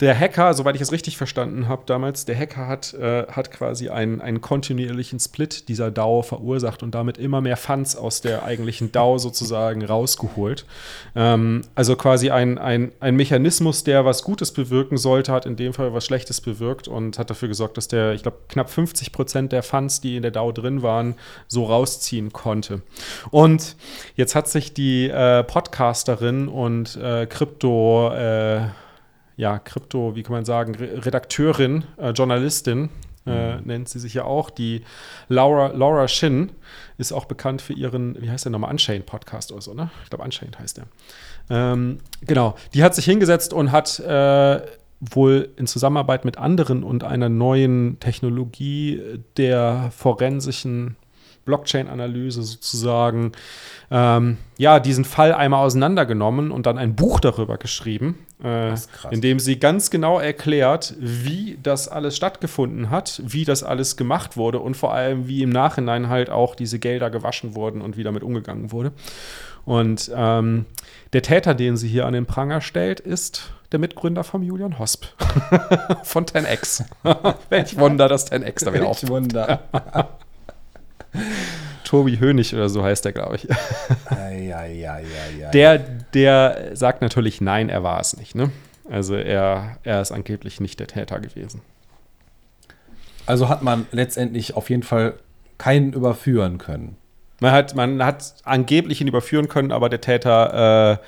der 0.00 0.18
Hacker, 0.18 0.54
soweit 0.54 0.74
ich 0.76 0.80
es 0.80 0.92
richtig 0.92 1.18
verstanden 1.18 1.68
habe 1.68 1.82
damals, 1.84 2.24
der 2.24 2.38
Hacker 2.38 2.66
hat, 2.66 2.94
äh, 2.94 3.26
hat 3.28 3.50
quasi 3.50 3.90
einen, 3.90 4.22
einen 4.22 4.40
kontinuierlichen 4.40 5.20
Split 5.20 5.68
dieser 5.68 5.90
DAO 5.90 6.22
verursacht 6.22 6.82
und 6.82 6.94
damit 6.94 7.18
immer 7.18 7.42
mehr 7.42 7.58
Funds 7.58 7.94
aus 7.94 8.22
der 8.22 8.44
eigentlichen 8.44 8.92
DAO 8.92 9.18
sozusagen 9.18 9.84
rausgeholt. 9.84 10.64
Ähm, 11.14 11.62
also 11.74 11.96
quasi 11.96 12.30
ein, 12.30 12.56
ein, 12.56 12.92
ein 13.00 13.14
Mechanismus, 13.14 13.84
der 13.84 14.06
was 14.06 14.24
Gutes 14.24 14.52
bewirken 14.52 14.96
sollte, 14.96 15.32
hat 15.32 15.44
in 15.44 15.56
dem 15.56 15.74
Fall 15.74 15.92
was 15.92 16.06
Schlechtes 16.06 16.40
bewirkt 16.40 16.88
und 16.88 17.18
hat 17.18 17.28
dafür 17.28 17.48
gesorgt, 17.48 17.76
dass 17.76 17.86
der, 17.86 18.14
ich 18.14 18.22
glaube, 18.22 18.38
knapp 18.48 18.70
50 18.70 19.12
Prozent 19.12 19.52
der 19.52 19.62
Funds, 19.62 20.00
die 20.00 20.16
in 20.16 20.22
der 20.22 20.30
DAO 20.30 20.50
drin 20.52 20.82
waren, 20.82 21.14
so 21.46 21.64
rausziehen 21.64 22.32
konnte. 22.32 22.80
Und 23.30 23.76
jetzt 24.16 24.34
hat 24.34 24.48
sich 24.48 24.72
die 24.72 25.10
äh, 25.10 25.44
Podcasterin 25.44 26.48
und 26.48 26.96
äh, 26.96 27.26
Krypto- 27.26 28.12
äh, 28.14 28.68
ja, 29.36 29.58
Krypto, 29.58 30.14
wie 30.14 30.22
kann 30.22 30.32
man 30.32 30.44
sagen, 30.44 30.74
Redakteurin, 30.74 31.84
äh, 31.96 32.10
Journalistin, 32.10 32.90
äh, 33.26 33.56
mhm. 33.56 33.66
nennt 33.66 33.88
sie 33.88 33.98
sich 33.98 34.14
ja 34.14 34.24
auch. 34.24 34.50
Die 34.50 34.82
Laura, 35.28 35.68
Laura 35.68 36.08
Shin 36.08 36.52
ist 36.98 37.12
auch 37.12 37.24
bekannt 37.24 37.62
für 37.62 37.72
ihren, 37.72 38.20
wie 38.20 38.30
heißt 38.30 38.44
der 38.44 38.52
nochmal, 38.52 38.70
Unchained 38.70 39.06
Podcast 39.06 39.50
oder 39.50 39.62
so, 39.62 39.74
ne? 39.74 39.90
Ich 40.02 40.10
glaube, 40.10 40.24
Unchained 40.24 40.58
heißt 40.58 40.76
der. 40.76 40.84
Ähm, 41.50 41.98
genau, 42.22 42.54
die 42.74 42.84
hat 42.84 42.94
sich 42.94 43.04
hingesetzt 43.04 43.52
und 43.52 43.72
hat 43.72 43.98
äh, 44.00 44.60
wohl 45.00 45.50
in 45.56 45.66
Zusammenarbeit 45.66 46.24
mit 46.24 46.38
anderen 46.38 46.84
und 46.84 47.04
einer 47.04 47.28
neuen 47.28 47.98
Technologie 48.00 49.02
der 49.36 49.90
forensischen 49.96 50.96
Blockchain-Analyse 51.44 52.42
sozusagen, 52.42 53.32
ähm, 53.90 54.38
ja, 54.56 54.80
diesen 54.80 55.04
Fall 55.04 55.32
einmal 55.32 55.64
auseinandergenommen 55.64 56.50
und 56.50 56.66
dann 56.66 56.78
ein 56.78 56.96
Buch 56.96 57.20
darüber 57.20 57.58
geschrieben, 57.58 58.26
äh, 58.42 58.74
in 59.10 59.20
dem 59.20 59.38
sie 59.38 59.58
ganz 59.58 59.90
genau 59.90 60.18
erklärt, 60.18 60.94
wie 60.98 61.58
das 61.62 61.88
alles 61.88 62.16
stattgefunden 62.16 62.90
hat, 62.90 63.22
wie 63.24 63.44
das 63.44 63.62
alles 63.62 63.96
gemacht 63.96 64.36
wurde 64.36 64.60
und 64.60 64.76
vor 64.76 64.94
allem, 64.94 65.28
wie 65.28 65.42
im 65.42 65.50
Nachhinein 65.50 66.08
halt 66.08 66.30
auch 66.30 66.54
diese 66.54 66.78
Gelder 66.78 67.10
gewaschen 67.10 67.54
wurden 67.54 67.80
und 67.80 67.96
wie 67.96 68.02
damit 68.02 68.22
umgegangen 68.22 68.72
wurde. 68.72 68.92
Und 69.64 70.10
ähm, 70.14 70.66
der 71.12 71.22
Täter, 71.22 71.54
den 71.54 71.76
sie 71.76 71.88
hier 71.88 72.06
an 72.06 72.12
den 72.12 72.26
Pranger 72.26 72.60
stellt, 72.60 73.00
ist 73.00 73.52
der 73.72 73.78
Mitgründer 73.78 74.24
vom 74.24 74.42
Julian 74.42 74.78
Hosp 74.78 75.06
von 76.04 76.26
10x. 76.26 76.84
Welch 77.48 77.78
Wunder, 77.78 78.08
dass 78.08 78.30
10x 78.30 78.64
da 78.64 78.74
wieder 78.74 78.86
auf. 78.86 79.06
Wunder. 79.08 79.60
Tobi 81.84 82.18
Hönig 82.18 82.54
oder 82.54 82.68
so 82.68 82.82
heißt 82.82 83.04
der, 83.04 83.12
glaube 83.12 83.36
ich. 83.36 83.48
Ei, 84.10 84.54
ei, 84.54 84.90
ei, 84.90 85.04
der, 85.52 85.78
der 85.78 86.70
sagt 86.74 87.02
natürlich, 87.02 87.40
nein, 87.40 87.68
er 87.68 87.82
war 87.82 88.00
es 88.00 88.16
nicht. 88.16 88.34
Ne? 88.34 88.50
Also 88.90 89.14
er, 89.14 89.76
er 89.82 90.00
ist 90.00 90.12
angeblich 90.12 90.60
nicht 90.60 90.80
der 90.80 90.86
Täter 90.86 91.20
gewesen. 91.20 91.60
Also 93.26 93.48
hat 93.48 93.62
man 93.62 93.86
letztendlich 93.92 94.54
auf 94.56 94.70
jeden 94.70 94.82
Fall 94.82 95.14
keinen 95.58 95.92
überführen 95.92 96.58
können. 96.58 96.96
Man 97.40 97.52
hat, 97.52 97.74
man 97.74 98.04
hat 98.04 98.34
angeblich 98.44 99.00
ihn 99.00 99.08
überführen 99.08 99.48
können, 99.48 99.72
aber 99.72 99.88
der 99.88 100.00
Täter 100.00 101.00
äh, 101.00 101.04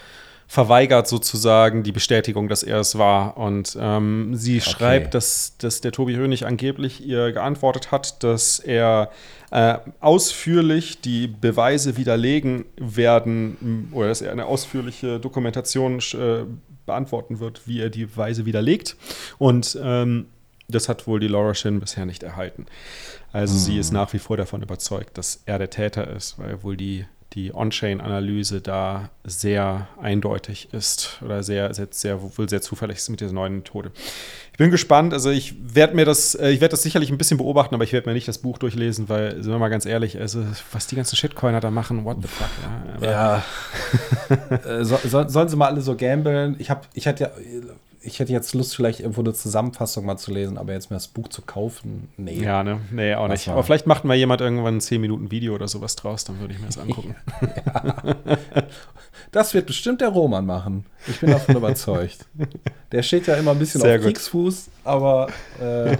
verweigert 0.48 1.08
sozusagen 1.08 1.82
die 1.82 1.92
Bestätigung, 1.92 2.48
dass 2.48 2.62
er 2.62 2.80
es 2.80 2.96
war. 2.98 3.36
Und 3.36 3.76
ähm, 3.80 4.34
sie 4.34 4.58
okay. 4.58 4.70
schreibt, 4.70 5.14
dass, 5.14 5.56
dass 5.58 5.80
der 5.80 5.92
Tobi 5.92 6.14
Hönig 6.14 6.46
angeblich 6.46 7.04
ihr 7.04 7.32
geantwortet 7.32 7.90
hat, 7.90 8.22
dass 8.22 8.58
er 8.58 9.10
äh, 9.50 9.78
ausführlich 10.00 11.00
die 11.00 11.26
Beweise 11.26 11.96
widerlegen 11.96 12.64
werden 12.76 13.88
oder 13.92 14.08
dass 14.08 14.22
er 14.22 14.32
eine 14.32 14.46
ausführliche 14.46 15.18
Dokumentation 15.18 15.98
äh, 15.98 16.44
beantworten 16.86 17.40
wird, 17.40 17.66
wie 17.66 17.80
er 17.80 17.90
die 17.90 18.06
Beweise 18.06 18.46
widerlegt. 18.46 18.96
Und 19.38 19.78
ähm, 19.82 20.26
das 20.68 20.88
hat 20.88 21.06
wohl 21.06 21.20
die 21.20 21.28
Laura 21.28 21.54
Shin 21.54 21.80
bisher 21.80 22.06
nicht 22.06 22.22
erhalten. 22.22 22.66
Also 23.32 23.54
mhm. 23.54 23.58
sie 23.58 23.78
ist 23.78 23.92
nach 23.92 24.12
wie 24.12 24.18
vor 24.18 24.36
davon 24.36 24.62
überzeugt, 24.62 25.18
dass 25.18 25.42
er 25.46 25.58
der 25.58 25.70
Täter 25.70 26.08
ist, 26.10 26.38
weil 26.38 26.62
wohl 26.62 26.76
die 26.76 27.04
die 27.32 27.52
On-Chain-Analyse 27.52 28.60
da 28.60 29.10
sehr 29.24 29.88
eindeutig 30.00 30.68
ist 30.72 31.18
oder 31.22 31.42
sehr, 31.42 31.74
sehr, 31.74 31.88
sehr, 31.90 32.38
wohl 32.38 32.48
sehr 32.48 32.62
zuverlässig 32.62 33.02
ist 33.02 33.08
mit 33.10 33.20
dieser 33.20 33.32
neuen 33.32 33.56
Methode. 33.56 33.90
Ich 34.52 34.58
bin 34.58 34.70
gespannt, 34.70 35.12
also 35.12 35.30
ich 35.30 35.54
werde 35.74 35.94
mir 35.94 36.04
das, 36.04 36.34
äh, 36.34 36.50
ich 36.50 36.60
werde 36.60 36.70
das 36.72 36.82
sicherlich 36.82 37.10
ein 37.10 37.18
bisschen 37.18 37.36
beobachten, 37.36 37.74
aber 37.74 37.84
ich 37.84 37.92
werde 37.92 38.08
mir 38.08 38.14
nicht 38.14 38.26
das 38.26 38.38
Buch 38.38 38.58
durchlesen, 38.58 39.08
weil, 39.08 39.42
sind 39.42 39.52
wir 39.52 39.58
mal 39.58 39.68
ganz 39.68 39.84
ehrlich, 39.84 40.18
also 40.18 40.44
was 40.72 40.86
die 40.86 40.96
ganzen 40.96 41.16
Shitcoiner 41.16 41.60
da 41.60 41.70
machen, 41.70 42.04
what 42.04 42.16
the 42.22 42.28
fuck. 42.28 42.48
Ja, 43.02 43.10
ja. 43.10 43.44
Äh, 44.66 44.84
so, 44.84 44.98
so, 45.04 45.28
sollen 45.28 45.48
sie 45.48 45.56
mal 45.56 45.66
alle 45.66 45.80
so 45.80 45.96
gambeln? 45.96 46.56
Ich 46.58 46.70
habe, 46.70 46.82
ich 46.94 47.06
hatte 47.06 47.24
ja 47.24 47.30
ich 48.06 48.20
hätte 48.20 48.32
jetzt 48.32 48.54
Lust, 48.54 48.76
vielleicht 48.76 49.00
irgendwo 49.00 49.20
eine 49.20 49.34
Zusammenfassung 49.34 50.06
mal 50.06 50.16
zu 50.16 50.32
lesen, 50.32 50.56
aber 50.58 50.72
jetzt 50.72 50.90
mir 50.90 50.96
das 50.96 51.08
Buch 51.08 51.28
zu 51.28 51.42
kaufen, 51.42 52.08
nee. 52.16 52.40
Ja, 52.40 52.62
ne? 52.62 52.80
Nee, 52.90 53.14
auch 53.14 53.28
nicht. 53.28 53.48
Aber 53.48 53.62
vielleicht 53.62 53.86
macht 53.86 54.04
mal 54.04 54.14
jemand 54.14 54.40
irgendwann 54.40 54.76
ein 54.76 54.80
10 54.80 55.00
Minuten 55.00 55.30
Video 55.30 55.54
oder 55.54 55.68
sowas 55.68 55.96
draus, 55.96 56.24
dann 56.24 56.40
würde 56.40 56.54
ich 56.54 56.60
mir 56.60 56.66
das 56.66 56.78
angucken. 56.82 57.16
ja. 57.42 57.94
Das 59.32 59.54
wird 59.54 59.66
bestimmt 59.66 60.00
der 60.00 60.08
Roman 60.08 60.46
machen. 60.46 60.86
Ich 61.06 61.20
bin 61.20 61.30
davon 61.30 61.56
überzeugt. 61.56 62.26
Der 62.92 63.02
steht 63.02 63.26
ja 63.26 63.34
immer 63.34 63.50
ein 63.50 63.58
bisschen 63.58 63.80
Sehr 63.80 63.96
auf 63.96 64.04
gut. 64.04 64.14
Kriegsfuß, 64.14 64.68
aber 64.84 65.28
äh, 65.60 65.96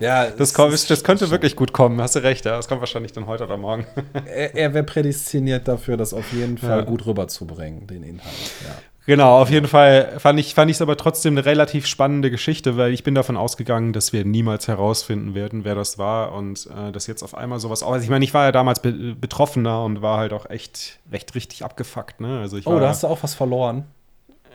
ja, 0.00 0.30
das, 0.30 0.52
kommt, 0.52 0.90
das 0.90 1.04
könnte 1.04 1.30
wirklich 1.30 1.54
gut 1.54 1.72
kommen, 1.72 2.00
hast 2.00 2.16
du 2.16 2.22
recht, 2.22 2.44
ja. 2.44 2.56
Das 2.56 2.66
kommt 2.66 2.80
wahrscheinlich 2.80 3.12
dann 3.12 3.26
heute 3.26 3.44
oder 3.44 3.56
morgen. 3.56 3.86
er, 4.26 4.54
er 4.54 4.74
wäre 4.74 4.84
prädestiniert 4.84 5.68
dafür, 5.68 5.96
das 5.96 6.12
auf 6.12 6.32
jeden 6.32 6.58
Fall 6.58 6.80
ja. 6.80 6.84
gut 6.84 7.06
rüberzubringen, 7.06 7.86
den 7.86 8.02
Inhalt. 8.02 8.52
Ja. 8.66 8.76
Genau, 9.06 9.40
auf 9.40 9.50
jeden 9.50 9.68
Fall 9.68 10.18
fand 10.18 10.40
ich 10.40 10.48
es 10.48 10.52
fand 10.52 10.80
aber 10.80 10.96
trotzdem 10.96 11.34
eine 11.34 11.46
relativ 11.46 11.86
spannende 11.86 12.30
Geschichte, 12.30 12.76
weil 12.76 12.92
ich 12.92 13.04
bin 13.04 13.14
davon 13.14 13.36
ausgegangen, 13.36 13.92
dass 13.92 14.12
wir 14.12 14.24
niemals 14.24 14.66
herausfinden 14.66 15.34
werden, 15.36 15.64
wer 15.64 15.76
das 15.76 15.96
war 15.96 16.32
und 16.32 16.66
äh, 16.66 16.90
dass 16.90 17.06
jetzt 17.06 17.22
auf 17.22 17.36
einmal 17.36 17.60
sowas. 17.60 17.84
Also 17.84 18.02
ich 18.02 18.10
meine, 18.10 18.24
ich 18.24 18.34
war 18.34 18.46
ja 18.46 18.52
damals 18.52 18.80
be 18.80 18.92
Betroffener 19.14 19.84
und 19.84 20.02
war 20.02 20.18
halt 20.18 20.32
auch 20.32 20.50
echt 20.50 20.98
recht 21.12 21.34
richtig 21.36 21.64
abgefuckt. 21.64 22.20
Ne? 22.20 22.40
Also 22.40 22.56
ich 22.56 22.66
oh, 22.66 22.78
da 22.80 22.88
hast 22.88 23.04
du 23.04 23.06
auch 23.06 23.22
was 23.22 23.34
verloren. 23.34 23.84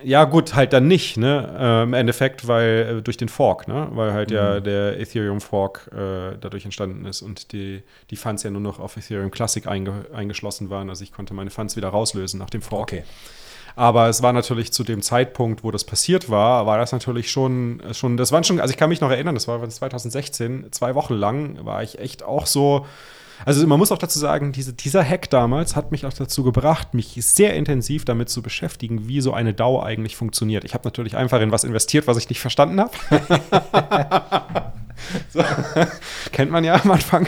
Ja, 0.04 0.24
gut, 0.26 0.56
halt 0.56 0.74
dann 0.74 0.88
nicht, 0.88 1.18
ne? 1.18 1.56
Äh, 1.60 1.84
Im 1.84 1.94
Endeffekt, 1.94 2.48
weil 2.48 2.98
äh, 2.98 3.02
durch 3.02 3.18
den 3.18 3.30
Fork, 3.30 3.68
ne? 3.68 3.88
Weil 3.92 4.14
halt 4.14 4.32
mhm. 4.32 4.36
ja 4.36 4.60
der 4.60 5.00
Ethereum 5.00 5.40
Fork 5.40 5.90
äh, 5.94 6.38
dadurch 6.42 6.66
entstanden 6.66 7.06
ist 7.06 7.22
und 7.22 7.52
die, 7.52 7.84
die 8.10 8.16
Funds 8.16 8.44
ja 8.44 8.50
nur 8.50 8.62
noch 8.62 8.80
auf 8.80 8.98
Ethereum 8.98 9.32
Classic 9.32 9.66
einge 9.68 10.06
eingeschlossen 10.14 10.70
waren. 10.70 10.90
Also 10.90 11.04
ich 11.04 11.12
konnte 11.14 11.34
meine 11.34 11.52
Funds 11.52 11.76
wieder 11.76 11.90
rauslösen 11.90 12.40
nach 12.40 12.50
dem 12.50 12.62
Fork. 12.62 12.82
Okay. 12.82 13.04
Aber 13.76 14.10
es 14.10 14.22
war 14.22 14.34
natürlich 14.34 14.74
zu 14.74 14.84
dem 14.84 15.02
Zeitpunkt, 15.02 15.64
wo 15.64 15.72
das 15.72 15.84
passiert 15.84 16.30
war, 16.30 16.66
war 16.66 16.78
das 16.78 16.92
natürlich 16.92 17.32
schon, 17.32 17.82
schon, 17.94 18.18
das 18.18 18.32
waren 18.32 18.44
schon, 18.44 18.60
also 18.60 18.72
ich 18.72 18.78
kann 18.78 18.90
mich 18.90 19.02
noch 19.02 19.12
erinnern, 19.12 19.36
das 19.36 19.48
war 19.48 19.68
2016, 19.68 20.72
zwei 20.72 20.96
Wochen 20.96 21.14
lang 21.14 21.64
war 21.66 21.84
ich 21.84 22.00
echt 22.00 22.24
auch 22.24 22.46
so, 22.46 22.86
also 23.46 23.66
man 23.66 23.80
muss 23.80 23.92
auch 23.92 23.98
dazu 23.98 24.20
sagen, 24.20 24.52
diese, 24.52 24.74
dieser 24.74 25.04
Hack 25.04 25.30
damals 25.30 25.76
hat 25.76 25.92
mich 25.92 26.06
auch 26.06 26.14
dazu 26.14 26.44
gebracht, 26.44 26.94
mich 26.94 27.18
sehr 27.20 27.56
intensiv 27.56 28.06
damit 28.06 28.30
zu 28.30 28.42
beschäftigen, 28.42 29.08
wie 29.08 29.22
so 29.22 29.34
eine 29.34 29.54
DAO 29.54 29.82
eigentlich 29.82 30.16
funktioniert. 30.16 30.64
Ich 30.64 30.74
habe 30.74 30.86
natürlich 30.86 31.18
einfach 31.18 31.42
in 31.42 31.52
was 31.52 31.64
investiert, 31.64 32.08
was 32.08 32.18
ich 32.18 32.30
nicht 32.30 32.40
verstanden 32.40 32.80
habe. 32.80 32.92
So, 35.34 35.44
kennt 36.32 36.52
man 36.52 36.64
ja 36.64 36.82
am 36.82 36.92
Anfang. 36.92 37.28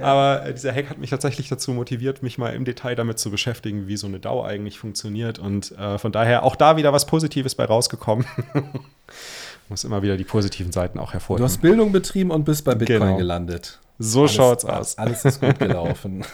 Aber 0.00 0.46
äh, 0.46 0.52
dieser 0.52 0.72
Hack 0.72 0.90
hat 0.90 0.98
mich 0.98 1.10
tatsächlich 1.10 1.48
dazu 1.48 1.72
motiviert, 1.72 2.22
mich 2.22 2.38
mal 2.38 2.54
im 2.54 2.64
Detail 2.64 2.94
damit 2.94 3.18
zu 3.18 3.30
beschäftigen, 3.30 3.86
wie 3.86 3.96
so 3.96 4.06
eine 4.06 4.20
DAO 4.20 4.42
eigentlich 4.44 4.78
funktioniert. 4.78 5.38
Und 5.38 5.72
äh, 5.72 5.98
von 5.98 6.12
daher 6.12 6.42
auch 6.42 6.56
da 6.56 6.76
wieder 6.76 6.92
was 6.92 7.06
Positives 7.06 7.54
bei 7.54 7.64
rausgekommen. 7.64 8.26
Muss 9.68 9.84
immer 9.84 10.02
wieder 10.02 10.16
die 10.16 10.24
positiven 10.24 10.72
Seiten 10.72 10.98
auch 10.98 11.12
hervorheben. 11.12 11.46
Du 11.46 11.50
hast 11.50 11.60
Bildung 11.60 11.92
betrieben 11.92 12.30
und 12.30 12.44
bist 12.44 12.64
bei 12.64 12.74
Bitcoin 12.74 13.00
genau. 13.00 13.16
gelandet. 13.16 13.78
So 13.98 14.20
alles, 14.20 14.34
schaut's 14.34 14.64
aus. 14.64 14.98
Alles 14.98 15.24
ist 15.24 15.40
gut 15.40 15.58
gelaufen. 15.58 16.24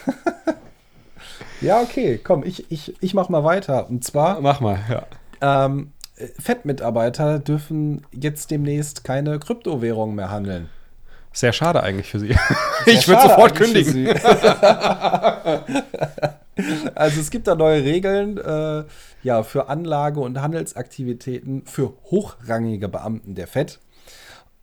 ja, 1.61 1.81
okay, 1.81 2.19
komm, 2.21 2.43
ich, 2.43 2.71
ich, 2.71 2.95
ich 3.01 3.13
mach 3.13 3.29
mal 3.29 3.43
weiter. 3.43 3.89
Und 3.89 4.03
zwar. 4.03 4.41
Mach 4.41 4.59
mal, 4.59 4.79
ja. 4.89 5.65
Ähm, 5.65 5.91
Fettmitarbeiter 6.39 7.39
dürfen 7.39 8.05
jetzt 8.11 8.51
demnächst 8.51 9.03
keine 9.03 9.39
Kryptowährungen 9.39 10.15
mehr 10.15 10.31
handeln. 10.31 10.69
Sehr 11.31 11.53
schade 11.53 11.81
eigentlich 11.83 12.09
für 12.09 12.19
sie. 12.19 12.35
Sehr 12.85 12.93
ich 12.93 13.07
würde 13.07 13.21
sofort 13.21 13.55
kündigen. 13.55 14.07
also 16.95 17.21
es 17.21 17.29
gibt 17.29 17.47
da 17.47 17.55
neue 17.55 17.83
Regeln 17.83 18.37
äh, 18.37 18.83
ja, 19.23 19.43
für 19.43 19.69
Anlage- 19.69 20.19
und 20.19 20.41
Handelsaktivitäten 20.41 21.63
für 21.65 21.93
hochrangige 22.09 22.89
Beamten 22.89 23.35
der 23.35 23.47
FED. 23.47 23.79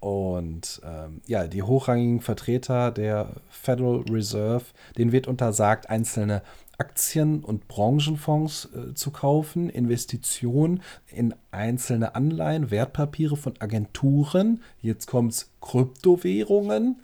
Und 0.01 0.83
ähm, 0.85 1.23
ja, 1.27 1.47
die 1.47 1.63
hochrangigen 1.63 2.21
Vertreter 2.21 2.91
der 2.91 3.29
Federal 3.49 4.05
Reserve, 4.11 4.65
denen 4.99 5.13
wird 5.13 5.27
untersagt, 5.27 5.89
einzelne 5.89 6.43
Aktien 6.79 7.43
und 7.43 7.69
Branchenfonds 7.69 8.69
äh, 8.75 8.95
zu 8.95 9.11
kaufen, 9.11 9.71
Investitionen 9.71 10.83
in 11.07 11.35
einzelne 11.51 12.15
Anleihen, 12.15 12.71
Wertpapiere 12.71 13.37
von 13.37 13.55
Agenturen, 13.61 14.63
jetzt 14.81 15.07
kommt 15.07 15.33
es 15.33 15.51
Kryptowährungen, 15.61 17.01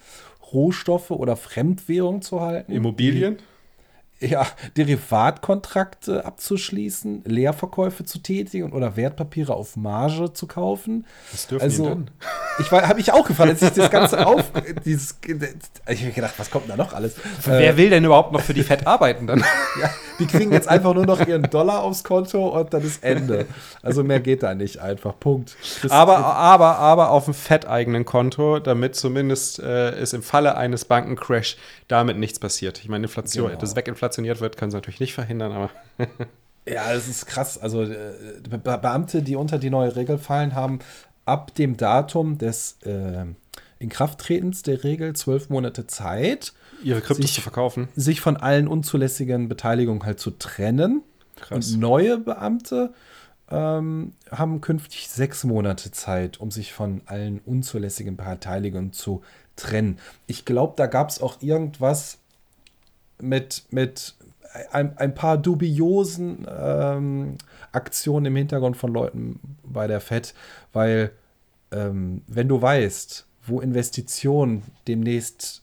Rohstoffe 0.52 1.10
oder 1.10 1.36
Fremdwährung 1.36 2.22
zu 2.22 2.40
halten. 2.40 2.72
Immobilien? 2.72 3.38
Ja, 4.22 4.46
Derivatkontrakte 4.76 6.24
abzuschließen, 6.24 7.22
Leerverkäufe 7.24 8.04
zu 8.04 8.20
tätigen 8.20 8.72
oder 8.72 8.96
Wertpapiere 8.96 9.54
auf 9.54 9.76
Marge 9.76 10.32
zu 10.32 10.46
kaufen. 10.46 11.06
Was 11.30 11.46
dürfen 11.46 11.62
also, 11.62 11.88
denn? 11.88 12.10
Ich 12.58 12.70
habe 12.70 13.00
ich 13.00 13.12
auch 13.12 13.26
gefallen, 13.26 13.50
als 13.50 13.62
ich 13.62 13.70
das 13.70 13.90
Ganze 13.90 14.26
auf. 14.26 14.44
Dieses, 14.84 15.18
ich 15.88 16.02
habe 16.02 16.12
gedacht, 16.12 16.34
was 16.36 16.50
kommt 16.50 16.68
da 16.68 16.76
noch 16.76 16.92
alles? 16.92 17.16
Wer 17.44 17.74
äh, 17.74 17.76
will 17.76 17.90
denn 17.90 18.04
überhaupt 18.04 18.32
noch 18.32 18.40
für 18.40 18.54
die 18.54 18.62
Fett 18.62 18.86
arbeiten 18.86 19.26
dann? 19.26 19.40
ja, 19.80 19.90
die 20.18 20.26
kriegen 20.26 20.52
jetzt 20.52 20.68
einfach 20.68 20.94
nur 20.94 21.06
noch 21.06 21.26
ihren 21.26 21.44
Dollar 21.44 21.82
aufs 21.82 22.04
Konto 22.04 22.48
und 22.48 22.72
dann 22.72 22.82
ist 22.82 23.02
Ende. 23.02 23.46
Also 23.82 24.04
mehr 24.04 24.20
geht 24.20 24.42
da 24.42 24.54
nicht 24.54 24.78
einfach. 24.78 25.18
Punkt. 25.18 25.56
Das 25.82 25.90
aber, 25.90 26.18
aber, 26.18 26.78
aber 26.78 27.10
auf 27.10 27.24
dem 27.24 27.34
fetteigenen 27.34 28.04
Konto, 28.04 28.58
damit 28.58 28.96
zumindest 28.96 29.58
äh, 29.58 29.90
es 29.90 30.12
im 30.12 30.22
Falle 30.22 30.56
eines 30.56 30.84
Bankencrash 30.84 31.56
damit 31.93 32.16
nichts 32.16 32.38
passiert. 32.38 32.78
Ich 32.78 32.88
meine, 32.88 33.05
Inflation, 33.05 33.49
genau. 33.49 33.61
das 33.61 33.76
weginflationiert 33.76 34.40
wird, 34.40 34.57
kann 34.57 34.68
es 34.68 34.74
natürlich 34.74 35.01
nicht 35.01 35.12
verhindern, 35.12 35.53
aber. 35.53 35.70
ja, 36.66 36.93
es 36.93 37.07
ist 37.07 37.26
krass. 37.26 37.59
Also 37.59 37.82
äh, 37.82 38.14
Beamte, 38.51 39.22
die 39.22 39.36
unter 39.36 39.59
die 39.59 39.68
neue 39.68 39.95
Regel 39.95 40.16
fallen, 40.16 40.55
haben 40.55 40.78
ab 41.26 41.55
dem 41.55 41.76
Datum 41.76 42.38
des 42.38 42.78
äh, 42.84 43.26
Inkrafttretens 43.78 44.62
der 44.62 44.82
Regel 44.84 45.14
zwölf 45.14 45.51
Monate 45.51 45.86
Zeit, 45.86 46.55
ihre 46.82 47.03
Kryptos 47.03 47.26
sich, 47.26 47.34
zu 47.34 47.40
verkaufen. 47.43 47.88
Sich 47.95 48.22
von 48.22 48.38
allen 48.38 48.68
unzulässigen 48.68 49.49
Beteiligungen 49.49 50.05
halt 50.05 50.18
zu 50.18 50.30
trennen. 50.30 51.03
Krass. 51.36 51.72
Und 51.72 51.80
neue 51.80 52.16
Beamte 52.18 52.95
ähm, 53.51 54.14
haben 54.30 54.62
künftig 54.62 55.09
sechs 55.09 55.45
Monate 55.45 55.90
Zeit, 55.90 56.40
um 56.40 56.51
sich 56.51 56.72
von 56.72 57.03
allen 57.05 57.40
unzulässigen 57.45 58.16
Beteiligungen 58.16 58.95
zu 58.95 59.20
trennen. 59.20 59.32
Ich 60.26 60.44
glaube, 60.44 60.74
da 60.76 60.86
gab 60.86 61.11
es 61.11 61.20
auch 61.20 61.40
irgendwas 61.42 62.18
mit, 63.20 63.64
mit 63.70 64.14
ein, 64.70 64.96
ein 64.98 65.14
paar 65.14 65.38
dubiosen 65.38 66.46
ähm, 66.48 67.36
Aktionen 67.72 68.26
im 68.26 68.36
Hintergrund 68.36 68.76
von 68.76 68.92
Leuten 68.92 69.40
bei 69.62 69.86
der 69.86 70.00
FED, 70.00 70.34
weil 70.72 71.12
ähm, 71.70 72.22
wenn 72.26 72.48
du 72.48 72.61
weißt, 72.61 73.26
wo 73.46 73.61
Investitionen 73.61 74.62
demnächst 74.86 75.62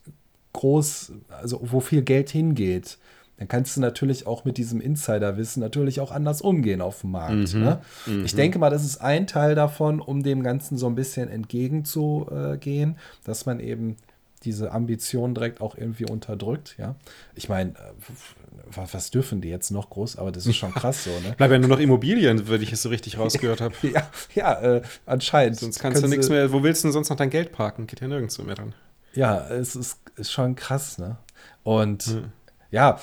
groß, 0.53 1.13
also 1.29 1.59
wo 1.61 1.79
viel 1.79 2.01
Geld 2.01 2.29
hingeht, 2.29 2.97
dann 3.39 3.47
kannst 3.47 3.77
du 3.77 3.81
natürlich 3.81 4.27
auch 4.27 4.43
mit 4.43 4.57
diesem 4.57 4.81
Insiderwissen 4.81 5.61
natürlich 5.61 6.01
auch 6.01 6.11
anders 6.11 6.41
umgehen 6.41 6.81
auf 6.81 7.01
dem 7.01 7.11
Markt. 7.11 7.53
Mhm, 7.53 7.59
ne? 7.61 7.81
mhm. 8.05 8.25
Ich 8.25 8.35
denke 8.35 8.59
mal, 8.59 8.69
das 8.69 8.83
ist 8.83 8.97
ein 8.97 9.27
Teil 9.27 9.55
davon, 9.55 10.01
um 10.01 10.23
dem 10.23 10.43
Ganzen 10.43 10.77
so 10.77 10.87
ein 10.87 10.95
bisschen 10.95 11.29
entgegenzugehen, 11.29 12.97
dass 13.23 13.45
man 13.45 13.61
eben 13.61 13.95
diese 14.43 14.71
Ambition 14.71 15.33
direkt 15.33 15.61
auch 15.61 15.77
irgendwie 15.77 16.05
unterdrückt, 16.05 16.75
ja. 16.77 16.95
Ich 17.35 17.49
meine, 17.49 17.71
äh, 17.71 18.81
was 18.91 19.09
dürfen 19.11 19.41
die 19.41 19.49
jetzt 19.49 19.71
noch 19.71 19.89
groß, 19.89 20.17
aber 20.17 20.31
das 20.31 20.45
ist 20.45 20.57
schon 20.57 20.73
krass 20.75 21.05
so, 21.05 21.09
ne? 21.09 21.33
Bleiben 21.37 21.53
ja 21.53 21.59
nur 21.59 21.69
noch 21.69 21.79
Immobilien, 21.79 22.47
wenn 22.49 22.61
ich 22.61 22.73
es 22.73 22.81
so 22.81 22.89
richtig 22.89 23.17
rausgehört 23.17 23.61
habe. 23.61 23.73
ja, 23.83 24.09
ja 24.35 24.61
äh, 24.61 24.81
anscheinend. 25.05 25.57
Sonst 25.57 25.79
kannst 25.79 26.03
du 26.03 26.07
nichts 26.07 26.29
mehr, 26.29 26.51
wo 26.51 26.61
willst 26.61 26.83
du 26.83 26.87
denn 26.87 26.93
sonst 26.93 27.09
noch 27.09 27.17
dein 27.17 27.29
Geld 27.29 27.53
parken? 27.53 27.87
Geht 27.87 28.01
ja 28.01 28.07
nirgendwo 28.07 28.43
mehr 28.43 28.55
dran. 28.55 28.75
Ja, 29.13 29.47
es 29.47 29.75
ist, 29.75 29.99
ist 30.17 30.31
schon 30.31 30.55
krass, 30.55 30.97
ne? 30.97 31.17
Und 31.63 32.03
hm. 32.03 32.31
ja, 32.71 32.99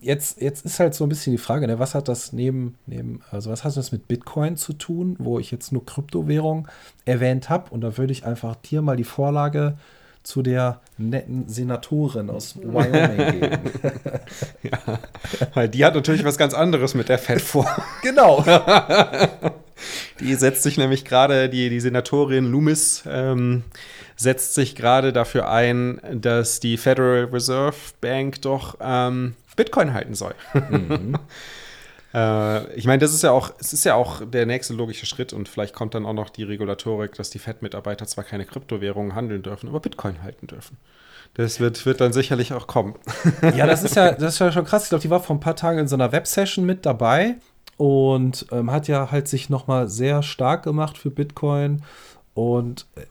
jetzt, 0.00 0.40
jetzt 0.40 0.64
ist 0.64 0.80
halt 0.80 0.94
so 0.94 1.04
ein 1.04 1.08
bisschen 1.08 1.32
die 1.32 1.38
Frage, 1.38 1.66
ne, 1.66 1.78
was 1.78 1.94
hat 1.94 2.08
das 2.08 2.32
neben, 2.32 2.76
neben, 2.86 3.22
also 3.30 3.50
was 3.50 3.64
hat 3.64 3.76
das 3.76 3.92
mit 3.92 4.08
Bitcoin 4.08 4.56
zu 4.56 4.72
tun, 4.72 5.16
wo 5.18 5.38
ich 5.38 5.50
jetzt 5.50 5.72
nur 5.72 5.84
Kryptowährung 5.84 6.68
erwähnt 7.04 7.48
habe? 7.48 7.70
Und 7.70 7.82
da 7.82 7.96
würde 7.96 8.12
ich 8.12 8.24
einfach 8.24 8.56
dir 8.56 8.82
mal 8.82 8.96
die 8.96 9.04
Vorlage 9.04 9.76
zu 10.22 10.42
der 10.42 10.80
netten 10.98 11.48
Senatorin 11.48 12.28
aus 12.30 12.56
Wyoming 12.62 13.40
geben. 13.40 13.58
ja, 14.62 14.98
weil 15.54 15.68
die 15.68 15.84
hat 15.84 15.94
natürlich 15.94 16.24
was 16.24 16.36
ganz 16.36 16.54
anderes 16.54 16.94
mit 16.94 17.08
der 17.08 17.18
Fed 17.18 17.40
vor. 17.40 17.66
genau. 18.02 18.44
die 20.20 20.34
setzt 20.34 20.62
sich 20.62 20.76
nämlich 20.76 21.04
gerade, 21.04 21.48
die, 21.48 21.70
die 21.70 21.80
Senatorin 21.80 22.50
Loomis, 22.50 23.04
ähm, 23.06 23.64
setzt 24.20 24.54
sich 24.54 24.76
gerade 24.76 25.12
dafür 25.12 25.48
ein, 25.50 25.98
dass 26.12 26.60
die 26.60 26.76
Federal 26.76 27.24
Reserve 27.32 27.76
Bank 28.00 28.42
doch 28.42 28.76
ähm, 28.80 29.34
Bitcoin 29.56 29.94
halten 29.94 30.14
soll. 30.14 30.34
Mhm. 30.54 31.18
Äh, 32.12 32.74
ich 32.74 32.86
meine, 32.86 32.98
das 32.98 33.14
ist 33.14 33.22
ja 33.22 33.30
auch, 33.30 33.52
es 33.60 33.72
ist 33.72 33.84
ja 33.84 33.94
auch 33.94 34.22
der 34.26 34.44
nächste 34.44 34.74
logische 34.74 35.06
Schritt 35.06 35.32
und 35.32 35.48
vielleicht 35.48 35.72
kommt 35.76 35.94
dann 35.94 36.04
auch 36.06 36.12
noch 36.12 36.28
die 36.28 36.42
Regulatorik, 36.42 37.14
dass 37.14 37.30
die 37.30 37.38
FED-Mitarbeiter 37.38 38.04
zwar 38.04 38.24
keine 38.24 38.44
Kryptowährungen 38.44 39.14
handeln 39.14 39.44
dürfen, 39.44 39.68
aber 39.68 39.78
Bitcoin 39.78 40.20
halten 40.24 40.48
dürfen. 40.48 40.76
Das 41.34 41.60
wird, 41.60 41.86
wird 41.86 42.00
dann 42.00 42.12
sicherlich 42.12 42.52
auch 42.52 42.66
kommen. 42.66 42.96
Ja, 43.54 43.64
das 43.68 43.84
ist 43.84 43.94
ja, 43.94 44.10
das 44.18 44.34
ist 44.34 44.38
ja 44.40 44.50
schon 44.50 44.64
krass. 44.64 44.82
Ich 44.82 44.88
glaube, 44.88 45.02
die 45.02 45.10
war 45.10 45.20
vor 45.20 45.36
ein 45.36 45.40
paar 45.40 45.54
Tagen 45.54 45.78
in 45.78 45.86
so 45.86 45.94
einer 45.94 46.10
Web-Session 46.10 46.66
mit 46.66 46.84
dabei 46.84 47.36
und 47.76 48.44
ähm, 48.50 48.72
hat 48.72 48.88
ja 48.88 49.12
halt 49.12 49.28
sich 49.28 49.48
nochmal 49.48 49.88
sehr 49.88 50.24
stark 50.24 50.64
gemacht 50.64 50.98
für 50.98 51.12
Bitcoin 51.12 51.82
und 52.34 52.86
äh, 52.96 53.02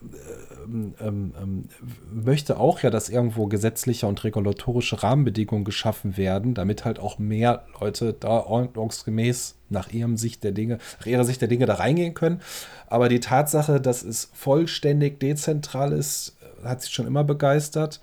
ähm, 0.68 1.34
ähm, 1.40 1.64
möchte 2.12 2.58
auch 2.58 2.80
ja, 2.80 2.90
dass 2.90 3.08
irgendwo 3.08 3.46
gesetzliche 3.46 4.06
und 4.06 4.22
regulatorische 4.24 5.02
Rahmenbedingungen 5.02 5.64
geschaffen 5.64 6.16
werden, 6.16 6.54
damit 6.54 6.84
halt 6.84 6.98
auch 6.98 7.18
mehr 7.18 7.64
Leute 7.80 8.12
da 8.12 8.40
ordnungsgemäß 8.40 9.56
nach 9.68 9.90
ihrem 9.90 10.16
Sicht 10.16 10.44
der 10.44 10.52
Dinge, 10.52 10.78
nach 10.98 11.06
ihrer 11.06 11.24
Sicht 11.24 11.40
der 11.40 11.48
Dinge 11.48 11.66
da 11.66 11.74
reingehen 11.74 12.14
können. 12.14 12.40
Aber 12.86 13.08
die 13.08 13.20
Tatsache, 13.20 13.80
dass 13.80 14.02
es 14.02 14.30
vollständig 14.32 15.20
dezentral 15.20 15.92
ist, 15.92 16.36
hat 16.64 16.82
sich 16.82 16.92
schon 16.92 17.06
immer 17.06 17.24
begeistert 17.24 18.00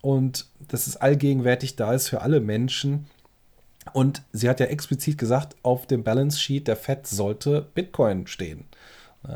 und 0.00 0.46
dass 0.68 0.86
es 0.86 0.96
allgegenwärtig 0.96 1.76
da 1.76 1.92
ist 1.92 2.08
für 2.08 2.20
alle 2.22 2.40
Menschen. 2.40 3.06
Und 3.92 4.22
sie 4.32 4.48
hat 4.48 4.60
ja 4.60 4.66
explizit 4.66 5.18
gesagt, 5.18 5.56
auf 5.62 5.86
dem 5.86 6.04
Balance 6.04 6.38
Sheet 6.38 6.68
der 6.68 6.76
Fed 6.76 7.06
sollte 7.06 7.66
Bitcoin 7.74 8.26
stehen. 8.26 8.64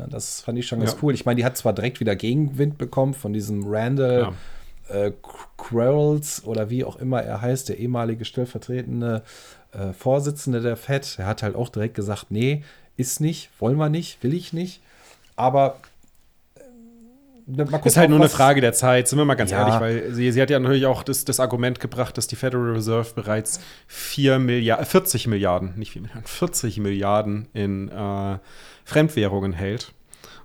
Das 0.09 0.41
fand 0.41 0.57
ich 0.57 0.67
schon 0.67 0.79
ganz 0.79 0.93
ja. 0.93 0.97
cool. 1.01 1.13
Ich 1.13 1.25
meine, 1.25 1.37
die 1.37 1.45
hat 1.45 1.57
zwar 1.57 1.73
direkt 1.73 1.99
wieder 1.99 2.15
Gegenwind 2.15 2.77
bekommen 2.77 3.13
von 3.13 3.33
diesem 3.33 3.63
Randall 3.67 4.33
ja. 4.89 4.95
äh, 4.95 5.13
Quarles 5.57 6.43
oder 6.45 6.69
wie 6.69 6.83
auch 6.83 6.95
immer 6.95 7.21
er 7.21 7.41
heißt, 7.41 7.69
der 7.69 7.79
ehemalige 7.79 8.25
stellvertretende 8.25 9.23
äh, 9.71 9.93
Vorsitzende 9.93 10.61
der 10.61 10.77
FED. 10.77 11.19
Er 11.19 11.27
hat 11.27 11.43
halt 11.43 11.55
auch 11.55 11.69
direkt 11.69 11.95
gesagt, 11.95 12.27
nee, 12.29 12.63
ist 12.95 13.19
nicht, 13.19 13.49
wollen 13.59 13.77
wir 13.77 13.89
nicht, 13.89 14.23
will 14.23 14.33
ich 14.33 14.53
nicht. 14.53 14.81
Aber 15.35 15.79
äh, 16.55 17.77
ist 17.85 17.97
halt 17.97 18.09
nur 18.09 18.19
eine 18.19 18.29
Frage 18.29 18.61
der 18.61 18.73
Zeit, 18.73 19.07
sind 19.07 19.19
wir 19.19 19.25
mal 19.25 19.35
ganz 19.35 19.51
ja. 19.51 19.59
ehrlich, 19.59 19.79
weil 19.81 20.13
sie, 20.13 20.31
sie 20.31 20.41
hat 20.41 20.49
ja 20.49 20.59
natürlich 20.59 20.85
auch 20.85 21.03
das, 21.03 21.25
das 21.25 21.39
Argument 21.39 21.79
gebracht, 21.79 22.17
dass 22.17 22.27
die 22.27 22.35
Federal 22.35 22.71
Reserve 22.71 23.09
bereits 23.15 23.59
4 23.87 24.39
Milliarden, 24.39 24.85
40 24.85 25.27
Milliarden, 25.27 25.73
nicht 25.75 25.91
4 25.91 26.03
Milliarden, 26.03 26.25
40 26.25 26.77
Milliarden 26.79 27.47
in 27.53 27.89
äh, 27.89 28.37
Fremdwährungen 28.85 29.53
hält. 29.53 29.93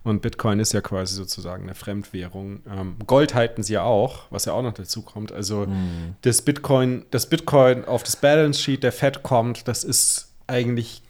Und 0.04 0.22
Bitcoin 0.22 0.60
ist 0.60 0.72
ja 0.72 0.80
quasi 0.80 1.14
sozusagen 1.14 1.64
eine 1.64 1.74
Fremdwährung. 1.74 2.60
Ähm, 2.70 2.96
Gold 3.06 3.34
halten 3.34 3.62
sie 3.62 3.74
ja 3.74 3.82
auch, 3.82 4.22
was 4.30 4.46
ja 4.46 4.52
auch 4.52 4.62
noch 4.62 4.72
dazu 4.72 5.02
kommt. 5.02 5.32
Also 5.32 5.66
mhm. 5.66 6.14
das 6.22 6.40
Bitcoin, 6.42 7.04
das 7.10 7.26
Bitcoin 7.28 7.84
auf 7.84 8.04
das 8.04 8.16
Balance 8.16 8.62
Sheet 8.62 8.84
der 8.84 8.92
Fed 8.92 9.22
kommt, 9.22 9.68
das 9.68 9.84
ist 9.84 10.32
eigentlich 10.46 11.02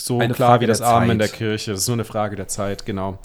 so 0.00 0.18
eine 0.18 0.34
klar 0.34 0.50
Frage 0.50 0.62
wie 0.62 0.66
das 0.66 0.80
Amen 0.80 1.10
in 1.10 1.18
der 1.18 1.28
Kirche. 1.28 1.72
Das 1.72 1.80
ist 1.80 1.88
nur 1.88 1.96
eine 1.96 2.04
Frage 2.04 2.36
der 2.36 2.48
Zeit, 2.48 2.86
genau. 2.86 3.18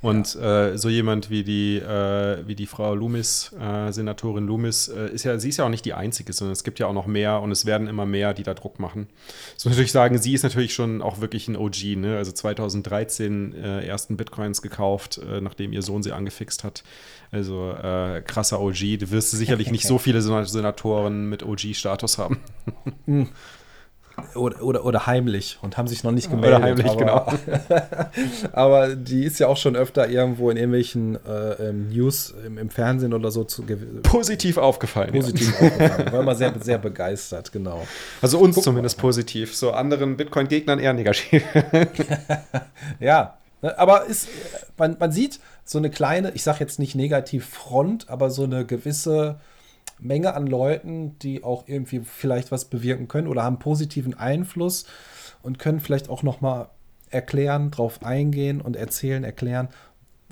Und 0.00 0.34
ja. 0.34 0.68
äh, 0.68 0.78
so 0.78 0.88
jemand 0.88 1.28
wie 1.30 1.44
die, 1.44 1.76
äh, 1.76 2.46
wie 2.46 2.54
die 2.54 2.66
Frau 2.66 2.94
Loomis, 2.94 3.54
äh, 3.60 3.92
Senatorin 3.92 4.46
Loomis, 4.46 4.88
äh, 4.88 5.08
ist 5.08 5.24
ja, 5.24 5.38
sie 5.38 5.50
ist 5.50 5.58
ja 5.58 5.66
auch 5.66 5.70
nicht 5.70 5.84
die 5.84 5.92
einzige, 5.92 6.32
sondern 6.32 6.52
es 6.52 6.64
gibt 6.64 6.78
ja 6.78 6.86
auch 6.86 6.92
noch 6.92 7.06
mehr 7.06 7.40
und 7.40 7.50
es 7.50 7.66
werden 7.66 7.86
immer 7.86 8.06
mehr, 8.06 8.32
die 8.32 8.42
da 8.42 8.54
Druck 8.54 8.78
machen. 8.78 9.08
Ich 9.58 9.64
muss 9.64 9.72
natürlich 9.72 9.92
sagen, 9.92 10.18
sie 10.18 10.32
ist 10.32 10.42
natürlich 10.42 10.72
schon 10.72 11.02
auch 11.02 11.20
wirklich 11.20 11.48
ein 11.48 11.56
OG, 11.56 11.96
ne? 11.96 12.16
Also 12.16 12.32
2013 12.32 13.54
äh, 13.54 13.86
ersten 13.86 14.16
Bitcoins 14.16 14.62
gekauft, 14.62 15.18
äh, 15.18 15.40
nachdem 15.40 15.72
ihr 15.72 15.82
Sohn 15.82 16.02
sie 16.02 16.12
angefixt 16.12 16.64
hat. 16.64 16.82
Also 17.32 17.72
krasser 18.24 18.60
OG. 18.60 18.98
Du 18.98 19.10
wirst 19.12 19.30
sicherlich 19.30 19.70
nicht 19.70 19.86
so 19.86 19.98
viele 19.98 20.20
Senatoren 20.20 21.28
mit 21.28 21.44
OG-Status 21.44 22.18
haben. 22.18 22.40
Oder, 24.34 24.62
oder, 24.62 24.84
oder, 24.84 25.06
heimlich 25.06 25.58
und 25.62 25.76
haben 25.76 25.88
sich 25.88 26.04
noch 26.04 26.12
nicht 26.12 26.30
gemeldet. 26.30 26.58
Oder 26.58 26.66
heimlich, 26.66 26.86
aber, 26.86 27.38
genau. 27.68 28.08
aber 28.52 28.94
die 28.94 29.24
ist 29.24 29.38
ja 29.38 29.48
auch 29.48 29.56
schon 29.56 29.76
öfter 29.76 30.08
irgendwo 30.08 30.50
in 30.50 30.56
irgendwelchen 30.56 31.16
äh, 31.26 31.72
News 31.72 32.34
im, 32.46 32.58
im, 32.58 32.70
Fernsehen 32.70 33.14
oder 33.14 33.30
so 33.30 33.44
zu 33.44 33.64
positiv 34.02 34.56
aufgefallen. 34.56 35.12
Positiv 35.12 35.60
ja. 35.60 35.66
aufgefallen. 35.66 36.12
War 36.12 36.20
immer 36.20 36.34
sehr, 36.34 36.54
sehr 36.60 36.78
begeistert, 36.78 37.52
genau. 37.52 37.86
Also 38.22 38.38
uns 38.38 38.56
Guck 38.56 38.64
zumindest 38.64 38.98
mal. 38.98 39.02
positiv. 39.02 39.54
So 39.56 39.72
anderen 39.72 40.16
Bitcoin-Gegnern 40.16 40.78
eher 40.78 40.92
negativ. 40.92 41.42
ja, 43.00 43.36
ne, 43.62 43.78
aber 43.78 44.06
ist, 44.06 44.28
man, 44.76 44.96
man 44.98 45.12
sieht 45.12 45.40
so 45.64 45.78
eine 45.78 45.90
kleine, 45.90 46.32
ich 46.32 46.42
sage 46.42 46.58
jetzt 46.60 46.78
nicht 46.78 46.94
negativ 46.94 47.46
Front, 47.46 48.08
aber 48.08 48.30
so 48.30 48.44
eine 48.44 48.64
gewisse 48.64 49.36
Menge 50.00 50.34
an 50.34 50.46
Leuten, 50.46 51.18
die 51.18 51.44
auch 51.44 51.64
irgendwie 51.66 52.00
vielleicht 52.00 52.50
was 52.50 52.66
bewirken 52.66 53.08
können 53.08 53.28
oder 53.28 53.42
haben 53.42 53.58
positiven 53.58 54.14
Einfluss 54.14 54.86
und 55.42 55.58
können 55.58 55.80
vielleicht 55.80 56.08
auch 56.08 56.22
noch 56.22 56.40
mal 56.40 56.70
erklären, 57.10 57.70
drauf 57.70 58.02
eingehen 58.02 58.60
und 58.60 58.76
erzählen, 58.76 59.24
erklären. 59.24 59.68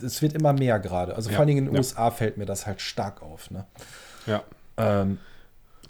Es 0.00 0.22
wird 0.22 0.34
immer 0.34 0.52
mehr 0.52 0.78
gerade. 0.78 1.16
Also 1.16 1.30
ja, 1.30 1.34
vor 1.34 1.40
allen 1.40 1.48
Dingen 1.48 1.58
in 1.58 1.64
den 1.66 1.74
ja. 1.74 1.80
USA 1.80 2.10
fällt 2.10 2.36
mir 2.36 2.46
das 2.46 2.66
halt 2.66 2.80
stark 2.80 3.20
auf. 3.20 3.50
Ne? 3.50 3.66
Ja. 4.26 4.42
Ähm, 4.76 5.18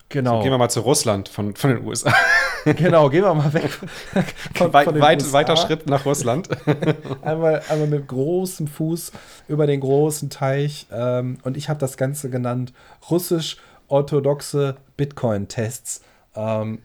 genau. 0.09 0.39
So, 0.39 0.43
gehen 0.43 0.53
wir 0.53 0.59
mal 0.59 0.70
zu 0.70 0.81
Russland 0.81 1.29
von, 1.29 1.55
von 1.55 1.70
den 1.70 1.87
USA. 1.87 2.14
genau, 2.64 3.11
gehen 3.11 3.22
wir 3.22 3.35
mal 3.35 3.53
weg. 3.53 3.70
Von, 4.55 4.72
Weit, 4.72 4.87
von 4.87 5.01
weit, 5.01 5.33
weiter 5.33 5.57
Schritt 5.57 5.89
nach 5.89 6.05
Russland. 6.05 6.49
einmal, 7.22 7.62
einmal 7.68 7.87
mit 7.87 8.09
großem 8.09 8.66
Fuß 8.66 9.12
über 9.47 9.66
den 9.66 9.81
großen 9.81 10.31
Teich. 10.31 10.87
Ähm, 10.91 11.39
und 11.45 11.57
ich 11.57 11.68
habe 11.68 11.79
das 11.79 11.97
Ganze 11.97 12.31
genannt 12.31 12.72
russisch 13.11 13.59
orthodoxe 13.89 14.76
Bitcoin-Tests. 14.97 16.03
Ähm, 16.34 16.78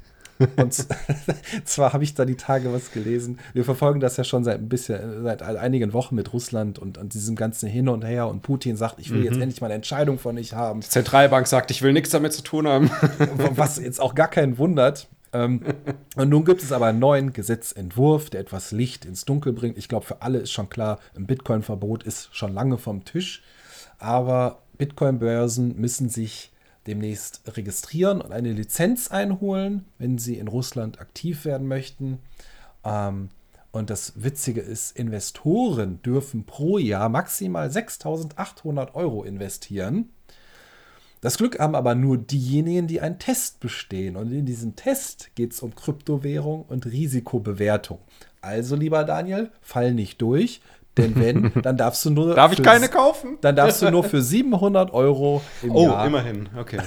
und 0.58 0.74
zwar 1.66 1.94
habe 1.94 2.04
ich 2.04 2.16
da 2.16 2.26
die 2.26 2.36
Tage 2.36 2.74
was 2.74 2.92
gelesen. 2.92 3.40
Wir 3.54 3.66
verfolgen 3.66 4.00
das 4.00 4.18
ja 4.18 4.24
schon 4.24 4.44
seit 4.44 4.60
ein 4.60 4.70
bisschen, 4.70 5.24
seit 5.24 5.42
einigen 5.42 5.94
Wochen 5.94 6.16
mit 6.16 6.34
Russland 6.34 6.80
und, 6.80 6.98
und 6.98 7.14
diesem 7.14 7.36
ganzen 7.36 7.70
Hin 7.70 7.90
und 7.90 8.04
Her. 8.04 8.28
Und 8.28 8.42
Putin 8.42 8.76
sagt, 8.78 9.00
ich 9.00 9.12
will 9.12 9.20
mhm. 9.20 9.26
jetzt 9.26 9.38
endlich 9.38 9.62
mal 9.62 9.68
eine 9.68 9.76
Entscheidung 9.76 10.20
von 10.20 10.38
euch 10.38 10.54
haben. 10.54 10.82
Die 10.82 10.90
Zentralbank 10.90 11.48
sagt, 11.48 11.72
ich 11.72 11.82
will 11.82 11.94
nichts 11.94 12.10
damit 12.10 12.34
zu 12.34 12.42
tun 12.42 12.68
haben. 12.68 12.90
Was 13.56 13.78
jetzt 13.78 14.02
auch 14.02 14.16
gar 14.16 14.30
keinen 14.30 14.58
wundert. 14.58 15.08
Ähm, 15.32 15.62
und 16.16 16.30
nun 16.30 16.46
gibt 16.46 16.62
es 16.62 16.72
aber 16.72 16.88
einen 16.88 17.00
neuen 17.00 17.34
Gesetzentwurf, 17.34 18.30
der 18.30 18.42
etwas 18.42 18.72
Licht 18.72 19.06
ins 19.06 19.26
Dunkel 19.26 19.54
bringt. 19.54 19.78
Ich 19.78 19.88
glaube, 19.88 20.06
für 20.06 20.22
alle 20.22 20.40
ist 20.40 20.52
schon 20.52 20.70
klar, 20.70 21.00
ein 21.16 21.26
Bitcoin-Verbot 21.26 22.04
ist 22.04 22.36
schon 22.36 22.54
lange 22.54 22.78
vom 22.78 23.04
Tisch. 23.04 23.42
Aber 23.98 24.60
Bitcoin-Börsen 24.78 25.76
müssen 25.80 26.10
sich 26.10 26.52
demnächst 26.88 27.42
registrieren 27.56 28.22
und 28.22 28.32
eine 28.32 28.52
Lizenz 28.52 29.10
einholen, 29.10 29.86
wenn 29.98 30.18
sie 30.18 30.38
in 30.38 30.48
Russland 30.48 31.00
aktiv 31.00 31.46
werden 31.46 31.68
möchten. 31.68 32.20
Ähm, 32.84 33.30
und 33.72 33.90
das 33.90 34.14
Witzige 34.16 34.62
ist, 34.62 34.98
Investoren 34.98 36.02
dürfen 36.04 36.46
pro 36.46 36.78
Jahr 36.78 37.10
maximal 37.10 37.70
6.800 37.70 38.94
Euro 38.94 39.24
investieren. 39.24 40.10
Das 41.22 41.38
Glück 41.38 41.58
haben 41.58 41.74
aber 41.74 41.96
nur 41.96 42.18
diejenigen, 42.18 42.86
die 42.86 43.00
einen 43.00 43.18
Test 43.18 43.62
bestehen. 43.62 44.18
Und 44.18 44.32
in 44.32 44.46
diesem 44.46 44.76
Test 44.76 45.32
geht 45.36 45.54
es 45.54 45.62
um 45.62 45.74
Kryptowährung 45.74 46.66
und 46.66 46.86
Risikobewertung. 46.86 48.00
Also, 48.42 48.76
lieber 48.76 49.06
Daniel, 49.06 49.50
fall 49.62 49.94
nicht 49.94 50.22
durch. 50.22 50.62
Denn 50.98 51.16
wenn, 51.16 51.52
dann 51.64 51.76
darfst 51.76 52.06
du 52.06 52.12
nur. 52.12 52.36
Darf 52.36 52.54
ich 52.54 52.62
keine 52.62 52.88
kaufen? 52.88 53.38
Dann 53.42 53.56
darfst 53.56 53.82
du 53.82 53.90
nur 53.90 54.04
für 54.04 54.22
700 54.22 54.94
Euro 54.94 55.42
im 55.64 55.72
oh, 55.72 55.84
Jahr. 55.86 56.04
Oh, 56.04 56.08
immerhin, 56.08 56.50
okay. 56.58 56.78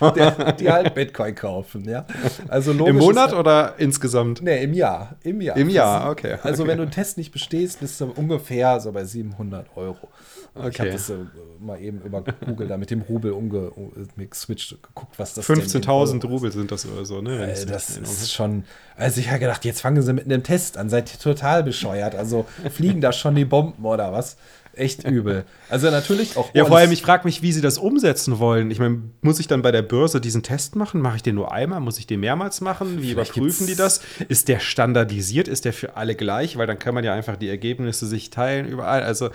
der, 0.16 0.52
die 0.52 0.70
halt 0.70 0.94
Bitcoin 0.94 1.34
kaufen, 1.34 1.88
ja. 1.88 2.06
Also 2.48 2.72
Im 2.72 2.96
Monat 2.96 3.30
ist, 3.30 3.38
oder 3.38 3.74
insgesamt? 3.78 4.42
Nee, 4.42 4.64
im 4.64 4.74
Jahr. 4.74 5.14
Im 5.22 5.40
Jahr. 5.40 5.56
Im 5.56 5.68
Jahr, 5.68 6.10
okay. 6.10 6.38
Also, 6.42 6.64
okay. 6.64 6.72
wenn 6.72 6.78
du 6.78 6.82
einen 6.82 6.90
Test 6.92 7.18
nicht 7.18 7.30
bestehst, 7.30 7.80
bist 7.80 8.00
du 8.00 8.06
ungefähr 8.06 8.80
so 8.80 8.90
bei 8.90 9.04
700 9.04 9.76
Euro. 9.76 10.08
Okay. 10.56 10.68
Ich 10.70 10.80
habe 10.80 10.90
das 10.90 11.10
äh, 11.10 11.14
mal 11.60 11.80
eben 11.80 12.00
über 12.02 12.22
Google 12.44 12.68
da 12.68 12.76
mit 12.76 12.90
dem 12.90 13.02
Rubel 13.02 13.32
umgeswitcht, 13.32 14.82
geguckt, 14.82 15.18
was 15.18 15.34
das 15.34 15.48
15.000 15.48 16.26
Rubel 16.26 16.52
sind 16.52 16.70
das 16.70 16.86
oder 16.86 17.04
so, 17.04 17.20
ne? 17.20 17.52
Äh, 17.52 17.66
das 17.66 17.98
ist 17.98 18.32
schon. 18.32 18.64
Also, 18.96 19.20
ich 19.20 19.28
habe 19.28 19.40
gedacht, 19.40 19.64
jetzt 19.64 19.80
fangen 19.80 20.02
sie 20.02 20.12
mit 20.12 20.24
einem 20.24 20.42
Test 20.42 20.78
an, 20.78 20.88
seid 20.88 21.12
ihr 21.12 21.18
total 21.18 21.62
bescheuert. 21.62 22.14
Also, 22.14 22.46
fliegen 22.70 23.00
da 23.00 23.12
schon 23.12 23.34
die 23.34 23.44
Bomben 23.44 23.84
oder 23.84 24.12
was? 24.12 24.36
Echt 24.76 25.04
übel. 25.04 25.46
Also 25.70 25.90
natürlich 25.90 26.36
auch. 26.36 26.50
Ja, 26.52 26.66
vor 26.66 26.76
allem, 26.76 26.92
ich 26.92 27.00
frage 27.00 27.24
mich, 27.24 27.40
wie 27.40 27.50
sie 27.50 27.62
das 27.62 27.78
umsetzen 27.78 28.38
wollen. 28.38 28.70
Ich 28.70 28.78
meine, 28.78 29.04
muss 29.22 29.40
ich 29.40 29.48
dann 29.48 29.62
bei 29.62 29.72
der 29.72 29.80
Börse 29.80 30.20
diesen 30.20 30.42
Test 30.42 30.76
machen? 30.76 31.00
Mache 31.00 31.16
ich 31.16 31.22
den 31.22 31.34
nur 31.34 31.50
einmal? 31.50 31.80
Muss 31.80 31.98
ich 31.98 32.06
den 32.06 32.20
mehrmals 32.20 32.60
machen? 32.60 33.00
Wie 33.00 33.12
Vielleicht 33.12 33.34
überprüfen 33.34 33.66
die 33.66 33.74
das? 33.74 34.02
Ist 34.28 34.48
der 34.48 34.60
standardisiert? 34.60 35.48
Ist 35.48 35.64
der 35.64 35.72
für 35.72 35.96
alle 35.96 36.14
gleich? 36.14 36.58
Weil 36.58 36.66
dann 36.66 36.78
kann 36.78 36.94
man 36.94 37.04
ja 37.04 37.14
einfach 37.14 37.36
die 37.36 37.48
Ergebnisse 37.48 38.06
sich 38.06 38.28
teilen 38.28 38.68
überall. 38.68 39.02
Also 39.02 39.30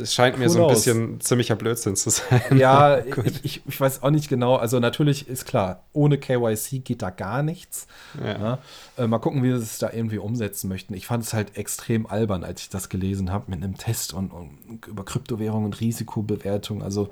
es 0.00 0.14
scheint 0.14 0.38
mir 0.38 0.48
so 0.48 0.66
ein 0.66 0.72
bisschen 0.72 1.20
ziemlicher 1.20 1.54
Blödsinn 1.54 1.96
zu 1.96 2.10
sein. 2.10 2.56
Ja, 2.56 2.98
ich, 3.24 3.44
ich, 3.44 3.62
ich, 3.66 3.80
weiß 3.80 4.02
auch 4.02 4.10
nicht 4.10 4.28
genau. 4.28 4.56
Also 4.56 4.80
natürlich 4.80 5.28
ist 5.28 5.44
klar, 5.44 5.84
ohne 5.92 6.18
KYC 6.18 6.84
geht 6.84 7.02
da 7.02 7.10
gar 7.10 7.42
nichts. 7.42 7.86
Ja. 8.22 8.38
Ja. 8.38 8.58
Äh, 8.96 9.06
mal 9.06 9.18
gucken, 9.18 9.42
wie 9.42 9.50
sie 9.50 9.56
es 9.56 9.78
da 9.78 9.90
irgendwie 9.92 10.18
umsetzen 10.18 10.68
möchten. 10.68 10.94
Ich 10.94 11.06
fand 11.06 11.24
es 11.24 11.34
halt 11.34 11.56
extrem 11.56 12.06
albern, 12.06 12.44
als 12.44 12.62
ich 12.62 12.68
das 12.70 12.88
gelesen 12.88 13.30
habe 13.30 13.50
mit 13.50 13.62
einem 13.62 13.76
Test 13.76 14.14
und, 14.14 14.32
und 14.32 14.86
über 14.86 15.04
Kryptowährung 15.04 15.64
und 15.64 15.80
Risikobewertung. 15.80 16.82
Also 16.82 17.10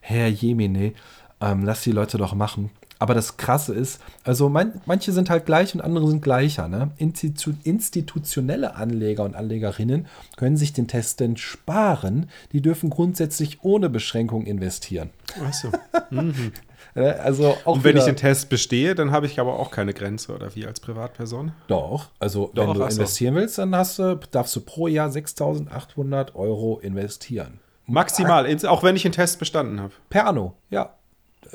Herr 0.00 0.28
Jemine, 0.28 0.92
ähm, 1.40 1.64
lass 1.64 1.82
die 1.82 1.92
Leute 1.92 2.16
doch 2.18 2.34
machen. 2.34 2.70
Aber 3.04 3.12
das 3.12 3.36
Krasse 3.36 3.74
ist, 3.74 4.00
also 4.22 4.48
man, 4.48 4.80
manche 4.86 5.12
sind 5.12 5.28
halt 5.28 5.44
gleich 5.44 5.74
und 5.74 5.82
andere 5.82 6.08
sind 6.08 6.22
gleicher. 6.22 6.68
Ne? 6.68 6.90
Institu 6.96 7.52
institutionelle 7.62 8.76
Anleger 8.76 9.24
und 9.24 9.36
Anlegerinnen 9.36 10.06
können 10.38 10.56
sich 10.56 10.72
den 10.72 10.88
Test 10.88 11.20
denn 11.20 11.36
sparen. 11.36 12.30
Die 12.52 12.62
dürfen 12.62 12.88
grundsätzlich 12.88 13.58
ohne 13.60 13.90
Beschränkung 13.90 14.46
investieren. 14.46 15.10
Achso. 15.46 15.68
Mhm. 16.10 16.52
Also 16.94 17.56
auch 17.64 17.76
und 17.76 17.84
wenn 17.84 17.96
ich 17.96 18.04
den 18.04 18.14
Test 18.14 18.48
bestehe, 18.48 18.94
dann 18.94 19.10
habe 19.10 19.26
ich 19.26 19.40
aber 19.40 19.58
auch 19.58 19.70
keine 19.70 19.94
Grenze, 19.94 20.32
oder 20.32 20.54
wie 20.54 20.64
als 20.64 20.78
Privatperson? 20.78 21.52
Doch, 21.66 22.10
also 22.20 22.52
Doch, 22.54 22.68
wenn 22.68 22.74
du 22.74 22.84
investieren 22.84 23.34
willst, 23.34 23.58
dann 23.58 23.74
hast 23.74 23.98
du, 23.98 24.20
darfst 24.30 24.54
du 24.54 24.60
pro 24.60 24.86
Jahr 24.86 25.08
6.800 25.08 26.34
Euro 26.34 26.78
investieren. 26.78 27.58
Maximal, 27.86 28.46
auch 28.66 28.82
wenn 28.82 28.96
ich 28.96 29.02
den 29.02 29.12
Test 29.12 29.38
bestanden 29.40 29.80
habe. 29.80 29.92
Per 30.08 30.26
Anno, 30.26 30.54
ja 30.70 30.94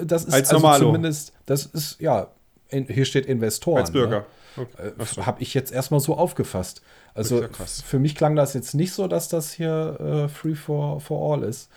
das 0.06 0.26
ist 0.26 0.34
als 0.34 0.54
also 0.54 0.86
zumindest, 0.86 1.34
das 1.46 1.66
ist, 1.66 2.00
ja, 2.00 2.28
in, 2.70 2.86
hier 2.86 3.06
steht 3.06 3.26
Investoren. 3.26 3.82
Als 3.82 3.92
Bürger. 3.92 4.20
Ne? 4.20 4.26
Okay. 4.58 5.20
Äh, 5.20 5.22
Habe 5.22 5.42
ich 5.42 5.54
jetzt 5.54 5.72
erstmal 5.72 6.00
so 6.00 6.16
aufgefasst. 6.16 6.82
Also 7.14 7.42
ja 7.42 7.50
für 7.86 8.00
mich 8.00 8.16
klang 8.16 8.36
das 8.36 8.54
jetzt 8.54 8.74
nicht 8.74 8.94
so, 8.94 9.08
dass 9.08 9.30
das 9.30 9.52
hier 9.52 10.00
äh, 10.00 10.28
free 10.30 10.56
for, 10.56 11.00
for 11.02 11.34
all 11.34 11.44
ist. 11.44 11.70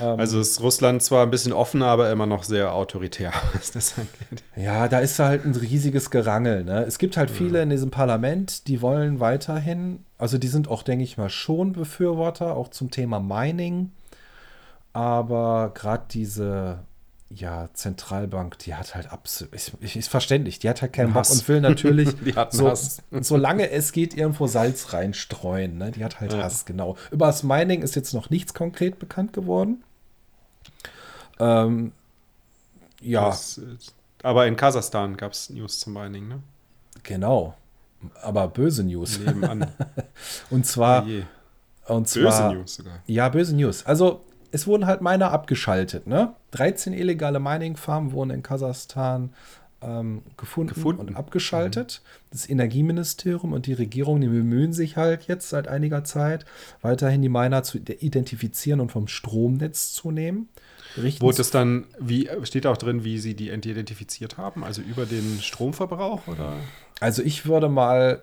Ähm, 0.00 0.18
also 0.18 0.40
ist 0.40 0.60
Russland 0.60 1.02
zwar 1.02 1.24
ein 1.24 1.30
bisschen 1.30 1.52
offener, 1.52 1.86
aber 1.86 2.10
immer 2.10 2.26
noch 2.26 2.44
sehr 2.44 2.74
autoritär, 2.74 3.32
was 3.54 3.70
das 3.72 3.94
angeht. 3.98 4.42
Ja, 4.56 4.88
da 4.88 4.98
ist 5.00 5.18
halt 5.18 5.44
ein 5.44 5.54
riesiges 5.54 6.10
Gerangel. 6.10 6.64
Ne? 6.64 6.84
Es 6.84 6.98
gibt 6.98 7.16
halt 7.16 7.30
viele 7.30 7.58
ja. 7.58 7.62
in 7.62 7.70
diesem 7.70 7.90
Parlament, 7.90 8.66
die 8.68 8.82
wollen 8.82 9.20
weiterhin, 9.20 10.04
also 10.18 10.38
die 10.38 10.48
sind 10.48 10.68
auch, 10.68 10.82
denke 10.82 11.04
ich 11.04 11.18
mal, 11.18 11.30
schon 11.30 11.72
Befürworter, 11.72 12.56
auch 12.56 12.68
zum 12.68 12.90
Thema 12.90 13.20
Mining. 13.20 13.92
Aber 14.92 15.72
gerade 15.74 16.04
diese 16.10 16.80
ja, 17.34 17.68
Zentralbank, 17.72 18.58
die 18.58 18.74
hat 18.74 18.94
halt 18.94 19.10
absolut, 19.10 19.54
ist, 19.54 19.72
ist 19.80 20.08
verständlich, 20.08 20.58
die 20.58 20.68
hat 20.68 20.82
halt 20.82 20.92
keinen 20.92 21.12
Bock 21.12 21.28
und 21.30 21.48
will 21.48 21.60
natürlich, 21.60 22.10
so, 22.50 22.72
solange 23.20 23.70
es 23.70 23.92
geht, 23.92 24.16
irgendwo 24.16 24.46
Salz 24.46 24.92
reinstreuen. 24.92 25.78
Ne? 25.78 25.92
Die 25.92 26.04
hat 26.04 26.20
halt 26.20 26.32
ja. 26.32 26.42
Hass, 26.42 26.64
genau. 26.64 26.96
Über 27.10 27.26
das 27.26 27.42
Mining 27.42 27.82
ist 27.82 27.94
jetzt 27.94 28.12
noch 28.12 28.30
nichts 28.30 28.54
konkret 28.54 28.98
bekannt 28.98 29.32
geworden. 29.32 29.82
Ähm, 31.38 31.92
ja. 33.00 33.26
Das, 33.26 33.60
aber 34.22 34.46
in 34.46 34.56
Kasachstan 34.56 35.16
gab 35.16 35.32
es 35.32 35.50
News 35.50 35.80
zum 35.80 35.94
Mining, 35.94 36.28
ne? 36.28 36.42
Genau. 37.02 37.54
Aber 38.20 38.48
böse 38.48 38.84
News. 38.84 39.18
Nebenan. 39.18 39.70
und 40.50 40.66
zwar. 40.66 41.06
Oh 41.88 41.94
und 41.94 42.08
zwar, 42.08 42.50
böse 42.50 42.58
News 42.58 42.74
sogar. 42.76 43.02
Ja, 43.06 43.28
böse 43.28 43.56
News. 43.56 43.84
Also 43.86 44.24
es 44.52 44.66
wurden 44.66 44.86
halt 44.86 45.00
Miner 45.00 45.32
abgeschaltet. 45.32 46.06
Ne? 46.06 46.34
13 46.52 46.92
illegale 46.92 47.40
Mining-Farmen 47.40 48.12
wurden 48.12 48.30
in 48.30 48.42
Kasachstan 48.42 49.30
ähm, 49.80 50.22
gefunden, 50.36 50.74
gefunden, 50.74 51.00
und 51.00 51.16
abgeschaltet. 51.16 52.02
Mhm. 52.04 52.28
Das 52.30 52.48
Energieministerium 52.48 53.52
und 53.52 53.66
die 53.66 53.72
Regierung, 53.72 54.20
die 54.20 54.28
bemühen 54.28 54.72
sich 54.72 54.96
halt 54.96 55.24
jetzt 55.26 55.48
seit 55.48 55.68
einiger 55.68 56.04
Zeit, 56.04 56.44
weiterhin 56.82 57.22
die 57.22 57.28
Miner 57.28 57.62
zu 57.62 57.78
identifizieren 57.78 58.80
und 58.80 58.92
vom 58.92 59.08
Stromnetz 59.08 59.92
zu 59.92 60.10
nehmen. 60.10 60.48
Wurde 61.20 61.40
es 61.40 61.50
dann, 61.50 61.86
wie 61.98 62.28
steht 62.42 62.66
auch 62.66 62.76
drin, 62.76 63.02
wie 63.02 63.18
sie 63.18 63.34
die 63.34 63.48
identifiziert 63.50 64.36
haben? 64.36 64.62
Also 64.62 64.82
über 64.82 65.06
den 65.06 65.38
Stromverbrauch 65.40 66.28
oder? 66.28 66.52
Also 67.00 67.22
ich 67.22 67.46
würde 67.46 67.70
mal 67.70 68.22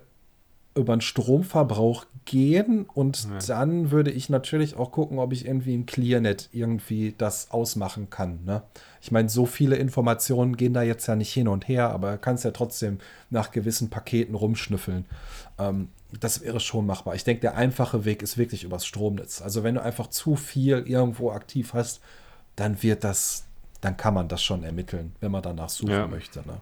über 0.80 0.96
den 0.96 1.00
Stromverbrauch 1.00 2.06
gehen 2.24 2.84
und 2.84 3.24
ja. 3.24 3.38
dann 3.46 3.90
würde 3.90 4.10
ich 4.10 4.28
natürlich 4.28 4.76
auch 4.76 4.92
gucken, 4.92 5.18
ob 5.18 5.32
ich 5.32 5.46
irgendwie 5.46 5.74
im 5.74 5.86
ClearNet 5.86 6.48
irgendwie 6.52 7.14
das 7.16 7.50
ausmachen 7.50 8.10
kann. 8.10 8.44
Ne? 8.44 8.62
Ich 9.00 9.10
meine, 9.10 9.28
so 9.28 9.46
viele 9.46 9.76
Informationen 9.76 10.56
gehen 10.56 10.74
da 10.74 10.82
jetzt 10.82 11.06
ja 11.06 11.16
nicht 11.16 11.32
hin 11.32 11.48
und 11.48 11.66
her, 11.66 11.90
aber 11.90 12.18
kannst 12.18 12.44
ja 12.44 12.50
trotzdem 12.50 12.98
nach 13.30 13.50
gewissen 13.50 13.90
Paketen 13.90 14.34
rumschnüffeln. 14.34 15.06
Ähm, 15.58 15.88
das 16.18 16.42
wäre 16.42 16.60
schon 16.60 16.86
machbar. 16.86 17.14
Ich 17.14 17.24
denke, 17.24 17.40
der 17.40 17.56
einfache 17.56 18.04
Weg 18.04 18.22
ist 18.22 18.36
wirklich 18.36 18.64
übers 18.64 18.84
Stromnetz. 18.84 19.42
Also 19.42 19.62
wenn 19.62 19.76
du 19.76 19.82
einfach 19.82 20.08
zu 20.08 20.36
viel 20.36 20.84
irgendwo 20.86 21.30
aktiv 21.30 21.72
hast, 21.74 22.00
dann 22.56 22.82
wird 22.82 23.04
das, 23.04 23.44
dann 23.80 23.96
kann 23.96 24.14
man 24.14 24.28
das 24.28 24.42
schon 24.42 24.64
ermitteln, 24.64 25.14
wenn 25.20 25.30
man 25.30 25.42
danach 25.42 25.68
suchen 25.68 25.92
ja. 25.92 26.06
möchte. 26.06 26.40
Ne? 26.40 26.60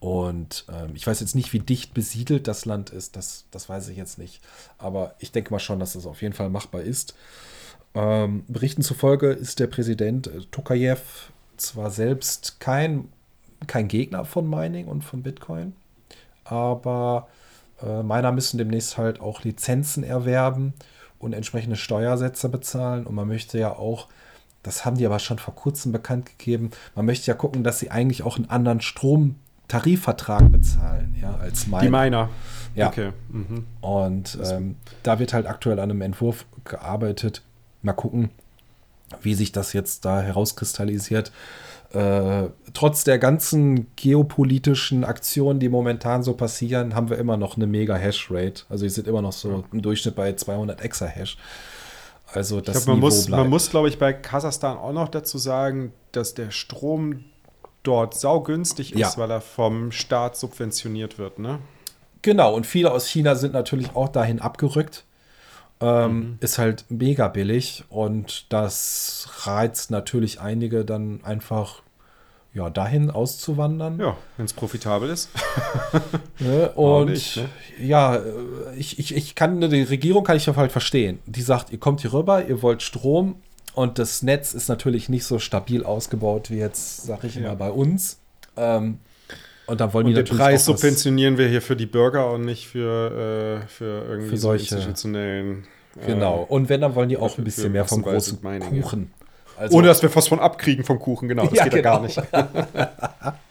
Und 0.00 0.64
ähm, 0.72 0.92
ich 0.94 1.06
weiß 1.06 1.20
jetzt 1.20 1.34
nicht, 1.34 1.52
wie 1.52 1.58
dicht 1.58 1.92
besiedelt 1.92 2.46
das 2.46 2.64
Land 2.64 2.90
ist, 2.90 3.16
das, 3.16 3.46
das 3.50 3.68
weiß 3.68 3.88
ich 3.88 3.96
jetzt 3.96 4.18
nicht. 4.18 4.40
Aber 4.78 5.14
ich 5.18 5.32
denke 5.32 5.52
mal 5.52 5.58
schon, 5.58 5.80
dass 5.80 5.94
das 5.94 6.06
auf 6.06 6.22
jeden 6.22 6.34
Fall 6.34 6.50
machbar 6.50 6.82
ist. 6.82 7.14
Ähm, 7.94 8.44
Berichten 8.46 8.82
zufolge 8.82 9.30
ist 9.30 9.58
der 9.58 9.66
Präsident 9.66 10.28
äh, 10.28 10.40
Tokayev 10.50 11.32
zwar 11.56 11.90
selbst 11.90 12.60
kein, 12.60 13.08
kein 13.66 13.88
Gegner 13.88 14.24
von 14.24 14.48
Mining 14.48 14.86
und 14.86 15.02
von 15.02 15.22
Bitcoin, 15.22 15.74
aber 16.44 17.28
äh, 17.82 18.02
Miner 18.02 18.30
müssen 18.30 18.58
demnächst 18.58 18.98
halt 18.98 19.20
auch 19.20 19.42
Lizenzen 19.42 20.04
erwerben 20.04 20.74
und 21.18 21.32
entsprechende 21.32 21.76
Steuersätze 21.76 22.48
bezahlen. 22.48 23.06
Und 23.06 23.14
man 23.14 23.26
möchte 23.26 23.58
ja 23.58 23.72
auch, 23.72 24.06
das 24.62 24.84
haben 24.84 24.96
die 24.96 25.06
aber 25.06 25.18
schon 25.18 25.38
vor 25.38 25.54
kurzem 25.54 25.90
bekannt 25.90 26.26
gegeben, 26.26 26.70
man 26.94 27.06
möchte 27.06 27.26
ja 27.26 27.34
gucken, 27.34 27.64
dass 27.64 27.80
sie 27.80 27.90
eigentlich 27.90 28.22
auch 28.22 28.36
einen 28.36 28.50
anderen 28.50 28.80
Strom 28.80 29.36
Tarifvertrag 29.68 30.50
bezahlen, 30.50 31.14
ja, 31.20 31.36
als 31.36 31.66
Miner. 31.66 31.80
Die 31.82 31.90
Miner. 31.90 32.30
Ja. 32.74 32.88
Okay. 32.88 33.12
Mhm. 33.28 33.66
Und 33.80 34.38
ähm, 34.44 34.76
da 35.02 35.18
wird 35.18 35.32
halt 35.32 35.46
aktuell 35.46 35.78
an 35.78 35.90
einem 35.90 36.00
Entwurf 36.00 36.46
gearbeitet. 36.64 37.42
Mal 37.82 37.92
gucken, 37.92 38.30
wie 39.22 39.34
sich 39.34 39.52
das 39.52 39.72
jetzt 39.72 40.04
da 40.04 40.20
herauskristallisiert. 40.20 41.32
Äh, 41.92 42.48
trotz 42.74 43.04
der 43.04 43.18
ganzen 43.18 43.86
geopolitischen 43.96 45.04
Aktionen, 45.04 45.58
die 45.58 45.68
momentan 45.70 46.22
so 46.22 46.34
passieren, 46.34 46.94
haben 46.94 47.08
wir 47.08 47.18
immer 47.18 47.36
noch 47.36 47.56
eine 47.56 47.66
mega 47.66 47.96
Hash-Rate. 47.96 48.64
Also 48.68 48.84
die 48.84 48.90
sind 48.90 49.08
immer 49.08 49.22
noch 49.22 49.32
so 49.32 49.64
im 49.72 49.80
Durchschnitt 49.80 50.14
bei 50.14 50.34
200 50.34 50.82
Exa-Hash. 50.82 51.38
Also 52.32 52.60
das 52.60 52.78
ich 52.78 52.84
glaub, 52.84 52.96
man, 52.96 53.00
muss, 53.00 53.28
man 53.28 53.48
muss, 53.48 53.70
glaube 53.70 53.88
ich, 53.88 53.98
bei 53.98 54.12
Kasachstan 54.12 54.76
auch 54.76 54.92
noch 54.92 55.08
dazu 55.08 55.38
sagen, 55.38 55.92
dass 56.12 56.34
der 56.34 56.50
Strom 56.50 57.24
dort 57.82 58.14
saugünstig 58.14 58.92
ist, 58.92 58.98
ja. 58.98 59.12
weil 59.16 59.30
er 59.30 59.40
vom 59.40 59.92
Staat 59.92 60.36
subventioniert 60.36 61.18
wird, 61.18 61.38
ne? 61.38 61.58
Genau, 62.22 62.54
und 62.54 62.66
viele 62.66 62.90
aus 62.90 63.06
China 63.06 63.34
sind 63.34 63.52
natürlich 63.52 63.94
auch 63.94 64.08
dahin 64.08 64.40
abgerückt. 64.40 65.04
Ähm, 65.80 66.16
mhm. 66.16 66.38
Ist 66.40 66.58
halt 66.58 66.84
mega 66.88 67.28
billig 67.28 67.84
und 67.88 68.52
das 68.52 69.28
reizt 69.44 69.92
natürlich 69.92 70.40
einige 70.40 70.84
dann 70.84 71.20
einfach 71.22 71.82
ja, 72.52 72.70
dahin 72.70 73.10
auszuwandern. 73.10 74.00
Ja, 74.00 74.16
wenn 74.36 74.46
es 74.46 74.52
profitabel 74.52 75.10
ist. 75.10 75.30
ne? 76.40 76.70
Und 76.70 77.10
nicht, 77.10 77.36
ne? 77.36 77.48
ja, 77.80 78.20
ich, 78.76 78.98
ich, 78.98 79.14
ich 79.14 79.34
kann, 79.36 79.60
die 79.60 79.82
Regierung 79.82 80.24
kann 80.24 80.36
ich 80.36 80.48
halt 80.48 80.72
verstehen. 80.72 81.20
Die 81.26 81.42
sagt, 81.42 81.70
ihr 81.70 81.78
kommt 81.78 82.00
hier 82.00 82.12
rüber, 82.12 82.44
ihr 82.44 82.60
wollt 82.62 82.82
Strom 82.82 83.36
Und 83.78 84.00
das 84.00 84.24
Netz 84.24 84.54
ist 84.54 84.68
natürlich 84.68 85.08
nicht 85.08 85.24
so 85.24 85.38
stabil 85.38 85.84
ausgebaut 85.84 86.50
wie 86.50 86.56
jetzt, 86.56 87.06
sag 87.06 87.22
ich 87.22 87.36
ja. 87.36 87.42
mal, 87.42 87.54
bei 87.54 87.70
uns. 87.70 88.18
Ähm, 88.56 88.98
und 89.66 89.80
da 89.80 89.92
wollen 89.92 90.06
und 90.06 90.16
die 90.16 90.24
den 90.24 90.36
Preis 90.36 90.64
subventionieren 90.64 91.38
wir 91.38 91.46
hier 91.46 91.62
für 91.62 91.76
die 91.76 91.86
Bürger 91.86 92.32
und 92.32 92.44
nicht 92.44 92.66
für, 92.66 93.60
äh, 93.62 93.68
für 93.68 94.04
irgendwie 94.08 94.30
für 94.30 94.36
solche 94.36 94.74
institutionellen. 94.74 95.64
Äh, 96.02 96.06
genau. 96.06 96.44
Und 96.48 96.68
wenn, 96.68 96.80
dann 96.80 96.96
wollen 96.96 97.08
die 97.08 97.18
auch 97.18 97.38
ein 97.38 97.44
bisschen 97.44 97.70
mehr 97.70 97.84
vom 97.84 98.02
großen 98.02 98.40
Kuchen. 98.42 99.12
Also, 99.56 99.78
Ohne 99.78 99.86
dass 99.86 100.02
wir 100.02 100.12
was 100.12 100.26
von 100.26 100.40
abkriegen 100.40 100.84
vom 100.84 100.98
Kuchen, 100.98 101.28
genau. 101.28 101.46
Das 101.46 101.52
ja, 101.58 101.62
geht 101.62 101.74
ja 101.74 101.80
gar 101.80 102.00
genau. 102.00 102.06
nicht. 102.06 102.20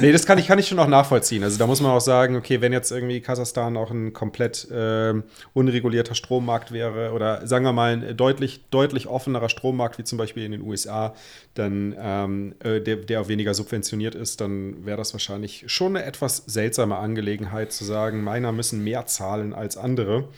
nee, 0.00 0.12
das 0.12 0.26
kann 0.26 0.38
ich, 0.38 0.46
kann 0.46 0.58
ich 0.58 0.68
schon 0.68 0.78
auch 0.78 0.86
nachvollziehen. 0.86 1.42
Also 1.42 1.58
da 1.58 1.66
muss 1.66 1.80
man 1.80 1.90
auch 1.90 2.00
sagen, 2.00 2.36
okay, 2.36 2.60
wenn 2.60 2.72
jetzt 2.72 2.90
irgendwie 2.90 3.20
Kasachstan 3.20 3.76
auch 3.76 3.90
ein 3.90 4.12
komplett 4.12 4.70
äh, 4.70 5.14
unregulierter 5.54 6.14
Strommarkt 6.14 6.72
wäre 6.72 7.12
oder 7.12 7.46
sagen 7.46 7.64
wir 7.64 7.72
mal 7.72 7.92
ein 7.92 8.16
deutlich, 8.16 8.60
deutlich 8.70 9.06
offenerer 9.06 9.48
Strommarkt 9.48 9.98
wie 9.98 10.04
zum 10.04 10.18
Beispiel 10.18 10.44
in 10.44 10.52
den 10.52 10.62
USA, 10.62 11.14
dann 11.54 11.94
ähm, 11.98 12.54
äh, 12.60 12.80
der, 12.80 12.96
der 12.96 13.20
auch 13.20 13.28
weniger 13.28 13.54
subventioniert 13.54 14.14
ist, 14.14 14.40
dann 14.40 14.86
wäre 14.86 14.96
das 14.96 15.12
wahrscheinlich 15.12 15.64
schon 15.66 15.96
eine 15.96 16.04
etwas 16.04 16.44
seltsame 16.46 16.96
Angelegenheit 16.96 17.72
zu 17.72 17.84
sagen, 17.84 18.22
meiner 18.22 18.52
müssen 18.52 18.84
mehr 18.84 19.06
zahlen 19.06 19.52
als 19.52 19.76
andere. 19.76 20.28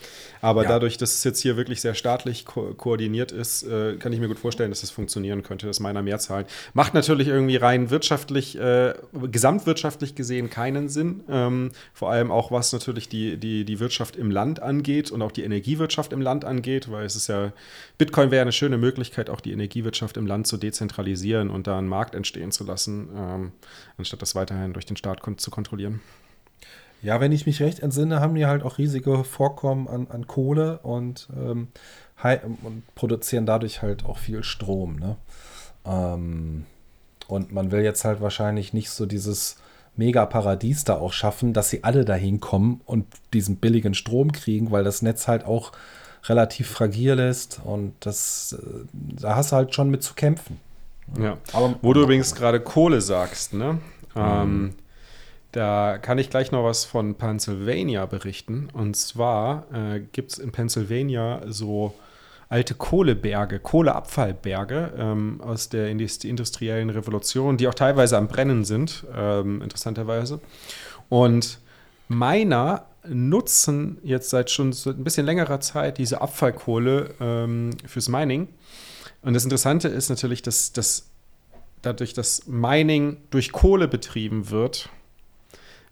Aber 0.41 0.63
ja. 0.63 0.69
dadurch, 0.69 0.97
dass 0.97 1.13
es 1.13 1.23
jetzt 1.23 1.39
hier 1.39 1.57
wirklich 1.57 1.81
sehr 1.81 1.93
staatlich 1.93 2.45
ko 2.45 2.73
koordiniert 2.75 3.31
ist, 3.31 3.63
äh, 3.63 3.95
kann 3.97 4.11
ich 4.11 4.19
mir 4.19 4.27
gut 4.27 4.39
vorstellen, 4.39 4.71
dass 4.71 4.81
das 4.81 4.89
funktionieren 4.89 5.43
könnte, 5.43 5.67
dass 5.67 5.79
meiner 5.79 6.01
mehr 6.01 6.19
zahlt. 6.19 6.47
Macht 6.73 6.93
natürlich 6.93 7.27
irgendwie 7.27 7.57
rein 7.57 7.89
wirtschaftlich, 7.89 8.57
äh, 8.57 8.93
gesamtwirtschaftlich 9.41 10.13
gesehen 10.13 10.51
keinen 10.51 10.87
Sinn. 10.87 11.23
Ähm, 11.27 11.71
vor 11.95 12.11
allem 12.11 12.29
auch 12.29 12.51
was 12.51 12.71
natürlich 12.73 13.09
die, 13.09 13.37
die, 13.37 13.65
die 13.65 13.79
Wirtschaft 13.79 14.15
im 14.15 14.29
Land 14.29 14.61
angeht 14.61 15.09
und 15.09 15.23
auch 15.23 15.31
die 15.31 15.43
Energiewirtschaft 15.43 16.13
im 16.13 16.21
Land 16.21 16.45
angeht, 16.45 16.91
weil 16.91 17.05
es 17.05 17.15
ist 17.15 17.27
ja, 17.27 17.51
Bitcoin 17.97 18.29
wäre 18.29 18.43
eine 18.43 18.51
schöne 18.51 18.77
Möglichkeit, 18.77 19.31
auch 19.31 19.41
die 19.41 19.51
Energiewirtschaft 19.51 20.15
im 20.17 20.27
Land 20.27 20.45
zu 20.45 20.57
dezentralisieren 20.57 21.49
und 21.49 21.65
da 21.65 21.79
einen 21.79 21.87
Markt 21.87 22.13
entstehen 22.13 22.51
zu 22.51 22.63
lassen, 22.63 23.09
ähm, 23.17 23.51
anstatt 23.97 24.21
das 24.21 24.35
weiterhin 24.35 24.73
durch 24.73 24.85
den 24.85 24.95
Staat 24.95 25.23
kon 25.23 25.39
zu 25.39 25.49
kontrollieren. 25.49 26.01
Ja, 27.01 27.19
wenn 27.19 27.31
ich 27.31 27.47
mich 27.47 27.59
recht 27.63 27.79
entsinne, 27.79 28.19
haben 28.19 28.35
die 28.35 28.45
halt 28.45 28.61
auch 28.61 28.77
riesige 28.77 29.23
Vorkommen 29.23 29.87
an, 29.87 30.05
an 30.11 30.27
Kohle 30.27 30.77
und, 30.83 31.29
ähm, 31.35 31.69
und 32.61 32.83
produzieren 32.93 33.47
dadurch 33.47 33.81
halt 33.81 34.05
auch 34.05 34.19
viel 34.19 34.43
Strom. 34.43 34.97
Ne? 34.97 35.17
Ähm, 35.83 36.65
und 37.31 37.53
man 37.53 37.71
will 37.71 37.81
jetzt 37.81 38.03
halt 38.03 38.21
wahrscheinlich 38.21 38.73
nicht 38.73 38.89
so 38.89 39.05
dieses 39.05 39.55
Mega-Paradies 39.95 40.83
da 40.83 40.95
auch 40.95 41.13
schaffen, 41.13 41.53
dass 41.53 41.69
sie 41.69 41.83
alle 41.83 42.05
dahin 42.05 42.39
kommen 42.39 42.81
und 42.85 43.05
diesen 43.33 43.57
billigen 43.57 43.93
Strom 43.93 44.31
kriegen, 44.31 44.71
weil 44.71 44.83
das 44.83 45.01
Netz 45.01 45.27
halt 45.27 45.45
auch 45.45 45.71
relativ 46.25 46.69
fragil 46.69 47.17
ist 47.19 47.61
und 47.63 47.93
das, 48.01 48.57
äh, 48.61 48.85
da 48.93 49.35
hast 49.35 49.51
du 49.51 49.55
halt 49.55 49.73
schon 49.73 49.89
mit 49.89 50.03
zu 50.03 50.13
kämpfen. 50.13 50.59
Ja, 51.19 51.37
aber 51.53 51.75
wo 51.81 51.93
du 51.93 52.03
übrigens 52.03 52.35
gerade 52.35 52.59
Kohle 52.59 53.01
sagst, 53.01 53.53
ne? 53.53 53.79
Mhm. 54.13 54.21
Ähm, 54.21 54.73
da 55.51 55.97
kann 55.97 56.17
ich 56.17 56.29
gleich 56.29 56.51
noch 56.51 56.63
was 56.63 56.85
von 56.85 57.15
Pennsylvania 57.15 58.05
berichten. 58.05 58.69
Und 58.71 58.95
zwar 58.95 59.65
äh, 59.73 59.99
gibt 59.99 60.31
es 60.31 60.37
in 60.37 60.51
Pennsylvania 60.51 61.41
so 61.47 61.93
alte 62.51 62.75
Kohleberge, 62.75 63.59
Kohleabfallberge 63.59 64.91
ähm, 64.97 65.39
aus 65.41 65.69
der 65.69 65.89
industriellen 65.89 66.89
Revolution, 66.89 67.55
die 67.55 67.65
auch 67.69 67.73
teilweise 67.73 68.17
am 68.17 68.27
Brennen 68.27 68.65
sind, 68.65 69.05
ähm, 69.15 69.61
interessanterweise. 69.61 70.41
Und 71.07 71.59
Miner 72.09 72.87
nutzen 73.07 73.99
jetzt 74.03 74.31
seit 74.31 74.51
schon 74.51 74.73
so 74.73 74.89
ein 74.89 75.01
bisschen 75.05 75.25
längerer 75.25 75.61
Zeit 75.61 75.97
diese 75.97 76.19
Abfallkohle 76.19 77.13
ähm, 77.21 77.71
fürs 77.85 78.09
Mining. 78.09 78.49
Und 79.21 79.33
das 79.33 79.45
Interessante 79.45 79.87
ist 79.87 80.09
natürlich, 80.09 80.41
dass, 80.41 80.73
dass 80.73 81.07
dadurch, 81.81 82.13
dass 82.13 82.47
Mining 82.47 83.15
durch 83.29 83.53
Kohle 83.53 83.87
betrieben 83.87 84.49
wird, 84.49 84.89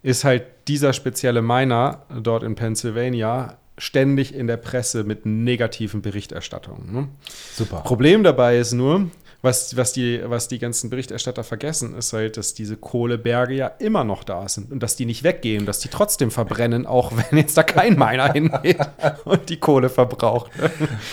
ist 0.02 0.24
halt 0.24 0.44
dieser 0.68 0.92
spezielle 0.92 1.40
Miner 1.40 2.02
dort 2.22 2.42
in 2.42 2.54
Pennsylvania 2.54 3.56
ständig 3.80 4.34
in 4.34 4.46
der 4.46 4.58
Presse 4.58 5.04
mit 5.04 5.24
negativen 5.24 6.02
Berichterstattungen. 6.02 6.92
Ne? 6.92 7.08
Super. 7.54 7.78
Problem 7.78 8.22
dabei 8.22 8.58
ist 8.58 8.72
nur, 8.72 9.10
was, 9.42 9.74
was, 9.74 9.94
die, 9.94 10.20
was 10.22 10.48
die 10.48 10.58
ganzen 10.58 10.90
Berichterstatter 10.90 11.44
vergessen, 11.44 11.96
ist 11.96 12.12
halt, 12.12 12.36
dass 12.36 12.52
diese 12.52 12.76
Kohleberge 12.76 13.54
ja 13.54 13.68
immer 13.78 14.04
noch 14.04 14.22
da 14.22 14.46
sind 14.48 14.70
und 14.70 14.82
dass 14.82 14.96
die 14.96 15.06
nicht 15.06 15.24
weggehen, 15.24 15.64
dass 15.64 15.78
die 15.78 15.88
trotzdem 15.88 16.30
verbrennen, 16.30 16.84
auch 16.84 17.12
wenn 17.30 17.38
jetzt 17.38 17.56
da 17.56 17.62
kein 17.62 17.98
Miner 17.98 18.32
hingeht 18.32 18.78
und 19.24 19.48
die 19.48 19.58
Kohle 19.58 19.88
verbraucht. 19.88 20.50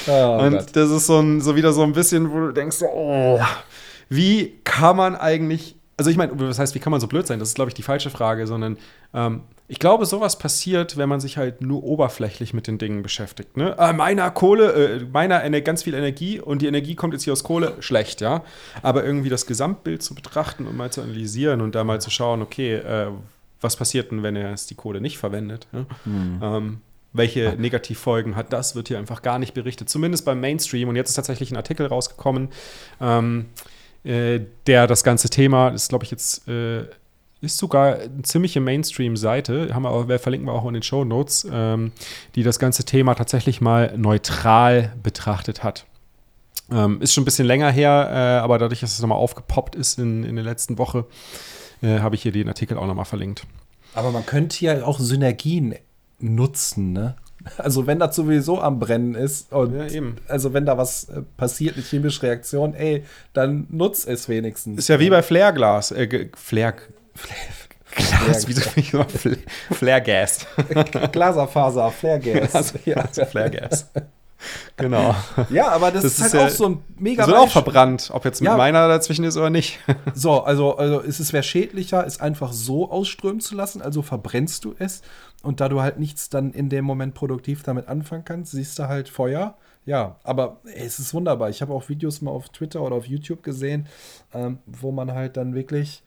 Oh, 0.07 0.39
und 0.41 0.51
Gott. 0.51 0.67
das 0.73 0.89
ist 0.89 1.07
so, 1.07 1.19
ein, 1.19 1.39
so 1.39 1.55
wieder 1.55 1.71
so 1.71 1.83
ein 1.83 1.93
bisschen, 1.93 2.29
wo 2.31 2.39
du 2.39 2.51
denkst, 2.51 2.81
oh, 2.81 3.39
wie 4.09 4.59
kann 4.65 4.97
man 4.97 5.15
eigentlich 5.15 5.75
also 5.99 6.11
ich 6.11 6.17
meine, 6.17 6.31
was 6.35 6.59
heißt, 6.59 6.75
wie 6.75 6.79
kann 6.79 6.91
man 6.91 7.01
so 7.01 7.07
blöd 7.07 7.25
sein? 7.25 7.39
Das 7.39 7.49
ist, 7.49 7.55
glaube 7.55 7.69
ich, 7.69 7.73
die 7.73 7.81
falsche 7.81 8.11
Frage, 8.11 8.45
sondern 8.45 8.77
ähm, 9.15 9.41
ich 9.69 9.79
glaube, 9.79 10.05
sowas 10.05 10.37
passiert, 10.37 10.95
wenn 10.95 11.09
man 11.09 11.19
sich 11.19 11.37
halt 11.37 11.61
nur 11.61 11.83
oberflächlich 11.83 12.53
mit 12.53 12.67
den 12.67 12.77
Dingen 12.77 13.03
beschäftigt. 13.03 13.57
Ne? 13.57 13.75
Äh, 13.77 13.91
meiner 13.91 14.31
Kohle, 14.31 14.71
äh, 14.71 15.05
meiner 15.11 15.39
eine, 15.39 15.61
ganz 15.61 15.83
viel 15.83 15.93
Energie 15.93 16.39
und 16.39 16.61
die 16.61 16.67
Energie 16.67 16.95
kommt 16.95 17.13
jetzt 17.13 17.23
hier 17.23 17.33
aus 17.33 17.43
Kohle, 17.43 17.75
schlecht, 17.79 18.21
ja. 18.21 18.43
Aber 18.81 19.03
irgendwie 19.03 19.29
das 19.29 19.45
Gesamtbild 19.45 20.01
zu 20.01 20.15
betrachten 20.15 20.67
und 20.67 20.77
mal 20.77 20.91
zu 20.91 21.01
analysieren 21.01 21.59
und 21.59 21.75
da 21.75 21.83
mal 21.83 21.99
zu 21.99 22.09
schauen, 22.09 22.41
okay, 22.41 22.75
äh, 22.75 23.07
was 23.59 23.75
passiert 23.75 24.11
denn, 24.11 24.23
wenn 24.23 24.37
er 24.37 24.51
jetzt 24.51 24.69
die 24.69 24.75
Kohle 24.75 25.01
nicht 25.01 25.17
verwendet? 25.17 25.67
Ja? 25.73 25.85
Mhm. 26.05 26.39
Ähm, 26.41 26.81
welche 27.11 27.55
Negativfolgen 27.57 28.35
hat 28.35 28.53
das, 28.53 28.75
wird 28.75 28.87
hier 28.87 28.99
einfach 28.99 29.21
gar 29.21 29.39
nicht 29.39 29.53
berichtet, 29.53 29.89
zumindest 29.89 30.23
beim 30.23 30.39
Mainstream. 30.39 30.87
Und 30.87 30.95
jetzt 30.95 31.09
ist 31.09 31.15
tatsächlich 31.15 31.51
ein 31.51 31.57
Artikel 31.57 31.87
rausgekommen. 31.87 32.49
Ähm, 33.01 33.47
äh, 34.03 34.39
der 34.67 34.87
das 34.87 35.03
ganze 35.03 35.29
Thema, 35.29 35.69
ist 35.69 35.89
glaube 35.89 36.05
ich 36.05 36.11
jetzt, 36.11 36.47
äh, 36.47 36.85
ist 37.41 37.57
sogar 37.57 37.95
eine 37.95 38.23
ziemliche 38.23 38.59
Mainstream-Seite, 38.59 39.73
haben 39.73 39.83
wir 39.83 39.91
auch, 39.91 40.05
verlinken 40.19 40.47
wir 40.47 40.53
auch 40.53 40.65
in 40.65 40.73
den 40.73 40.83
Show 40.83 41.05
Notes, 41.05 41.47
ähm, 41.51 41.91
die 42.35 42.43
das 42.43 42.59
ganze 42.59 42.83
Thema 42.83 43.15
tatsächlich 43.15 43.61
mal 43.61 43.95
neutral 43.97 44.93
betrachtet 45.03 45.63
hat. 45.63 45.85
Ähm, 46.71 47.01
ist 47.01 47.13
schon 47.13 47.21
ein 47.21 47.25
bisschen 47.25 47.47
länger 47.47 47.71
her, 47.71 48.09
äh, 48.11 48.43
aber 48.43 48.57
dadurch, 48.57 48.81
dass 48.81 48.93
es 48.93 48.99
nochmal 48.99 49.19
aufgepoppt 49.19 49.75
ist 49.75 49.99
in, 49.99 50.23
in 50.23 50.35
der 50.35 50.43
letzten 50.43 50.77
Woche, 50.77 51.05
äh, 51.81 51.99
habe 51.99 52.15
ich 52.15 52.23
hier 52.23 52.31
den 52.31 52.47
Artikel 52.47 52.77
auch 52.77 52.87
nochmal 52.87 53.05
verlinkt. 53.05 53.45
Aber 53.93 54.11
man 54.11 54.25
könnte 54.25 54.65
ja 54.65 54.83
auch 54.83 54.99
Synergien 54.99 55.75
nutzen, 56.19 56.93
ne? 56.93 57.15
Also 57.57 57.87
wenn 57.87 57.99
das 57.99 58.15
sowieso 58.15 58.59
am 58.59 58.79
Brennen 58.79 59.15
ist 59.15 59.53
und 59.53 59.73
ja, 59.73 60.01
also 60.27 60.53
wenn 60.53 60.65
da 60.65 60.77
was 60.77 61.05
äh, 61.05 61.21
passiert, 61.37 61.75
eine 61.75 61.83
chemische 61.83 62.23
Reaktion, 62.23 62.73
ey, 62.73 63.03
dann 63.31 63.67
nutzt 63.69 64.07
es 64.07 64.27
wenigstens. 64.27 64.79
Ist 64.79 64.89
ja 64.89 64.99
wie 64.99 65.09
bei 65.09 65.23
Flairglas, 65.23 65.91
äh, 65.91 66.27
Flair, 66.35 66.73
Glas, 67.95 68.47
wie 68.47 68.53
so 68.83 69.05
Flairgas. 69.71 70.45
Glaserfaser, 71.11 71.91
Flairgas. 71.91 72.51
Glaserfaser, 72.51 73.25
Flairgas. 73.25 73.89
Genau. 74.75 75.15
Ja, 75.49 75.69
aber 75.69 75.91
das, 75.91 76.03
das 76.03 76.13
ist 76.13 76.21
halt 76.21 76.33
ist 76.33 76.53
auch 76.53 76.57
so 76.57 76.69
ein 76.69 76.83
mega. 76.97 77.25
Wird 77.25 77.37
auch 77.37 77.49
verbrannt, 77.49 78.11
ob 78.13 78.23
jetzt 78.25 78.39
ja. 78.41 78.55
meiner 78.55 78.87
dazwischen 78.87 79.25
ist 79.25 79.37
oder 79.37 79.49
nicht. 79.49 79.79
So, 80.13 80.43
also, 80.43 80.77
also 80.77 80.99
ist 80.99 81.19
es 81.19 81.33
wäre 81.33 81.43
schädlicher, 81.43 82.05
es 82.05 82.19
einfach 82.19 82.53
so 82.53 82.89
ausströmen 82.89 83.39
zu 83.39 83.55
lassen, 83.55 83.81
also 83.81 84.01
verbrennst 84.01 84.63
du 84.65 84.75
es 84.77 85.01
und 85.43 85.59
da 85.59 85.69
du 85.69 85.81
halt 85.81 85.99
nichts 85.99 86.29
dann 86.29 86.51
in 86.51 86.69
dem 86.69 86.85
Moment 86.85 87.13
produktiv 87.13 87.63
damit 87.63 87.87
anfangen 87.87 88.25
kannst, 88.25 88.51
siehst 88.51 88.79
du 88.79 88.87
halt 88.87 89.09
Feuer. 89.09 89.57
Ja, 89.85 90.17
aber 90.23 90.59
ey, 90.65 90.85
es 90.85 90.99
ist 90.99 91.13
wunderbar. 91.13 91.49
Ich 91.49 91.61
habe 91.61 91.73
auch 91.73 91.87
Videos 91.87 92.21
mal 92.21 92.31
auf 92.31 92.49
Twitter 92.49 92.81
oder 92.81 92.95
auf 92.95 93.05
YouTube 93.05 93.43
gesehen, 93.43 93.87
ähm, 94.33 94.59
wo 94.65 94.91
man 94.91 95.13
halt 95.13 95.37
dann 95.37 95.55
wirklich 95.55 96.03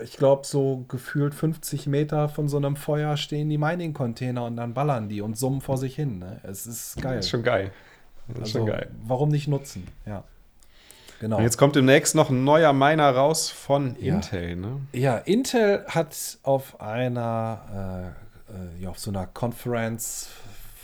ich 0.00 0.16
glaube, 0.16 0.46
so 0.46 0.84
gefühlt 0.88 1.34
50 1.34 1.86
Meter 1.86 2.28
von 2.28 2.48
so 2.48 2.56
einem 2.56 2.76
Feuer 2.76 3.16
stehen 3.16 3.48
die 3.48 3.58
Mining-Container 3.58 4.44
und 4.44 4.56
dann 4.56 4.74
ballern 4.74 5.08
die 5.08 5.20
und 5.20 5.36
summen 5.36 5.60
vor 5.60 5.78
sich 5.78 5.94
hin. 5.94 6.18
Ne? 6.18 6.40
Es 6.42 6.66
ist 6.66 7.00
geil. 7.00 7.16
Das 7.16 7.26
ist 7.26 7.30
schon 7.30 7.42
geil. 7.42 7.72
Das 8.28 8.36
ist 8.36 8.42
also, 8.42 8.58
schon 8.58 8.66
geil. 8.66 8.90
Warum 9.06 9.30
nicht 9.30 9.48
nutzen? 9.48 9.86
Ja. 10.04 10.24
Genau. 11.20 11.38
Und 11.38 11.44
jetzt 11.44 11.56
kommt 11.56 11.76
demnächst 11.76 12.14
noch 12.14 12.28
ein 12.28 12.44
neuer 12.44 12.72
Miner 12.72 13.10
raus 13.10 13.50
von 13.50 13.96
ja. 13.98 14.14
Intel. 14.14 14.56
Ne? 14.56 14.80
Ja, 14.92 15.16
Intel 15.18 15.84
hat 15.86 16.38
auf 16.42 16.80
einer, 16.80 18.14
äh, 18.50 18.52
äh, 18.52 18.82
ja, 18.82 18.90
auf 18.90 18.98
so 18.98 19.10
einer 19.10 19.26
Conference, 19.26 20.28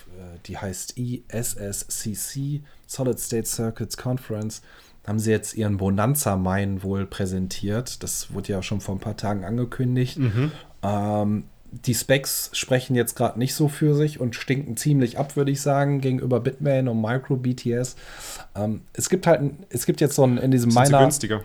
äh, 0.09 0.39
die 0.47 0.57
heißt 0.57 0.95
ESSCC, 0.97 2.63
Solid 2.87 3.19
State 3.19 3.47
Circuits 3.47 3.97
Conference, 3.97 4.63
haben 5.07 5.19
sie 5.19 5.31
jetzt 5.31 5.55
ihren 5.55 5.79
Bonanza 5.79 6.37
Mine 6.37 6.83
wohl 6.83 7.07
präsentiert. 7.07 8.03
Das 8.03 8.33
wurde 8.33 8.53
ja 8.53 8.63
schon 8.63 8.81
vor 8.81 8.95
ein 8.95 9.01
paar 9.01 9.17
Tagen 9.17 9.45
angekündigt. 9.45 10.19
Mhm. 10.19 10.53
Ähm, 10.83 11.45
die 11.73 11.95
Specs 11.95 12.51
sprechen 12.53 12.95
jetzt 12.95 13.17
gerade 13.17 13.39
nicht 13.39 13.55
so 13.55 13.69
für 13.69 13.95
sich 13.95 14.21
und 14.21 14.37
stinken 14.37 14.77
ziemlich 14.77 15.19
ab, 15.19 15.37
würde 15.37 15.51
ich 15.51 15.63
sagen, 15.63 16.01
gegenüber 16.01 16.39
Bitmain 16.39 16.87
und 16.87 17.01
Micro 17.01 17.37
BTS. 17.37 17.97
Ähm, 18.55 18.83
es 18.93 19.09
gibt 19.09 19.27
halt, 19.27 19.53
es 19.71 19.87
gibt 19.87 20.01
jetzt 20.01 20.15
so 20.15 20.25
ein 20.25 20.37
in 20.37 20.51
diesem 20.51 20.71
Sind 20.71 20.83
Miner. 20.83 20.99
Sie 20.99 21.05
günstiger? 21.05 21.45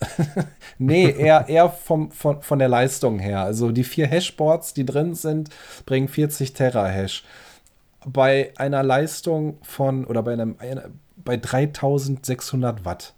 nee, 0.78 1.08
eher, 1.10 1.48
eher 1.48 1.70
vom, 1.70 2.10
von, 2.10 2.42
von 2.42 2.58
der 2.58 2.68
Leistung 2.68 3.20
her. 3.20 3.42
Also 3.42 3.70
die 3.70 3.84
vier 3.84 4.08
Hashboards, 4.08 4.74
die 4.74 4.84
drin 4.84 5.14
sind, 5.14 5.50
bringen 5.86 6.08
40 6.08 6.54
Terahash. 6.54 7.24
Bei 8.04 8.52
einer 8.56 8.82
Leistung 8.82 9.58
von, 9.62 10.04
oder 10.04 10.24
bei 10.24 10.32
einem, 10.32 10.56
bei 11.24 11.36
3600 11.36 12.84
Watt. 12.84 13.14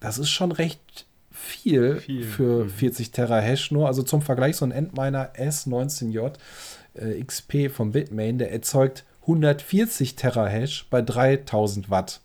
Das 0.00 0.18
ist 0.18 0.30
schon 0.30 0.52
recht 0.52 1.06
viel, 1.30 1.96
viel. 1.96 2.24
für 2.24 2.68
40 2.68 3.08
mhm. 3.08 3.12
Terahash 3.12 3.70
nur. 3.70 3.86
Also 3.86 4.02
zum 4.02 4.22
Vergleich, 4.22 4.56
so 4.56 4.64
ein 4.64 4.72
Endminer 4.72 5.32
S19J 5.34 6.32
äh, 6.94 7.22
XP 7.22 7.70
vom 7.70 7.92
Bitmain, 7.92 8.38
der 8.38 8.52
erzeugt 8.52 9.04
140 9.22 10.16
Terahash 10.16 10.86
bei 10.90 11.02
3000 11.02 11.90
Watt. 11.90 12.20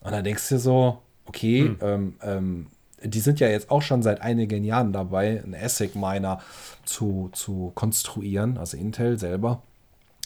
Und 0.00 0.12
da 0.12 0.22
denkst 0.22 0.48
du 0.48 0.58
so, 0.58 1.02
okay, 1.26 1.60
hm. 1.60 1.78
ähm, 1.82 2.14
ähm, 2.22 2.66
die 3.02 3.20
sind 3.20 3.40
ja 3.40 3.48
jetzt 3.48 3.70
auch 3.70 3.82
schon 3.82 4.02
seit 4.02 4.22
einigen 4.22 4.64
Jahren 4.64 4.92
dabei, 4.92 5.42
einen 5.42 5.54
ASIC-Miner 5.54 6.40
zu, 6.84 7.30
zu 7.32 7.72
konstruieren, 7.74 8.58
also 8.58 8.76
Intel 8.76 9.18
selber. 9.18 9.62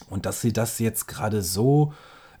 Und 0.09 0.25
dass 0.25 0.41
sie 0.41 0.53
das 0.53 0.79
jetzt 0.79 1.07
gerade 1.07 1.41
so 1.41 1.93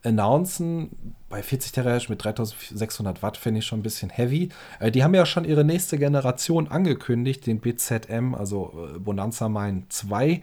announcen, 0.03 1.15
bei 1.29 1.41
40 1.41 1.71
Terahash 1.71 2.09
mit 2.09 2.23
3600 2.23 3.23
Watt 3.23 3.37
finde 3.37 3.59
ich 3.59 3.65
schon 3.65 3.79
ein 3.79 3.83
bisschen 3.83 4.09
heavy. 4.09 4.49
Äh, 4.79 4.91
die 4.91 5.03
haben 5.03 5.15
ja 5.15 5.25
schon 5.25 5.45
ihre 5.45 5.63
nächste 5.63 5.97
Generation 5.97 6.67
angekündigt, 6.67 7.47
den 7.47 7.59
BZM, 7.59 8.35
also 8.35 8.89
äh, 8.95 8.99
Bonanza 8.99 9.49
Mine 9.49 9.83
2, 9.89 10.41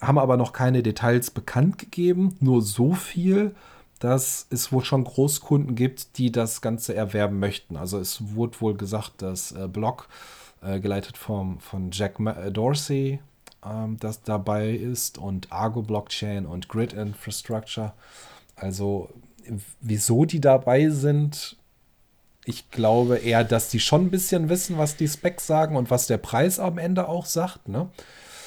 haben 0.00 0.18
aber 0.18 0.36
noch 0.36 0.52
keine 0.52 0.82
Details 0.82 1.30
bekannt 1.30 1.78
gegeben, 1.78 2.36
nur 2.40 2.62
so 2.62 2.92
viel, 2.92 3.54
dass 3.98 4.46
es 4.50 4.72
wohl 4.72 4.84
schon 4.84 5.04
Großkunden 5.04 5.74
gibt, 5.74 6.18
die 6.18 6.32
das 6.32 6.62
Ganze 6.62 6.94
erwerben 6.94 7.38
möchten. 7.38 7.76
Also 7.76 7.98
es 7.98 8.34
wurde 8.34 8.60
wohl 8.60 8.76
gesagt, 8.76 9.22
dass 9.22 9.52
äh, 9.52 9.68
Block, 9.68 10.08
äh, 10.62 10.80
geleitet 10.80 11.16
vom, 11.16 11.60
von 11.60 11.90
Jack 11.92 12.18
äh, 12.20 12.50
Dorsey, 12.50 13.20
ähm, 13.64 13.98
das 14.00 14.22
dabei 14.22 14.70
ist 14.70 15.18
und 15.18 15.52
Argo 15.52 15.82
Blockchain 15.82 16.46
und 16.46 16.68
Grid 16.68 16.92
Infrastructure. 16.92 17.92
Also 18.60 19.08
wieso 19.80 20.24
die 20.24 20.40
dabei 20.40 20.90
sind, 20.90 21.56
ich 22.44 22.70
glaube 22.70 23.18
eher, 23.18 23.44
dass 23.44 23.68
die 23.68 23.80
schon 23.80 24.06
ein 24.06 24.10
bisschen 24.10 24.48
wissen, 24.48 24.78
was 24.78 24.96
die 24.96 25.08
Specs 25.08 25.46
sagen 25.46 25.76
und 25.76 25.90
was 25.90 26.06
der 26.06 26.18
Preis 26.18 26.58
am 26.58 26.78
Ende 26.78 27.08
auch 27.08 27.26
sagt. 27.26 27.68
Ne? 27.68 27.88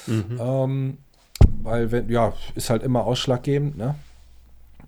Mhm. 0.06 0.38
Ähm, 0.40 0.98
weil, 1.62 1.90
wenn, 1.90 2.08
ja, 2.10 2.32
ist 2.54 2.70
halt 2.70 2.82
immer 2.82 3.04
ausschlaggebend, 3.04 3.76
ne? 3.76 3.94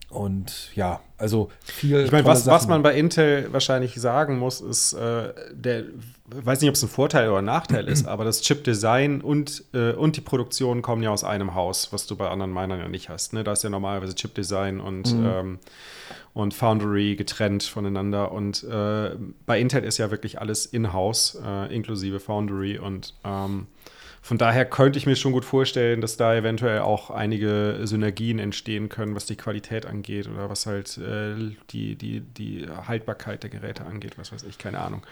Und 0.09 0.71
ja, 0.77 1.01
also 1.19 1.51
viel. 1.65 2.05
Ich 2.05 2.13
meine, 2.13 2.25
was, 2.25 2.47
was 2.47 2.69
man 2.69 2.83
bei 2.83 2.95
Intel 2.95 3.53
wahrscheinlich 3.53 3.97
sagen 3.97 4.39
muss, 4.39 4.61
ist, 4.61 4.93
äh, 4.93 5.35
der, 5.53 5.85
weiß 6.27 6.61
nicht, 6.61 6.69
ob 6.69 6.77
es 6.77 6.83
ein 6.83 6.89
Vorteil 6.89 7.29
oder 7.29 7.39
ein 7.39 7.45
Nachteil 7.45 7.89
ist, 7.89 8.07
aber 8.09 8.25
das 8.25 8.41
Chip-Design 8.43 9.21
und, 9.21 9.65
äh, 9.75 9.93
und 9.93 10.17
die 10.17 10.21
Produktion 10.21 10.81
kommen 10.81 11.03
ja 11.03 11.11
aus 11.11 11.25
einem 11.25 11.55
Haus, 11.55 11.93
was 11.93 12.07
du 12.07 12.15
bei 12.15 12.29
anderen 12.29 12.53
Minern 12.53 12.79
ja 12.79 12.89
nicht 12.89 13.09
hast. 13.09 13.33
Ne? 13.33 13.43
Da 13.43 13.53
ist 13.53 13.65
ja 13.65 13.71
normalerweise 13.71 14.15
Chip-Design 14.15 14.81
und, 14.81 15.13
mhm. 15.13 15.27
ähm, 15.27 15.59
und 16.35 16.55
Foundry 16.55 17.17
getrennt 17.17 17.65
voneinander. 17.65 18.31
Und 18.31 18.63
äh, 18.63 19.17
bei 19.45 19.59
Intel 19.59 19.83
ist 19.83 19.99
ja 19.99 20.13
wirklich 20.13 20.41
alles 20.41 20.67
in-house, 20.67 21.37
äh, 21.45 21.75
inklusive 21.75 22.21
Foundry 22.21 22.79
und 22.79 23.15
ähm, 23.25 23.67
von 24.27 24.39
daher 24.39 24.64
könnte 24.64 24.99
ich 24.99 25.07
mir 25.07 25.14
schon 25.14 25.31
gut 25.31 25.45
vorstellen, 25.45 26.01
dass 26.01 26.16
da 26.16 26.35
eventuell 26.35 26.81
auch 26.81 27.11
einige 27.11 27.79
Synergien 27.85 28.41
entstehen 28.41 28.89
können, 28.89 29.14
was 29.14 29.24
die 29.24 29.37
Qualität 29.37 29.87
angeht 29.87 30.29
oder 30.29 30.51
was 30.51 30.66
halt 30.66 30.99
äh, 30.99 31.37
die, 31.70 31.95
die, 31.95 32.22
die 32.22 32.66
Haltbarkeit 32.89 33.45
der 33.45 33.51
Geräte 33.51 33.87
angeht, 33.87 34.18
was 34.18 34.33
weiß 34.33 34.43
ich, 34.43 34.59
keine 34.59 34.81
Ahnung. 34.81 35.03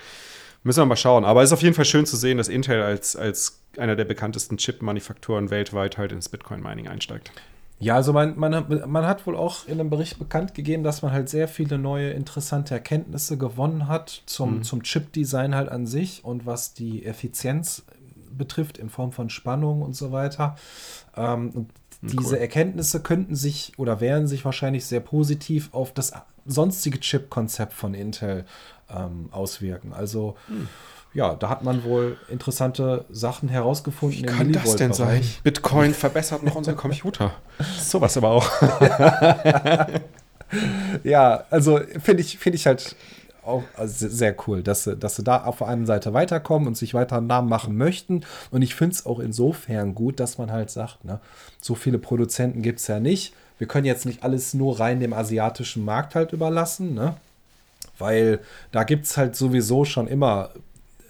Müssen 0.64 0.80
wir 0.80 0.86
mal 0.86 0.96
schauen. 0.96 1.24
Aber 1.24 1.44
es 1.44 1.50
ist 1.50 1.52
auf 1.52 1.62
jeden 1.62 1.76
Fall 1.76 1.84
schön 1.84 2.06
zu 2.06 2.16
sehen, 2.16 2.38
dass 2.38 2.48
Intel 2.48 2.82
als, 2.82 3.14
als 3.14 3.60
einer 3.78 3.94
der 3.94 4.04
bekanntesten 4.04 4.56
Chip-Manufakturen 4.56 5.48
weltweit 5.48 5.96
halt 5.96 6.10
ins 6.10 6.28
Bitcoin-Mining 6.28 6.88
einsteigt. 6.88 7.30
Ja, 7.78 7.94
also 7.94 8.12
man, 8.12 8.36
man, 8.36 8.82
man 8.84 9.06
hat 9.06 9.28
wohl 9.28 9.36
auch 9.36 9.68
in 9.68 9.78
einem 9.78 9.90
Bericht 9.90 10.18
bekannt 10.18 10.54
gegeben, 10.54 10.82
dass 10.82 11.02
man 11.02 11.12
halt 11.12 11.28
sehr 11.28 11.46
viele 11.46 11.78
neue 11.78 12.10
interessante 12.10 12.74
Erkenntnisse 12.74 13.38
gewonnen 13.38 13.86
hat 13.86 14.24
zum, 14.26 14.56
mhm. 14.56 14.62
zum 14.64 14.82
Chip-Design 14.82 15.54
halt 15.54 15.68
an 15.68 15.86
sich 15.86 16.24
und 16.24 16.46
was 16.46 16.74
die 16.74 17.06
Effizienz 17.06 17.84
betrifft, 18.36 18.78
in 18.78 18.88
Form 18.88 19.12
von 19.12 19.30
Spannung 19.30 19.82
und 19.82 19.94
so 19.94 20.12
weiter. 20.12 20.56
Ähm, 21.16 21.52
hm, 21.52 21.66
diese 22.02 22.34
cool. 22.34 22.40
Erkenntnisse 22.40 23.00
könnten 23.00 23.34
sich 23.34 23.72
oder 23.78 24.00
wären 24.00 24.26
sich 24.26 24.44
wahrscheinlich 24.44 24.84
sehr 24.84 25.00
positiv 25.00 25.70
auf 25.72 25.92
das 25.92 26.12
sonstige 26.46 27.00
Chip-Konzept 27.00 27.72
von 27.72 27.94
Intel 27.94 28.44
ähm, 28.94 29.28
auswirken. 29.30 29.92
Also 29.92 30.36
hm. 30.48 30.68
ja, 31.14 31.34
da 31.34 31.48
hat 31.48 31.64
man 31.64 31.84
wohl 31.84 32.18
interessante 32.28 33.04
Sachen 33.10 33.48
herausgefunden. 33.48 34.22
Wie 34.22 34.26
kann 34.26 34.52
das 34.52 34.76
denn 34.76 34.92
sein? 34.92 35.22
Bitcoin 35.42 35.94
verbessert 35.94 36.42
noch 36.42 36.54
unsere 36.54 36.76
Computer. 36.76 37.32
Sowas 37.80 38.16
aber 38.16 38.30
auch. 38.30 38.50
ja, 41.04 41.44
also 41.50 41.80
finde 42.02 42.22
ich, 42.22 42.38
find 42.38 42.54
ich 42.54 42.66
halt 42.66 42.96
auch 43.46 43.64
also 43.76 44.08
sehr 44.08 44.34
cool, 44.46 44.62
dass 44.62 44.84
sie, 44.84 44.96
dass 44.96 45.16
sie 45.16 45.22
da 45.22 45.44
auf 45.44 45.58
der 45.58 45.68
einen 45.68 45.86
Seite 45.86 46.12
weiterkommen 46.12 46.68
und 46.68 46.76
sich 46.76 46.94
weiter 46.94 47.18
einen 47.18 47.26
Namen 47.26 47.48
machen 47.48 47.76
möchten. 47.76 48.24
Und 48.50 48.62
ich 48.62 48.74
finde 48.74 48.94
es 48.94 49.06
auch 49.06 49.18
insofern 49.18 49.94
gut, 49.94 50.20
dass 50.20 50.38
man 50.38 50.50
halt 50.50 50.70
sagt, 50.70 51.04
ne, 51.04 51.20
so 51.60 51.74
viele 51.74 51.98
Produzenten 51.98 52.62
gibt 52.62 52.80
es 52.80 52.86
ja 52.86 53.00
nicht. 53.00 53.34
Wir 53.58 53.68
können 53.68 53.86
jetzt 53.86 54.06
nicht 54.06 54.24
alles 54.24 54.54
nur 54.54 54.80
rein 54.80 55.00
dem 55.00 55.12
asiatischen 55.12 55.84
Markt 55.84 56.14
halt 56.14 56.32
überlassen, 56.32 56.94
ne? 56.94 57.16
Weil 57.98 58.40
da 58.72 58.82
gibt 58.82 59.06
es 59.06 59.16
halt 59.16 59.36
sowieso 59.36 59.84
schon 59.84 60.08
immer 60.08 60.50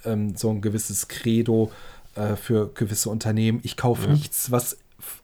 ähm, 0.05 0.37
so 0.37 0.51
ein 0.51 0.61
gewisses 0.61 1.09
Credo 1.09 1.73
äh, 2.15 2.37
für 2.37 2.71
gewisse 2.75 3.09
Unternehmen. 3.09 3.61
Ich 3.63 3.77
kaufe 3.77 4.07
ja. 4.07 4.13
nichts, 4.13 4.51
was 4.51 4.77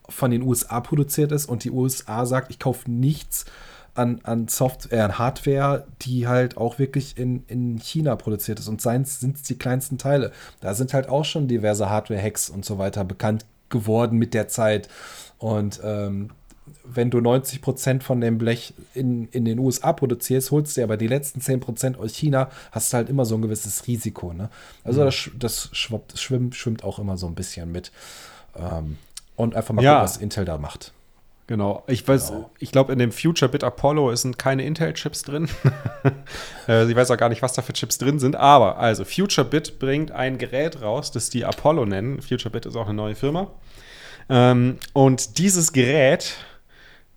von 0.09 0.31
den 0.31 0.41
USA 0.41 0.79
produziert 0.81 1.31
ist 1.31 1.47
und 1.47 1.63
die 1.63 1.71
USA 1.71 2.25
sagt, 2.25 2.51
ich 2.51 2.59
kaufe 2.59 2.89
nichts, 2.89 3.45
an, 3.93 4.21
an 4.23 4.47
Software, 4.47 5.05
an 5.05 5.17
Hardware, 5.17 5.85
die 6.01 6.27
halt 6.27 6.57
auch 6.57 6.79
wirklich 6.79 7.17
in, 7.17 7.43
in 7.47 7.77
China 7.77 8.15
produziert 8.15 8.59
ist. 8.59 8.67
Und 8.67 8.81
seien 8.81 9.05
sind 9.05 9.37
es 9.37 9.43
die 9.43 9.57
kleinsten 9.57 9.97
Teile. 9.97 10.31
Da 10.59 10.73
sind 10.73 10.93
halt 10.93 11.09
auch 11.09 11.25
schon 11.25 11.47
diverse 11.47 11.89
Hardware-Hacks 11.89 12.49
und 12.49 12.65
so 12.65 12.77
weiter 12.77 13.03
bekannt 13.03 13.45
geworden 13.69 14.17
mit 14.17 14.33
der 14.33 14.47
Zeit. 14.47 14.87
Und 15.37 15.81
ähm, 15.83 16.31
wenn 16.85 17.09
du 17.09 17.17
90% 17.19 18.01
von 18.01 18.21
dem 18.21 18.37
Blech 18.37 18.73
in, 18.93 19.27
in 19.29 19.45
den 19.45 19.59
USA 19.59 19.93
produzierst, 19.93 20.51
holst 20.51 20.77
du 20.77 20.83
aber 20.83 20.97
die 20.97 21.07
letzten 21.07 21.39
10% 21.41 21.97
aus 21.97 22.13
China, 22.13 22.49
hast 22.71 22.93
du 22.93 22.97
halt 22.97 23.09
immer 23.09 23.25
so 23.25 23.35
ein 23.35 23.41
gewisses 23.41 23.87
Risiko. 23.87 24.33
Ne? 24.33 24.49
Also 24.83 25.01
mhm. 25.01 25.05
das, 25.05 25.29
das 25.37 25.69
schwimmt, 25.73 26.13
schwimmt, 26.15 26.55
schwimmt 26.55 26.83
auch 26.83 26.99
immer 26.99 27.17
so 27.17 27.27
ein 27.27 27.35
bisschen 27.35 27.71
mit. 27.71 27.91
Ähm, 28.55 28.97
und 29.35 29.55
einfach 29.55 29.73
mal 29.73 29.83
ja. 29.83 29.93
gucken, 29.93 30.03
was 30.03 30.17
Intel 30.17 30.45
da 30.45 30.57
macht. 30.57 30.93
Genau. 31.51 31.83
Ich 31.87 32.07
weiß, 32.07 32.29
genau. 32.29 32.49
ich 32.59 32.71
glaube, 32.71 32.93
in 32.93 32.99
dem 32.99 33.11
Future 33.11 33.51
Bit 33.51 33.65
Apollo 33.65 34.15
sind 34.15 34.39
keine 34.39 34.63
Intel-Chips 34.63 35.23
drin. 35.23 35.49
Äh, 36.67 36.89
ich 36.89 36.95
weiß 36.95 37.09
auch 37.11 37.17
gar 37.17 37.29
nicht, 37.29 37.41
was 37.41 37.53
da 37.53 37.61
für 37.63 37.73
Chips 37.73 37.97
drin 37.97 38.19
sind. 38.19 38.35
Aber 38.35 38.77
also 38.77 39.03
Future 39.03 39.45
Bit 39.45 39.79
bringt 39.79 40.11
ein 40.11 40.37
Gerät 40.37 40.81
raus, 40.81 41.11
das 41.11 41.29
die 41.29 41.43
Apollo 41.43 41.85
nennen. 41.87 42.21
Future 42.21 42.51
Bit 42.51 42.67
ist 42.67 42.75
auch 42.75 42.85
eine 42.85 42.93
neue 42.93 43.15
Firma. 43.15 43.47
Ähm, 44.29 44.77
und 44.93 45.39
dieses 45.39 45.73
Gerät, 45.73 46.35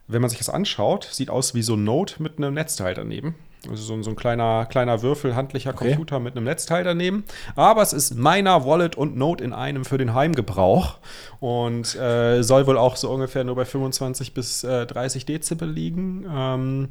wenn 0.08 0.20
man 0.22 0.30
sich 0.30 0.38
das 0.38 0.48
anschaut, 0.48 1.08
sieht 1.12 1.30
aus 1.30 1.54
wie 1.54 1.62
so 1.62 1.74
ein 1.76 1.84
Note 1.84 2.22
mit 2.22 2.38
einem 2.38 2.54
Netzteil 2.54 2.94
daneben. 2.94 3.36
Also 3.68 3.82
so, 3.82 4.02
so 4.02 4.10
ein 4.10 4.16
kleiner, 4.16 4.66
kleiner 4.66 5.02
Würfel, 5.02 5.34
handlicher 5.34 5.70
okay. 5.70 5.88
Computer 5.88 6.20
mit 6.20 6.36
einem 6.36 6.44
Netzteil 6.44 6.84
daneben. 6.84 7.24
Aber 7.56 7.82
es 7.82 7.92
ist 7.92 8.14
meiner 8.16 8.64
Wallet 8.64 8.96
und 8.96 9.16
Note 9.16 9.42
in 9.42 9.52
einem 9.52 9.84
für 9.84 9.98
den 9.98 10.14
Heimgebrauch. 10.14 10.98
Und 11.40 11.94
äh, 11.96 12.42
soll 12.42 12.66
wohl 12.66 12.78
auch 12.78 12.96
so 12.96 13.10
ungefähr 13.10 13.44
nur 13.44 13.56
bei 13.56 13.64
25 13.64 14.34
bis 14.34 14.64
äh, 14.64 14.86
30 14.86 15.26
Dezibel 15.26 15.68
liegen. 15.68 16.24
Ähm, 16.30 16.88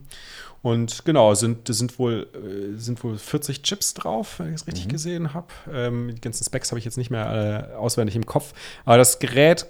und 0.64 1.04
genau, 1.04 1.34
sind, 1.34 1.68
sind, 1.68 2.00
wohl, 2.00 2.28
äh, 2.34 2.80
sind 2.80 3.04
wohl 3.04 3.18
40 3.18 3.64
Chips 3.64 3.94
drauf, 3.96 4.40
wenn 4.40 4.50
ich 4.50 4.56
es 4.62 4.68
richtig 4.68 4.86
mhm. 4.86 4.92
gesehen 4.92 5.34
habe. 5.34 5.48
Ähm, 5.72 6.12
die 6.16 6.22
ganzen 6.22 6.46
Specs 6.46 6.72
habe 6.72 6.80
ich 6.80 6.86
jetzt 6.86 6.98
nicht 6.98 7.10
mehr 7.10 7.70
äh, 7.74 7.76
auswendig 7.76 8.16
im 8.16 8.26
Kopf. 8.26 8.54
Aber 8.86 8.98
das 8.98 9.20
Gerät 9.20 9.68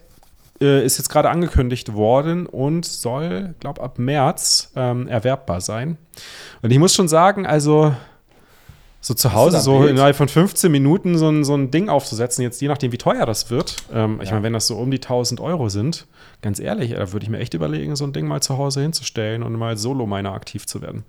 äh, 0.62 0.86
ist 0.86 0.98
jetzt 0.98 1.10
gerade 1.10 1.30
angekündigt 1.30 1.94
worden 1.94 2.46
und 2.46 2.86
soll, 2.86 3.56
glaube 3.60 3.82
ab 3.82 4.00
März 4.00 4.72
ähm, 4.76 5.08
erwerbbar 5.08 5.62
sein. 5.62 5.98
Und 6.62 6.72
ich 6.72 6.80
muss 6.80 6.94
schon 6.94 7.08
sagen, 7.08 7.46
also 7.46 7.94
so 9.04 9.14
zu 9.14 9.34
Hause, 9.34 9.60
so 9.60 9.86
innerhalb 9.86 10.16
von 10.16 10.30
15 10.30 10.72
Minuten 10.72 11.18
so 11.18 11.28
ein, 11.28 11.44
so 11.44 11.56
ein 11.56 11.72
Ding 11.72 11.90
aufzusetzen, 11.90 12.42
jetzt 12.42 12.62
je 12.62 12.70
nachdem, 12.70 12.94
wie 12.94 12.98
teuer 12.98 13.26
das 13.26 13.50
wird. 13.50 13.76
Ähm, 13.92 14.16
ja. 14.18 14.24
Ich 14.24 14.32
meine, 14.32 14.44
wenn 14.44 14.54
das 14.54 14.68
so 14.68 14.78
um 14.78 14.92
die 14.92 14.98
1000 14.98 15.42
Euro 15.42 15.68
sind, 15.68 16.08
ganz 16.42 16.58
ehrlich, 16.60 16.92
da 16.92 17.12
würde 17.12 17.26
ich 17.26 17.30
mir 17.30 17.40
echt 17.40 17.54
überlegen, 17.54 17.98
so 17.98 18.06
ein 18.06 18.14
Ding 18.14 18.28
mal 18.28 18.42
zu 18.42 18.58
Hause 18.58 18.82
hinzustellen 18.82 19.44
und 19.44 19.54
mal 19.54 19.76
Solo-Miner 19.76 20.32
aktiv 20.32 20.66
zu 20.66 20.82
werden. 20.82 21.04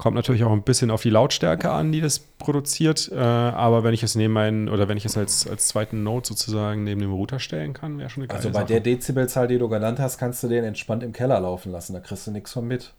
Kommt 0.00 0.16
natürlich 0.16 0.44
auch 0.44 0.52
ein 0.52 0.62
bisschen 0.62 0.90
auf 0.90 1.02
die 1.02 1.10
Lautstärke 1.10 1.70
an, 1.70 1.92
die 1.92 2.00
das 2.00 2.20
produziert. 2.20 3.12
Äh, 3.12 3.18
aber 3.18 3.84
wenn 3.84 3.92
ich 3.92 4.02
es 4.02 4.14
neben 4.14 4.32
meinen, 4.32 4.70
oder 4.70 4.88
wenn 4.88 4.96
ich 4.96 5.04
es 5.04 5.18
als, 5.18 5.46
als 5.46 5.68
zweiten 5.68 6.02
Node 6.02 6.26
sozusagen 6.26 6.84
neben 6.84 7.02
dem 7.02 7.12
Router 7.12 7.38
stellen 7.38 7.74
kann, 7.74 7.98
wäre 7.98 8.08
schon 8.08 8.22
eine 8.22 8.28
geile 8.28 8.38
Also 8.38 8.48
bei 8.48 8.60
Sache. 8.60 8.68
der 8.68 8.80
Dezibelzahl, 8.80 9.46
die 9.46 9.58
du 9.58 9.68
genannt 9.68 9.98
hast, 9.98 10.16
kannst 10.16 10.42
du 10.42 10.48
den 10.48 10.64
entspannt 10.64 11.02
im 11.02 11.12
Keller 11.12 11.38
laufen 11.38 11.70
lassen. 11.70 11.92
Da 11.92 12.00
kriegst 12.00 12.26
du 12.26 12.30
nichts 12.30 12.50
von 12.50 12.66
mit. 12.66 12.94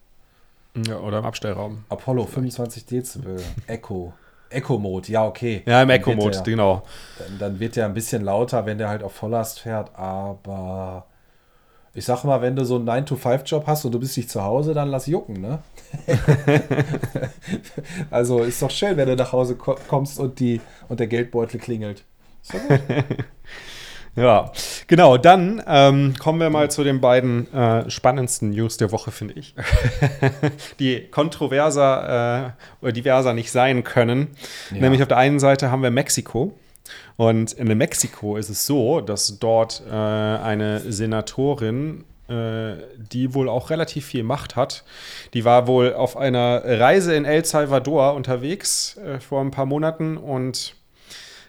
Ja, 0.88 1.00
oder 1.00 1.18
im 1.18 1.26
Abstellraum. 1.26 1.86
Apollo, 1.90 2.28
25 2.28 2.86
Dezibel. 2.86 3.42
Echo. 3.66 4.14
Echo-Mode, 4.52 5.12
ja, 5.12 5.26
okay. 5.26 5.64
Ja, 5.66 5.82
im 5.82 5.90
Echo-Mode, 5.90 6.44
genau. 6.46 6.84
Dann, 7.18 7.40
dann, 7.40 7.60
wird 7.60 7.78
der 7.78 7.88
ein 7.88 7.96
bisschen 7.96 8.24
lauter, 8.24 8.68
wenn 8.68 8.78
der 8.78 8.90
halt 8.90 9.02
auf 9.02 9.14
Volllast 9.14 9.60
fährt, 9.60 9.96
aber 9.96 11.08
Ich 11.94 12.06
sag 12.06 12.24
mal, 12.24 12.42
wenn 12.42 12.56
du 12.56 12.64
so 12.64 12.76
einen 12.76 12.88
9-to-5-Job 12.88 13.68
hast 13.68 13.84
und 13.84 13.92
du 13.92 14.00
bist 14.00 14.16
nicht 14.16 14.30
zu 14.30 14.44
Hause, 14.44 14.74
dann 14.74 14.90
lass 14.90 15.08
jucken, 15.08 15.42
ne? 15.42 15.60
also 18.10 18.40
ist 18.40 18.62
doch 18.62 18.72
schön, 18.72 18.96
wenn 18.96 19.10
du 19.10 19.16
nach 19.18 19.34
Hause 19.34 19.56
kommst 19.56 20.18
und, 20.20 20.40
die, 20.40 20.62
und 20.88 21.02
der 21.02 21.08
Geldbeutel 21.08 21.60
klingelt. 21.60 22.06
Ist 22.42 22.54
doch 22.54 22.68
gut. 22.68 22.80
Ja, 24.16 24.52
genau. 24.88 25.18
Dann 25.18 25.64
ähm, 25.66 26.16
kommen 26.20 26.40
wir 26.42 26.50
mal 26.50 26.70
zu 26.70 26.84
den 26.84 27.00
beiden 27.00 27.52
äh, 27.54 27.90
spannendsten 27.90 28.50
News 28.50 28.76
der 28.76 28.92
Woche, 28.92 29.10
finde 29.12 29.36
ich, 29.36 29.56
die 30.80 31.08
kontroverser 31.08 32.48
äh, 32.48 32.84
oder 32.84 32.92
diverser 32.92 33.34
nicht 33.34 33.52
sein 33.52 33.84
können. 33.84 34.36
Ja. 34.72 34.82
Nämlich 34.82 35.02
auf 35.02 35.08
der 35.08 35.18
einen 35.18 35.40
Seite 35.40 35.72
haben 35.72 35.82
wir 35.82 35.92
Mexiko. 35.92 36.54
Und 37.18 37.54
in 37.54 37.68
Mexiko 37.78 38.38
ist 38.38 38.50
es 38.50 38.66
so, 38.66 39.02
dass 39.02 39.40
dort 39.40 39.84
äh, 39.88 39.94
eine 39.94 40.80
Senatorin 40.80 42.04
äh, 42.32 42.78
die 43.12 43.34
wohl 43.34 43.50
auch 43.50 43.70
relativ 43.70 44.06
viel 44.06 44.24
Macht 44.24 44.56
hat. 44.56 44.86
Die 45.34 45.44
war 45.44 45.68
wohl 45.68 45.94
auf 45.94 46.16
einer 46.16 46.64
Reise 46.64 47.14
in 47.14 47.26
El 47.26 47.44
Salvador 47.44 48.14
unterwegs 48.14 48.96
äh, 48.98 49.20
vor 49.20 49.42
ein 49.42 49.52
paar 49.52 49.66
Monaten 49.66 50.16
und 50.16 50.76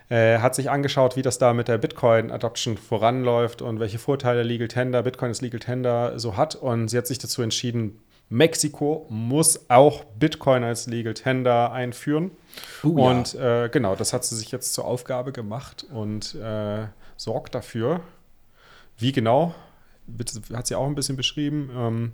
äh, 0.08 0.38
hat 0.38 0.56
sich 0.56 0.70
angeschaut, 0.70 1.14
wie 1.14 1.22
das 1.22 1.38
da 1.38 1.52
mit 1.52 1.68
der 1.68 1.78
Bitcoin-Adoption 1.78 2.76
voranläuft 2.78 3.62
und 3.62 3.78
welche 3.78 3.98
Vorteile 3.98 4.42
Legal 4.42 4.68
Tender, 4.68 5.04
Bitcoin 5.04 5.28
als 5.28 5.40
Legal 5.40 5.60
Tender 5.60 6.18
so 6.18 6.36
hat. 6.36 6.56
Und 6.56 6.88
sie 6.88 6.98
hat 6.98 7.06
sich 7.06 7.18
dazu 7.18 7.42
entschieden, 7.42 8.00
Mexiko 8.32 9.06
muss 9.10 9.68
auch 9.68 10.04
Bitcoin 10.04 10.64
als 10.64 10.86
Legal 10.86 11.12
Tender 11.12 11.70
einführen. 11.70 12.30
Uh, 12.82 13.08
und 13.08 13.34
ja. 13.34 13.64
äh, 13.64 13.68
genau, 13.68 13.94
das 13.94 14.14
hat 14.14 14.24
sie 14.24 14.36
sich 14.36 14.50
jetzt 14.50 14.72
zur 14.72 14.86
Aufgabe 14.86 15.32
gemacht 15.32 15.84
und 15.92 16.34
äh, 16.36 16.86
sorgt 17.18 17.54
dafür. 17.54 18.00
Wie 18.96 19.12
genau, 19.12 19.54
hat 20.54 20.66
sie 20.66 20.74
auch 20.74 20.86
ein 20.86 20.94
bisschen 20.94 21.16
beschrieben. 21.16 21.70
Ähm, 21.76 22.12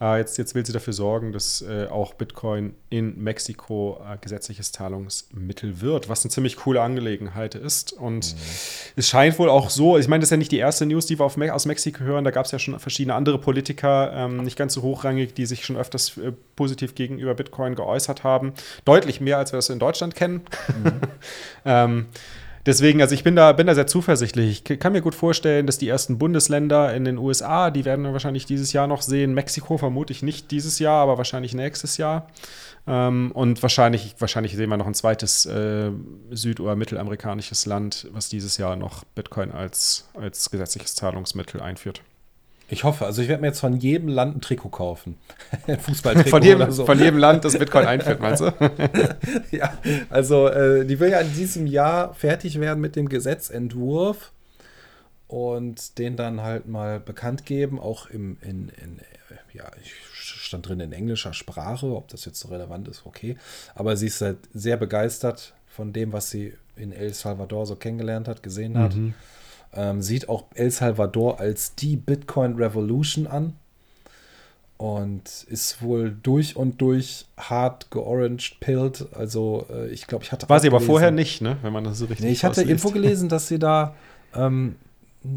äh, 0.00 0.18
jetzt, 0.18 0.36
jetzt 0.36 0.54
will 0.54 0.64
sie 0.66 0.72
dafür 0.72 0.92
sorgen, 0.92 1.32
dass 1.32 1.62
äh, 1.62 1.86
auch 1.86 2.14
Bitcoin 2.14 2.74
in 2.90 3.22
Mexiko 3.22 3.98
äh, 4.04 4.18
gesetzliches 4.20 4.70
Zahlungsmittel 4.72 5.80
wird, 5.80 6.08
was 6.10 6.24
eine 6.24 6.30
ziemlich 6.30 6.56
coole 6.56 6.82
Angelegenheit 6.82 7.54
ist. 7.54 7.94
Und 7.94 8.34
mhm. 8.34 8.40
es 8.96 9.08
scheint 9.08 9.38
wohl 9.38 9.48
auch 9.48 9.70
so, 9.70 9.96
ich 9.96 10.06
meine, 10.06 10.20
das 10.20 10.28
ist 10.28 10.32
ja 10.32 10.36
nicht 10.36 10.52
die 10.52 10.58
erste 10.58 10.84
News, 10.84 11.06
die 11.06 11.18
wir 11.18 11.30
Me 11.36 11.52
aus 11.52 11.64
Mexiko 11.64 12.04
hören. 12.04 12.24
Da 12.24 12.30
gab 12.30 12.44
es 12.44 12.52
ja 12.52 12.58
schon 12.58 12.78
verschiedene 12.78 13.14
andere 13.14 13.38
Politiker, 13.38 14.12
ähm, 14.14 14.42
nicht 14.42 14.58
ganz 14.58 14.74
so 14.74 14.82
hochrangig, 14.82 15.32
die 15.32 15.46
sich 15.46 15.64
schon 15.64 15.76
öfters 15.76 16.18
äh, 16.18 16.32
positiv 16.56 16.94
gegenüber 16.94 17.34
Bitcoin 17.34 17.74
geäußert 17.74 18.22
haben. 18.22 18.52
Deutlich 18.84 19.22
mehr, 19.22 19.38
als 19.38 19.52
wir 19.52 19.56
das 19.56 19.70
in 19.70 19.78
Deutschland 19.78 20.14
kennen. 20.14 20.42
Mhm. 20.82 21.00
ähm, 21.64 22.06
Deswegen, 22.66 23.00
also 23.00 23.14
ich 23.14 23.22
bin 23.22 23.36
da, 23.36 23.52
bin 23.52 23.68
da 23.68 23.76
sehr 23.76 23.86
zuversichtlich. 23.86 24.68
Ich 24.68 24.80
kann 24.80 24.92
mir 24.92 25.00
gut 25.00 25.14
vorstellen, 25.14 25.66
dass 25.66 25.78
die 25.78 25.88
ersten 25.88 26.18
Bundesländer 26.18 26.92
in 26.94 27.04
den 27.04 27.16
USA, 27.16 27.70
die 27.70 27.84
werden 27.84 28.04
wir 28.04 28.12
wahrscheinlich 28.12 28.44
dieses 28.44 28.72
Jahr 28.72 28.88
noch 28.88 29.02
sehen. 29.02 29.34
Mexiko 29.34 29.78
vermute 29.78 30.12
ich 30.12 30.24
nicht 30.24 30.50
dieses 30.50 30.80
Jahr, 30.80 31.00
aber 31.04 31.16
wahrscheinlich 31.16 31.54
nächstes 31.54 31.96
Jahr. 31.96 32.26
Ähm, 32.88 33.30
und 33.32 33.62
wahrscheinlich, 33.62 34.16
wahrscheinlich 34.18 34.56
sehen 34.56 34.68
wir 34.68 34.76
noch 34.76 34.88
ein 34.88 34.94
zweites 34.94 35.46
äh, 35.46 35.92
süd- 36.32 36.58
oder 36.58 36.74
mittelamerikanisches 36.74 37.66
Land, 37.66 38.08
was 38.10 38.28
dieses 38.28 38.56
Jahr 38.56 38.74
noch 38.74 39.04
Bitcoin 39.14 39.52
als, 39.52 40.08
als 40.14 40.50
gesetzliches 40.50 40.96
Zahlungsmittel 40.96 41.60
einführt. 41.60 42.02
Ich 42.68 42.82
hoffe, 42.82 43.06
also 43.06 43.22
ich 43.22 43.28
werde 43.28 43.42
mir 43.42 43.48
jetzt 43.48 43.60
von 43.60 43.76
jedem 43.76 44.08
Land 44.08 44.36
ein 44.36 44.40
Trikot 44.40 44.70
kaufen. 44.70 45.16
Ein 45.66 45.78
Fußballtrikot 45.78 46.30
von 46.30 46.42
jedem, 46.42 46.62
oder 46.62 46.72
so. 46.72 46.84
Von 46.84 46.98
jedem 46.98 47.18
Land, 47.18 47.44
das 47.44 47.56
Bitcoin 47.56 47.86
einführt, 47.86 48.20
meinst 48.20 48.42
du? 48.42 48.52
ja, 49.52 49.78
also 50.10 50.48
äh, 50.48 50.84
die 50.84 50.98
will 50.98 51.10
ja 51.10 51.20
in 51.20 51.32
diesem 51.32 51.66
Jahr 51.66 52.12
fertig 52.14 52.58
werden 52.58 52.80
mit 52.80 52.96
dem 52.96 53.08
Gesetzentwurf 53.08 54.32
und 55.28 55.98
den 55.98 56.16
dann 56.16 56.42
halt 56.42 56.66
mal 56.66 56.98
bekannt 56.98 57.46
geben, 57.46 57.78
auch 57.78 58.10
im, 58.10 58.36
in, 58.40 58.70
in 58.82 59.00
ja, 59.52 59.70
ich 59.82 59.94
stand 60.18 60.68
drin 60.68 60.80
in 60.80 60.92
englischer 60.92 61.34
Sprache, 61.34 61.86
ob 61.86 62.08
das 62.08 62.24
jetzt 62.24 62.40
so 62.40 62.48
relevant 62.48 62.88
ist, 62.88 63.06
okay. 63.06 63.36
Aber 63.74 63.96
sie 63.96 64.06
ist 64.06 64.20
halt 64.20 64.38
sehr 64.52 64.76
begeistert 64.76 65.54
von 65.68 65.92
dem, 65.92 66.12
was 66.12 66.30
sie 66.30 66.54
in 66.74 66.92
El 66.92 67.14
Salvador 67.14 67.64
so 67.64 67.76
kennengelernt 67.76 68.26
hat, 68.26 68.42
gesehen 68.42 68.76
hat. 68.76 68.94
Mhm 68.94 69.14
ähm, 69.76 70.02
sieht 70.02 70.28
auch 70.28 70.44
El 70.54 70.70
Salvador 70.70 71.40
als 71.40 71.74
die 71.74 71.96
Bitcoin 71.96 72.54
Revolution 72.54 73.26
an 73.26 73.54
und 74.78 75.46
ist 75.48 75.80
wohl 75.82 76.16
durch 76.22 76.56
und 76.56 76.80
durch 76.80 77.26
hart 77.38 77.90
georanged 77.90 78.60
pilled. 78.60 79.06
Also 79.14 79.66
äh, 79.70 79.88
ich 79.88 80.06
glaube, 80.06 80.24
ich 80.24 80.32
hatte. 80.32 80.48
War 80.48 80.60
sie 80.60 80.68
aber 80.68 80.80
vorher 80.80 81.10
nicht, 81.10 81.40
ne? 81.40 81.56
Wenn 81.62 81.72
man 81.72 81.84
das 81.84 81.98
so 81.98 82.06
richtig. 82.06 82.26
Nee, 82.26 82.32
ich 82.32 82.44
hatte 82.44 82.62
irgendwo 82.62 82.90
gelesen, 82.90 83.28
dass 83.28 83.48
sie 83.48 83.58
da 83.58 83.94
ähm, 84.34 84.76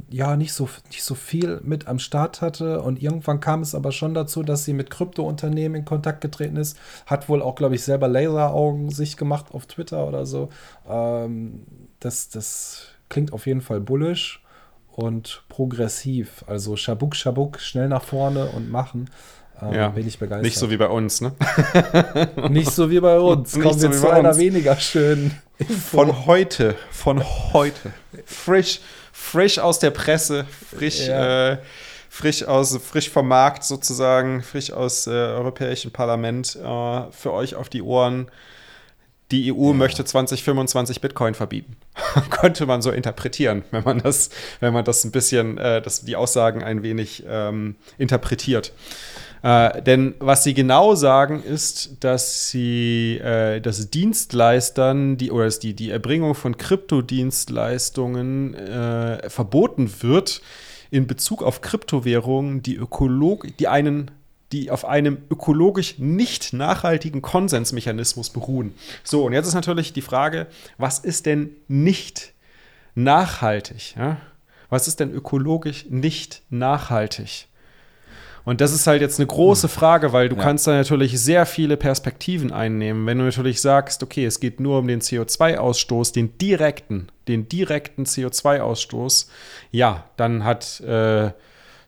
ja 0.10 0.36
nicht 0.36 0.54
so, 0.54 0.70
nicht 0.90 1.04
so 1.04 1.16
viel 1.16 1.62
mit 1.64 1.88
am 1.88 2.00
Start 2.00 2.42
hatte. 2.42 2.82
Und 2.82 3.02
irgendwann 3.02 3.40
kam 3.40 3.62
es 3.62 3.76
aber 3.76 3.92
schon 3.92 4.14
dazu, 4.14 4.44
dass 4.44 4.66
sie 4.66 4.74
mit 4.74 4.90
Kryptounternehmen 4.90 5.80
in 5.80 5.86
Kontakt 5.86 6.22
getreten 6.22 6.58
ist. 6.58 6.78
Hat 7.06 7.30
wohl 7.30 7.42
auch, 7.42 7.56
glaube 7.56 7.76
ich, 7.76 7.84
selber 7.84 8.08
Laseraugen 8.08 8.90
sich 8.90 9.18
gemacht 9.18 9.48
auf 9.54 9.66
Twitter 9.68 10.08
oder 10.08 10.26
so. 10.26 10.50
Ähm, 10.88 11.64
das, 12.00 12.30
das 12.30 12.88
klingt 13.10 13.34
auf 13.34 13.46
jeden 13.46 13.62
Fall 13.62 13.82
bullish 13.82 14.42
und 14.92 15.44
progressiv. 15.50 16.44
Also 16.48 16.76
Schabuk, 16.76 17.16
Schabuk, 17.16 17.60
schnell 17.60 17.88
nach 17.88 18.04
vorne 18.04 18.50
und 18.50 18.70
machen. 18.70 19.10
Ähm, 19.62 19.74
ja, 19.74 19.88
bin 19.90 20.08
ich 20.08 20.20
begeistert. 20.20 20.44
Nicht 20.44 20.58
so 20.58 20.70
wie 20.70 20.78
bei 20.78 20.88
uns, 20.88 21.22
ne? 21.22 21.34
nicht 22.50 22.72
so 22.72 22.90
wie 22.90 23.00
bei 23.00 23.20
uns. 23.20 23.54
Kommen 23.54 23.66
Nicht 23.66 23.82
wir 23.82 23.94
so 23.94 24.02
zu 24.02 24.10
einer 24.10 24.38
weniger 24.38 24.76
schönen 24.78 25.38
Info. 25.58 25.98
Von 25.98 26.26
heute, 26.26 26.76
von 26.92 27.24
heute. 27.54 27.92
Frisch, 28.26 28.80
frisch 29.12 29.60
aus 29.60 29.80
der 29.80 29.92
Presse, 29.92 30.46
frisch, 30.70 31.08
ja. 31.08 31.52
äh, 31.52 31.58
frisch 32.10 32.44
aus, 32.44 32.78
frisch 32.78 33.10
vom 33.10 33.28
Markt 33.28 33.64
sozusagen, 33.64 34.42
frisch 34.42 34.72
aus 34.72 35.08
äh, 35.08 35.12
Europäischen 35.12 35.92
Parlament 35.92 36.56
äh, 36.56 37.12
für 37.12 37.34
euch 37.34 37.56
auf 37.56 37.68
die 37.68 37.82
Ohren 37.82 38.30
die 39.32 39.54
EU 39.54 39.68
ja. 39.68 39.74
möchte 39.74 40.04
2025 40.06 41.02
Bitcoin 41.02 41.34
verbieten. 41.34 41.78
Könnte 42.30 42.66
man 42.66 42.82
so 42.82 42.92
interpretieren, 42.92 43.64
wenn 43.72 43.84
man 43.84 44.00
das, 44.00 44.30
wenn 44.60 44.74
man 44.74 44.86
das 44.86 45.04
ein 45.04 45.12
bisschen, 45.12 45.58
äh, 45.58 45.82
das, 45.82 46.06
die 46.06 46.16
Aussagen 46.16 46.64
ein 46.64 46.84
wenig 46.84 47.24
ähm, 47.28 47.76
interpretiert. 47.98 48.74
Äh, 49.42 49.82
denn 49.82 50.16
was 50.20 50.44
sie 50.44 50.54
genau 50.54 50.96
sagen, 50.96 51.42
ist, 51.42 52.04
dass 52.04 52.50
sie 52.50 53.18
äh, 53.18 53.62
dass 53.62 53.90
Dienstleistern 53.90 55.18
die 55.18 55.32
oder 55.32 55.46
dass 55.46 55.60
die, 55.60 55.74
die 55.74 55.92
Erbringung 55.92 56.36
von 56.36 56.58
Kryptodienstleistungen 56.58 58.54
äh, 58.56 59.30
verboten 59.30 59.90
wird 60.02 60.42
in 60.92 61.08
Bezug 61.08 61.44
auf 61.44 61.62
Kryptowährungen, 61.62 62.64
die 62.64 62.76
ökolog 62.76 63.48
die 63.60 63.68
einen 63.68 64.12
die 64.52 64.72
auf 64.72 64.86
einem 64.86 65.20
ökologisch 65.30 66.00
nicht 66.00 66.54
nachhaltigen 66.54 67.22
Konsensmechanismus 67.22 68.30
beruhen. 68.32 68.74
So, 69.04 69.26
und 69.26 69.34
jetzt 69.34 69.48
ist 69.48 69.54
natürlich 69.54 69.94
die 69.94 70.02
Frage, 70.02 70.48
was 70.78 71.00
ist 71.00 71.26
denn 71.26 71.52
nicht 71.68 72.34
nachhaltig? 72.96 73.96
Ja? 73.96 74.18
Was 74.70 74.88
ist 74.88 75.00
denn 75.00 75.12
ökologisch 75.14 75.86
nicht 75.90 76.42
nachhaltig? 76.50 77.48
Und 78.46 78.62
das 78.62 78.74
ist 78.74 78.88
halt 78.88 79.02
jetzt 79.02 79.20
eine 79.20 79.28
große 79.28 79.68
hm. 79.68 79.70
Frage, 79.70 80.14
weil 80.14 80.30
du 80.30 80.36
ja. 80.36 80.42
kannst 80.42 80.66
da 80.66 80.72
natürlich 80.72 81.20
sehr 81.20 81.46
viele 81.46 81.78
Perspektiven 81.78 82.52
einnehmen. 82.52 83.06
Wenn 83.06 83.20
du 83.20 83.26
natürlich 83.26 83.62
sagst, 83.62 84.02
okay, 84.02 84.26
es 84.26 84.40
geht 84.40 84.60
nur 84.60 84.80
um 84.80 84.88
den 84.88 85.02
CO2-Ausstoß, 85.02 86.14
den 86.14 86.38
direkten, 86.40 87.10
den 87.28 87.48
direkten 87.48 88.06
CO2-Ausstoß, 88.06 89.28
ja, 89.72 90.06
dann 90.18 90.46
hat 90.46 90.80
äh, 90.82 91.32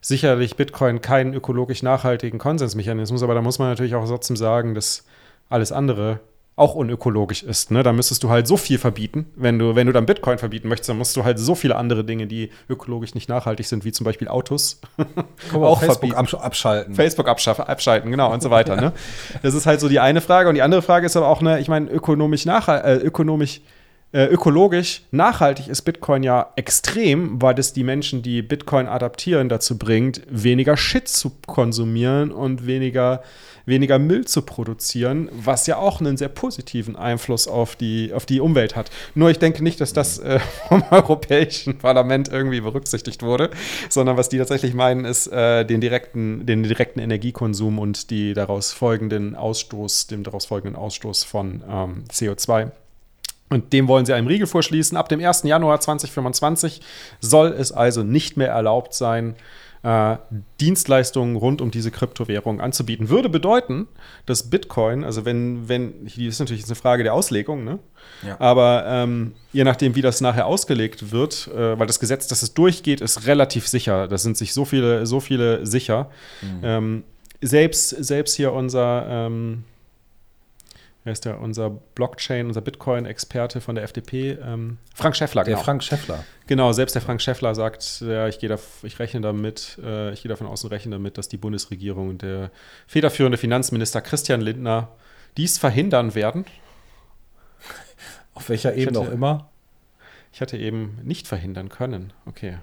sicherlich 0.02 0.56
Bitcoin 0.56 1.00
keinen 1.00 1.32
ökologisch 1.32 1.82
nachhaltigen 1.82 2.38
Konsensmechanismus, 2.38 3.22
aber 3.22 3.34
da 3.34 3.40
muss 3.40 3.58
man 3.58 3.68
natürlich 3.68 3.94
auch 3.94 4.06
trotzdem 4.06 4.36
sagen, 4.36 4.74
dass 4.74 5.04
alles 5.48 5.72
andere 5.72 6.20
auch 6.54 6.74
unökologisch 6.74 7.42
ist. 7.42 7.70
Ne? 7.70 7.82
Da 7.82 7.92
müsstest 7.92 8.22
du 8.22 8.28
halt 8.28 8.46
so 8.46 8.58
viel 8.58 8.78
verbieten. 8.78 9.26
Wenn 9.36 9.58
du, 9.58 9.74
wenn 9.74 9.86
du 9.86 9.92
dann 9.92 10.04
Bitcoin 10.04 10.36
verbieten 10.36 10.68
möchtest, 10.68 10.90
dann 10.90 10.98
musst 10.98 11.16
du 11.16 11.24
halt 11.24 11.38
so 11.38 11.54
viele 11.54 11.76
andere 11.76 12.04
Dinge, 12.04 12.26
die 12.26 12.50
ökologisch 12.68 13.14
nicht 13.14 13.28
nachhaltig 13.28 13.66
sind, 13.66 13.86
wie 13.86 13.92
zum 13.92 14.04
Beispiel 14.04 14.28
Autos, 14.28 14.80
auch 15.54 15.80
Facebook 15.80 16.10
verbieten. 16.12 16.36
abschalten. 16.36 16.94
Facebook 16.94 17.28
abschalten, 17.28 18.10
genau, 18.10 18.32
und 18.32 18.42
so 18.42 18.50
weiter. 18.50 18.76
Ne? 18.76 18.92
Das 19.42 19.54
ist 19.54 19.66
halt 19.66 19.80
so 19.80 19.88
die 19.88 19.98
eine 19.98 20.20
Frage. 20.20 20.48
Und 20.48 20.54
die 20.54 20.62
andere 20.62 20.82
Frage 20.82 21.06
ist 21.06 21.16
aber 21.16 21.28
auch, 21.28 21.40
ne, 21.40 21.58
ich 21.58 21.68
meine, 21.68 21.90
ökonomisch, 21.90 22.44
nachhaltig, 22.44 23.02
äh, 23.02 23.06
ökonomisch 23.06 23.62
äh, 24.12 24.26
ökologisch 24.26 25.02
nachhaltig 25.10 25.68
ist 25.68 25.82
Bitcoin 25.82 26.22
ja 26.22 26.52
extrem, 26.56 27.40
weil 27.40 27.58
es 27.58 27.72
die 27.72 27.82
Menschen, 27.82 28.22
die 28.22 28.42
Bitcoin 28.42 28.86
adaptieren, 28.86 29.48
dazu 29.48 29.78
bringt, 29.78 30.20
weniger 30.28 30.76
Shit 30.76 31.08
zu 31.08 31.32
konsumieren 31.46 32.30
und 32.30 32.66
weniger, 32.66 33.22
weniger 33.64 33.98
Müll 33.98 34.26
zu 34.26 34.42
produzieren, 34.42 35.30
was 35.32 35.66
ja 35.66 35.78
auch 35.78 36.00
einen 36.00 36.18
sehr 36.18 36.28
positiven 36.28 36.94
Einfluss 36.94 37.48
auf 37.48 37.74
die, 37.74 38.12
auf 38.12 38.26
die 38.26 38.40
Umwelt 38.40 38.76
hat. 38.76 38.90
Nur 39.14 39.30
ich 39.30 39.38
denke 39.38 39.64
nicht, 39.64 39.80
dass 39.80 39.94
das 39.94 40.18
äh, 40.18 40.40
vom 40.68 40.84
Europäischen 40.90 41.78
Parlament 41.78 42.28
irgendwie 42.28 42.60
berücksichtigt 42.60 43.22
wurde, 43.22 43.48
sondern 43.88 44.18
was 44.18 44.28
die 44.28 44.36
tatsächlich 44.36 44.74
meinen, 44.74 45.06
ist 45.06 45.28
äh, 45.28 45.64
den, 45.64 45.80
direkten, 45.80 46.44
den 46.44 46.64
direkten 46.64 47.00
Energiekonsum 47.00 47.78
und 47.78 48.10
die 48.10 48.34
daraus 48.34 48.72
folgenden 48.72 49.36
Ausstoß, 49.36 50.08
dem 50.08 50.22
daraus 50.22 50.44
folgenden 50.44 50.76
Ausstoß 50.76 51.24
von 51.24 51.62
ähm, 51.66 52.04
CO2. 52.10 52.72
Und 53.52 53.72
dem 53.74 53.86
wollen 53.86 54.06
sie 54.06 54.14
einen 54.14 54.26
Riegel 54.26 54.46
vorschließen. 54.46 54.96
Ab 54.96 55.10
dem 55.10 55.20
1. 55.20 55.42
Januar 55.42 55.78
2025 55.78 56.80
soll 57.20 57.48
es 57.48 57.70
also 57.70 58.02
nicht 58.02 58.38
mehr 58.38 58.48
erlaubt 58.48 58.94
sein, 58.94 59.36
äh, 59.82 60.16
Dienstleistungen 60.60 61.36
rund 61.36 61.60
um 61.60 61.70
diese 61.70 61.90
Kryptowährung 61.90 62.62
anzubieten. 62.62 63.10
Würde 63.10 63.28
bedeuten, 63.28 63.88
dass 64.24 64.48
Bitcoin, 64.48 65.04
also 65.04 65.26
wenn, 65.26 65.68
wenn, 65.68 66.06
die 66.06 66.26
ist 66.26 66.38
natürlich 66.38 66.62
jetzt 66.62 66.70
eine 66.70 66.76
Frage 66.76 67.02
der 67.02 67.12
Auslegung, 67.12 67.64
ne? 67.64 67.78
Ja. 68.26 68.40
Aber 68.40 68.84
ähm, 68.86 69.32
je 69.52 69.64
nachdem, 69.64 69.94
wie 69.94 70.02
das 70.02 70.20
nachher 70.20 70.46
ausgelegt 70.46 71.12
wird, 71.12 71.48
äh, 71.48 71.78
weil 71.78 71.86
das 71.86 72.00
Gesetz, 72.00 72.26
dass 72.28 72.42
es 72.42 72.54
durchgeht, 72.54 73.00
ist 73.00 73.26
relativ 73.26 73.68
sicher. 73.68 74.08
Da 74.08 74.16
sind 74.16 74.38
sich 74.38 74.54
so 74.54 74.64
viele, 74.64 75.04
so 75.04 75.20
viele 75.20 75.66
sicher. 75.66 76.10
Mhm. 76.40 76.60
Ähm, 76.62 77.04
selbst, 77.42 77.90
selbst 77.90 78.36
hier 78.36 78.52
unser 78.52 79.04
ähm, 79.08 79.64
wer 81.04 81.12
ist 81.12 81.24
der, 81.24 81.40
unser 81.40 81.70
Blockchain, 81.70 82.46
unser 82.46 82.60
Bitcoin-Experte 82.60 83.60
von 83.60 83.74
der 83.74 83.84
FDP, 83.84 84.38
ähm, 84.42 84.78
Frank 84.94 85.16
Schäffler. 85.16 85.44
Der 85.44 85.54
genau. 85.54 85.64
Frank 85.64 85.82
Schäffler. 85.82 86.24
Genau, 86.46 86.72
selbst 86.72 86.94
der 86.94 87.02
Frank 87.02 87.20
Schäffler 87.20 87.54
sagt, 87.54 88.00
ja, 88.00 88.28
ich 88.28 88.38
gehe 88.38 88.48
da, 88.48 88.58
ich 88.82 88.98
rechne 88.98 89.20
damit, 89.20 89.78
äh, 89.82 90.12
ich 90.12 90.22
gehe 90.22 90.28
davon 90.28 90.46
aus 90.46 90.62
und 90.64 90.70
rechne 90.70 90.92
damit, 90.92 91.18
dass 91.18 91.28
die 91.28 91.36
Bundesregierung 91.36 92.08
und 92.08 92.22
der 92.22 92.50
federführende 92.86 93.38
Finanzminister 93.38 94.00
Christian 94.00 94.40
Lindner 94.40 94.88
dies 95.36 95.58
verhindern 95.58 96.14
werden. 96.14 96.44
Auf 98.34 98.48
welcher 98.48 98.74
Ebene 98.74 98.98
auch 98.98 99.10
immer? 99.10 99.50
Ich 100.32 100.40
hatte 100.40 100.56
eben 100.56 100.98
nicht 101.02 101.26
verhindern 101.26 101.68
können. 101.68 102.12
Okay. 102.26 102.58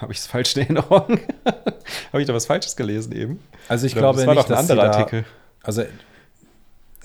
Habe 0.00 0.12
ich 0.12 0.18
es 0.18 0.26
falsch 0.26 0.56
in 0.56 0.62
Erinnerung? 0.62 1.20
Habe 2.12 2.20
ich 2.20 2.26
da 2.26 2.34
was 2.34 2.46
Falsches 2.46 2.76
gelesen 2.76 3.12
eben? 3.12 3.40
Also 3.68 3.86
ich 3.86 3.92
Oder 3.92 4.00
glaube 4.02 4.18
das 4.18 4.26
war 4.26 4.34
nicht, 4.34 4.50
doch 4.50 4.56
ein 4.56 4.58
anderer 4.58 4.92
Artikel. 4.92 5.24
Also 5.62 5.84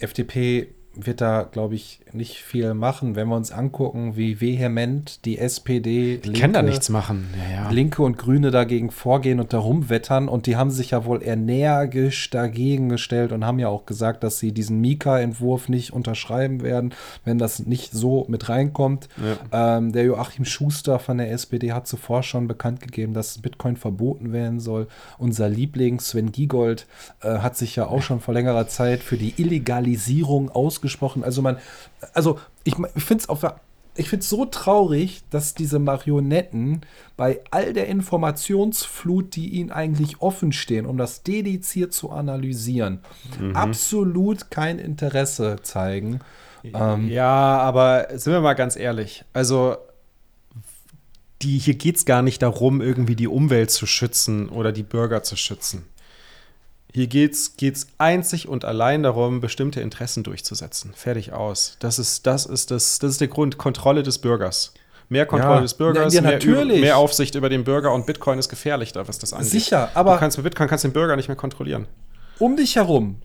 FDP 0.02 0.68
wird 0.94 1.22
da, 1.22 1.44
glaube 1.44 1.76
ich, 1.76 2.02
nicht 2.12 2.38
viel 2.38 2.74
machen, 2.74 3.16
wenn 3.16 3.30
wir 3.30 3.36
uns 3.36 3.52
angucken, 3.52 4.18
wie 4.18 4.42
vehement 4.42 5.24
die 5.26 5.38
SPD, 5.38 6.18
die 6.18 6.30
Linke, 6.30 6.50
da 6.50 6.62
nichts 6.62 6.89
machen. 6.89 7.30
Ja, 7.38 7.64
ja. 7.64 7.70
Linke 7.70 8.04
und 8.04 8.18
Grüne 8.18 8.52
dagegen 8.52 8.92
vorgehen 8.92 9.39
und 9.39 9.54
darum 9.54 9.89
wettern. 9.89 10.28
Und 10.28 10.48
die 10.48 10.58
haben 10.58 10.72
sich 10.72 10.92
ja 10.92 11.06
wohl 11.06 11.24
energisch 11.24 12.30
dagegen 12.30 12.89
gestellt 12.89 13.32
und 13.32 13.46
haben 13.46 13.60
ja 13.60 13.70
auch 13.70 13.86
gesagt, 13.86 14.24
dass 14.24 14.39
sie 14.39 14.52
diesen 14.52 14.82
Mika-Entwurf 14.82 15.70
nicht 15.70 15.94
unterschreiben 15.94 16.62
werden, 16.62 16.94
wenn 17.24 17.38
das 17.38 17.66
nicht 17.66 17.94
so 17.94 18.26
mit 18.28 18.50
reinkommt. 18.50 19.08
Ja. 19.52 19.78
Ähm, 19.78 19.94
der 19.94 20.04
Joachim 20.04 20.44
Schuster 20.44 21.00
von 21.00 21.20
der 21.20 21.32
SPD 21.32 21.72
hat 21.72 21.88
zuvor 21.88 22.24
schon 22.24 22.48
bekannt 22.48 22.82
gegeben, 22.82 23.14
dass 23.14 23.38
Bitcoin 23.38 23.78
verboten 23.78 24.34
werden 24.34 24.60
soll. 24.60 24.88
Unser 25.18 25.48
Liebling 25.48 26.00
Sven 26.02 26.34
Giegold 26.34 26.86
äh, 27.22 27.38
hat 27.38 27.56
sich 27.56 27.78
ja 27.78 27.88
auch 27.88 28.02
schon 28.02 28.20
vor 28.20 28.34
längerer 28.34 28.68
Zeit 28.68 29.02
für 29.02 29.18
die 29.18 29.34
Illegalisierung 29.38 30.50
ausgesprochen. 30.50 30.80
Also 31.23 31.41
man 31.41 31.57
also 32.13 32.39
ich, 32.63 32.75
ich 32.95 33.03
finde 33.03 33.23
es 33.23 33.29
auf 33.29 33.43
ich 33.95 34.09
finde 34.09 34.23
es 34.23 34.29
so 34.29 34.45
traurig, 34.45 35.23
dass 35.29 35.53
diese 35.53 35.79
Marionetten 35.79 36.82
bei 37.17 37.41
all 37.51 37.73
der 37.73 37.88
Informationsflut, 37.88 39.36
die 39.36 39.49
ihnen 39.49 39.71
eigentlich 39.71 40.21
offen 40.21 40.53
stehen, 40.53 40.86
um 40.86 40.97
das 40.97 41.23
dediziert 41.23 41.93
zu 41.93 42.09
analysieren, 42.09 42.99
mhm. 43.39 43.55
absolut 43.55 44.49
kein 44.49 44.79
Interesse 44.79 45.57
zeigen. 45.61 46.21
Ähm, 46.63 47.09
ja, 47.09 47.57
aber 47.57 48.07
sind 48.13 48.34
wir 48.34 48.41
mal 48.41 48.53
ganz 48.53 48.75
ehrlich. 48.75 49.25
Also, 49.34 49.75
die, 51.41 51.57
hier 51.57 51.73
geht 51.73 51.97
es 51.97 52.05
gar 52.05 52.21
nicht 52.21 52.41
darum, 52.43 52.82
irgendwie 52.82 53.15
die 53.15 53.27
Umwelt 53.27 53.71
zu 53.71 53.86
schützen 53.88 54.47
oder 54.49 54.71
die 54.71 54.84
Bürger 54.84 55.23
zu 55.23 55.36
schützen. 55.36 55.86
Hier 56.94 57.08
geht 57.08 57.34
es 57.34 57.88
einzig 57.98 58.48
und 58.48 58.66
allein 58.66 59.04
darum, 59.04 59.39
bestimmte 59.39 59.82
Interessen 59.82 60.24
durchzusetzen. 60.24 60.92
Fertig 60.94 61.32
aus. 61.32 61.78
Das 61.80 62.00
ist, 62.00 62.28
das 62.28 62.46
ist, 62.46 62.72
das, 62.72 63.00
das 63.00 63.12
ist 63.12 63.22
der 63.22 63.30
Grund. 63.30 63.58
Kontrolle 63.58 64.04
des 64.04 64.20
Bürgers. 64.20 64.74
Mehr 65.08 65.26
Kontrolle 65.26 65.56
ja. 65.56 65.62
des 65.62 65.74
Bürgers, 65.74 66.14
ja, 66.14 66.22
mehr, 66.22 66.39
mehr, 66.66 66.98
Aufsicht 66.98 67.36
über 67.36 67.50
den 67.50 67.66
Bürger 67.66 67.94
und 67.94 68.06
Bitcoin 68.06 68.39
ist 68.39 68.48
gefährlich 68.48 68.94
da, 68.94 69.10
was 69.10 69.20
das 69.20 69.34
angeht. 69.34 69.50
Sicher, 69.50 69.92
aber. 69.94 70.14
Du 70.14 70.20
kannst 70.20 70.38
mit 70.38 70.46
Bitcoin 70.46 70.70
kannst 70.70 70.86
den 70.86 70.94
Bürger 70.94 71.18
nicht 71.18 71.28
mehr 71.28 71.36
kontrollieren. 71.36 71.88
Um 72.39 72.56
dich 72.56 72.78
herum 72.78 73.18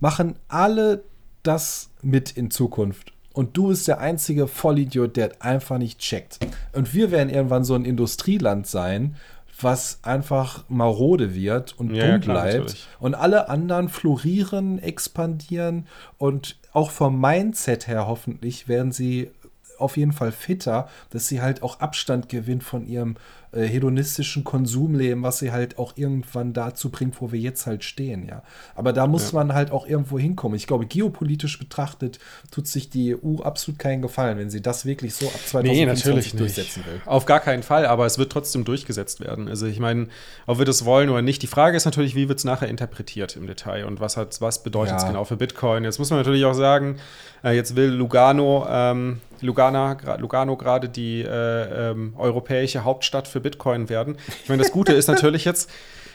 machen 0.00 0.34
alle 0.48 1.04
das 1.44 1.90
mit 2.02 2.32
in 2.32 2.50
Zukunft. 2.50 3.12
Und 3.32 3.56
du 3.56 3.68
bist 3.68 3.88
der 3.88 4.00
einzige 4.00 4.48
Vollidiot, 4.48 5.16
der 5.16 5.30
einfach 5.40 5.78
nicht 5.78 6.00
checkt. 6.00 6.38
Und 6.72 6.92
wir 6.92 7.10
werden 7.10 7.30
irgendwann 7.30 7.64
so 7.64 7.74
ein 7.74 7.84
Industrieland 7.84 8.66
sein, 8.66 9.16
was 9.62 10.00
einfach 10.02 10.64
marode 10.68 11.34
wird 11.34 11.78
und 11.78 11.94
ja, 11.94 12.12
dumm 12.12 12.20
bleibt. 12.20 12.54
Natürlich. 12.54 12.86
Und 12.98 13.14
alle 13.14 13.48
anderen 13.48 13.88
florieren, 13.88 14.78
expandieren 14.78 15.86
und 16.18 16.56
auch 16.72 16.90
vom 16.90 17.20
Mindset 17.20 17.86
her 17.86 18.06
hoffentlich 18.06 18.68
werden 18.68 18.92
sie 18.92 19.30
auf 19.78 19.96
jeden 19.96 20.12
Fall 20.12 20.32
fitter, 20.32 20.88
dass 21.10 21.28
sie 21.28 21.42
halt 21.42 21.62
auch 21.62 21.80
Abstand 21.80 22.28
gewinnt 22.28 22.62
von 22.62 22.86
ihrem 22.86 23.16
äh, 23.52 23.66
hedonistischen 23.66 24.44
Konsumleben, 24.44 25.22
was 25.22 25.38
sie 25.38 25.52
halt 25.52 25.78
auch 25.78 25.92
irgendwann 25.96 26.54
dazu 26.54 26.90
bringt, 26.90 27.20
wo 27.20 27.32
wir 27.32 27.38
jetzt 27.38 27.66
halt 27.66 27.84
stehen, 27.84 28.26
ja. 28.26 28.42
Aber 28.74 28.92
da 28.92 29.06
muss 29.06 29.32
ja. 29.32 29.38
man 29.38 29.52
halt 29.52 29.70
auch 29.70 29.86
irgendwo 29.86 30.18
hinkommen. 30.18 30.56
Ich 30.56 30.66
glaube, 30.66 30.86
geopolitisch 30.86 31.58
betrachtet 31.58 32.18
tut 32.50 32.66
sich 32.66 32.88
die 32.88 33.14
EU 33.14 33.42
absolut 33.42 33.78
keinen 33.78 34.00
Gefallen, 34.00 34.38
wenn 34.38 34.48
sie 34.48 34.62
das 34.62 34.86
wirklich 34.86 35.14
so 35.14 35.26
ab 35.26 35.40
2025 35.44 36.32
nee, 36.32 36.38
durchsetzen 36.38 36.84
will. 36.86 37.02
Auf 37.04 37.26
gar 37.26 37.40
keinen 37.40 37.62
Fall, 37.62 37.84
aber 37.84 38.06
es 38.06 38.18
wird 38.18 38.32
trotzdem 38.32 38.64
durchgesetzt 38.64 39.20
werden. 39.20 39.48
Also 39.48 39.66
ich 39.66 39.80
meine, 39.80 40.08
ob 40.46 40.58
wir 40.58 40.64
das 40.64 40.84
wollen 40.86 41.10
oder 41.10 41.22
nicht, 41.22 41.42
die 41.42 41.46
Frage 41.46 41.76
ist 41.76 41.84
natürlich, 41.84 42.14
wie 42.14 42.28
wird 42.28 42.38
es 42.38 42.44
nachher 42.44 42.68
interpretiert 42.68 43.36
im 43.36 43.46
Detail 43.46 43.84
und 43.84 44.00
was, 44.00 44.16
was 44.40 44.62
bedeutet 44.62 44.96
es 44.96 45.02
ja. 45.02 45.08
genau 45.08 45.24
für 45.24 45.36
Bitcoin? 45.36 45.84
Jetzt 45.84 45.98
muss 45.98 46.08
man 46.08 46.18
natürlich 46.20 46.46
auch 46.46 46.54
sagen, 46.54 46.96
äh, 47.44 47.54
jetzt 47.54 47.76
will 47.76 47.90
Lugano, 47.90 48.66
ähm, 48.68 49.20
Lugana, 49.42 49.96
Lugano 50.18 50.56
gerade 50.56 50.88
die 50.88 51.22
äh, 51.22 51.90
ähm, 51.90 52.14
europäische 52.16 52.84
Hauptstadt 52.84 53.28
für 53.28 53.40
Bitcoin 53.42 53.88
werden. 53.88 54.16
Ich 54.42 54.48
meine, 54.48 54.62
das 54.62 54.72
Gute 54.72 54.92
ist 54.92 55.08
natürlich 55.08 55.44
jetzt, 55.44 55.70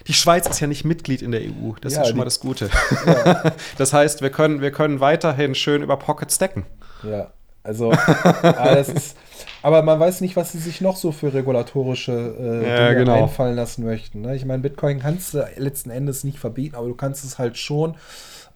die 0.08 0.14
Schweiz 0.14 0.48
ist 0.48 0.60
ja 0.60 0.68
nicht 0.68 0.86
Mitglied 0.86 1.22
in 1.22 1.32
der 1.32 1.42
EU. 1.42 1.74
Das 1.82 1.94
ja, 1.94 2.02
ist 2.02 2.06
ja 2.06 2.10
schon 2.10 2.18
mal 2.18 2.26
das 2.26 2.40
Gute. 2.40 2.70
Ja. 3.06 3.54
Das 3.78 3.94
heißt, 3.94 4.22
wir 4.22 4.30
können, 4.30 4.62
wir 4.62 4.72
können 4.72 5.00
weiterhin 5.00 5.54
schön 5.54 5.84
über 5.84 5.98
Pocket 5.98 6.32
stacken. 6.32 6.66
Ja, 7.04 7.32
also, 7.64 7.92
aber, 8.42 8.80
ist, 8.80 9.18
aber 9.62 9.82
man 9.82 10.00
weiß 10.00 10.22
nicht, 10.22 10.36
was 10.36 10.54
sie 10.54 10.58
sich 10.58 10.80
noch 10.80 10.96
so 10.96 11.12
für 11.12 11.34
regulatorische 11.34 12.12
äh, 12.14 12.70
ja, 12.70 12.88
Dinge 12.90 13.00
genau. 13.00 13.24
einfallen 13.24 13.56
lassen 13.56 13.84
möchten. 13.84 14.22
Ne? 14.22 14.36
Ich 14.36 14.46
meine, 14.46 14.62
Bitcoin 14.62 15.00
kannst 15.00 15.34
du 15.34 15.46
letzten 15.58 15.90
Endes 15.90 16.24
nicht 16.24 16.40
verbieten, 16.40 16.76
aber 16.76 16.88
du 16.88 16.96
kannst 16.96 17.26
es 17.26 17.38
halt 17.38 17.58
schon 17.58 17.96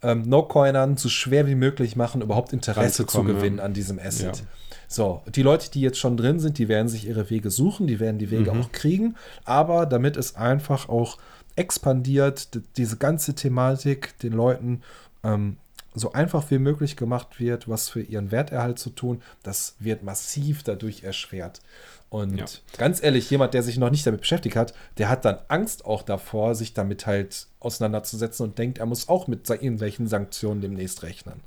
ähm, 0.01 0.23
No-Coinern 0.25 0.97
so 0.97 1.09
schwer 1.09 1.45
wie 1.47 1.55
möglich 1.55 1.95
machen, 1.95 2.21
überhaupt 2.21 2.53
Interesse 2.53 3.05
zu 3.05 3.23
gewinnen 3.23 3.57
ja. 3.57 3.65
an 3.65 3.73
diesem 3.73 3.99
Asset. 3.99 4.43
So, 4.91 5.21
die 5.33 5.41
Leute, 5.41 5.71
die 5.71 5.79
jetzt 5.79 5.99
schon 5.99 6.17
drin 6.17 6.41
sind, 6.41 6.57
die 6.57 6.67
werden 6.67 6.89
sich 6.89 7.07
ihre 7.07 7.29
Wege 7.29 7.49
suchen, 7.49 7.87
die 7.87 8.01
werden 8.01 8.19
die 8.19 8.29
Wege 8.29 8.51
mhm. 8.51 8.59
auch 8.59 8.71
kriegen, 8.73 9.15
aber 9.45 9.85
damit 9.85 10.17
es 10.17 10.35
einfach 10.35 10.89
auch 10.89 11.17
expandiert, 11.55 12.49
diese 12.75 12.97
ganze 12.97 13.33
Thematik 13.33 14.19
den 14.19 14.33
Leuten 14.33 14.81
ähm, 15.23 15.55
so 15.93 16.11
einfach 16.11 16.51
wie 16.51 16.57
möglich 16.57 16.97
gemacht 16.97 17.39
wird, 17.39 17.69
was 17.69 17.87
für 17.87 18.01
ihren 18.01 18.31
Werterhalt 18.31 18.79
zu 18.79 18.89
tun, 18.89 19.21
das 19.43 19.75
wird 19.79 20.03
massiv 20.03 20.63
dadurch 20.63 21.03
erschwert. 21.03 21.61
Und 22.09 22.37
ja. 22.37 22.45
ganz 22.77 23.01
ehrlich, 23.01 23.29
jemand, 23.29 23.53
der 23.53 23.63
sich 23.63 23.77
noch 23.77 23.91
nicht 23.91 24.05
damit 24.05 24.19
beschäftigt 24.19 24.57
hat, 24.57 24.73
der 24.97 25.07
hat 25.07 25.23
dann 25.23 25.37
Angst 25.47 25.85
auch 25.85 26.01
davor, 26.01 26.53
sich 26.53 26.73
damit 26.73 27.07
halt 27.07 27.47
auseinanderzusetzen 27.61 28.45
und 28.45 28.57
denkt, 28.57 28.79
er 28.79 28.87
muss 28.87 29.07
auch 29.07 29.27
mit 29.27 29.49
irgendwelchen 29.49 30.07
Sanktionen 30.07 30.59
demnächst 30.59 31.03
rechnen. 31.03 31.39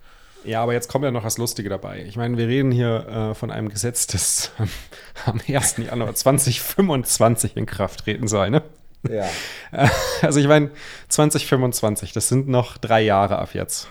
Ja, 0.44 0.62
aber 0.62 0.72
jetzt 0.72 0.88
kommt 0.88 1.04
ja 1.04 1.10
noch 1.10 1.24
was 1.24 1.38
Lustige 1.38 1.68
dabei. 1.68 2.04
Ich 2.06 2.16
meine, 2.16 2.36
wir 2.36 2.46
reden 2.46 2.70
hier 2.70 3.06
äh, 3.08 3.34
von 3.34 3.50
einem 3.50 3.68
Gesetz, 3.68 4.06
das 4.06 4.52
ähm, 4.58 4.68
am 5.26 5.40
1. 5.46 5.76
Januar 5.78 6.14
2025 6.14 7.56
in 7.56 7.66
Kraft 7.66 8.00
treten 8.00 8.28
soll, 8.28 8.50
ne? 8.50 8.62
Ja. 9.08 9.28
Also 10.22 10.40
ich 10.40 10.46
meine, 10.46 10.70
2025, 11.08 12.12
das 12.12 12.28
sind 12.28 12.48
noch 12.48 12.78
drei 12.78 13.02
Jahre 13.02 13.38
ab 13.38 13.50
jetzt. 13.52 13.88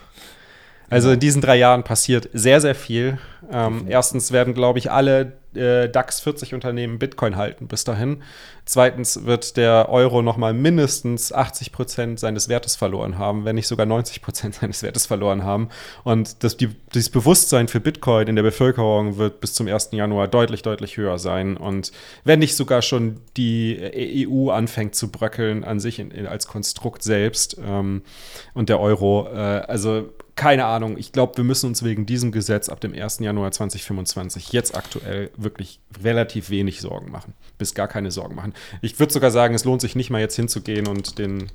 Also 0.89 1.11
in 1.11 1.19
diesen 1.19 1.41
drei 1.41 1.57
Jahren 1.57 1.84
passiert 1.84 2.30
sehr, 2.34 2.61
sehr 2.61 2.75
viel. 2.75 3.17
Ähm, 3.51 3.85
erstens 3.89 4.31
werden, 4.31 4.53
glaube 4.53 4.80
ich, 4.80 4.91
alle 4.91 5.34
äh, 5.55 5.89
DAX 5.89 6.19
40 6.19 6.53
Unternehmen 6.53 6.99
Bitcoin 6.99 7.35
halten 7.35 7.67
bis 7.67 7.84
dahin. 7.84 8.23
Zweitens 8.65 9.25
wird 9.25 9.57
der 9.57 9.89
Euro 9.89 10.21
noch 10.21 10.38
mal 10.38 10.53
mindestens 10.53 11.34
80 11.34 11.73
Prozent 11.73 12.19
seines 12.19 12.47
Wertes 12.47 12.77
verloren 12.77 13.17
haben, 13.17 13.43
wenn 13.43 13.55
nicht 13.55 13.67
sogar 13.67 13.85
90 13.85 14.21
Prozent 14.21 14.55
seines 14.61 14.84
Wertes 14.84 15.05
verloren 15.05 15.43
haben. 15.43 15.69
Und 16.03 16.43
das, 16.43 16.55
die, 16.55 16.69
das 16.93 17.09
Bewusstsein 17.09 17.67
für 17.67 17.80
Bitcoin 17.80 18.27
in 18.27 18.35
der 18.35 18.43
Bevölkerung 18.43 19.17
wird 19.17 19.41
bis 19.41 19.53
zum 19.53 19.67
1. 19.67 19.89
Januar 19.91 20.27
deutlich, 20.27 20.61
deutlich 20.61 20.97
höher 20.97 21.19
sein. 21.19 21.57
Und 21.57 21.91
wenn 22.23 22.39
nicht 22.39 22.55
sogar 22.55 22.81
schon 22.81 23.17
die 23.35 24.27
EU 24.30 24.49
anfängt 24.49 24.95
zu 24.95 25.11
bröckeln 25.11 25.63
an 25.63 25.80
sich 25.80 25.99
in, 25.99 26.11
in, 26.11 26.25
als 26.25 26.47
Konstrukt 26.47 27.03
selbst 27.03 27.57
ähm, 27.61 28.03
und 28.53 28.69
der 28.69 28.80
Euro, 28.80 29.27
äh, 29.34 29.38
also 29.38 30.09
keine 30.35 30.65
Ahnung. 30.65 30.97
Ich 30.97 31.11
glaube, 31.11 31.38
wir 31.38 31.43
müssen 31.43 31.68
uns 31.68 31.84
wegen 31.84 32.05
diesem 32.05 32.31
Gesetz 32.31 32.69
ab 32.69 32.80
dem 32.80 32.93
1. 32.93 33.19
Januar 33.19 33.51
2025 33.51 34.51
jetzt 34.51 34.76
aktuell 34.76 35.30
wirklich 35.38 35.80
relativ 36.03 36.49
wenig 36.49 36.81
Sorgen 36.81 37.11
machen. 37.11 37.34
Bis 37.57 37.76
gar 37.76 37.88
keine 37.88 38.10
Sorgen 38.10 38.35
machen. 38.35 38.53
Ich 38.81 38.99
würde 38.99 39.14
sogar 39.14 39.30
sagen, 39.30 39.53
es 39.53 39.64
lohnt 39.64 39.81
sich 39.81 39.95
nicht 39.95 40.10
mal 40.10 40.22
jetzt 40.22 40.35
hinzugehen 40.35 40.88
und 40.88 41.19
den, 41.19 41.51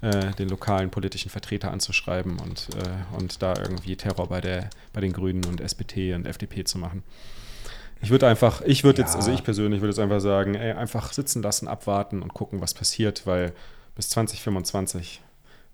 äh, 0.00 0.30
den 0.32 0.48
lokalen 0.48 0.90
politischen 0.90 1.28
Vertreter 1.28 1.70
anzuschreiben 1.70 2.38
und, 2.38 2.68
äh, 2.74 3.18
und 3.18 3.42
da 3.42 3.54
irgendwie 3.56 3.96
Terror 3.96 4.28
bei, 4.28 4.40
der, 4.40 4.70
bei 4.94 5.02
den 5.02 5.12
Grünen 5.12 5.44
und 5.44 5.60
SPD 5.60 6.14
und 6.14 6.26
FDP 6.26 6.64
zu 6.64 6.78
machen. 6.78 7.02
Ich 8.00 8.10
würde 8.10 8.26
einfach, 8.26 8.62
ich 8.62 8.82
würde 8.82 9.02
ja. 9.02 9.06
jetzt, 9.06 9.14
also 9.14 9.30
ich 9.30 9.44
persönlich 9.44 9.80
würde 9.80 9.90
jetzt 9.90 10.00
einfach 10.00 10.20
sagen, 10.20 10.54
ey, 10.54 10.72
einfach 10.72 11.12
sitzen 11.12 11.42
lassen, 11.42 11.68
abwarten 11.68 12.22
und 12.22 12.34
gucken, 12.34 12.60
was 12.60 12.74
passiert, 12.74 13.26
weil 13.26 13.52
bis 13.94 14.08
2025, 14.08 15.20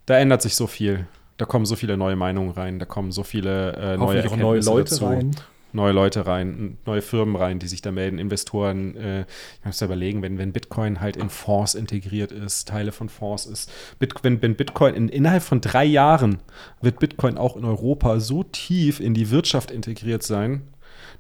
da 0.06 0.18
ändert 0.18 0.42
sich 0.42 0.56
so 0.56 0.66
viel. 0.66 1.06
Da 1.38 1.46
kommen 1.46 1.64
so 1.64 1.76
viele 1.76 1.96
neue 1.96 2.16
Meinungen 2.16 2.50
rein, 2.50 2.78
da 2.78 2.84
kommen 2.84 3.10
so 3.10 3.22
viele 3.22 3.72
äh, 3.72 3.96
neue 3.96 4.18
Erkenntnisse 4.18 4.42
neue 4.42 4.60
Leute 4.60 4.90
dazu. 4.90 5.06
rein 5.06 5.36
neue 5.72 5.92
Leute 5.92 6.26
rein, 6.26 6.78
neue 6.86 7.02
Firmen 7.02 7.36
rein, 7.36 7.58
die 7.58 7.68
sich 7.68 7.82
da 7.82 7.92
melden, 7.92 8.18
Investoren. 8.18 8.96
Äh, 8.96 9.20
ich 9.60 9.64
muss 9.64 9.78
da 9.78 9.86
überlegen, 9.86 10.22
wenn, 10.22 10.38
wenn 10.38 10.52
Bitcoin 10.52 11.00
halt 11.00 11.16
in 11.16 11.30
Fonds 11.30 11.74
integriert 11.74 12.32
ist, 12.32 12.68
Teile 12.68 12.92
von 12.92 13.08
Fonds 13.08 13.46
ist, 13.46 13.70
Bit, 13.98 14.14
wenn, 14.22 14.40
wenn 14.42 14.56
Bitcoin 14.56 14.94
in, 14.94 15.08
innerhalb 15.08 15.42
von 15.42 15.60
drei 15.60 15.84
Jahren 15.84 16.38
wird 16.80 16.98
Bitcoin 16.98 17.36
auch 17.36 17.56
in 17.56 17.64
Europa 17.64 18.20
so 18.20 18.42
tief 18.44 19.00
in 19.00 19.14
die 19.14 19.30
Wirtschaft 19.30 19.70
integriert 19.70 20.22
sein, 20.22 20.62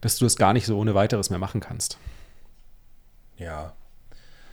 dass 0.00 0.18
du 0.18 0.24
das 0.24 0.36
gar 0.36 0.52
nicht 0.52 0.66
so 0.66 0.78
ohne 0.78 0.94
weiteres 0.94 1.30
mehr 1.30 1.38
machen 1.38 1.60
kannst. 1.60 1.98
Ja. 3.36 3.74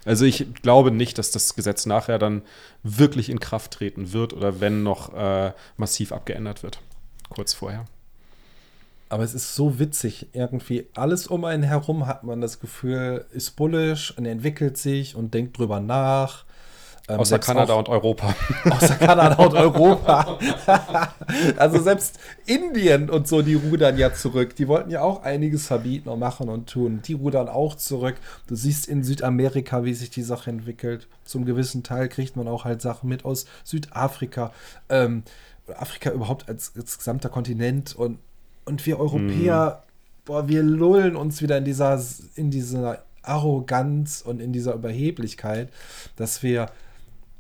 Also 0.06 0.26
ich 0.26 0.54
glaube 0.62 0.92
nicht, 0.92 1.18
dass 1.18 1.32
das 1.32 1.56
Gesetz 1.56 1.86
nachher 1.86 2.20
dann 2.20 2.44
wirklich 2.84 3.30
in 3.30 3.40
Kraft 3.40 3.72
treten 3.72 4.14
wird 4.14 4.34
oder 4.34 4.62
wenn 4.62 4.84
noch 4.84 5.14
äh, 5.14 5.52
massiv 5.78 6.12
abgeändert 6.12 6.64
wird. 6.64 6.80
Kurz 7.30 7.54
vorher. 7.54 7.86
Aber 9.10 9.24
es 9.24 9.34
ist 9.34 9.56
so 9.56 9.80
witzig. 9.80 10.28
Irgendwie 10.34 10.88
alles 10.94 11.28
um 11.28 11.46
einen 11.46 11.64
herum 11.64 12.06
hat 12.06 12.24
man 12.24 12.42
das 12.42 12.60
Gefühl, 12.60 13.26
ist 13.32 13.56
bullish 13.56 14.16
und 14.18 14.26
entwickelt 14.26 14.78
sich 14.78 15.16
und 15.16 15.34
denkt 15.34 15.58
drüber 15.58 15.80
nach. 15.80 16.46
Ähm, 17.08 17.20
außer 17.20 17.38
Kanada 17.40 17.74
auch, 17.74 17.80
und 17.80 17.90
Europa. 17.90 18.36
Außer 18.70 18.96
Kanada 18.96 19.36
und 19.36 19.54
Europa. 19.54 20.40
also 21.58 21.82
selbst 21.82 22.18
Indien 22.48 23.10
und 23.12 23.28
so, 23.28 23.44
die 23.44 23.54
rudern 23.54 23.98
ja 23.98 24.14
zurück. 24.14 24.56
Die 24.56 24.68
wollten 24.68 24.90
ja 24.90 25.02
auch 25.02 25.22
einiges 25.22 25.68
verbieten 25.68 26.10
und 26.10 26.20
machen 26.20 26.50
und 26.50 26.68
tun. 26.68 27.02
Die 27.06 27.14
rudern 27.14 27.48
auch 27.48 27.76
zurück. 27.76 28.16
Du 28.48 28.56
siehst 28.56 28.88
in 28.88 29.04
Südamerika, 29.04 29.84
wie 29.84 29.94
sich 29.94 30.10
die 30.10 30.24
Sache 30.24 30.50
entwickelt. 30.50 31.08
Zum 31.26 31.46
gewissen 31.46 31.84
Teil 31.84 32.10
kriegt 32.10 32.36
man 32.36 32.48
auch 32.48 32.66
halt 32.66 32.82
Sachen 32.82 33.08
mit 33.08 33.24
aus 33.24 33.46
Südafrika. 33.64 34.52
Ähm, 34.90 35.24
Afrika 35.78 36.12
überhaupt 36.12 36.50
als, 36.50 36.74
als 36.76 36.98
gesamter 36.98 37.30
Kontinent 37.30 37.96
und 37.96 38.20
und 38.66 38.86
wir 38.86 39.00
Europäer, 39.00 39.84
mm. 39.86 40.26
boah, 40.26 40.48
wir 40.50 40.64
lullen 40.64 41.16
uns 41.16 41.42
wieder 41.42 41.58
in 41.58 41.66
dieser, 41.66 42.04
in 42.36 42.52
dieser 42.52 43.04
Arroganz 43.22 44.22
und 44.26 44.42
in 44.42 44.52
dieser 44.52 44.74
Überheblichkeit, 44.74 45.70
dass 46.16 46.44
wir, 46.44 46.70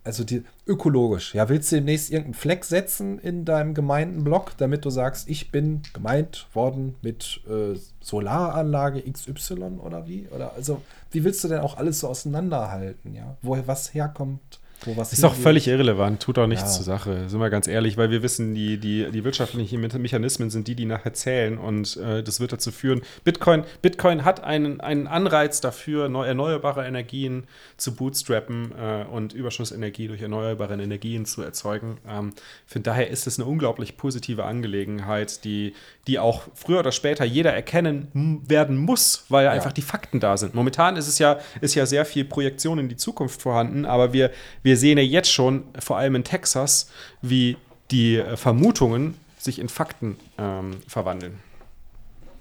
also 0.05 0.23
die, 0.23 0.43
ökologisch, 0.67 1.33
ja, 1.33 1.49
willst 1.49 1.71
du 1.71 1.77
demnächst 1.77 2.11
irgendeinen 2.11 2.35
Fleck 2.35 2.63
setzen 2.63 3.17
in 3.19 3.43
deinem 3.43 3.73
Gemeindenblock, 3.73 4.55
damit 4.57 4.85
du 4.85 4.91
sagst, 4.91 5.27
ich 5.27 5.51
bin 5.51 5.81
gemeint 5.93 6.47
worden 6.53 6.95
mit 7.01 7.41
äh, 7.49 7.77
Solaranlage 8.01 9.01
XY 9.11 9.79
oder 9.83 10.07
wie? 10.07 10.27
Oder 10.29 10.53
also, 10.55 10.81
wie 11.11 11.23
willst 11.23 11.43
du 11.43 11.47
denn 11.47 11.59
auch 11.59 11.77
alles 11.77 11.99
so 11.99 12.07
auseinanderhalten, 12.07 13.15
ja? 13.15 13.35
Woher 13.41 13.67
was 13.67 13.93
herkommt, 13.93 14.59
wo 14.85 14.97
was 14.97 15.13
Ist 15.13 15.23
doch 15.23 15.35
völlig 15.35 15.67
irrelevant, 15.67 16.21
tut 16.21 16.37
auch 16.37 16.47
nichts 16.47 16.63
ja. 16.63 16.69
zur 16.71 16.83
Sache, 16.83 17.29
sind 17.29 17.39
wir 17.39 17.49
ganz 17.49 17.67
ehrlich, 17.67 17.97
weil 17.97 18.09
wir 18.09 18.23
wissen, 18.23 18.53
die, 18.53 18.77
die, 18.77 19.09
die 19.11 19.23
wirtschaftlichen 19.23 19.81
Mechanismen 19.81 20.49
sind 20.49 20.67
die, 20.67 20.75
die 20.75 20.85
nachher 20.85 21.13
zählen 21.13 21.57
und 21.57 21.97
äh, 21.97 22.23
das 22.23 22.39
wird 22.39 22.53
dazu 22.53 22.71
führen. 22.71 23.01
Bitcoin, 23.23 23.63
Bitcoin 23.81 24.25
hat 24.25 24.43
einen, 24.43 24.81
einen 24.81 25.07
Anreiz 25.07 25.61
dafür, 25.61 26.09
neu, 26.09 26.25
erneuerbare 26.25 26.85
Energien 26.85 27.45
zu 27.77 27.95
bootstrappen 27.95 28.71
äh, 28.77 29.05
und 29.05 29.33
Überschussenergie 29.33 30.07
durch 30.07 30.21
erneuerbare 30.21 30.73
Energien 30.73 31.25
zu 31.25 31.41
erzeugen. 31.41 31.97
Ähm, 32.07 32.33
finde 32.65 32.89
daher 32.89 33.09
ist 33.09 33.27
es 33.27 33.39
eine 33.39 33.47
unglaublich 33.47 33.97
positive 33.97 34.45
Angelegenheit, 34.45 35.43
die, 35.43 35.73
die 36.07 36.19
auch 36.19 36.43
früher 36.53 36.79
oder 36.79 36.91
später 36.91 37.25
jeder 37.25 37.53
erkennen 37.53 38.41
werden 38.47 38.77
muss, 38.77 39.25
weil 39.29 39.45
ja. 39.45 39.51
einfach 39.51 39.71
die 39.71 39.81
Fakten 39.81 40.19
da 40.19 40.37
sind. 40.37 40.53
Momentan 40.55 40.97
ist 40.97 41.07
es 41.07 41.19
ja, 41.19 41.39
ist 41.61 41.75
ja 41.75 41.85
sehr 41.85 42.05
viel 42.05 42.25
Projektion 42.25 42.79
in 42.79 42.89
die 42.89 42.97
Zukunft 42.97 43.41
vorhanden, 43.41 43.85
aber 43.85 44.13
wir, 44.13 44.31
wir 44.63 44.74
sehen 44.77 44.97
ja 44.97 45.03
jetzt 45.03 45.31
schon, 45.31 45.63
vor 45.79 45.97
allem 45.97 46.15
in 46.15 46.23
Texas, 46.23 46.89
wie 47.21 47.57
die 47.91 48.17
äh, 48.17 48.37
Vermutungen 48.37 49.15
sich 49.37 49.59
in 49.59 49.69
Fakten 49.69 50.17
ähm, 50.37 50.77
verwandeln. 50.87 51.39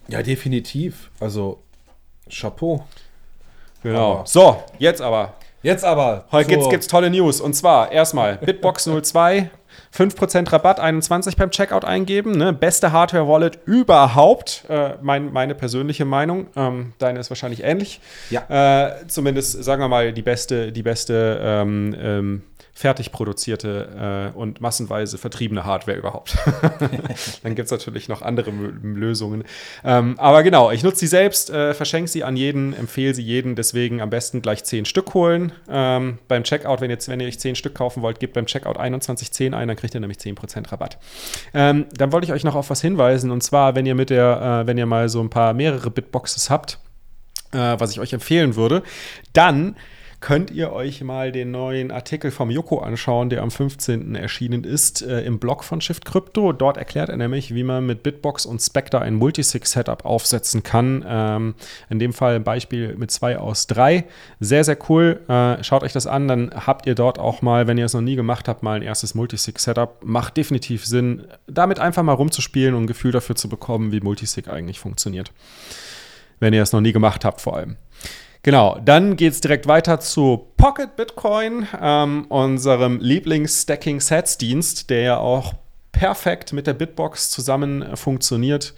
Ja, 0.09 0.23
definitiv. 0.23 1.11
Also, 1.20 1.62
Chapeau. 2.31 2.85
Genau. 3.82 4.12
Aber. 4.19 4.27
So, 4.27 4.62
jetzt 4.78 5.01
aber. 5.01 5.35
Jetzt 5.62 5.85
aber. 5.85 6.27
Heute 6.31 6.61
so. 6.61 6.69
gibt 6.69 6.82
es 6.82 6.89
tolle 6.89 7.11
News. 7.11 7.40
Und 7.40 7.55
zwar 7.55 7.90
erstmal 7.93 8.36
Bitbox 8.36 8.89
02 9.02 9.51
5% 9.97 10.53
Rabatt 10.53 10.81
21 10.81 11.37
beim 11.37 11.51
Checkout 11.51 11.85
eingeben. 11.85 12.33
Ne? 12.33 12.53
Beste 12.53 12.93
Hardware-Wallet 12.93 13.61
überhaupt. 13.65 14.65
Äh, 14.69 14.95
mein, 15.03 15.33
meine 15.33 15.55
persönliche 15.55 16.05
Meinung. 16.05 16.49
Ähm, 16.57 16.93
deine 16.99 17.21
ist 17.21 17.31
wahrscheinlich 17.31 17.62
ähnlich. 17.62 18.01
Ja. 18.31 18.89
Äh, 18.89 19.07
zumindest, 19.07 19.62
sagen 19.62 19.81
wir 19.81 19.89
mal, 19.89 20.12
die 20.12 20.23
beste, 20.23 20.73
die 20.73 20.83
beste 20.83 21.39
ähm, 21.41 21.95
ähm, 21.99 22.43
fertig 22.74 23.12
produzierte 23.12 24.32
äh, 24.34 24.36
und 24.36 24.60
massenweise 24.60 25.16
vertriebene 25.16 25.64
Hardware 25.64 25.96
überhaupt. 25.96 26.36
Dann 27.42 27.55
gibt 27.55 27.66
es 27.66 27.70
natürlich 27.70 28.09
noch 28.09 28.20
andere 28.20 28.51
Lösungen. 28.51 29.44
Ähm, 29.84 30.18
aber 30.18 30.42
genau, 30.42 30.72
ich 30.72 30.82
nutze 30.82 30.98
sie 30.98 31.06
selbst, 31.06 31.51
äh, 31.51 31.72
verschenke 31.72 32.10
sie 32.10 32.24
an 32.24 32.36
jeden, 32.36 32.76
empfehle 32.76 33.14
sie 33.14 33.22
jeden, 33.22 33.55
deswegen 33.55 34.01
am 34.01 34.10
besten 34.10 34.42
gleich 34.42 34.64
10 34.64 34.86
Stück 34.86 35.14
holen. 35.14 35.52
Ähm, 35.68 36.18
beim 36.26 36.42
Checkout, 36.42 36.80
wenn, 36.80 36.90
jetzt, 36.90 37.09
wenn 37.09 37.20
ihr 37.20 37.28
euch 37.28 37.38
10 37.38 37.55
Stück 37.55 37.76
kaufen 37.76 38.02
wollt, 38.02 38.18
gebt 38.18 38.34
beim 38.34 38.46
Checkout 38.46 38.76
2110 38.76 39.55
ein, 39.55 39.68
dann 39.68 39.76
kriegt 39.76 39.94
ihr 39.94 40.01
nämlich 40.01 40.18
10% 40.18 40.72
Rabatt. 40.72 40.98
Ähm, 41.55 41.86
dann 41.96 42.10
wollte 42.10 42.26
ich 42.26 42.32
euch 42.32 42.42
noch 42.42 42.56
auf 42.56 42.70
was 42.70 42.80
hinweisen, 42.80 43.30
und 43.30 43.42
zwar, 43.42 43.76
wenn 43.76 43.86
ihr 43.86 43.94
mit 43.94 44.10
der, 44.10 44.62
äh, 44.62 44.66
wenn 44.66 44.78
ihr 44.78 44.86
mal 44.86 45.09
so 45.09 45.20
ein 45.20 45.30
paar 45.30 45.55
mehrere 45.55 45.90
Bitboxes 45.90 46.51
habt, 46.51 46.80
äh, 47.52 47.76
was 47.78 47.92
ich 47.92 48.01
euch 48.01 48.12
empfehlen 48.12 48.56
würde, 48.56 48.82
dann 49.32 49.76
könnt 50.24 50.51
ihr 50.51 50.72
euch 50.72 51.02
mal 51.05 51.32
den 51.32 51.51
neuen 51.51 51.90
Artikel 51.90 52.30
vom 52.30 52.51
Joko 52.51 52.78
anschauen, 52.78 53.28
der 53.28 53.42
am 53.42 53.51
15. 53.51 54.14
erschienen 54.14 54.64
ist, 54.64 55.02
äh, 55.02 55.20
im 55.20 55.38
Blog 55.38 55.64
von 55.64 55.82
Shift 55.82 56.06
Crypto. 56.06 56.55
Dort 56.55 56.78
erklärt 56.78 57.10
er 57.10 57.18
nämlich, 57.18 57.55
wie 57.55 57.62
man 57.62 57.84
mit 57.84 58.02
Bitbox 58.02 58.46
und 58.46 58.62
Spectre 58.62 59.02
ein 59.02 59.16
Multisig-Setup 59.16 60.06
aufsetzen 60.06 60.62
kann. 60.62 61.05
Ähm, 61.06 61.55
in 61.90 61.98
dem 61.98 62.14
Fall 62.14 62.36
ein 62.36 62.42
Beispiel 62.42 62.96
mit 62.96 63.10
zwei 63.10 63.36
aus 63.36 63.66
drei. 63.66 64.06
Sehr, 64.40 64.64
sehr 64.64 64.78
cool. 64.88 65.20
Äh, 65.28 65.62
schaut 65.62 65.82
euch 65.82 65.92
das 65.92 66.06
an, 66.06 66.26
dann 66.26 66.52
habt 66.55 66.86
ihr 66.86 66.94
dort 66.94 67.18
auch 67.18 67.42
mal, 67.42 67.66
wenn 67.66 67.76
ihr 67.76 67.84
es 67.84 67.92
noch 67.92 68.01
nie 68.01 68.16
gemacht 68.16 68.48
habt, 68.48 68.62
mal 68.62 68.76
ein 68.76 68.82
erstes 68.82 69.14
Multisig-Setup. 69.14 70.02
Macht 70.06 70.38
definitiv 70.38 70.86
Sinn, 70.86 71.26
damit 71.46 71.80
einfach 71.80 72.02
mal 72.02 72.14
rumzuspielen 72.14 72.74
und 72.74 72.84
ein 72.84 72.86
Gefühl 72.86 73.12
dafür 73.12 73.36
zu 73.36 73.51
bekommen, 73.51 73.92
wie 73.92 74.01
Multisig 74.01 74.48
eigentlich 74.48 74.80
funktioniert. 74.80 75.32
Wenn 76.40 76.55
ihr 76.55 76.62
es 76.62 76.72
noch 76.72 76.80
nie 76.80 76.92
gemacht 76.92 77.26
habt, 77.26 77.42
vor 77.42 77.59
allem. 77.59 77.76
Genau, 78.45 78.79
dann 78.85 79.16
geht 79.16 79.33
es 79.33 79.41
direkt 79.41 79.66
weiter 79.66 80.01
zu 80.01 80.49
Pocket 80.59 80.97
Bitcoin, 80.97 81.66
ähm, 81.81 82.27
unserem 82.29 83.01
Lieblings-Stacking-Sets-Dienst, 83.01 84.91
der 84.91 85.01
ja 85.01 85.16
auch 85.16 85.55
perfekt 85.93 86.53
mit 86.53 86.66
der 86.66 86.75
Bitbox 86.75 87.31
zusammen 87.31 87.97
funktioniert. 87.97 88.75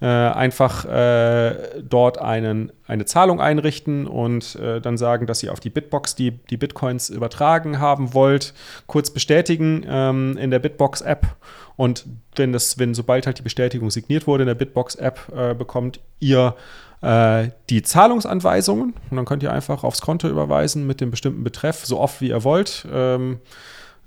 Äh, 0.00 0.06
einfach 0.06 0.84
äh, 0.84 1.80
dort 1.82 2.18
einen, 2.18 2.70
eine 2.86 3.06
Zahlung 3.06 3.40
einrichten 3.40 4.06
und 4.06 4.54
äh, 4.54 4.80
dann 4.80 4.96
sagen, 4.96 5.26
dass 5.26 5.42
ihr 5.42 5.52
auf 5.52 5.58
die 5.58 5.70
Bitbox 5.70 6.14
die, 6.14 6.30
die 6.30 6.56
Bitcoins 6.56 7.10
übertragen 7.10 7.80
haben 7.80 8.14
wollt. 8.14 8.54
Kurz 8.86 9.10
bestätigen 9.10 9.84
ähm, 9.88 10.36
in 10.36 10.52
der 10.52 10.60
Bitbox-App 10.60 11.26
und 11.74 12.06
wenn, 12.36 12.52
das, 12.52 12.78
wenn 12.78 12.94
sobald 12.94 13.26
halt 13.26 13.38
die 13.38 13.42
Bestätigung 13.42 13.90
signiert 13.90 14.28
wurde 14.28 14.44
in 14.44 14.48
der 14.48 14.54
Bitbox-App, 14.54 15.32
äh, 15.34 15.54
bekommt 15.54 15.98
ihr 16.20 16.54
äh, 17.00 17.48
die 17.70 17.82
Zahlungsanweisungen. 17.82 18.94
Und 19.10 19.16
dann 19.16 19.24
könnt 19.24 19.42
ihr 19.42 19.52
einfach 19.52 19.84
aufs 19.84 20.00
Konto 20.00 20.28
überweisen 20.28 20.86
mit 20.86 21.00
dem 21.00 21.10
bestimmten 21.10 21.44
Betreff, 21.44 21.84
so 21.84 21.98
oft 21.98 22.20
wie 22.20 22.28
ihr 22.28 22.44
wollt. 22.44 22.86
Ähm, 22.92 23.40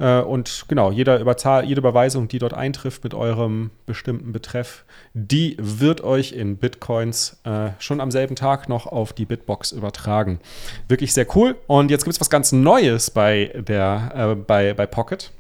äh, 0.02 0.20
und 0.22 0.66
genau, 0.68 0.92
jede, 0.92 1.18
Überzahl, 1.18 1.64
jede 1.66 1.80
Überweisung, 1.80 2.28
die 2.28 2.40
dort 2.40 2.54
eintrifft 2.54 3.04
mit 3.04 3.14
eurem 3.14 3.70
bestimmten 3.86 4.32
Betreff, 4.32 4.84
die 5.14 5.56
wird 5.60 6.04
euch 6.04 6.32
in 6.32 6.58
Bitcoins 6.58 7.40
äh, 7.44 7.70
schon 7.78 8.02
am 8.02 8.10
selben 8.10 8.36
Tag 8.36 8.68
noch 8.68 8.88
auf 8.88 9.14
die 9.14 9.26
Bitbox 9.26 9.72
übertragen. 9.72 10.40
Wirklich 10.88 11.14
sehr 11.14 11.28
cool. 11.36 11.56
Und 11.68 11.92
jetzt 11.92 12.04
gibt 12.04 12.16
es 12.16 12.22
was 12.22 12.32
ganz 12.32 12.52
Neues 12.52 13.12
bei, 13.12 13.54
der, 13.56 14.12
äh, 14.16 14.36
bei, 14.36 14.74
bei 14.74 14.88
Pocket. 14.88 15.32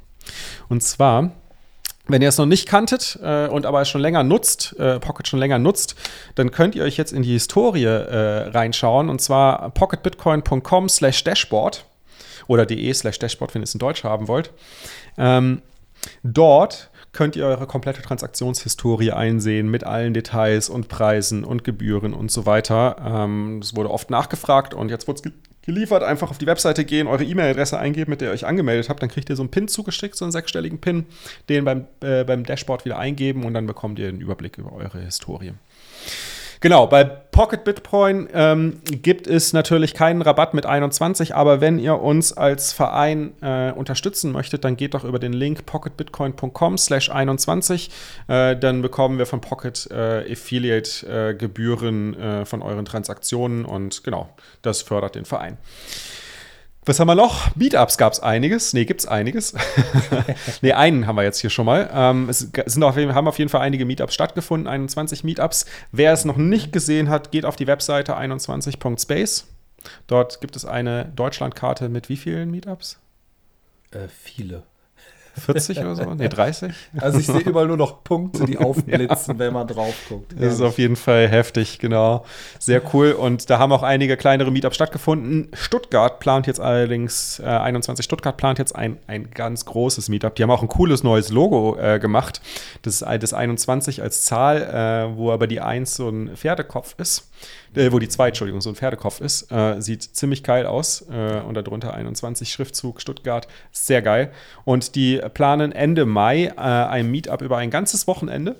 Und 0.69 0.83
zwar 0.83 1.31
wenn 2.07 2.21
ihr 2.21 2.29
es 2.29 2.37
noch 2.37 2.45
nicht 2.45 2.67
kanntet 2.67 3.19
äh, 3.21 3.47
und 3.47 3.65
aber 3.65 3.85
schon 3.85 4.01
länger 4.01 4.23
nutzt, 4.23 4.77
äh, 4.79 4.99
Pocket 4.99 5.27
schon 5.27 5.39
länger 5.39 5.59
nutzt, 5.59 5.95
dann 6.35 6.51
könnt 6.51 6.75
ihr 6.75 6.83
euch 6.83 6.97
jetzt 6.97 7.13
in 7.13 7.23
die 7.23 7.33
Historie 7.33 7.85
äh, 7.85 8.49
reinschauen 8.49 9.09
und 9.09 9.21
zwar 9.21 9.69
pocketbitcoin.com 9.71 10.89
slash 10.89 11.23
dashboard 11.23 11.85
oder 12.47 12.65
de 12.65 12.93
slash 12.93 13.19
dashboard, 13.19 13.53
wenn 13.53 13.61
ihr 13.61 13.65
es 13.65 13.73
in 13.73 13.79
Deutsch 13.79 14.03
haben 14.03 14.27
wollt. 14.27 14.51
Ähm, 15.17 15.61
dort 16.23 16.89
könnt 17.13 17.35
ihr 17.35 17.45
eure 17.45 17.67
komplette 17.67 18.01
Transaktionshistorie 18.01 19.11
einsehen 19.11 19.69
mit 19.69 19.83
allen 19.83 20.13
Details 20.13 20.69
und 20.69 20.87
Preisen 20.87 21.43
und 21.43 21.63
Gebühren 21.63 22.13
und 22.13 22.31
so 22.31 22.45
weiter. 22.45 22.95
Ähm, 23.05 23.61
wurde 23.73 23.91
oft 23.91 24.09
nachgefragt 24.09 24.73
und 24.73 24.89
jetzt 24.89 25.07
wurde 25.07 25.21
es 25.25 25.50
geliefert. 25.61 26.03
Einfach 26.03 26.29
auf 26.31 26.37
die 26.37 26.47
Webseite 26.47 26.85
gehen, 26.85 27.07
eure 27.07 27.23
E-Mail-Adresse 27.23 27.77
eingeben, 27.77 28.11
mit 28.11 28.21
der 28.21 28.29
ihr 28.29 28.33
euch 28.33 28.45
angemeldet 28.45 28.89
habt. 28.89 29.01
Dann 29.01 29.09
kriegt 29.09 29.29
ihr 29.29 29.35
so 29.35 29.43
einen 29.43 29.51
PIN 29.51 29.67
zugeschickt, 29.67 30.15
so 30.15 30.25
einen 30.25 30.31
sechsstelligen 30.31 30.79
PIN, 30.79 31.05
den 31.49 31.65
beim, 31.65 31.85
äh, 32.01 32.23
beim 32.23 32.43
Dashboard 32.43 32.85
wieder 32.85 32.97
eingeben 32.97 33.43
und 33.43 33.53
dann 33.53 33.67
bekommt 33.67 33.99
ihr 33.99 34.09
einen 34.09 34.21
Überblick 34.21 34.57
über 34.57 34.73
eure 34.73 34.99
Historie. 34.99 35.53
Genau, 36.61 36.85
bei 36.85 37.03
Pocket 37.03 37.63
Bitcoin 37.63 38.29
ähm, 38.33 38.81
gibt 38.85 39.25
es 39.25 39.51
natürlich 39.51 39.95
keinen 39.95 40.21
Rabatt 40.21 40.53
mit 40.53 40.67
21, 40.67 41.33
aber 41.33 41.59
wenn 41.59 41.79
ihr 41.79 41.99
uns 41.99 42.33
als 42.33 42.71
Verein 42.71 43.33
äh, 43.41 43.71
unterstützen 43.71 44.31
möchtet, 44.31 44.63
dann 44.63 44.77
geht 44.77 44.93
doch 44.93 45.03
über 45.03 45.17
den 45.17 45.33
Link 45.33 45.65
pocketbitcoin.com 45.65 46.77
slash 46.77 47.09
21. 47.09 47.89
Äh, 48.27 48.57
dann 48.57 48.83
bekommen 48.83 49.17
wir 49.17 49.25
von 49.25 49.41
Pocket 49.41 49.89
äh, 49.89 50.31
Affiliate-Gebühren 50.31 52.13
äh, 52.13 52.45
von 52.45 52.61
euren 52.61 52.85
Transaktionen 52.85 53.65
und 53.65 54.03
genau, 54.03 54.29
das 54.61 54.83
fördert 54.83 55.15
den 55.15 55.25
Verein. 55.25 55.57
Was 56.83 56.99
haben 56.99 57.07
wir 57.07 57.15
noch? 57.15 57.55
Meetups 57.55 57.97
gab 57.99 58.11
es 58.13 58.19
einiges. 58.21 58.73
Nee, 58.73 58.85
gibt 58.85 59.01
es 59.01 59.07
einiges. 59.07 59.53
nee, 60.61 60.73
einen 60.73 61.05
haben 61.05 61.15
wir 61.15 61.23
jetzt 61.23 61.39
hier 61.39 61.51
schon 61.51 61.67
mal. 61.67 61.87
Ähm, 61.93 62.27
es 62.27 62.39
sind 62.65 62.83
auf, 62.83 62.95
haben 62.95 63.27
auf 63.27 63.37
jeden 63.37 63.49
Fall 63.49 63.61
einige 63.61 63.85
Meetups 63.85 64.15
stattgefunden, 64.15 64.67
21 64.67 65.23
Meetups. 65.23 65.67
Wer 65.91 66.11
es 66.11 66.25
noch 66.25 66.37
nicht 66.37 66.73
gesehen 66.73 67.09
hat, 67.09 67.31
geht 67.31 67.45
auf 67.45 67.55
die 67.55 67.67
Webseite 67.67 68.17
21.space. 68.17 69.45
Dort 70.07 70.41
gibt 70.41 70.55
es 70.55 70.65
eine 70.65 71.05
Deutschlandkarte 71.15 71.87
mit 71.87 72.09
wie 72.09 72.17
vielen 72.17 72.49
Meetups? 72.49 72.99
Äh, 73.91 74.07
viele. 74.07 74.63
40 75.37 75.79
oder 75.79 75.95
so? 75.95 76.13
Ne, 76.13 76.29
30? 76.29 76.73
Also 76.97 77.19
ich 77.19 77.27
sehe 77.27 77.39
überall 77.39 77.67
nur 77.67 77.77
noch 77.77 78.03
Punkte, 78.03 78.45
die 78.45 78.57
aufblitzen, 78.59 79.35
ja. 79.35 79.39
wenn 79.39 79.53
man 79.53 79.67
drauf 79.67 79.93
guckt. 80.09 80.33
Das 80.37 80.53
ist 80.53 80.61
auf 80.61 80.77
jeden 80.77 80.95
Fall 80.95 81.27
heftig, 81.27 81.79
genau. 81.79 82.25
Sehr 82.59 82.81
cool. 82.93 83.13
Und 83.13 83.49
da 83.49 83.59
haben 83.59 83.71
auch 83.71 83.83
einige 83.83 84.17
kleinere 84.17 84.51
Meetups 84.51 84.75
stattgefunden. 84.75 85.49
Stuttgart 85.53 86.19
plant 86.19 86.47
jetzt 86.47 86.59
allerdings, 86.59 87.39
äh, 87.39 87.45
21 87.45 88.03
Stuttgart 88.03 88.37
plant 88.37 88.59
jetzt 88.59 88.75
ein, 88.75 88.97
ein 89.07 89.31
ganz 89.31 89.65
großes 89.65 90.09
Meetup. 90.09 90.35
Die 90.35 90.43
haben 90.43 90.51
auch 90.51 90.61
ein 90.61 90.67
cooles 90.67 91.03
neues 91.03 91.29
Logo 91.29 91.77
äh, 91.77 91.99
gemacht. 91.99 92.41
Das 92.81 93.01
ist 93.01 93.23
das 93.23 93.33
21 93.33 94.01
als 94.01 94.23
Zahl, 94.23 94.61
äh, 94.61 95.17
wo 95.17 95.31
aber 95.31 95.47
die 95.47 95.61
1 95.61 95.95
so 95.95 96.09
ein 96.09 96.35
Pferdekopf 96.35 96.95
ist 96.97 97.30
äh, 97.75 97.91
wo 97.91 97.99
die 97.99 98.09
2, 98.09 98.29
Entschuldigung, 98.29 98.61
so 98.61 98.69
ein 98.69 98.75
Pferdekopf 98.75 99.21
ist. 99.21 99.51
Äh, 99.51 99.81
sieht 99.81 100.03
ziemlich 100.03 100.43
geil 100.43 100.65
aus. 100.65 101.05
Äh, 101.11 101.41
und 101.41 101.55
darunter 101.55 101.93
21 101.93 102.51
Schriftzug 102.51 103.01
Stuttgart. 103.01 103.47
Sehr 103.71 104.01
geil. 104.01 104.31
Und 104.65 104.95
die 104.95 105.21
planen 105.33 105.71
Ende 105.71 106.05
Mai 106.05 106.45
äh, 106.45 106.53
ein 106.55 107.09
Meetup 107.09 107.41
über 107.41 107.57
ein 107.57 107.69
ganzes 107.69 108.07
Wochenende. 108.07 108.57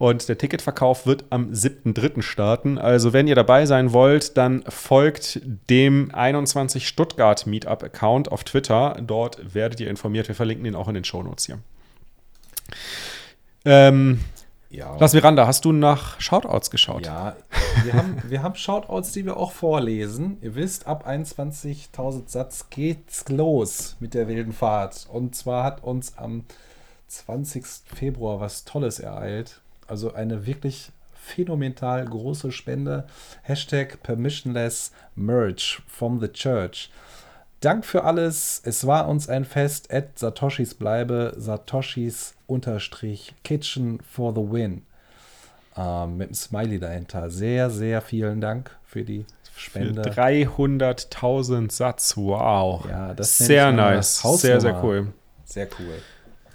Und 0.00 0.30
der 0.30 0.38
Ticketverkauf 0.38 1.06
wird 1.06 1.26
am 1.28 1.52
7.3. 1.52 2.22
starten. 2.22 2.78
Also, 2.78 3.12
wenn 3.12 3.28
ihr 3.28 3.34
dabei 3.34 3.66
sein 3.66 3.92
wollt, 3.92 4.38
dann 4.38 4.64
folgt 4.66 5.42
dem 5.68 6.10
21 6.14 6.88
Stuttgart 6.88 7.46
Meetup-Account 7.46 8.32
auf 8.32 8.42
Twitter. 8.44 8.96
Dort 9.06 9.54
werdet 9.54 9.78
ihr 9.78 9.90
informiert. 9.90 10.26
Wir 10.28 10.34
verlinken 10.34 10.64
ihn 10.64 10.74
auch 10.74 10.88
in 10.88 10.94
den 10.94 11.04
Shownotes 11.04 11.44
hier. 11.44 11.58
Ähm, 13.66 14.20
ja. 14.70 14.96
Lass 15.00 15.12
Miranda, 15.12 15.48
hast 15.48 15.64
du 15.64 15.72
nach 15.72 16.20
Shoutouts 16.20 16.70
geschaut? 16.70 17.04
Ja, 17.04 17.36
wir 17.82 17.92
haben, 17.92 18.22
wir 18.28 18.42
haben 18.42 18.54
Shoutouts, 18.54 19.10
die 19.12 19.26
wir 19.26 19.36
auch 19.36 19.50
vorlesen. 19.50 20.38
Ihr 20.42 20.54
wisst, 20.54 20.86
ab 20.86 21.08
21.000 21.08 22.28
Satz 22.28 22.70
geht's 22.70 23.28
los 23.28 23.96
mit 23.98 24.14
der 24.14 24.28
wilden 24.28 24.52
Fahrt. 24.52 25.08
Und 25.10 25.34
zwar 25.34 25.64
hat 25.64 25.82
uns 25.82 26.16
am 26.16 26.44
20. 27.08 27.66
Februar 27.94 28.38
was 28.38 28.64
Tolles 28.64 29.00
ereilt. 29.00 29.60
Also 29.88 30.14
eine 30.14 30.46
wirklich 30.46 30.92
phänomenal 31.14 32.04
große 32.04 32.52
Spende. 32.52 33.06
Hashtag 33.42 34.02
permissionless 34.04 34.92
merge 35.16 35.82
from 35.88 36.20
the 36.20 36.28
church. 36.28 36.90
Dank 37.60 37.84
für 37.84 38.04
alles. 38.04 38.62
Es 38.64 38.86
war 38.86 39.08
uns 39.08 39.28
ein 39.28 39.44
Fest. 39.44 39.92
At 39.92 40.18
Satoshis 40.18 40.74
bleibe. 40.74 41.34
Satoshis 41.36 42.34
unterstrich 42.46 43.34
Kitchen 43.44 44.00
for 44.00 44.34
the 44.34 44.40
win. 44.40 44.86
Ähm, 45.76 46.16
mit 46.16 46.28
einem 46.28 46.34
Smiley 46.34 46.78
dahinter. 46.78 47.30
Sehr, 47.30 47.70
sehr 47.70 48.00
vielen 48.00 48.40
Dank 48.40 48.76
für 48.84 49.04
die 49.04 49.26
Spende. 49.54 50.02
300.000 50.02 51.70
Satz. 51.70 52.16
Wow. 52.16 52.86
Ja, 52.88 53.14
das 53.14 53.40
ist 53.40 53.46
sehr 53.46 53.70
nice. 53.72 54.22
Sehr, 54.40 54.60
sehr 54.60 54.82
cool. 54.82 55.12
Sehr 55.44 55.68
cool. 55.78 56.00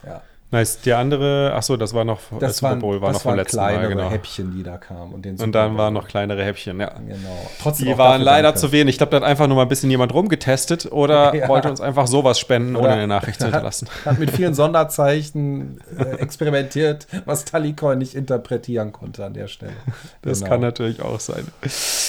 Ja. 0.06 0.23
Nice. 0.56 0.80
Die 0.80 0.94
andere, 0.94 1.52
ach 1.53 1.64
so, 1.64 1.76
das 1.76 1.94
war 1.94 2.06
noch 2.06 2.19
das 2.40 2.57
Super 2.57 2.77
Bowl, 2.77 3.02
war 3.02 3.10
das 3.10 3.18
noch 3.18 3.22
vom 3.23 3.36
letzten 3.36 3.57
kleinere 3.57 3.82
Mal, 3.82 3.90
genau. 3.90 4.10
Häppchen, 4.10 4.56
die 4.56 4.64
da 4.64 4.77
kamen. 4.77 5.14
Und, 5.14 5.26
den 5.26 5.38
und 5.38 5.52
dann 5.52 5.77
waren 5.77 5.94
noch 5.94 6.07
kleinere 6.07 6.45
Häppchen, 6.45 6.80
ja. 6.80 6.91
Genau. 6.98 7.52
Trotzdem 7.61 7.88
die 7.88 7.98
waren 7.98 8.22
leider 8.22 8.56
zu 8.56 8.72
wenig. 8.72 8.95
Ich 8.95 8.98
glaube, 8.98 9.11
da 9.11 9.18
hat 9.18 9.23
einfach 9.23 9.48
nur 9.48 9.57
mal 9.57 9.64
ein 9.64 9.68
bisschen 9.68 9.90
jemand 9.91 10.14
rumgetestet 10.14 10.91
oder 10.91 11.36
ja. 11.36 11.49
wollte 11.49 11.69
uns 11.69 11.82
einfach 11.82 12.07
sowas 12.07 12.40
spenden, 12.40 12.77
oder 12.77 12.86
ohne 12.86 12.94
eine 12.94 13.07
Nachricht 13.07 13.40
zu 13.41 13.48
hinterlassen. 13.48 13.90
Hat, 13.90 14.14
hat 14.14 14.19
mit 14.19 14.32
vielen 14.32 14.53
Sonderzeichen 14.56 15.82
äh, 15.98 16.22
experimentiert, 16.22 17.07
was 17.26 17.44
Talikoin 17.44 17.98
nicht 17.98 18.15
interpretieren 18.15 18.94
konnte 18.94 19.26
an 19.26 19.34
der 19.34 19.48
Stelle. 19.48 19.73
Das 20.22 20.40
genau. 20.40 20.52
kann 20.52 20.61
natürlich 20.61 21.02
auch 21.02 21.19
sein. 21.19 21.45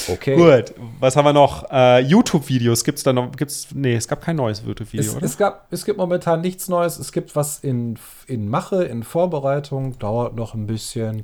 Okay. 0.08 0.36
Gut, 0.36 0.74
was 1.00 1.16
haben 1.16 1.24
wir 1.24 1.32
noch? 1.32 1.68
Äh, 1.70 2.00
YouTube-Videos 2.02 2.84
gibt 2.84 2.98
es 2.98 3.04
da 3.04 3.12
noch? 3.12 3.32
Gibt's, 3.32 3.68
nee, 3.74 3.96
es 3.96 4.06
gab 4.06 4.22
kein 4.22 4.36
neues 4.36 4.62
YouTube-Video, 4.64 5.14
oder? 5.14 5.24
Es, 5.24 5.36
gab, 5.36 5.66
es 5.72 5.84
gibt 5.84 5.98
momentan 5.98 6.40
nichts 6.40 6.68
Neues. 6.68 6.98
Es 6.98 7.10
gibt 7.10 7.34
was 7.34 7.58
in, 7.58 7.98
in 8.26 8.48
Mache, 8.48 8.84
in 8.84 9.02
Vorbereitung, 9.02 9.98
dauert 9.98 10.34
noch 10.34 10.54
ein 10.54 10.66
bisschen. 10.66 11.20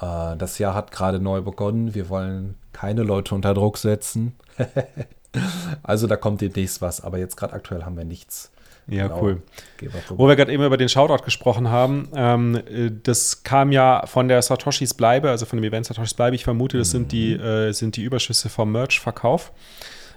Äh, 0.00 0.36
das 0.36 0.58
Jahr 0.58 0.74
hat 0.74 0.92
gerade 0.92 1.20
neu 1.20 1.40
begonnen. 1.40 1.94
Wir 1.94 2.08
wollen 2.08 2.56
keine 2.72 3.02
Leute 3.02 3.34
unter 3.34 3.54
Druck 3.54 3.78
setzen. 3.78 4.34
also 5.82 6.06
da 6.06 6.16
kommt 6.16 6.40
demnächst 6.40 6.80
was, 6.80 7.02
aber 7.02 7.18
jetzt 7.18 7.36
gerade 7.36 7.52
aktuell 7.52 7.84
haben 7.84 7.96
wir 7.96 8.04
nichts. 8.04 8.50
Ja, 8.90 9.06
genau. 9.06 9.22
cool. 9.22 9.42
Wo 10.08 10.26
wir 10.26 10.34
gerade 10.34 10.52
eben 10.52 10.64
über 10.64 10.76
den 10.76 10.88
Shoutout 10.88 11.24
gesprochen 11.24 11.70
haben, 11.70 12.08
ähm, 12.14 12.56
äh, 12.56 12.90
das 13.02 13.44
kam 13.44 13.70
ja 13.70 14.04
von 14.06 14.26
der 14.26 14.42
Satoshis 14.42 14.94
Bleibe, 14.94 15.30
also 15.30 15.46
von 15.46 15.58
dem 15.58 15.64
Event 15.64 15.86
Satoshis 15.86 16.14
Bleibe. 16.14 16.34
Ich 16.34 16.44
vermute, 16.44 16.78
das 16.78 16.88
mhm. 16.88 16.92
sind, 16.92 17.12
die, 17.12 17.36
mhm. 17.36 17.44
äh, 17.44 17.72
sind 17.72 17.96
die 17.96 18.02
Überschüsse 18.02 18.48
vom 18.48 18.72
Merch-Verkauf, 18.72 19.52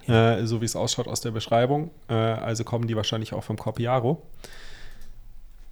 ja. 0.07 0.37
äh, 0.37 0.47
so 0.47 0.61
wie 0.61 0.65
es 0.65 0.75
ausschaut 0.75 1.07
aus 1.07 1.21
der 1.21 1.31
Beschreibung. 1.31 1.91
Äh, 2.09 2.13
also 2.13 2.63
kommen 2.63 2.87
die 2.87 2.95
wahrscheinlich 2.95 3.33
auch 3.33 3.43
vom 3.43 3.57
Copiaro. 3.57 4.23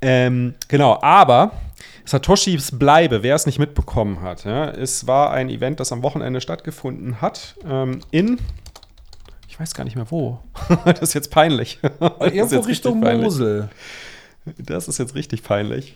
Ähm, 0.02 0.56
genau, 0.68 1.00
aber 1.02 1.52
Satoshis 2.06 2.78
Bleibe, 2.78 3.24
wer 3.24 3.36
es 3.36 3.46
nicht 3.46 3.60
mitbekommen 3.60 4.22
hat, 4.22 4.46
ja, 4.46 4.70
es 4.70 5.08
war 5.08 5.32
ein 5.32 5.50
Event, 5.50 5.80
das 5.80 5.92
am 5.92 6.04
Wochenende 6.04 6.42
stattgefunden 6.42 7.22
hat 7.22 7.56
ähm, 7.68 8.02
in 8.12 8.40
ich 9.52 9.60
weiß 9.60 9.74
gar 9.74 9.84
nicht 9.84 9.98
mehr 9.98 10.10
wo. 10.10 10.40
das 10.86 11.02
ist 11.02 11.14
jetzt 11.14 11.30
peinlich. 11.30 11.80
Irgendwo 12.00 12.56
jetzt 12.56 12.68
Richtung 12.68 13.02
Mosel. 13.02 13.70
Das 14.58 14.88
ist 14.88 14.98
jetzt 14.98 15.14
richtig 15.14 15.44
peinlich. 15.44 15.96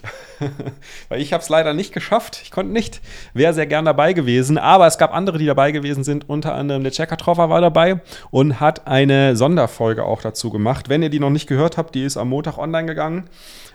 Weil 1.09 1.21
ich 1.21 1.33
habe 1.33 1.41
es 1.41 1.49
leider 1.49 1.73
nicht 1.73 1.93
geschafft. 1.93 2.41
Ich 2.43 2.51
konnte 2.51 2.73
nicht. 2.73 3.01
Wäre 3.33 3.53
sehr 3.53 3.65
gern 3.65 3.85
dabei 3.85 4.13
gewesen. 4.13 4.57
Aber 4.57 4.85
es 4.85 4.97
gab 4.97 5.15
andere, 5.15 5.39
die 5.39 5.47
dabei 5.47 5.71
gewesen 5.71 6.03
sind. 6.03 6.29
Unter 6.29 6.53
anderem 6.53 6.83
der 6.83 6.91
Checkertroffer 6.91 7.49
war 7.49 7.61
dabei 7.61 8.01
und 8.29 8.59
hat 8.59 8.87
eine 8.87 9.35
Sonderfolge 9.35 10.03
auch 10.03 10.21
dazu 10.21 10.51
gemacht. 10.51 10.89
Wenn 10.89 11.01
ihr 11.01 11.09
die 11.09 11.19
noch 11.19 11.31
nicht 11.31 11.47
gehört 11.47 11.77
habt, 11.77 11.95
die 11.95 12.03
ist 12.03 12.17
am 12.17 12.29
Montag 12.29 12.57
online 12.57 12.85
gegangen. 12.85 13.29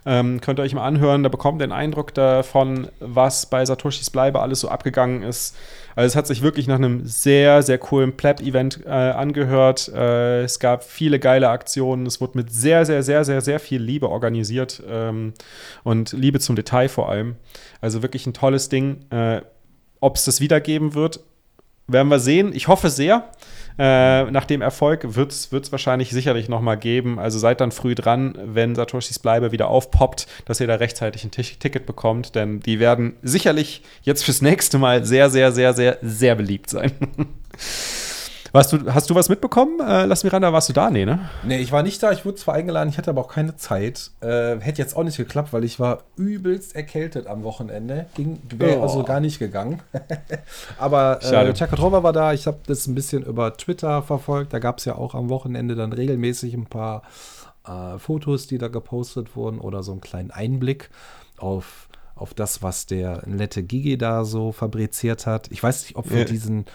Ähm, 0.07 0.41
könnt 0.41 0.59
ihr 0.59 0.63
euch 0.63 0.75
mal 0.75 0.87
anhören. 0.87 1.23
Da 1.23 1.29
bekommt 1.29 1.61
ihr 1.61 1.67
den 1.67 1.73
Eindruck 1.73 2.15
davon, 2.15 2.89
was 3.01 3.47
bei 3.47 3.65
Satoshis 3.65 4.11
Bleibe 4.11 4.41
alles 4.41 4.61
so 4.61 4.69
abgegangen 4.69 5.23
ist. 5.23 5.57
Also 5.97 6.07
es 6.07 6.17
hat 6.17 6.27
sich 6.27 6.43
wirklich 6.43 6.67
nach 6.67 6.77
einem 6.77 7.05
sehr, 7.05 7.63
sehr 7.63 7.79
coolen 7.79 8.17
Pleb-Event 8.17 8.87
äh, 8.87 8.91
angehört. 8.91 9.89
Äh, 9.89 10.43
es 10.43 10.59
gab 10.59 10.85
viele 10.85 11.19
geile 11.19 11.51
Aktionen. 11.51 12.07
Es 12.07 12.21
wurde 12.21 12.39
mit 12.39 12.53
sehr, 12.53 12.87
sehr, 12.87 13.03
sehr, 13.03 13.25
sehr, 13.25 13.41
sehr 13.41 13.61
viel 13.61 13.83
Liebe 13.83 14.09
organisiert 14.09 14.83
ähm, 14.89 15.35
und 15.85 16.13
Liebe 16.13 16.41
zum 16.41 16.57
Detail 16.57 16.89
vor 16.89 17.11
allem. 17.11 17.37
Also 17.81 18.03
wirklich 18.03 18.27
ein 18.27 18.33
tolles 18.33 18.69
Ding. 18.69 19.05
Äh, 19.11 19.43
Ob 20.01 20.17
es 20.17 20.25
das 20.25 20.41
wiedergeben 20.41 20.95
wird, 20.95 21.21
werden 21.87 22.09
wir 22.09 22.21
sehen. 22.21 22.53
Ich 22.55 22.69
hoffe 22.69 22.89
sehr. 22.89 23.31
Äh, 23.81 24.31
nach 24.31 24.45
dem 24.45 24.61
Erfolg 24.61 25.15
wird 25.17 25.33
es 25.33 25.73
wahrscheinlich 25.73 26.11
sicherlich 26.11 26.51
noch 26.51 26.61
mal 26.61 26.75
geben. 26.75 27.19
Also 27.19 27.39
seid 27.39 27.63
dann 27.63 27.73
früh 27.73 27.95
dran, 27.95 28.37
wenn 28.45 28.75
Satoshis 28.75 29.19
Bleibe 29.19 29.53
wieder 29.53 29.69
aufpoppt, 29.69 30.27
dass 30.45 30.61
ihr 30.61 30.67
da 30.67 30.75
rechtzeitig 30.75 31.25
ein 31.25 31.31
Ticket 31.31 31.87
bekommt, 31.87 32.35
denn 32.35 32.61
die 32.61 32.79
werden 32.79 33.15
sicherlich 33.23 33.83
jetzt 34.03 34.23
fürs 34.27 34.43
nächste 34.43 34.77
Mal 34.77 35.07
sehr, 35.07 35.31
sehr, 35.31 35.51
sehr, 35.53 35.73
sehr, 35.73 35.97
sehr 36.03 36.35
beliebt 36.35 36.69
sein. 36.69 36.93
Warst 38.53 38.73
du, 38.73 38.93
hast 38.93 39.09
du 39.09 39.15
was 39.15 39.29
mitbekommen? 39.29 39.79
Äh, 39.81 40.07
Lass 40.07 40.25
Miranda, 40.25 40.53
warst 40.53 40.69
du 40.69 40.73
da? 40.73 40.91
Nee, 40.91 41.05
ne? 41.05 41.29
Nee, 41.45 41.59
ich 41.59 41.71
war 41.71 41.85
nicht 41.85 42.03
da. 42.03 42.11
Ich 42.11 42.25
wurde 42.25 42.37
zwar 42.37 42.55
eingeladen, 42.55 42.89
ich 42.89 42.99
hatte 42.99 43.11
aber 43.11 43.21
auch 43.21 43.33
keine 43.33 43.57
Zeit. 43.57 44.11
Äh, 44.21 44.59
hätte 44.59 44.83
jetzt 44.83 44.97
auch 44.97 45.05
nicht 45.05 45.17
geklappt, 45.17 45.53
weil 45.53 45.63
ich 45.63 45.79
war 45.79 46.03
übelst 46.17 46.75
erkältet 46.75 47.29
am 47.29 47.45
Wochenende. 47.45 48.07
Ging, 48.15 48.41
wäre 48.51 48.81
oh. 48.81 48.83
also 48.83 49.05
gar 49.05 49.21
nicht 49.21 49.39
gegangen. 49.39 49.81
aber 50.79 51.23
äh, 51.23 51.55
Chakatrova 51.55 52.03
war 52.03 52.13
da. 52.13 52.33
Ich 52.33 52.47
habe 52.49 52.59
das 52.67 52.89
ein 52.89 52.95
bisschen 52.95 53.23
über 53.23 53.57
Twitter 53.57 54.03
verfolgt. 54.03 54.53
Da 54.53 54.59
gab 54.59 54.79
es 54.79 54.85
ja 54.85 54.97
auch 54.97 55.15
am 55.15 55.29
Wochenende 55.29 55.77
dann 55.77 55.93
regelmäßig 55.93 56.55
ein 56.55 56.67
paar 56.67 57.03
äh, 57.67 57.99
Fotos, 57.99 58.49
die 58.49 58.59
da 58.59 58.67
gepostet 58.67 59.37
wurden 59.37 59.61
oder 59.61 59.85
so 59.85 59.93
einen 59.93 60.01
kleinen 60.01 60.31
Einblick 60.31 60.91
auf 61.39 61.87
auf 62.17 62.35
das, 62.35 62.63
was 62.63 62.85
der 62.85 63.23
nette 63.27 63.63
Gigi 63.63 63.97
da 63.97 64.27
so 64.27 64.53
fabriziert 64.53 65.27
hat. 65.27 65.51
Ich 65.51 65.63
weiß 65.63 65.85
nicht, 65.85 65.97
ob 65.97 66.11
wir 66.11 66.19
ja. 66.19 66.25
diesen 66.25 66.67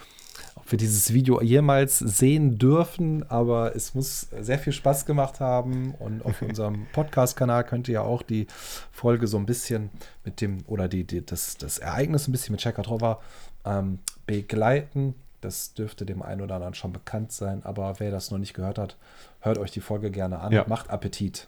für 0.66 0.78
dieses 0.78 1.14
Video 1.14 1.42
jemals 1.42 2.00
sehen 2.00 2.58
dürfen, 2.58 3.24
aber 3.30 3.76
es 3.76 3.94
muss 3.94 4.28
sehr 4.42 4.58
viel 4.58 4.74
Spaß 4.74 5.06
gemacht 5.06 5.40
haben 5.40 5.94
und 6.00 6.26
auf 6.26 6.42
unserem 6.42 6.88
Podcast-Kanal 6.92 7.64
könnt 7.64 7.88
ihr 7.88 7.96
ja 7.96 8.02
auch 8.02 8.24
die 8.24 8.48
Folge 8.92 9.28
so 9.28 9.38
ein 9.38 9.46
bisschen 9.46 9.92
mit 10.24 10.42
dem 10.42 10.64
oder 10.66 10.88
die, 10.88 11.04
die 11.04 11.24
das, 11.24 11.58
das 11.58 11.78
Ereignis 11.78 12.28
ein 12.28 12.32
bisschen 12.32 12.54
mit 12.54 12.62
Chekatrova 12.62 13.20
ähm, 13.64 14.00
begleiten. 14.26 15.14
Das 15.40 15.76
dürfte 15.76 16.04
dem 16.04 16.24
einen 16.24 16.42
oder 16.42 16.56
anderen 16.56 16.74
schon 16.74 16.92
bekannt 16.92 17.32
sein, 17.32 17.62
aber 17.64 18.00
wer 18.00 18.10
das 18.10 18.32
noch 18.32 18.40
nicht 18.40 18.56
gehört 18.56 18.80
hat, 18.80 18.98
hört 19.42 19.60
euch 19.60 19.70
die 19.70 19.82
Folge 19.82 20.10
gerne 20.10 20.40
an. 20.40 20.52
Ja. 20.52 20.66
Macht 20.68 20.90
Appetit. 20.90 21.46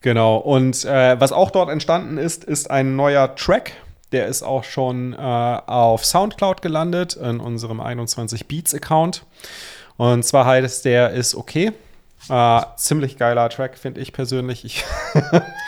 Genau. 0.00 0.38
Und 0.38 0.84
äh, 0.86 1.20
was 1.20 1.32
auch 1.32 1.50
dort 1.50 1.68
entstanden 1.68 2.16
ist, 2.16 2.44
ist 2.44 2.70
ein 2.70 2.96
neuer 2.96 3.34
Track. 3.34 3.72
Der 4.12 4.26
ist 4.26 4.42
auch 4.42 4.64
schon 4.64 5.12
äh, 5.12 5.16
auf 5.16 6.04
Soundcloud 6.04 6.62
gelandet 6.62 7.14
in 7.14 7.40
unserem 7.40 7.80
21 7.80 8.46
Beats 8.46 8.74
Account. 8.74 9.24
Und 9.96 10.24
zwar 10.24 10.46
heißt 10.46 10.84
der 10.84 11.10
ist 11.10 11.34
okay. 11.34 11.72
Uh, 12.30 12.60
ziemlich 12.76 13.16
geiler 13.16 13.48
Track, 13.48 13.78
finde 13.78 14.00
ich 14.02 14.12
persönlich. 14.12 14.64
Ich 14.64 14.84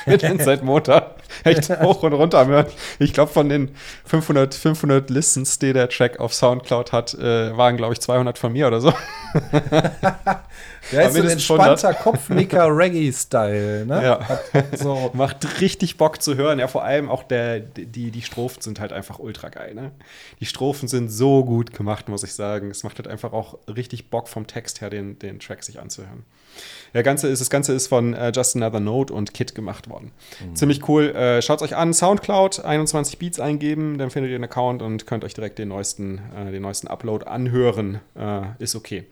bin 0.21 0.39
seit 0.45 0.63
Montag 0.63 1.15
echt 1.45 1.71
hoch 1.81 2.03
und 2.03 2.13
runter 2.13 2.47
hören. 2.47 2.67
Ich 2.99 3.15
glaube, 3.15 3.33
von 3.33 3.49
den 3.49 3.75
500, 4.05 4.55
500 4.55 5.09
Listens, 5.09 5.59
die 5.59 5.73
der 5.73 5.89
Track 5.89 6.21
auf 6.21 6.35
Soundcloud 6.35 6.93
hat, 6.93 7.15
äh, 7.15 7.57
waren, 7.57 7.79
glaube 7.79 7.95
ich, 7.95 8.01
200 8.01 8.37
von 8.37 8.53
mir 8.53 8.67
oder 8.67 8.81
so. 8.81 8.93
Der 10.93 11.07
ist 11.07 11.15
so 11.15 11.23
ein 11.23 11.29
entspannter 11.29 11.95
Kopfnicker-Reggae-Style, 11.95 13.87
ne? 13.87 14.03
Ja. 14.03 14.41
so. 14.77 15.11
Macht 15.15 15.61
richtig 15.61 15.97
Bock 15.97 16.21
zu 16.21 16.37
hören. 16.37 16.59
Ja, 16.59 16.69
vor 16.69 16.85
allem 16.85 17.09
auch 17.09 17.23
der, 17.23 17.61
die, 17.61 18.11
die 18.11 18.23
Strophen 18.23 18.61
sind 18.61 18.81
halt 18.81 18.93
einfach 18.93 19.19
ultra 19.19 19.49
geil, 19.49 19.75
ne? 19.75 19.93
Die 20.41 20.47
Strophen 20.47 20.89
sind 20.89 21.09
so 21.11 21.45
gut 21.45 21.73
gemacht, 21.73 22.09
muss 22.09 22.23
ich 22.23 22.35
sagen. 22.35 22.71
Es 22.71 22.83
macht 22.83 22.99
halt 22.99 23.09
einfach 23.09 23.33
auch 23.33 23.59
richtig 23.75 24.11
Bock 24.11 24.29
vom 24.29 24.47
Text 24.47 24.81
her, 24.81 24.91
den, 24.91 25.19
den 25.19 25.39
Track 25.39 25.63
sich 25.63 25.81
anzuhören. 25.81 26.25
Der 26.95 27.03
Ganze 27.03 27.29
ist, 27.29 27.41
das 27.41 27.51
Ganze 27.51 27.73
ist 27.73 27.87
von 27.87 28.15
äh, 28.15 28.33
Just 28.35 28.57
Another 28.57 28.81
Note 28.81 29.13
und 29.13 29.33
Kit 29.33 29.55
gemacht 29.55 29.89
worden. 29.89 30.13
Mhm. 30.45 30.57
Ziemlich 30.57 30.89
cool. 30.89 31.11
Äh, 31.11 31.43
Schaut 31.43 31.63
euch 31.63 31.77
an, 31.77 31.95
Soundcloud, 31.95 32.65
21 32.65 33.19
Beats 33.19 33.39
eingeben, 33.39 33.99
dann 33.99 34.11
findet 34.11 34.31
ihr 34.31 34.37
einen 34.37 34.45
Account 34.45 34.83
und 34.83 35.07
könnt 35.07 35.25
euch 35.25 35.35
direkt 35.35 35.59
den 35.59 35.69
neuesten, 35.69 36.21
äh, 36.37 36.51
den 36.51 36.63
neuesten 36.63 36.89
Upload 36.89 37.27
anhören. 37.27 38.01
Äh, 38.17 38.43
ist 38.59 38.75
okay. 38.75 39.07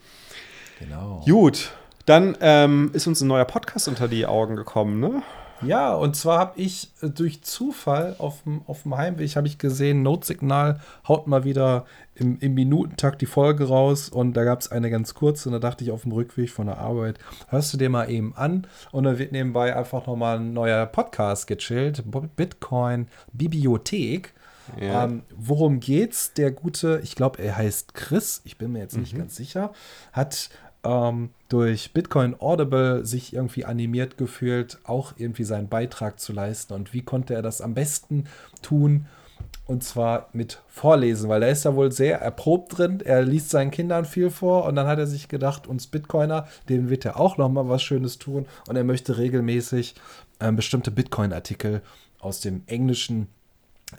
Genau. 0.81 1.25
Gut, 1.27 1.73
dann 2.07 2.37
ähm, 2.41 2.91
ist 2.95 3.07
uns 3.07 3.21
ein 3.21 3.29
neuer 3.29 3.45
Podcast 3.45 3.89
unter 3.89 4.09
die 4.09 4.27
Augen 4.27 4.57
gekommen, 4.57 5.01
ne? 5.01 5.23
Ja, 5.63 5.95
und 5.95 6.17
zwar 6.17 6.39
habe 6.39 6.61
ich 6.61 6.91
äh, 7.03 7.09
durch 7.09 7.43
Zufall 7.43 8.17
auf 8.19 8.43
dem, 8.43 8.63
auf 8.67 8.83
dem 8.83 8.97
Heimweg 8.97 9.37
habe 9.37 9.47
ich 9.47 9.59
gesehen, 9.59 10.03
Notsignal 10.03 10.81
haut 11.07 11.27
mal 11.27 11.45
wieder 11.45 11.87
im, 12.15 12.39
im 12.41 12.55
Minutentakt 12.55 13.21
die 13.21 13.27
Folge 13.27 13.69
raus 13.69 14.09
und 14.09 14.35
da 14.35 14.45
gab 14.45 14.61
es 14.61 14.71
eine 14.71 14.91
ganz 14.91 15.15
kurze 15.15 15.49
und 15.49 15.53
da 15.53 15.59
dachte 15.59 15.85
ich 15.85 15.91
auf 15.91 16.03
dem 16.03 16.13
Rückweg 16.13 16.51
von 16.51 16.67
der 16.67 16.79
Arbeit, 16.79 17.19
hörst 17.49 17.73
du 17.73 17.79
dir 17.79 17.91
mal 17.91 18.11
eben 18.11 18.35
an 18.37 18.67
und 18.93 19.05
dann 19.05 19.19
wird 19.19 19.33
nebenbei 19.33 19.75
einfach 19.75 20.07
nochmal 20.07 20.39
ein 20.39 20.53
neuer 20.53 20.87
Podcast 20.87 21.47
gechillt, 21.47 22.05
Bitcoin 22.37 23.09
Bibliothek. 23.33 24.35
Ja. 24.79 25.05
Ähm, 25.05 25.23
worum 25.35 25.81
geht's? 25.81 26.35
Der 26.35 26.51
gute, 26.51 27.01
ich 27.03 27.15
glaube, 27.15 27.43
er 27.43 27.57
heißt 27.57 27.95
Chris, 27.95 28.43
ich 28.45 28.59
bin 28.59 28.73
mir 28.73 28.81
jetzt 28.81 28.99
nicht 28.99 29.15
mhm. 29.15 29.19
ganz 29.21 29.37
sicher, 29.37 29.73
hat 30.13 30.51
ähm, 30.89 31.31
durch 31.51 31.93
Bitcoin 31.93 32.35
Audible 32.41 33.05
sich 33.05 33.35
irgendwie 33.35 33.65
animiert 33.67 34.17
gefühlt, 34.17 34.79
auch 34.85 35.13
irgendwie 35.17 35.45
seinen 35.45 35.69
Beitrag 35.69 36.19
zu 36.19 36.33
leisten. 36.33 36.73
Und 36.73 36.95
wie 36.95 37.03
konnte 37.03 37.35
er 37.35 37.43
das 37.43 37.61
am 37.61 37.75
besten 37.75 38.25
tun? 38.63 39.07
Und 39.67 39.85
zwar 39.85 40.31
mit 40.33 40.63
Vorlesen, 40.69 41.29
weil 41.29 41.43
er 41.43 41.51
ist 41.51 41.67
da 41.67 41.75
wohl 41.75 41.93
sehr 41.93 42.21
erprobt 42.21 42.79
drin. 42.79 43.01
Er 43.05 43.23
liest 43.23 43.51
seinen 43.51 43.71
Kindern 43.71 44.07
viel 44.07 44.31
vor 44.31 44.65
und 44.65 44.77
dann 44.77 44.87
hat 44.87 44.99
er 44.99 45.07
sich 45.07 45.29
gedacht, 45.29 45.67
uns 45.67 45.87
Bitcoiner, 45.87 46.49
denen 46.71 46.89
wird 46.89 47.05
er 47.05 47.21
auch 47.21 47.37
noch 47.37 47.51
mal 47.51 47.69
was 47.69 47.83
Schönes 47.83 48.19
tun. 48.19 48.47
Und 48.67 48.77
er 48.77 48.85
möchte 48.85 49.19
regelmäßig 49.19 49.95
äh, 50.39 50.51
bestimmte 50.53 50.91
Bitcoin-Artikel 50.91 51.83
aus 52.19 52.41
dem 52.41 52.63
Englischen 52.67 53.29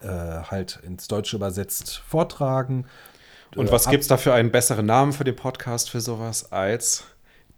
äh, 0.01 0.07
halt 0.07 0.79
ins 0.83 1.07
Deutsche 1.07 1.35
übersetzt 1.35 1.97
vortragen. 1.99 2.85
Und 3.55 3.71
was 3.71 3.89
gibt 3.89 4.01
es 4.01 4.07
da 4.07 4.17
für 4.17 4.33
einen 4.33 4.51
besseren 4.51 4.85
Namen 4.85 5.13
für 5.13 5.23
den 5.23 5.35
Podcast 5.35 5.89
für 5.89 6.01
sowas 6.01 6.51
als 6.51 7.03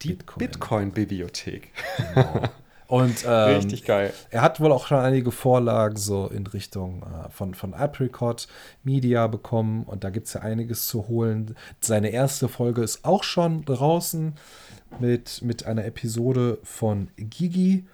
die 0.02 0.18
Bitcoin-Bibliothek? 0.38 1.72
Bitcoin 1.98 2.32
genau. 2.34 2.50
Und 2.88 3.24
ähm, 3.28 3.56
richtig 3.56 3.86
geil. 3.86 4.14
Er 4.30 4.42
hat 4.42 4.60
wohl 4.60 4.72
auch 4.72 4.88
schon 4.88 5.00
einige 5.00 5.32
Vorlagen 5.32 5.96
so 5.96 6.28
in 6.28 6.46
Richtung 6.48 7.04
äh, 7.04 7.30
von, 7.30 7.54
von 7.54 7.74
Apricot 7.74 8.48
Media 8.84 9.28
bekommen 9.28 9.84
und 9.84 10.04
da 10.04 10.10
gibt 10.10 10.28
es 10.28 10.34
ja 10.34 10.42
einiges 10.42 10.88
zu 10.88 11.08
holen. 11.08 11.56
Seine 11.80 12.10
erste 12.10 12.48
Folge 12.48 12.84
ist 12.84 13.06
auch 13.06 13.24
schon 13.24 13.64
draußen 13.66 14.34
mit, 15.00 15.42
mit 15.42 15.66
einer 15.66 15.86
Episode 15.86 16.60
von 16.64 17.10
Gigi, 17.18 17.86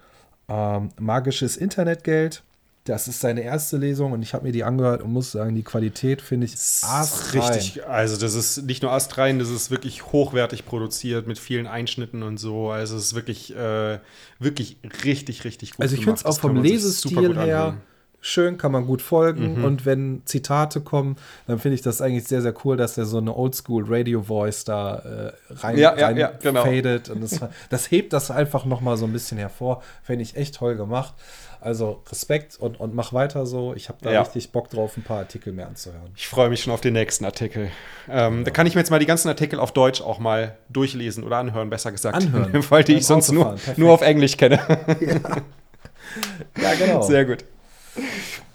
ähm, 0.48 0.88
Magisches 0.98 1.56
Internetgeld. 1.56 2.42
Das 2.88 3.06
ist 3.06 3.20
seine 3.20 3.42
erste 3.42 3.76
Lesung 3.76 4.12
und 4.12 4.22
ich 4.22 4.32
habe 4.32 4.46
mir 4.46 4.52
die 4.52 4.64
angehört 4.64 5.02
und 5.02 5.12
muss 5.12 5.32
sagen, 5.32 5.54
die 5.54 5.62
Qualität 5.62 6.22
finde 6.22 6.46
ich 6.46 6.54
astrein. 6.54 7.52
Richtig, 7.52 7.86
also 7.86 8.16
das 8.16 8.34
ist 8.34 8.62
nicht 8.64 8.82
nur 8.82 8.92
astrein, 8.92 9.38
das 9.38 9.50
ist 9.50 9.70
wirklich 9.70 10.06
hochwertig 10.06 10.64
produziert 10.64 11.26
mit 11.26 11.38
vielen 11.38 11.66
Einschnitten 11.66 12.22
und 12.22 12.38
so. 12.38 12.70
Also 12.70 12.96
es 12.96 13.06
ist 13.06 13.14
wirklich, 13.14 13.54
äh, 13.54 13.98
wirklich 14.38 14.78
richtig, 15.04 15.44
richtig 15.44 15.72
gut. 15.72 15.82
Also 15.82 15.96
ich 15.96 16.04
finde 16.04 16.18
es 16.18 16.24
auch 16.24 16.40
vom 16.40 16.62
Lesestil 16.62 17.36
her 17.36 17.76
schön, 18.20 18.58
kann 18.58 18.72
man 18.72 18.86
gut 18.86 19.02
folgen. 19.02 19.58
Mhm. 19.58 19.64
Und 19.64 19.86
wenn 19.86 20.22
Zitate 20.24 20.80
kommen, 20.80 21.16
dann 21.46 21.58
finde 21.58 21.76
ich 21.76 21.82
das 21.82 22.00
eigentlich 22.00 22.24
sehr, 22.24 22.42
sehr 22.42 22.54
cool, 22.64 22.76
dass 22.76 22.98
er 22.98 23.04
so 23.04 23.18
eine 23.18 23.34
Oldschool-Radio-Voice 23.34 24.64
da 24.64 24.96
äh, 24.98 25.32
rein, 25.50 25.78
ja, 25.78 25.90
rein 25.90 26.16
ja, 26.16 26.32
genau. 26.42 26.64
fadet. 26.64 27.10
Und 27.10 27.22
das, 27.22 27.40
das 27.70 27.90
hebt 27.90 28.12
das 28.12 28.30
einfach 28.30 28.64
noch 28.64 28.80
mal 28.80 28.96
so 28.96 29.06
ein 29.06 29.12
bisschen 29.12 29.38
hervor. 29.38 29.82
Finde 30.02 30.22
ich 30.22 30.36
echt 30.36 30.56
toll 30.56 30.76
gemacht. 30.76 31.14
Also 31.60 32.02
Respekt 32.08 32.56
und, 32.58 32.78
und 32.78 32.94
mach 32.94 33.12
weiter 33.12 33.46
so. 33.46 33.74
Ich 33.74 33.88
habe 33.88 33.98
da 34.02 34.12
ja. 34.12 34.22
richtig 34.22 34.52
Bock 34.52 34.70
drauf, 34.70 34.96
ein 34.96 35.02
paar 35.02 35.18
Artikel 35.18 35.52
mehr 35.52 35.66
anzuhören. 35.66 36.10
Ich 36.16 36.28
freue 36.28 36.48
mich 36.48 36.62
schon 36.62 36.72
auf 36.72 36.80
den 36.80 36.92
nächsten 36.92 37.24
Artikel. 37.24 37.70
Ähm, 38.08 38.38
ja. 38.38 38.44
Da 38.44 38.50
kann 38.50 38.66
ich 38.66 38.74
mir 38.74 38.80
jetzt 38.80 38.90
mal 38.90 39.00
die 39.00 39.06
ganzen 39.06 39.28
Artikel 39.28 39.58
auf 39.58 39.72
Deutsch 39.72 40.00
auch 40.00 40.18
mal 40.18 40.56
durchlesen 40.68 41.24
oder 41.24 41.38
anhören, 41.38 41.70
besser 41.70 41.90
gesagt. 41.90 42.16
Anhören. 42.16 42.52
Weil 42.70 42.84
die 42.84 42.94
ich 42.94 43.06
sonst 43.06 43.32
nur, 43.32 43.56
nur 43.76 43.92
auf 43.92 44.02
Englisch 44.02 44.36
kenne. 44.36 44.60
Ja. 45.00 46.62
ja, 46.62 46.74
genau. 46.74 47.02
Sehr 47.02 47.24
gut. 47.26 47.44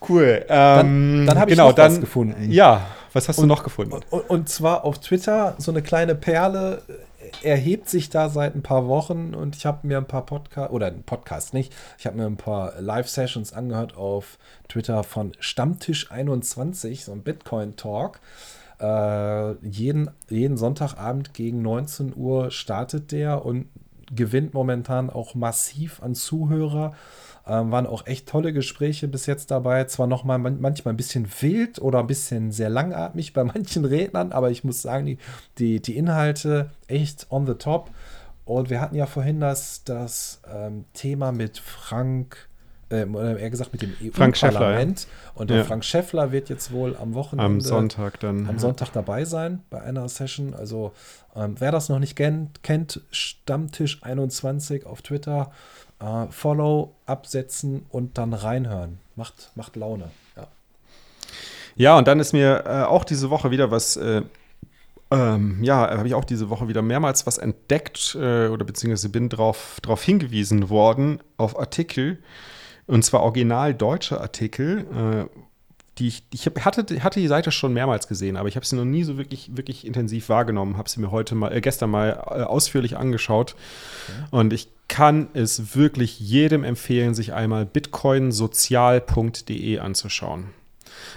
Cool. 0.09 0.43
Ähm, 0.47 0.47
dann, 0.47 1.25
dann 1.27 1.39
habe 1.39 1.51
ich 1.51 1.55
genau, 1.55 1.69
noch 1.69 1.75
dann, 1.75 1.91
was 1.91 1.99
gefunden. 2.01 2.51
Ja, 2.51 2.87
was 3.13 3.29
hast 3.29 3.37
und, 3.37 3.43
du 3.43 3.47
noch 3.47 3.63
gefunden? 3.63 3.93
Und, 4.09 4.29
und, 4.29 4.49
zwar 4.49 4.83
auf 4.83 4.99
Twitter 4.99 5.55
so 5.59 5.71
eine 5.71 5.81
kleine 5.81 6.15
Perle 6.15 6.81
erhebt 7.41 7.89
sich 7.89 8.09
da 8.09 8.29
seit 8.29 8.55
ein 8.55 8.63
paar 8.63 8.87
Wochen 8.87 9.33
und 9.33 9.55
ich 9.55 9.65
habe 9.65 9.87
mir 9.87 9.97
ein 9.97 10.07
paar 10.07 10.25
Podcasts, 10.25 10.73
oder 10.73 10.87
ein 10.87 11.03
Podcast 11.03 11.53
nicht, 11.53 11.73
ich 11.97 12.05
habe 12.05 12.17
mir 12.17 12.25
ein 12.25 12.37
paar 12.37 12.79
Live-Sessions 12.79 13.53
angehört 13.53 13.97
auf 13.97 14.37
Twitter 14.69 15.03
von 15.03 15.31
Stammtisch21, 15.33 17.05
so 17.05 17.11
ein 17.11 17.23
Bitcoin-Talk. 17.23 18.19
Äh, 18.79 19.53
jeden, 19.65 20.09
jeden 20.29 20.57
Sonntagabend 20.57 21.33
gegen 21.33 21.61
19 21.61 22.13
Uhr 22.15 22.51
startet 22.51 23.11
der 23.11 23.45
und 23.45 23.67
gewinnt 24.13 24.53
momentan 24.53 25.09
auch 25.09 25.35
massiv 25.35 26.01
an 26.01 26.15
Zuhörer. 26.15 26.93
Ähm, 27.45 27.71
waren 27.71 27.87
auch 27.87 28.07
echt 28.07 28.29
tolle 28.29 28.53
Gespräche 28.53 29.09
bis 29.09 29.25
jetzt 29.25 29.51
dabei. 29.51 29.83
Zwar 29.85 30.07
noch 30.07 30.23
mal 30.23 30.37
manchmal 30.37 30.93
ein 30.93 30.97
bisschen 30.97 31.27
wild 31.41 31.79
oder 31.79 31.99
ein 31.99 32.07
bisschen 32.07 32.51
sehr 32.51 32.69
langatmig 32.69 33.33
bei 33.33 33.43
manchen 33.43 33.83
Rednern, 33.83 34.31
aber 34.31 34.49
ich 34.49 34.63
muss 34.63 34.81
sagen, 34.81 35.05
die, 35.05 35.17
die, 35.57 35.81
die 35.81 35.97
Inhalte 35.97 36.69
echt 36.87 37.27
on 37.29 37.45
the 37.45 37.55
top. 37.55 37.89
Und 38.45 38.69
wir 38.69 38.81
hatten 38.81 38.95
ja 38.95 39.05
vorhin 39.05 39.39
das, 39.39 39.83
das 39.83 40.41
ähm, 40.53 40.85
Thema 40.93 41.31
mit 41.31 41.59
Frank, 41.59 42.49
äh, 42.89 43.05
eher 43.05 43.49
gesagt 43.49 43.71
mit 43.71 43.81
dem 43.81 43.93
EU-Parlament. 44.01 45.01
Ja. 45.01 45.07
Und 45.35 45.49
der 45.49 45.57
ja. 45.57 45.63
Frank 45.63 45.85
Schäffler 45.85 46.31
wird 46.31 46.49
jetzt 46.49 46.71
wohl 46.71 46.95
am 46.97 47.13
Wochenende. 47.13 47.45
Am 47.45 47.61
Sonntag 47.61 48.19
dann. 48.19 48.47
Am 48.47 48.59
Sonntag 48.59 48.91
dabei 48.91 49.23
sein 49.25 49.63
bei 49.69 49.81
einer 49.81 50.07
Session. 50.09 50.53
Also, 50.53 50.91
ähm, 51.35 51.55
wer 51.59 51.71
das 51.71 51.89
noch 51.89 51.99
nicht 51.99 52.15
kennt, 52.15 52.63
kennt 52.63 53.01
Stammtisch 53.11 54.03
21 54.03 54.85
auf 54.85 55.01
Twitter. 55.01 55.51
Äh, 56.03 56.31
Follow, 56.31 56.93
absetzen 57.05 57.85
und 57.89 58.17
dann 58.17 58.33
reinhören. 58.33 58.99
Macht, 59.15 59.51
macht 59.55 59.75
Laune. 59.75 60.09
Ja. 60.35 60.47
ja, 61.75 61.97
und 61.97 62.07
dann 62.07 62.19
ist 62.19 62.33
mir 62.33 62.63
äh, 62.65 62.83
auch 62.83 63.05
diese 63.05 63.29
Woche 63.29 63.51
wieder 63.51 63.71
was. 63.71 63.95
Äh, 63.95 64.23
ähm, 65.11 65.63
ja, 65.63 65.95
habe 65.95 66.07
ich 66.07 66.15
auch 66.15 66.25
diese 66.25 66.49
Woche 66.49 66.67
wieder 66.67 66.81
mehrmals 66.81 67.27
was 67.27 67.37
entdeckt 67.37 68.15
äh, 68.19 68.47
oder 68.47 68.65
beziehungsweise 68.65 69.09
bin 69.09 69.29
darauf 69.29 69.77
drauf 69.81 70.01
hingewiesen 70.03 70.69
worden 70.69 71.19
auf 71.37 71.59
Artikel 71.59 72.17
und 72.87 73.03
zwar 73.03 73.21
original 73.21 73.73
deutsche 73.73 74.19
Artikel, 74.19 74.85
äh, 74.93 75.39
die 75.99 76.07
ich, 76.07 76.23
ich 76.31 76.47
hatte, 76.47 77.03
hatte 77.03 77.19
die 77.19 77.27
Seite 77.27 77.51
schon 77.51 77.73
mehrmals 77.73 78.07
gesehen, 78.07 78.37
aber 78.37 78.47
ich 78.47 78.55
habe 78.55 78.65
sie 78.65 78.75
noch 78.75 78.85
nie 78.85 79.03
so 79.03 79.15
wirklich, 79.17 79.55
wirklich 79.55 79.85
intensiv 79.85 80.29
wahrgenommen, 80.29 80.77
habe 80.77 80.89
sie 80.89 80.99
mir 80.99 81.11
heute 81.11 81.35
mal, 81.35 81.55
äh, 81.55 81.61
gestern 81.61 81.91
mal 81.91 82.09
äh, 82.09 82.41
ausführlich 82.41 82.97
angeschaut. 82.97 83.55
Okay. 84.07 84.17
Und 84.31 84.53
ich 84.53 84.69
kann 84.87 85.27
es 85.33 85.75
wirklich 85.75 86.19
jedem 86.19 86.63
empfehlen, 86.63 87.13
sich 87.13 87.33
einmal 87.33 87.65
bitcoinsozial.de 87.65 89.77
anzuschauen. 89.79 90.49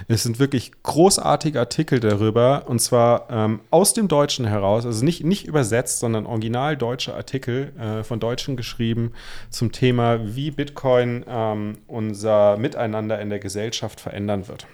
Es 0.09 0.23
sind 0.23 0.39
wirklich 0.39 0.73
großartige 0.83 1.59
Artikel 1.59 2.01
darüber 2.01 2.65
und 2.67 2.81
zwar 2.81 3.29
ähm, 3.31 3.61
aus 3.71 3.95
dem 3.95 4.09
Deutschen 4.09 4.47
heraus, 4.47 4.87
also 4.87 5.05
nicht, 5.05 5.25
nicht 5.25 5.47
übersetzt, 5.47 6.01
sondern 6.01 6.27
original 6.27 6.77
deutsche 6.77 7.15
Artikel 7.15 7.73
äh, 7.79 8.05
von 8.05 8.21
Deutschen 8.21 8.57
geschrieben 8.57 9.13
zum 9.51 9.73
Thema, 9.73 10.19
wie 10.37 10.51
Bitcoin 10.51 11.25
ähm, 11.29 11.79
unser 11.87 12.57
Miteinander 12.57 13.21
in 13.21 13.31
der 13.31 13.39
Gesellschaft 13.39 14.01
verändern 14.01 14.49
wird. 14.49 14.67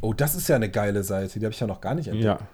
Oh, 0.00 0.12
das 0.14 0.34
ist 0.34 0.48
ja 0.48 0.56
eine 0.56 0.70
geile 0.70 1.02
Seite, 1.02 1.38
die 1.38 1.44
habe 1.44 1.52
ich 1.52 1.60
ja 1.60 1.66
noch 1.66 1.80
gar 1.80 1.94
nicht 1.94 2.08
entdeckt. 2.08 2.40
Ja. 2.40 2.48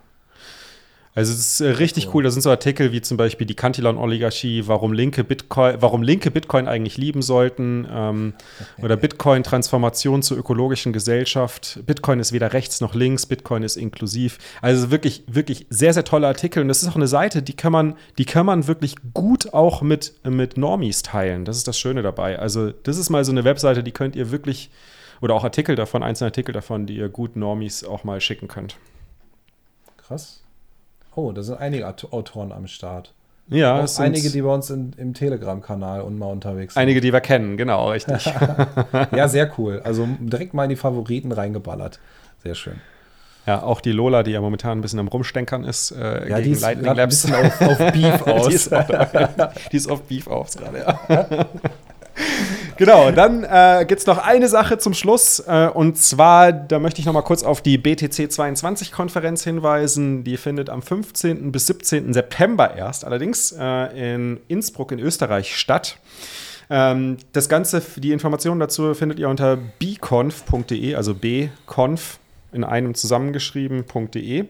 Also 1.16 1.32
es 1.32 1.38
ist 1.38 1.60
äh, 1.62 1.70
richtig 1.70 2.12
cool. 2.14 2.22
Da 2.22 2.30
sind 2.30 2.42
so 2.42 2.50
Artikel 2.50 2.92
wie 2.92 3.00
zum 3.00 3.16
Beispiel 3.16 3.46
die 3.46 3.54
Cantillon-Oligarchie, 3.54 4.64
warum 4.66 4.92
linke 4.92 5.24
Bitcoin, 5.24 5.76
warum 5.80 6.02
linke 6.02 6.30
Bitcoin 6.30 6.68
eigentlich 6.68 6.98
lieben 6.98 7.22
sollten, 7.22 7.88
ähm, 7.90 8.34
oder 8.82 8.98
Bitcoin-Transformation 8.98 10.22
zur 10.22 10.36
ökologischen 10.36 10.92
Gesellschaft. 10.92 11.80
Bitcoin 11.86 12.20
ist 12.20 12.32
weder 12.32 12.52
rechts 12.52 12.82
noch 12.82 12.94
links, 12.94 13.24
Bitcoin 13.24 13.62
ist 13.62 13.76
inklusiv. 13.76 14.36
Also 14.60 14.90
wirklich, 14.90 15.24
wirklich 15.26 15.66
sehr, 15.70 15.94
sehr 15.94 16.04
tolle 16.04 16.26
Artikel. 16.26 16.60
Und 16.60 16.68
das 16.68 16.82
ist 16.82 16.88
auch 16.90 16.96
eine 16.96 17.08
Seite, 17.08 17.42
die 17.42 17.56
kann 17.56 17.72
man, 17.72 17.94
die 18.18 18.26
kann 18.26 18.44
man 18.44 18.66
wirklich 18.66 18.96
gut 19.14 19.54
auch 19.54 19.80
mit, 19.80 20.12
mit 20.22 20.58
Normies 20.58 21.02
teilen. 21.02 21.46
Das 21.46 21.56
ist 21.56 21.66
das 21.66 21.78
Schöne 21.78 22.02
dabei. 22.02 22.38
Also, 22.38 22.72
das 22.72 22.98
ist 22.98 23.08
mal 23.08 23.24
so 23.24 23.32
eine 23.32 23.44
Webseite, 23.44 23.82
die 23.82 23.92
könnt 23.92 24.16
ihr 24.16 24.30
wirklich, 24.30 24.68
oder 25.22 25.32
auch 25.34 25.44
Artikel 25.44 25.76
davon, 25.76 26.02
einzelne 26.02 26.28
Artikel 26.28 26.52
davon, 26.52 26.84
die 26.84 26.96
ihr 26.98 27.08
gut 27.08 27.36
Normies 27.36 27.84
auch 27.84 28.04
mal 28.04 28.20
schicken 28.20 28.48
könnt. 28.48 28.76
Krass. 29.96 30.42
Oh, 31.16 31.32
da 31.32 31.42
sind 31.42 31.58
einige 31.58 31.88
Autoren 31.88 32.52
am 32.52 32.66
Start. 32.66 33.12
Ja, 33.48 33.82
es 33.82 33.98
einige, 33.98 34.28
die 34.30 34.42
bei 34.42 34.52
uns 34.52 34.70
in, 34.70 34.92
im 34.98 35.14
Telegram-Kanal 35.14 36.02
und 36.02 36.18
mal 36.18 36.26
unterwegs 36.26 36.74
sind. 36.74 36.82
Einige, 36.82 37.00
die 37.00 37.12
wir 37.12 37.20
kennen, 37.20 37.56
genau, 37.56 37.90
richtig. 37.90 38.26
ja, 39.16 39.26
sehr 39.26 39.50
cool. 39.56 39.80
Also 39.82 40.06
direkt 40.20 40.52
mal 40.52 40.64
in 40.64 40.70
die 40.70 40.76
Favoriten 40.76 41.32
reingeballert. 41.32 42.00
Sehr 42.42 42.54
schön. 42.54 42.80
Ja, 43.46 43.62
auch 43.62 43.80
die 43.80 43.92
Lola, 43.92 44.24
die 44.24 44.32
ja 44.32 44.40
momentan 44.40 44.78
ein 44.78 44.80
bisschen 44.82 44.98
am 44.98 45.08
Rumstenkern 45.08 45.64
ist, 45.64 45.92
äh, 45.92 46.28
ja, 46.28 46.36
gegen 46.36 46.42
die 46.42 46.50
ist 46.50 46.62
Lightning 46.62 46.94
Labs. 46.94 47.24
Ein 47.24 47.32
bisschen 47.32 47.34
auf, 47.34 47.80
auf 47.80 47.92
Beef 47.92 48.22
aus. 48.26 48.48
die, 48.48 48.54
ist 48.54 48.74
auf, 48.74 48.86
die 49.72 49.76
ist 49.76 49.90
auf 49.90 50.02
Beef 50.02 50.26
aus 50.26 50.56
gerade, 50.56 50.78
ja. 50.80 51.46
Genau, 52.76 53.10
dann 53.10 53.44
äh, 53.44 53.84
gibt 53.86 54.00
es 54.00 54.06
noch 54.06 54.18
eine 54.18 54.48
Sache 54.48 54.78
zum 54.78 54.94
Schluss. 54.94 55.40
Äh, 55.40 55.68
und 55.72 55.98
zwar, 55.98 56.52
da 56.52 56.78
möchte 56.78 57.00
ich 57.00 57.06
noch 57.06 57.12
mal 57.12 57.22
kurz 57.22 57.42
auf 57.42 57.60
die 57.60 57.78
BTC 57.78 58.30
22-Konferenz 58.30 59.44
hinweisen. 59.44 60.24
Die 60.24 60.36
findet 60.36 60.70
am 60.70 60.82
15. 60.82 61.52
bis 61.52 61.66
17. 61.66 62.12
September 62.12 62.74
erst, 62.74 63.04
allerdings 63.04 63.52
äh, 63.58 64.14
in 64.14 64.40
Innsbruck 64.48 64.92
in 64.92 64.98
Österreich 64.98 65.56
statt. 65.56 65.98
Ähm, 66.68 67.18
das 67.32 67.48
Ganze, 67.48 67.82
die 67.96 68.12
Informationen 68.12 68.60
dazu 68.60 68.94
findet 68.94 69.18
ihr 69.18 69.28
unter 69.28 69.56
bconf.de, 69.56 70.94
also 70.94 71.14
bconf 71.14 72.18
in 72.52 72.64
einem 72.64 72.94
zusammengeschrieben.de. 72.94 74.46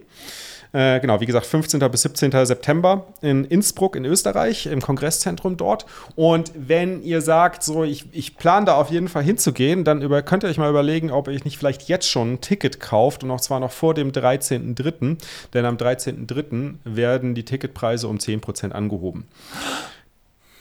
Äh, 0.76 1.00
genau, 1.00 1.22
wie 1.22 1.26
gesagt, 1.26 1.46
15. 1.46 1.80
bis 1.90 2.02
17. 2.02 2.32
September 2.44 3.06
in 3.22 3.46
Innsbruck 3.46 3.96
in 3.96 4.04
Österreich, 4.04 4.66
im 4.66 4.82
Kongresszentrum 4.82 5.56
dort. 5.56 5.86
Und 6.16 6.52
wenn 6.54 7.02
ihr 7.02 7.22
sagt, 7.22 7.62
so, 7.62 7.82
ich, 7.82 8.04
ich 8.12 8.36
plane 8.36 8.66
da 8.66 8.74
auf 8.74 8.90
jeden 8.90 9.08
Fall 9.08 9.22
hinzugehen, 9.22 9.84
dann 9.84 10.02
über, 10.02 10.20
könnt 10.20 10.44
ihr 10.44 10.50
euch 10.50 10.58
mal 10.58 10.68
überlegen, 10.68 11.10
ob 11.10 11.28
ihr 11.28 11.40
nicht 11.44 11.56
vielleicht 11.56 11.88
jetzt 11.88 12.10
schon 12.10 12.34
ein 12.34 12.40
Ticket 12.42 12.78
kauft 12.78 13.24
und 13.24 13.30
auch 13.30 13.40
zwar 13.40 13.58
noch 13.58 13.72
vor 13.72 13.94
dem 13.94 14.12
13.03., 14.12 15.16
denn 15.54 15.64
am 15.64 15.78
13.03. 15.78 16.74
werden 16.84 17.34
die 17.34 17.46
Ticketpreise 17.46 18.06
um 18.06 18.18
10% 18.18 18.72
angehoben. 18.72 19.24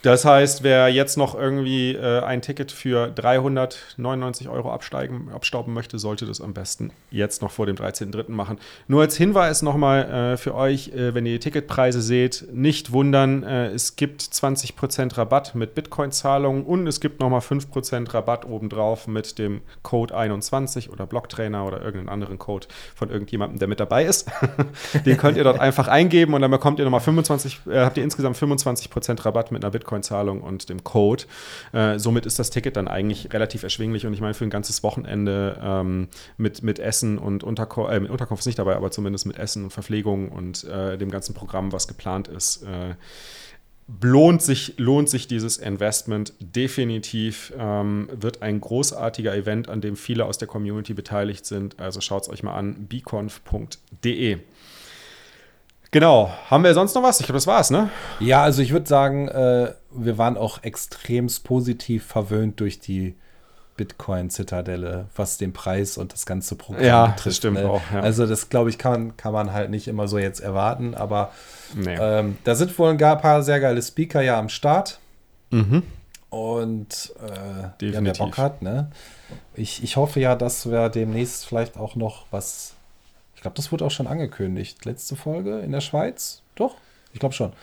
Das 0.05 0.23
heißt, 0.23 0.61
wer 0.61 0.87
jetzt 0.89 1.17
noch 1.17 1.33
irgendwie 1.33 1.93
äh, 1.95 2.21
ein 2.21 2.43
Ticket 2.43 2.71
für 2.71 3.07
399 3.07 4.49
Euro 4.49 4.71
absteigen, 4.71 5.31
abstauben 5.33 5.73
möchte, 5.73 5.97
sollte 5.97 6.27
das 6.27 6.41
am 6.41 6.53
besten 6.53 6.91
jetzt 7.09 7.41
noch 7.41 7.49
vor 7.49 7.65
dem 7.65 7.75
13.03. 7.75 8.29
machen. 8.29 8.59
Nur 8.87 9.01
als 9.01 9.17
Hinweis 9.17 9.63
nochmal 9.63 10.33
äh, 10.33 10.37
für 10.37 10.53
euch, 10.53 10.89
äh, 10.89 11.15
wenn 11.15 11.25
ihr 11.25 11.31
die 11.31 11.39
Ticketpreise 11.39 12.03
seht, 12.03 12.45
nicht 12.53 12.91
wundern, 12.91 13.41
äh, 13.41 13.69
es 13.69 13.95
gibt 13.95 14.21
20% 14.21 15.17
Rabatt 15.17 15.55
mit 15.55 15.73
Bitcoin-Zahlungen 15.73 16.65
und 16.65 16.85
es 16.85 16.99
gibt 16.99 17.19
nochmal 17.19 17.39
5% 17.39 18.13
Rabatt 18.13 18.45
obendrauf 18.45 19.07
mit 19.07 19.39
dem 19.39 19.61
Code 19.81 20.15
21 20.15 20.91
oder 20.91 21.07
Blocktrainer 21.07 21.65
oder 21.65 21.81
irgendeinen 21.81 22.09
anderen 22.09 22.37
Code 22.37 22.67
von 22.93 23.09
irgendjemandem, 23.09 23.57
der 23.57 23.67
mit 23.67 23.79
dabei 23.79 24.05
ist. 24.05 24.29
Den 25.07 25.17
könnt 25.17 25.35
ihr 25.35 25.43
dort 25.43 25.59
einfach 25.59 25.87
eingeben 25.87 26.35
und 26.35 26.43
dann 26.43 26.51
bekommt 26.51 26.77
ihr 26.77 26.85
nochmal 26.85 27.01
25, 27.01 27.61
äh, 27.71 27.79
habt 27.79 27.97
ihr 27.97 28.03
insgesamt 28.03 28.37
25% 28.37 29.25
Rabatt 29.25 29.51
mit 29.51 29.63
einer 29.63 29.71
Bitcoin 29.71 29.94
Bitcoin-Zahlung 29.95 30.41
und 30.41 30.69
dem 30.69 30.83
Code. 30.83 31.23
Äh, 31.71 31.99
somit 31.99 32.25
ist 32.25 32.39
das 32.39 32.49
Ticket 32.49 32.75
dann 32.75 32.87
eigentlich 32.87 33.31
relativ 33.33 33.63
erschwinglich 33.63 34.05
und 34.05 34.13
ich 34.13 34.21
meine, 34.21 34.33
für 34.33 34.43
ein 34.43 34.49
ganzes 34.49 34.83
Wochenende 34.83 35.59
ähm, 35.61 36.07
mit, 36.37 36.63
mit 36.63 36.79
Essen 36.79 37.17
und 37.17 37.43
Unterko 37.43 37.87
äh, 37.87 37.99
mit 37.99 38.11
Unterkunft 38.11 38.45
nicht 38.45 38.59
dabei, 38.59 38.75
aber 38.75 38.91
zumindest 38.91 39.25
mit 39.25 39.37
Essen 39.37 39.65
und 39.65 39.71
Verpflegung 39.71 40.29
und 40.29 40.63
äh, 40.65 40.97
dem 40.97 41.09
ganzen 41.09 41.33
Programm, 41.33 41.71
was 41.71 41.87
geplant 41.87 42.27
ist 42.27 42.63
äh, 42.63 42.95
lohnt 44.01 44.41
sich, 44.41 44.73
lohnt 44.77 45.09
sich 45.09 45.27
dieses 45.27 45.57
Investment 45.57 46.33
definitiv. 46.39 47.53
Ähm, 47.55 48.09
wird 48.11 48.41
ein 48.41 48.59
großartiger 48.59 49.35
Event, 49.35 49.69
an 49.69 49.79
dem 49.79 49.95
viele 49.95 50.25
aus 50.25 50.39
der 50.39 50.47
Community 50.47 50.95
beteiligt 50.95 51.45
sind. 51.45 51.79
Also 51.79 52.01
schaut 52.01 52.23
es 52.23 52.29
euch 52.29 52.41
mal 52.41 52.55
an, 52.55 52.87
beconf.de. 52.87 54.39
Genau. 55.95 56.29
Haben 56.49 56.65
wir 56.65 56.73
sonst 56.73 56.93
noch 56.93 57.03
was? 57.03 57.21
Ich 57.21 57.25
glaube, 57.25 57.37
das 57.37 57.47
war's, 57.47 57.71
ne? 57.71 57.89
Ja, 58.19 58.43
also 58.43 58.61
ich 58.61 58.73
würde 58.73 58.85
sagen, 58.85 59.29
äh, 59.29 59.71
wir 59.91 60.17
waren 60.17 60.35
auch 60.35 60.61
extremst 60.61 61.45
positiv 61.45 62.03
verwöhnt 62.05 62.59
durch 62.59 62.81
die 62.81 63.15
Bitcoin-Zitadelle, 63.77 65.05
was 65.15 65.37
den 65.37 65.53
Preis 65.53 65.97
und 65.97 66.11
das 66.11 66.25
ganze 66.25 66.55
Programm 66.55 66.83
ja, 66.83 67.05
betrifft. 67.05 67.27
Das 67.27 67.37
stimmt 67.37 67.59
ne? 67.59 67.69
auch. 67.69 67.81
Ja. 67.93 68.01
Also, 68.01 68.27
das 68.27 68.49
glaube 68.49 68.69
ich, 68.71 68.77
kann, 68.77 69.15
kann 69.15 69.31
man 69.31 69.53
halt 69.53 69.69
nicht 69.69 69.87
immer 69.87 70.09
so 70.09 70.17
jetzt 70.17 70.41
erwarten, 70.41 70.95
aber 70.95 71.31
nee. 71.73 71.95
ähm, 71.97 72.39
da 72.43 72.55
sind 72.55 72.77
wohl 72.77 72.89
ein 72.89 72.97
paar 72.97 73.41
sehr 73.41 73.61
geile 73.61 73.81
Speaker 73.81 74.21
ja 74.21 74.37
am 74.37 74.49
Start. 74.49 74.99
Mhm. 75.51 75.81
Und 76.29 77.13
äh, 77.25 77.85
ja, 77.85 78.03
wer 78.03 78.13
Bock 78.15 78.37
hat, 78.37 78.61
ne? 78.61 78.91
Ich, 79.53 79.81
ich 79.81 79.95
hoffe 79.95 80.19
ja, 80.19 80.35
dass 80.35 80.69
wir 80.69 80.89
demnächst 80.89 81.45
vielleicht 81.45 81.77
auch 81.77 81.95
noch 81.95 82.25
was 82.31 82.74
glaube, 83.45 83.55
das 83.57 83.71
wurde 83.71 83.85
auch 83.85 83.91
schon 83.91 84.07
angekündigt. 84.07 84.83
Letzte 84.85 85.15
Folge 85.15 85.59
in 85.59 85.71
der 85.71 85.81
Schweiz. 85.81 86.41
Doch? 86.55 86.77
Ich 87.13 87.19
glaube 87.19 87.35
schon. 87.35 87.53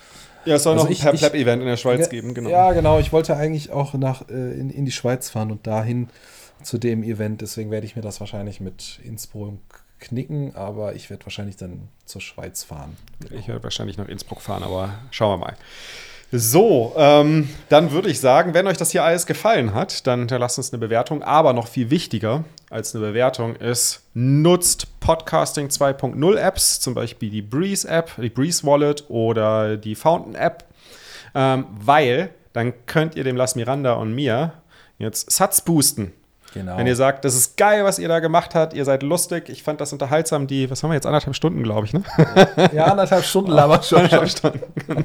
Ja, 0.45 0.55
es 0.55 0.63
soll 0.63 0.79
also 0.79 0.89
noch 0.89 1.05
ein 1.07 1.17
Pleb-Event 1.17 1.61
in 1.61 1.69
der 1.69 1.77
Schweiz 1.77 2.09
geben, 2.09 2.35
genau. 2.35 2.51
Ja, 2.51 2.73
genau. 2.73 3.01
Ich 3.01 3.13
wollte 3.13 3.37
eigentlich 3.37 3.71
auch 3.71 3.95
nach, 3.95 4.29
äh, 4.29 4.53
in, 4.53 4.71
in 4.71 4.85
die 4.85 4.93
Schweiz 4.93 5.31
fahren 5.31 5.51
und 5.51 5.67
dahin 5.67 6.09
zu 6.63 6.79
dem 6.79 7.03
Event. 7.03 7.41
Deswegen 7.41 7.73
werde 7.73 7.87
ich 7.87 7.97
mir 7.97 8.03
das 8.03 8.21
wahrscheinlich 8.21 8.61
mit 8.61 9.01
Innsbruck 9.03 9.59
knicken, 9.99 10.55
aber 10.55 10.95
ich 10.95 11.11
werde 11.11 11.27
wahrscheinlich 11.27 11.57
dann 11.57 11.89
zur 12.05 12.21
Schweiz 12.21 12.63
fahren. 12.63 12.97
Genau. 13.21 13.41
Ich 13.41 13.49
werde 13.49 13.63
wahrscheinlich 13.65 13.99
nach 13.99 14.09
Innsbruck 14.09 14.41
fahren, 14.41 14.63
aber 14.63 14.95
schauen 15.11 15.41
wir 15.41 15.47
mal. 15.47 15.57
So, 16.31 16.95
ähm, 16.97 17.51
dann 17.69 17.91
würde 17.91 18.09
ich 18.09 18.21
sagen, 18.21 18.55
wenn 18.55 18.67
euch 18.67 18.79
das 18.79 18.91
hier 18.93 19.05
alles 19.05 19.27
gefallen 19.27 19.75
hat, 19.75 20.07
dann 20.07 20.29
lasst 20.29 20.59
uns 20.59 20.73
eine 20.73 20.79
Bewertung. 20.79 21.23
Aber 21.23 21.53
noch 21.53 21.67
viel 21.67 21.91
wichtiger 21.91 22.45
als 22.71 22.95
eine 22.95 23.05
Bewertung 23.05 23.57
ist, 23.57 24.03
nutzt 24.15 24.87
Podcasting 25.03 25.67
2.0 25.67 26.37
Apps, 26.37 26.81
zum 26.81 26.95
Beispiel 26.95 27.29
die 27.29 27.43
Breeze 27.43 27.87
App, 27.89 28.13
die 28.17 28.31
Breeze 28.31 28.65
Wallet 28.65 29.05
oder 29.09 29.77
die 29.77 29.97
Fountain 29.97 30.37
App, 30.37 30.65
ähm, 31.35 31.67
weil 31.73 32.31
dann 32.53 32.73
könnt 32.87 33.17
ihr 33.17 33.25
dem 33.25 33.37
Las 33.37 33.57
Miranda 33.57 33.95
und 33.95 34.15
mir 34.15 34.53
jetzt 34.99 35.31
Satz 35.31 35.61
boosten. 35.61 36.13
Genau. 36.53 36.77
Wenn 36.77 36.87
ihr 36.87 36.97
sagt, 36.97 37.25
das 37.25 37.35
ist 37.35 37.57
geil, 37.57 37.85
was 37.85 37.99
ihr 37.99 38.09
da 38.09 38.21
gemacht 38.21 38.55
habt, 38.55 38.75
ihr 38.75 38.85
seid 38.85 39.03
lustig, 39.03 39.49
ich 39.49 39.63
fand 39.63 39.81
das 39.81 39.93
unterhaltsam, 39.93 40.47
die, 40.47 40.71
was 40.71 40.83
haben 40.83 40.91
wir 40.91 40.95
jetzt, 40.95 41.07
anderthalb 41.07 41.35
Stunden, 41.35 41.63
glaube 41.63 41.87
ich, 41.87 41.93
ne? 41.93 42.03
Ja, 42.73 42.87
anderthalb 42.87 43.25
Stunden 43.25 43.51
labert 43.53 43.85
schon. 43.87 43.99
anderthalb 43.99 44.29
Stunden, 44.29 44.61
genau. 44.87 45.03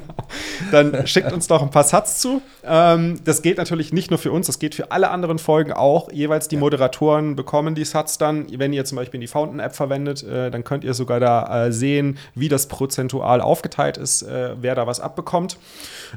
Dann 0.70 1.06
schickt 1.06 1.32
uns 1.32 1.46
doch 1.46 1.62
ein 1.62 1.70
paar 1.70 1.84
Satz 1.84 2.20
zu. 2.20 2.42
Ähm, 2.64 3.20
das 3.24 3.42
gilt 3.42 3.58
natürlich 3.58 3.92
nicht 3.92 4.10
nur 4.10 4.18
für 4.18 4.32
uns, 4.32 4.46
das 4.46 4.58
geht 4.58 4.74
für 4.74 4.92
alle 4.92 5.10
anderen 5.10 5.38
Folgen 5.38 5.72
auch. 5.72 6.12
Jeweils 6.12 6.48
die 6.48 6.56
ja. 6.56 6.60
Moderatoren 6.60 7.36
bekommen 7.36 7.74
die 7.74 7.84
Satz 7.84 8.18
dann. 8.18 8.46
Wenn 8.58 8.72
ihr 8.72 8.84
zum 8.84 8.96
Beispiel 8.96 9.20
die 9.20 9.26
Fountain-App 9.26 9.74
verwendet, 9.74 10.22
äh, 10.22 10.50
dann 10.50 10.64
könnt 10.64 10.84
ihr 10.84 10.94
sogar 10.94 11.20
da 11.20 11.66
äh, 11.66 11.72
sehen, 11.72 12.18
wie 12.34 12.48
das 12.48 12.66
prozentual 12.66 13.40
aufgeteilt 13.40 13.96
ist, 13.96 14.22
äh, 14.22 14.50
wer 14.60 14.74
da 14.74 14.86
was 14.86 15.00
abbekommt. 15.00 15.56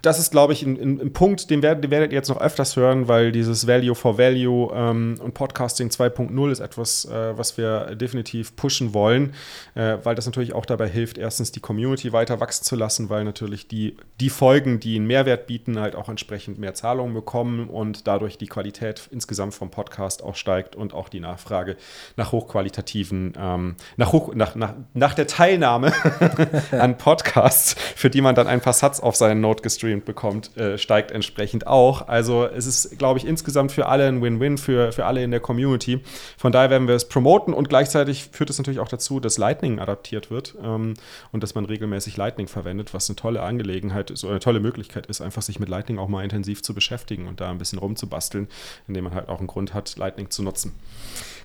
Das 0.02 0.20
ist, 0.20 0.32
glaube 0.32 0.54
ich, 0.54 0.64
ein, 0.64 0.80
ein, 0.80 1.02
ein 1.02 1.14
Punkt, 1.14 1.50
den 1.50 1.62
werdet, 1.62 1.84
den 1.84 1.92
werdet, 1.92 2.12
ihr 2.12 2.18
jetzt 2.18 2.30
noch 2.30 2.40
öfters 2.40 2.76
hören, 2.76 3.08
weil 3.08 3.32
dieses 3.32 3.68
Value 3.68 3.96
for 3.96 4.18
Value 4.18 4.72
ähm, 4.74 5.18
und 5.22 5.34
Podcasting 5.34 5.90
2.0 5.90 6.52
ist 6.52 6.60
etwas, 6.60 7.06
äh, 7.06 7.38
was 7.38 7.58
wir 7.58 7.96
definitiv 7.96 8.56
pushen 8.56 8.94
wollen, 8.94 9.34
äh, 9.76 9.98
weil 10.04 10.16
das 10.16 10.26
natürlich 10.26 10.54
auch 10.54 10.66
dabei 10.66 10.88
hilft, 10.88 11.18
erstens 11.18 11.52
die 11.52 11.60
Community 11.60 12.14
weiter 12.14 12.40
wachsen 12.40 12.64
zu 12.64 12.76
lassen, 12.76 13.10
weil 13.10 13.24
natürlich 13.24 13.68
die, 13.68 13.98
die 14.20 14.30
Folgen, 14.30 14.80
die 14.80 14.96
einen 14.96 15.08
Mehrwert 15.08 15.48
bieten, 15.48 15.80
halt 15.80 15.96
auch 15.96 16.10
entsprechend 16.10 16.58
mehr 16.58 16.74
Zahlungen 16.74 17.14
bekommen 17.14 17.68
und 17.68 18.08
dadurch 18.08 18.38
die 18.38 18.48
Qualität 18.48 19.10
insgesamt 19.12 19.54
vom 19.54 19.70
Podcast 19.70 20.24
auch 20.24 20.36
steigt 20.36 20.76
und 20.76 20.94
auch 20.94 21.10
die 21.10 21.20
Nachfrage 21.20 21.76
nach 22.16 22.32
hochqualitativen, 22.32 23.34
ähm, 23.38 23.76
nach, 23.98 24.14
hoch, 24.14 24.34
nach, 24.34 24.56
nach, 24.56 24.74
nach 24.94 25.14
der 25.14 25.28
Teilnahme 25.28 25.94
an 26.72 26.98
Podcasts, 26.98 27.76
für 27.96 28.10
die 28.10 28.22
man 28.22 28.36
dann 28.36 28.48
ein 28.48 28.62
paar 28.62 28.74
Satz 28.74 29.00
auf 29.00 29.16
seinen 29.16 29.42
Note 29.42 29.62
gestreamt 29.62 29.81
bekommt, 30.06 30.58
äh, 30.58 30.78
steigt 30.78 31.12
entsprechend 31.12 31.68
auch. 31.68 32.08
Also 32.08 32.46
es 32.46 32.66
ist, 32.66 32.98
glaube 32.98 33.20
ich, 33.20 33.26
insgesamt 33.26 33.72
für 33.72 33.86
alle 33.88 34.08
ein 34.08 34.22
Win-Win, 34.22 34.58
für, 34.58 34.92
für 34.92 35.06
alle 35.06 35.12
alle 35.12 35.24
in 35.24 35.32
der 35.32 35.40
Community. 35.40 36.02
Von 36.38 36.52
daher 36.52 36.70
werden 36.70 36.88
wir 36.88 36.96
es 36.96 37.08
promoten 37.08 37.54
und 37.54 37.70
gleichzeitig 37.70 38.30
führt 38.32 38.50
es 38.50 38.58
natürlich 38.58 38.80
auch 38.80 38.88
dazu, 38.88 39.20
dass 39.20 39.38
Lightning 39.38 39.80
adaptiert 39.80 40.32
wird 40.32 40.56
ähm, 40.64 40.96
und 41.32 41.44
dass 41.44 41.54
man 41.54 41.66
regelmäßig 41.66 42.18
Lightning 42.18 42.48
verwendet, 42.48 42.94
was 42.94 43.10
eine 43.10 43.16
tolle 43.16 43.42
Angelegenheit 43.42 44.10
ist, 44.10 44.24
oder 44.24 44.32
eine 44.32 44.40
tolle 44.40 44.60
Möglichkeit 44.60 45.08
ist, 45.08 45.22
einfach 45.22 45.42
sich 45.42 45.60
mit 45.60 45.70
Lightning 45.70 46.00
auch 46.00 46.08
mal 46.08 46.24
intensiv 46.24 46.64
zu 46.64 46.74
beschäftigen 46.74 47.28
und 47.28 47.42
da 47.42 47.50
ein 47.50 47.58
bisschen 47.58 47.80
rumzubasteln, 47.80 48.48
indem 48.88 49.06
man 49.06 49.14
halt 49.14 49.30
auch 49.30 49.40
einen 49.40 49.48
Grund 49.48 49.74
hat, 49.74 49.96
Lightning 49.98 50.30
zu 50.30 50.44
nutzen. 50.44 50.74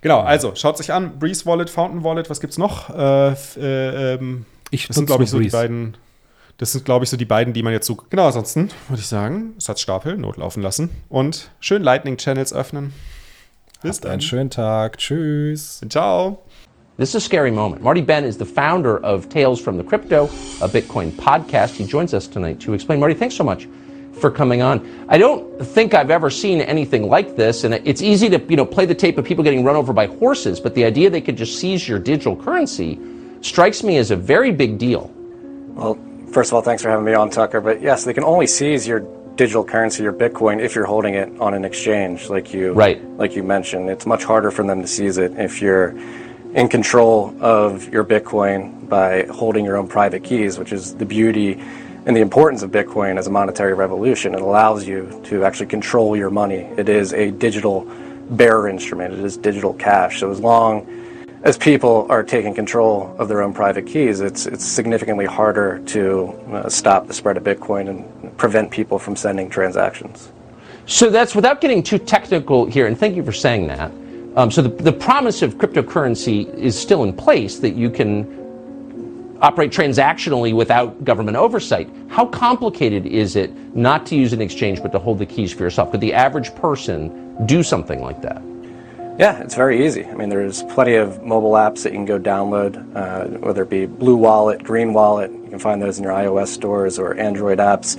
Genau, 0.01 0.21
also 0.21 0.55
schaut 0.55 0.79
sich 0.79 0.93
an, 0.93 1.19
Breeze 1.19 1.45
Wallet, 1.47 1.71
Fountain 1.71 2.05
Wallet, 2.05 2.31
was 2.31 2.41
gibt's 2.41 2.59
noch? 2.59 2.91
Äh, 2.91 3.33
äh, 3.57 4.15
ähm, 4.15 4.47
ich 4.71 4.87
das 4.87 4.97
sind, 4.97 5.07
glaube 5.07 5.25
ich, 5.25 5.31
so 5.31 5.39
Breeze. 5.39 5.51
die 5.51 5.57
beiden 5.57 5.97
das 6.59 6.73
sind, 6.73 6.85
glaube 6.85 7.05
ich, 7.05 7.11
so 7.11 7.17
die 7.17 7.25
beiden, 7.25 7.53
die 7.53 7.63
man 7.63 7.73
jetzt 7.73 7.87
so. 7.87 7.97
Genau, 8.09 8.27
ansonsten 8.27 8.71
würde 8.89 9.01
ich 9.01 9.07
sagen, 9.07 9.55
Satzstapel 9.59 10.17
notlaufen 10.17 10.63
lassen 10.63 10.91
und 11.09 11.51
schön 11.61 11.83
Lightning 11.83 12.17
Channels 12.17 12.53
öffnen. 12.53 12.93
Bis 13.83 14.01
dann. 14.01 14.13
einen 14.13 14.21
schönen 14.23 14.51
Tag. 14.51 14.99
Tschüss. 14.99 15.81
Und 15.83 15.93
ciao. 15.93 16.39
This 16.99 17.11
is 17.11 17.17
a 17.17 17.21
scary 17.21 17.51
moment. 17.51 17.83
Marty 17.83 18.01
Ben 18.01 18.25
is 18.25 18.39
the 18.39 18.47
founder 18.47 18.99
of 19.05 19.29
Tales 19.29 19.61
from 19.61 19.77
the 19.77 19.85
Crypto, 19.85 20.31
a 20.63 20.69
Bitcoin 20.69 21.13
podcast. 21.13 21.75
He 21.77 21.85
joins 21.85 22.15
us 22.15 22.27
tonight 22.27 22.59
to 22.61 22.73
explain. 22.73 23.01
Marty, 23.01 23.15
thanks 23.15 23.37
so 23.37 23.45
much 23.45 23.69
for 24.19 24.31
coming 24.31 24.63
on. 24.63 24.81
I 25.11 25.19
don't 25.19 25.61
think 25.61 25.93
I've 25.93 26.11
ever 26.11 26.31
seen 26.31 26.63
anything 26.63 27.07
like 27.07 27.37
this, 27.37 27.65
and 27.65 27.75
it's 27.85 28.01
easy 28.01 28.31
to 28.31 28.43
you 28.49 28.57
know 28.57 28.65
play 28.65 28.87
the 28.87 28.95
tape 28.95 29.19
of 29.19 29.27
people 29.27 29.45
getting 29.45 29.63
run 29.63 29.77
over 29.77 29.93
by 29.93 30.07
horses, 30.07 30.59
but 30.59 30.75
the 30.75 30.87
idea 30.87 31.11
they 31.11 31.21
could 31.21 31.37
just 31.37 31.59
seize 31.59 31.87
your 31.87 31.99
digital 31.99 32.35
currency 32.35 32.99
strikes 33.43 33.83
me 33.83 33.99
as 33.99 34.11
a 34.11 34.17
very 34.17 34.51
big 34.51 34.79
deal. 34.79 35.11
Well, 35.75 35.99
First 36.33 36.51
of 36.51 36.55
all, 36.55 36.63
thanks 36.63 36.83
for 36.83 36.91
having 36.91 37.05
me 37.05 37.15
on, 37.15 37.31
Tucker. 37.31 37.61
But 37.61 37.81
yes, 37.81 38.05
they 38.05 38.15
can 38.15 38.25
only 38.25 38.47
seize 38.47 38.87
your 38.87 39.01
digital 39.37 39.65
currency, 39.65 40.03
your 40.03 40.13
Bitcoin, 40.13 40.61
if 40.61 40.75
you're 40.75 40.87
holding 40.87 41.15
it 41.15 41.41
on 41.41 41.55
an 41.55 41.65
exchange, 41.65 42.29
like 42.29 42.53
you 42.53 42.73
right. 42.73 43.03
like 43.19 43.37
you 43.37 43.43
mentioned. 43.43 43.89
It's 43.89 44.07
much 44.07 44.25
harder 44.25 44.51
for 44.51 44.65
them 44.65 44.81
to 44.81 44.89
seize 44.89 45.19
it 45.19 45.33
if 45.39 45.61
you're 45.61 45.95
in 46.55 46.69
control 46.69 47.35
of 47.41 47.93
your 47.93 48.05
Bitcoin 48.05 48.89
by 48.89 49.25
holding 49.25 49.65
your 49.65 49.77
own 49.77 49.89
private 49.89 50.25
keys, 50.25 50.59
which 50.59 50.73
is 50.73 50.95
the 50.95 51.05
beauty 51.05 51.61
and 52.07 52.17
the 52.17 52.21
importance 52.21 52.63
of 52.63 52.71
Bitcoin 52.71 53.19
as 53.19 53.27
a 53.27 53.31
monetary 53.31 53.75
revolution. 53.75 54.35
It 54.35 54.41
allows 54.41 54.87
you 54.87 55.21
to 55.25 55.45
actually 55.45 55.67
control 55.67 56.17
your 56.17 56.31
money. 56.31 56.61
It 56.77 56.89
is 56.89 57.13
a 57.13 57.31
digital 57.33 57.87
bearer 58.31 58.69
instrument. 58.69 59.15
It 59.15 59.21
is 59.21 59.37
digital 59.37 59.75
cash. 59.75 60.21
So 60.21 60.31
as 60.31 60.41
long 60.41 60.87
as 61.47 61.57
people 61.57 62.09
are 62.11 62.25
taking 62.25 62.53
control 62.53 63.15
of 63.21 63.29
their 63.29 63.41
own 63.41 63.55
private 63.55 63.87
keys, 63.87 64.19
it's 64.19 64.47
it's 64.47 64.65
significantly 64.65 65.27
harder 65.27 65.79
to 65.87 66.27
uh, 66.51 66.69
stop 66.69 67.07
the 67.07 67.15
spread 67.15 67.37
of 67.37 67.45
Bitcoin 67.45 67.89
and 67.89 68.37
prevent 68.37 68.69
people 68.69 68.99
from 68.99 69.15
sending 69.15 69.49
transactions. 69.49 70.33
So 70.87 71.09
that's 71.09 71.37
without 71.37 71.61
getting 71.61 71.85
too 71.85 71.99
technical 71.99 72.67
here, 72.67 72.89
and 72.89 72.99
thank 72.99 73.15
you 73.15 73.23
for 73.23 73.31
saying 73.31 73.69
that. 73.69 73.93
Um, 74.35 74.51
so 74.51 74.61
the, 74.61 74.71
the 74.71 74.93
promise 74.93 75.41
of 75.41 75.55
cryptocurrency 75.55 76.53
is 76.57 76.77
still 76.77 77.05
in 77.05 77.13
place 77.13 77.61
that 77.61 77.77
you 77.77 77.91
can 77.91 79.39
operate 79.41 79.71
transactionally 79.71 80.53
without 80.53 81.05
government 81.05 81.37
oversight. 81.37 81.89
How 82.09 82.27
complicated 82.27 83.07
is 83.07 83.37
it 83.37 83.55
not 83.77 84.05
to 84.07 84.17
use 84.17 84.33
an 84.33 84.41
exchange 84.41 84.83
but 84.83 84.91
to 84.93 84.99
hold 84.99 85.21
the 85.21 85.27
keys 85.27 85.53
for 85.53 85.63
yourself? 85.63 85.93
Could 85.93 86.01
the 86.01 86.13
average 86.13 86.53
person 86.57 87.47
do 87.47 87.63
something 87.63 88.03
like 88.03 88.21
that? 88.23 88.43
Yeah, 89.19 89.41
it's 89.43 89.55
very 89.55 89.87
easy. 89.87 90.05
I 90.05 90.13
mean, 90.13 90.29
there's 90.29 90.63
plenty 90.65 90.97
of 90.97 91.23
mobile 91.23 91.53
apps 91.53 91.83
that 91.85 91.93
you 91.93 91.99
can 91.99 92.05
go 92.05 92.19
download, 92.19 92.95
uh, 92.95 93.39
whether 93.39 93.63
it 93.63 93.71
be 93.71 93.87
Blue 93.87 94.17
Wallet, 94.17 94.63
Green 94.63 94.93
Wallet. 94.93 95.31
You 95.31 95.49
can 95.49 95.59
find 95.59 95.81
those 95.81 95.97
in 95.97 96.05
your 96.05 96.13
iOS 96.13 96.49
stores 96.49 96.99
or 96.99 97.15
Android 97.15 97.57
apps. 97.57 97.97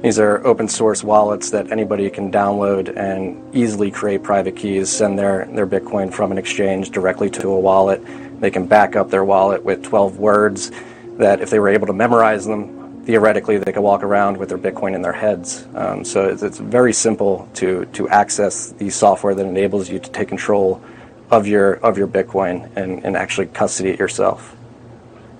These 0.00 0.20
are 0.20 0.46
open 0.46 0.68
source 0.68 1.02
wallets 1.02 1.50
that 1.50 1.72
anybody 1.72 2.08
can 2.08 2.30
download 2.30 2.96
and 2.96 3.52
easily 3.52 3.90
create 3.90 4.22
private 4.22 4.54
keys, 4.54 4.88
send 4.88 5.18
their, 5.18 5.46
their 5.46 5.66
Bitcoin 5.66 6.12
from 6.12 6.30
an 6.30 6.38
exchange 6.38 6.90
directly 6.90 7.28
to 7.30 7.48
a 7.48 7.58
wallet. 7.58 8.00
They 8.40 8.52
can 8.52 8.66
back 8.66 8.94
up 8.94 9.10
their 9.10 9.24
wallet 9.24 9.64
with 9.64 9.82
12 9.82 10.18
words 10.18 10.70
that 11.18 11.40
if 11.40 11.50
they 11.50 11.58
were 11.58 11.68
able 11.68 11.88
to 11.88 11.92
memorize 11.92 12.46
them, 12.46 12.79
theoretically 13.04 13.58
they 13.58 13.72
could 13.72 13.82
walk 13.82 14.02
around 14.02 14.36
with 14.36 14.48
their 14.48 14.58
Bitcoin 14.58 14.94
in 14.94 15.02
their 15.02 15.12
heads. 15.12 15.66
Um, 15.74 16.04
so 16.04 16.28
it's, 16.28 16.42
it's, 16.42 16.58
very 16.58 16.92
simple 16.92 17.48
to 17.54 17.86
to 17.86 18.08
access 18.08 18.70
the 18.72 18.90
software 18.90 19.34
that 19.34 19.46
enables 19.46 19.88
you 19.88 19.98
to 19.98 20.10
take 20.10 20.28
control 20.28 20.82
of 21.30 21.46
your 21.46 21.74
of 21.74 21.98
your 21.98 22.06
Bitcoin 22.06 22.70
and, 22.76 23.04
and 23.04 23.16
actually 23.16 23.46
custody 23.46 23.90
it 23.90 23.98
yourself. 23.98 24.56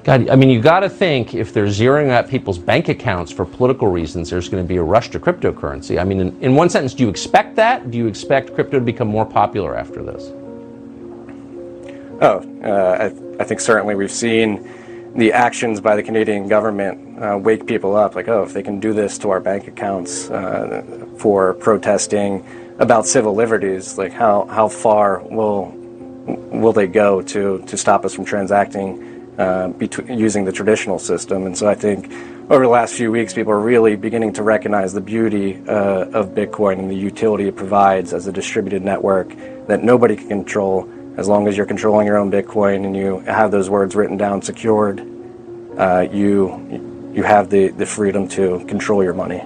God, 0.02 0.30
I 0.30 0.36
mean, 0.36 0.48
you 0.48 0.62
got 0.62 0.80
to 0.80 0.88
think 0.88 1.34
if 1.34 1.52
they're 1.52 1.66
zeroing 1.66 2.08
out 2.08 2.26
people's 2.28 2.58
bank 2.58 2.88
accounts 2.88 3.30
for 3.30 3.44
political 3.44 3.88
reasons, 3.88 4.30
there's 4.30 4.48
going 4.48 4.64
to 4.64 4.66
be 4.66 4.76
a 4.76 4.82
rush 4.82 5.10
to 5.10 5.20
cryptocurrency. 5.20 6.00
I 6.00 6.04
mean, 6.04 6.20
in, 6.20 6.42
in 6.42 6.54
one 6.54 6.70
sentence, 6.70 6.94
do 6.94 7.02
you 7.02 7.10
expect 7.10 7.56
that? 7.56 7.90
Do 7.90 7.98
you 7.98 8.06
expect 8.06 8.54
crypto 8.54 8.78
to 8.78 8.84
become 8.84 9.08
more 9.08 9.26
popular 9.26 9.76
after 9.76 10.02
this? 10.02 10.32
Oh, 12.22 12.38
uh, 12.64 12.96
I, 12.98 13.08
th- 13.10 13.40
I 13.40 13.44
think 13.44 13.60
certainly 13.60 13.94
we've 13.94 14.10
seen 14.10 14.66
the 15.14 15.32
actions 15.32 15.80
by 15.80 15.96
the 15.96 16.02
Canadian 16.02 16.48
government 16.48 17.22
uh, 17.22 17.36
wake 17.36 17.66
people 17.66 17.96
up 17.96 18.14
like, 18.14 18.28
oh, 18.28 18.42
if 18.42 18.52
they 18.52 18.62
can 18.62 18.80
do 18.80 18.92
this 18.92 19.18
to 19.18 19.30
our 19.30 19.40
bank 19.40 19.66
accounts 19.66 20.30
uh, 20.30 20.82
for 21.18 21.54
protesting 21.54 22.44
about 22.78 23.06
civil 23.06 23.34
liberties, 23.34 23.98
like 23.98 24.12
how, 24.12 24.46
how 24.46 24.68
far 24.68 25.20
will 25.20 25.74
will 26.26 26.72
they 26.72 26.86
go 26.86 27.22
to, 27.22 27.62
to 27.66 27.76
stop 27.76 28.04
us 28.04 28.14
from 28.14 28.24
transacting 28.24 29.34
uh, 29.38 29.72
using 30.08 30.44
the 30.44 30.52
traditional 30.52 30.98
system? 30.98 31.46
And 31.46 31.56
so 31.56 31.66
I 31.68 31.74
think 31.74 32.12
over 32.50 32.64
the 32.64 32.70
last 32.70 32.94
few 32.94 33.10
weeks, 33.10 33.32
people 33.32 33.52
are 33.52 33.60
really 33.60 33.96
beginning 33.96 34.32
to 34.34 34.42
recognize 34.42 34.92
the 34.92 35.00
beauty 35.00 35.56
uh, 35.66 36.10
of 36.10 36.30
Bitcoin 36.30 36.78
and 36.78 36.90
the 36.90 36.96
utility 36.96 37.48
it 37.48 37.56
provides 37.56 38.12
as 38.12 38.26
a 38.26 38.32
distributed 38.32 38.84
network 38.84 39.28
that 39.66 39.82
nobody 39.82 40.16
can 40.16 40.28
control 40.28 40.88
as 41.16 41.28
long 41.28 41.48
as 41.48 41.56
you're 41.56 41.66
controlling 41.66 42.06
your 42.06 42.16
own 42.16 42.30
Bitcoin 42.30 42.84
and 42.84 42.96
you 42.96 43.20
have 43.20 43.50
those 43.50 43.68
words 43.68 43.94
written 43.94 44.16
down 44.16 44.42
secured, 44.42 45.00
uh, 45.76 46.06
you 46.10 47.10
you 47.12 47.22
have 47.24 47.50
the, 47.50 47.68
the 47.68 47.86
freedom 47.86 48.28
to 48.28 48.64
control 48.66 49.02
your 49.02 49.14
money. 49.14 49.42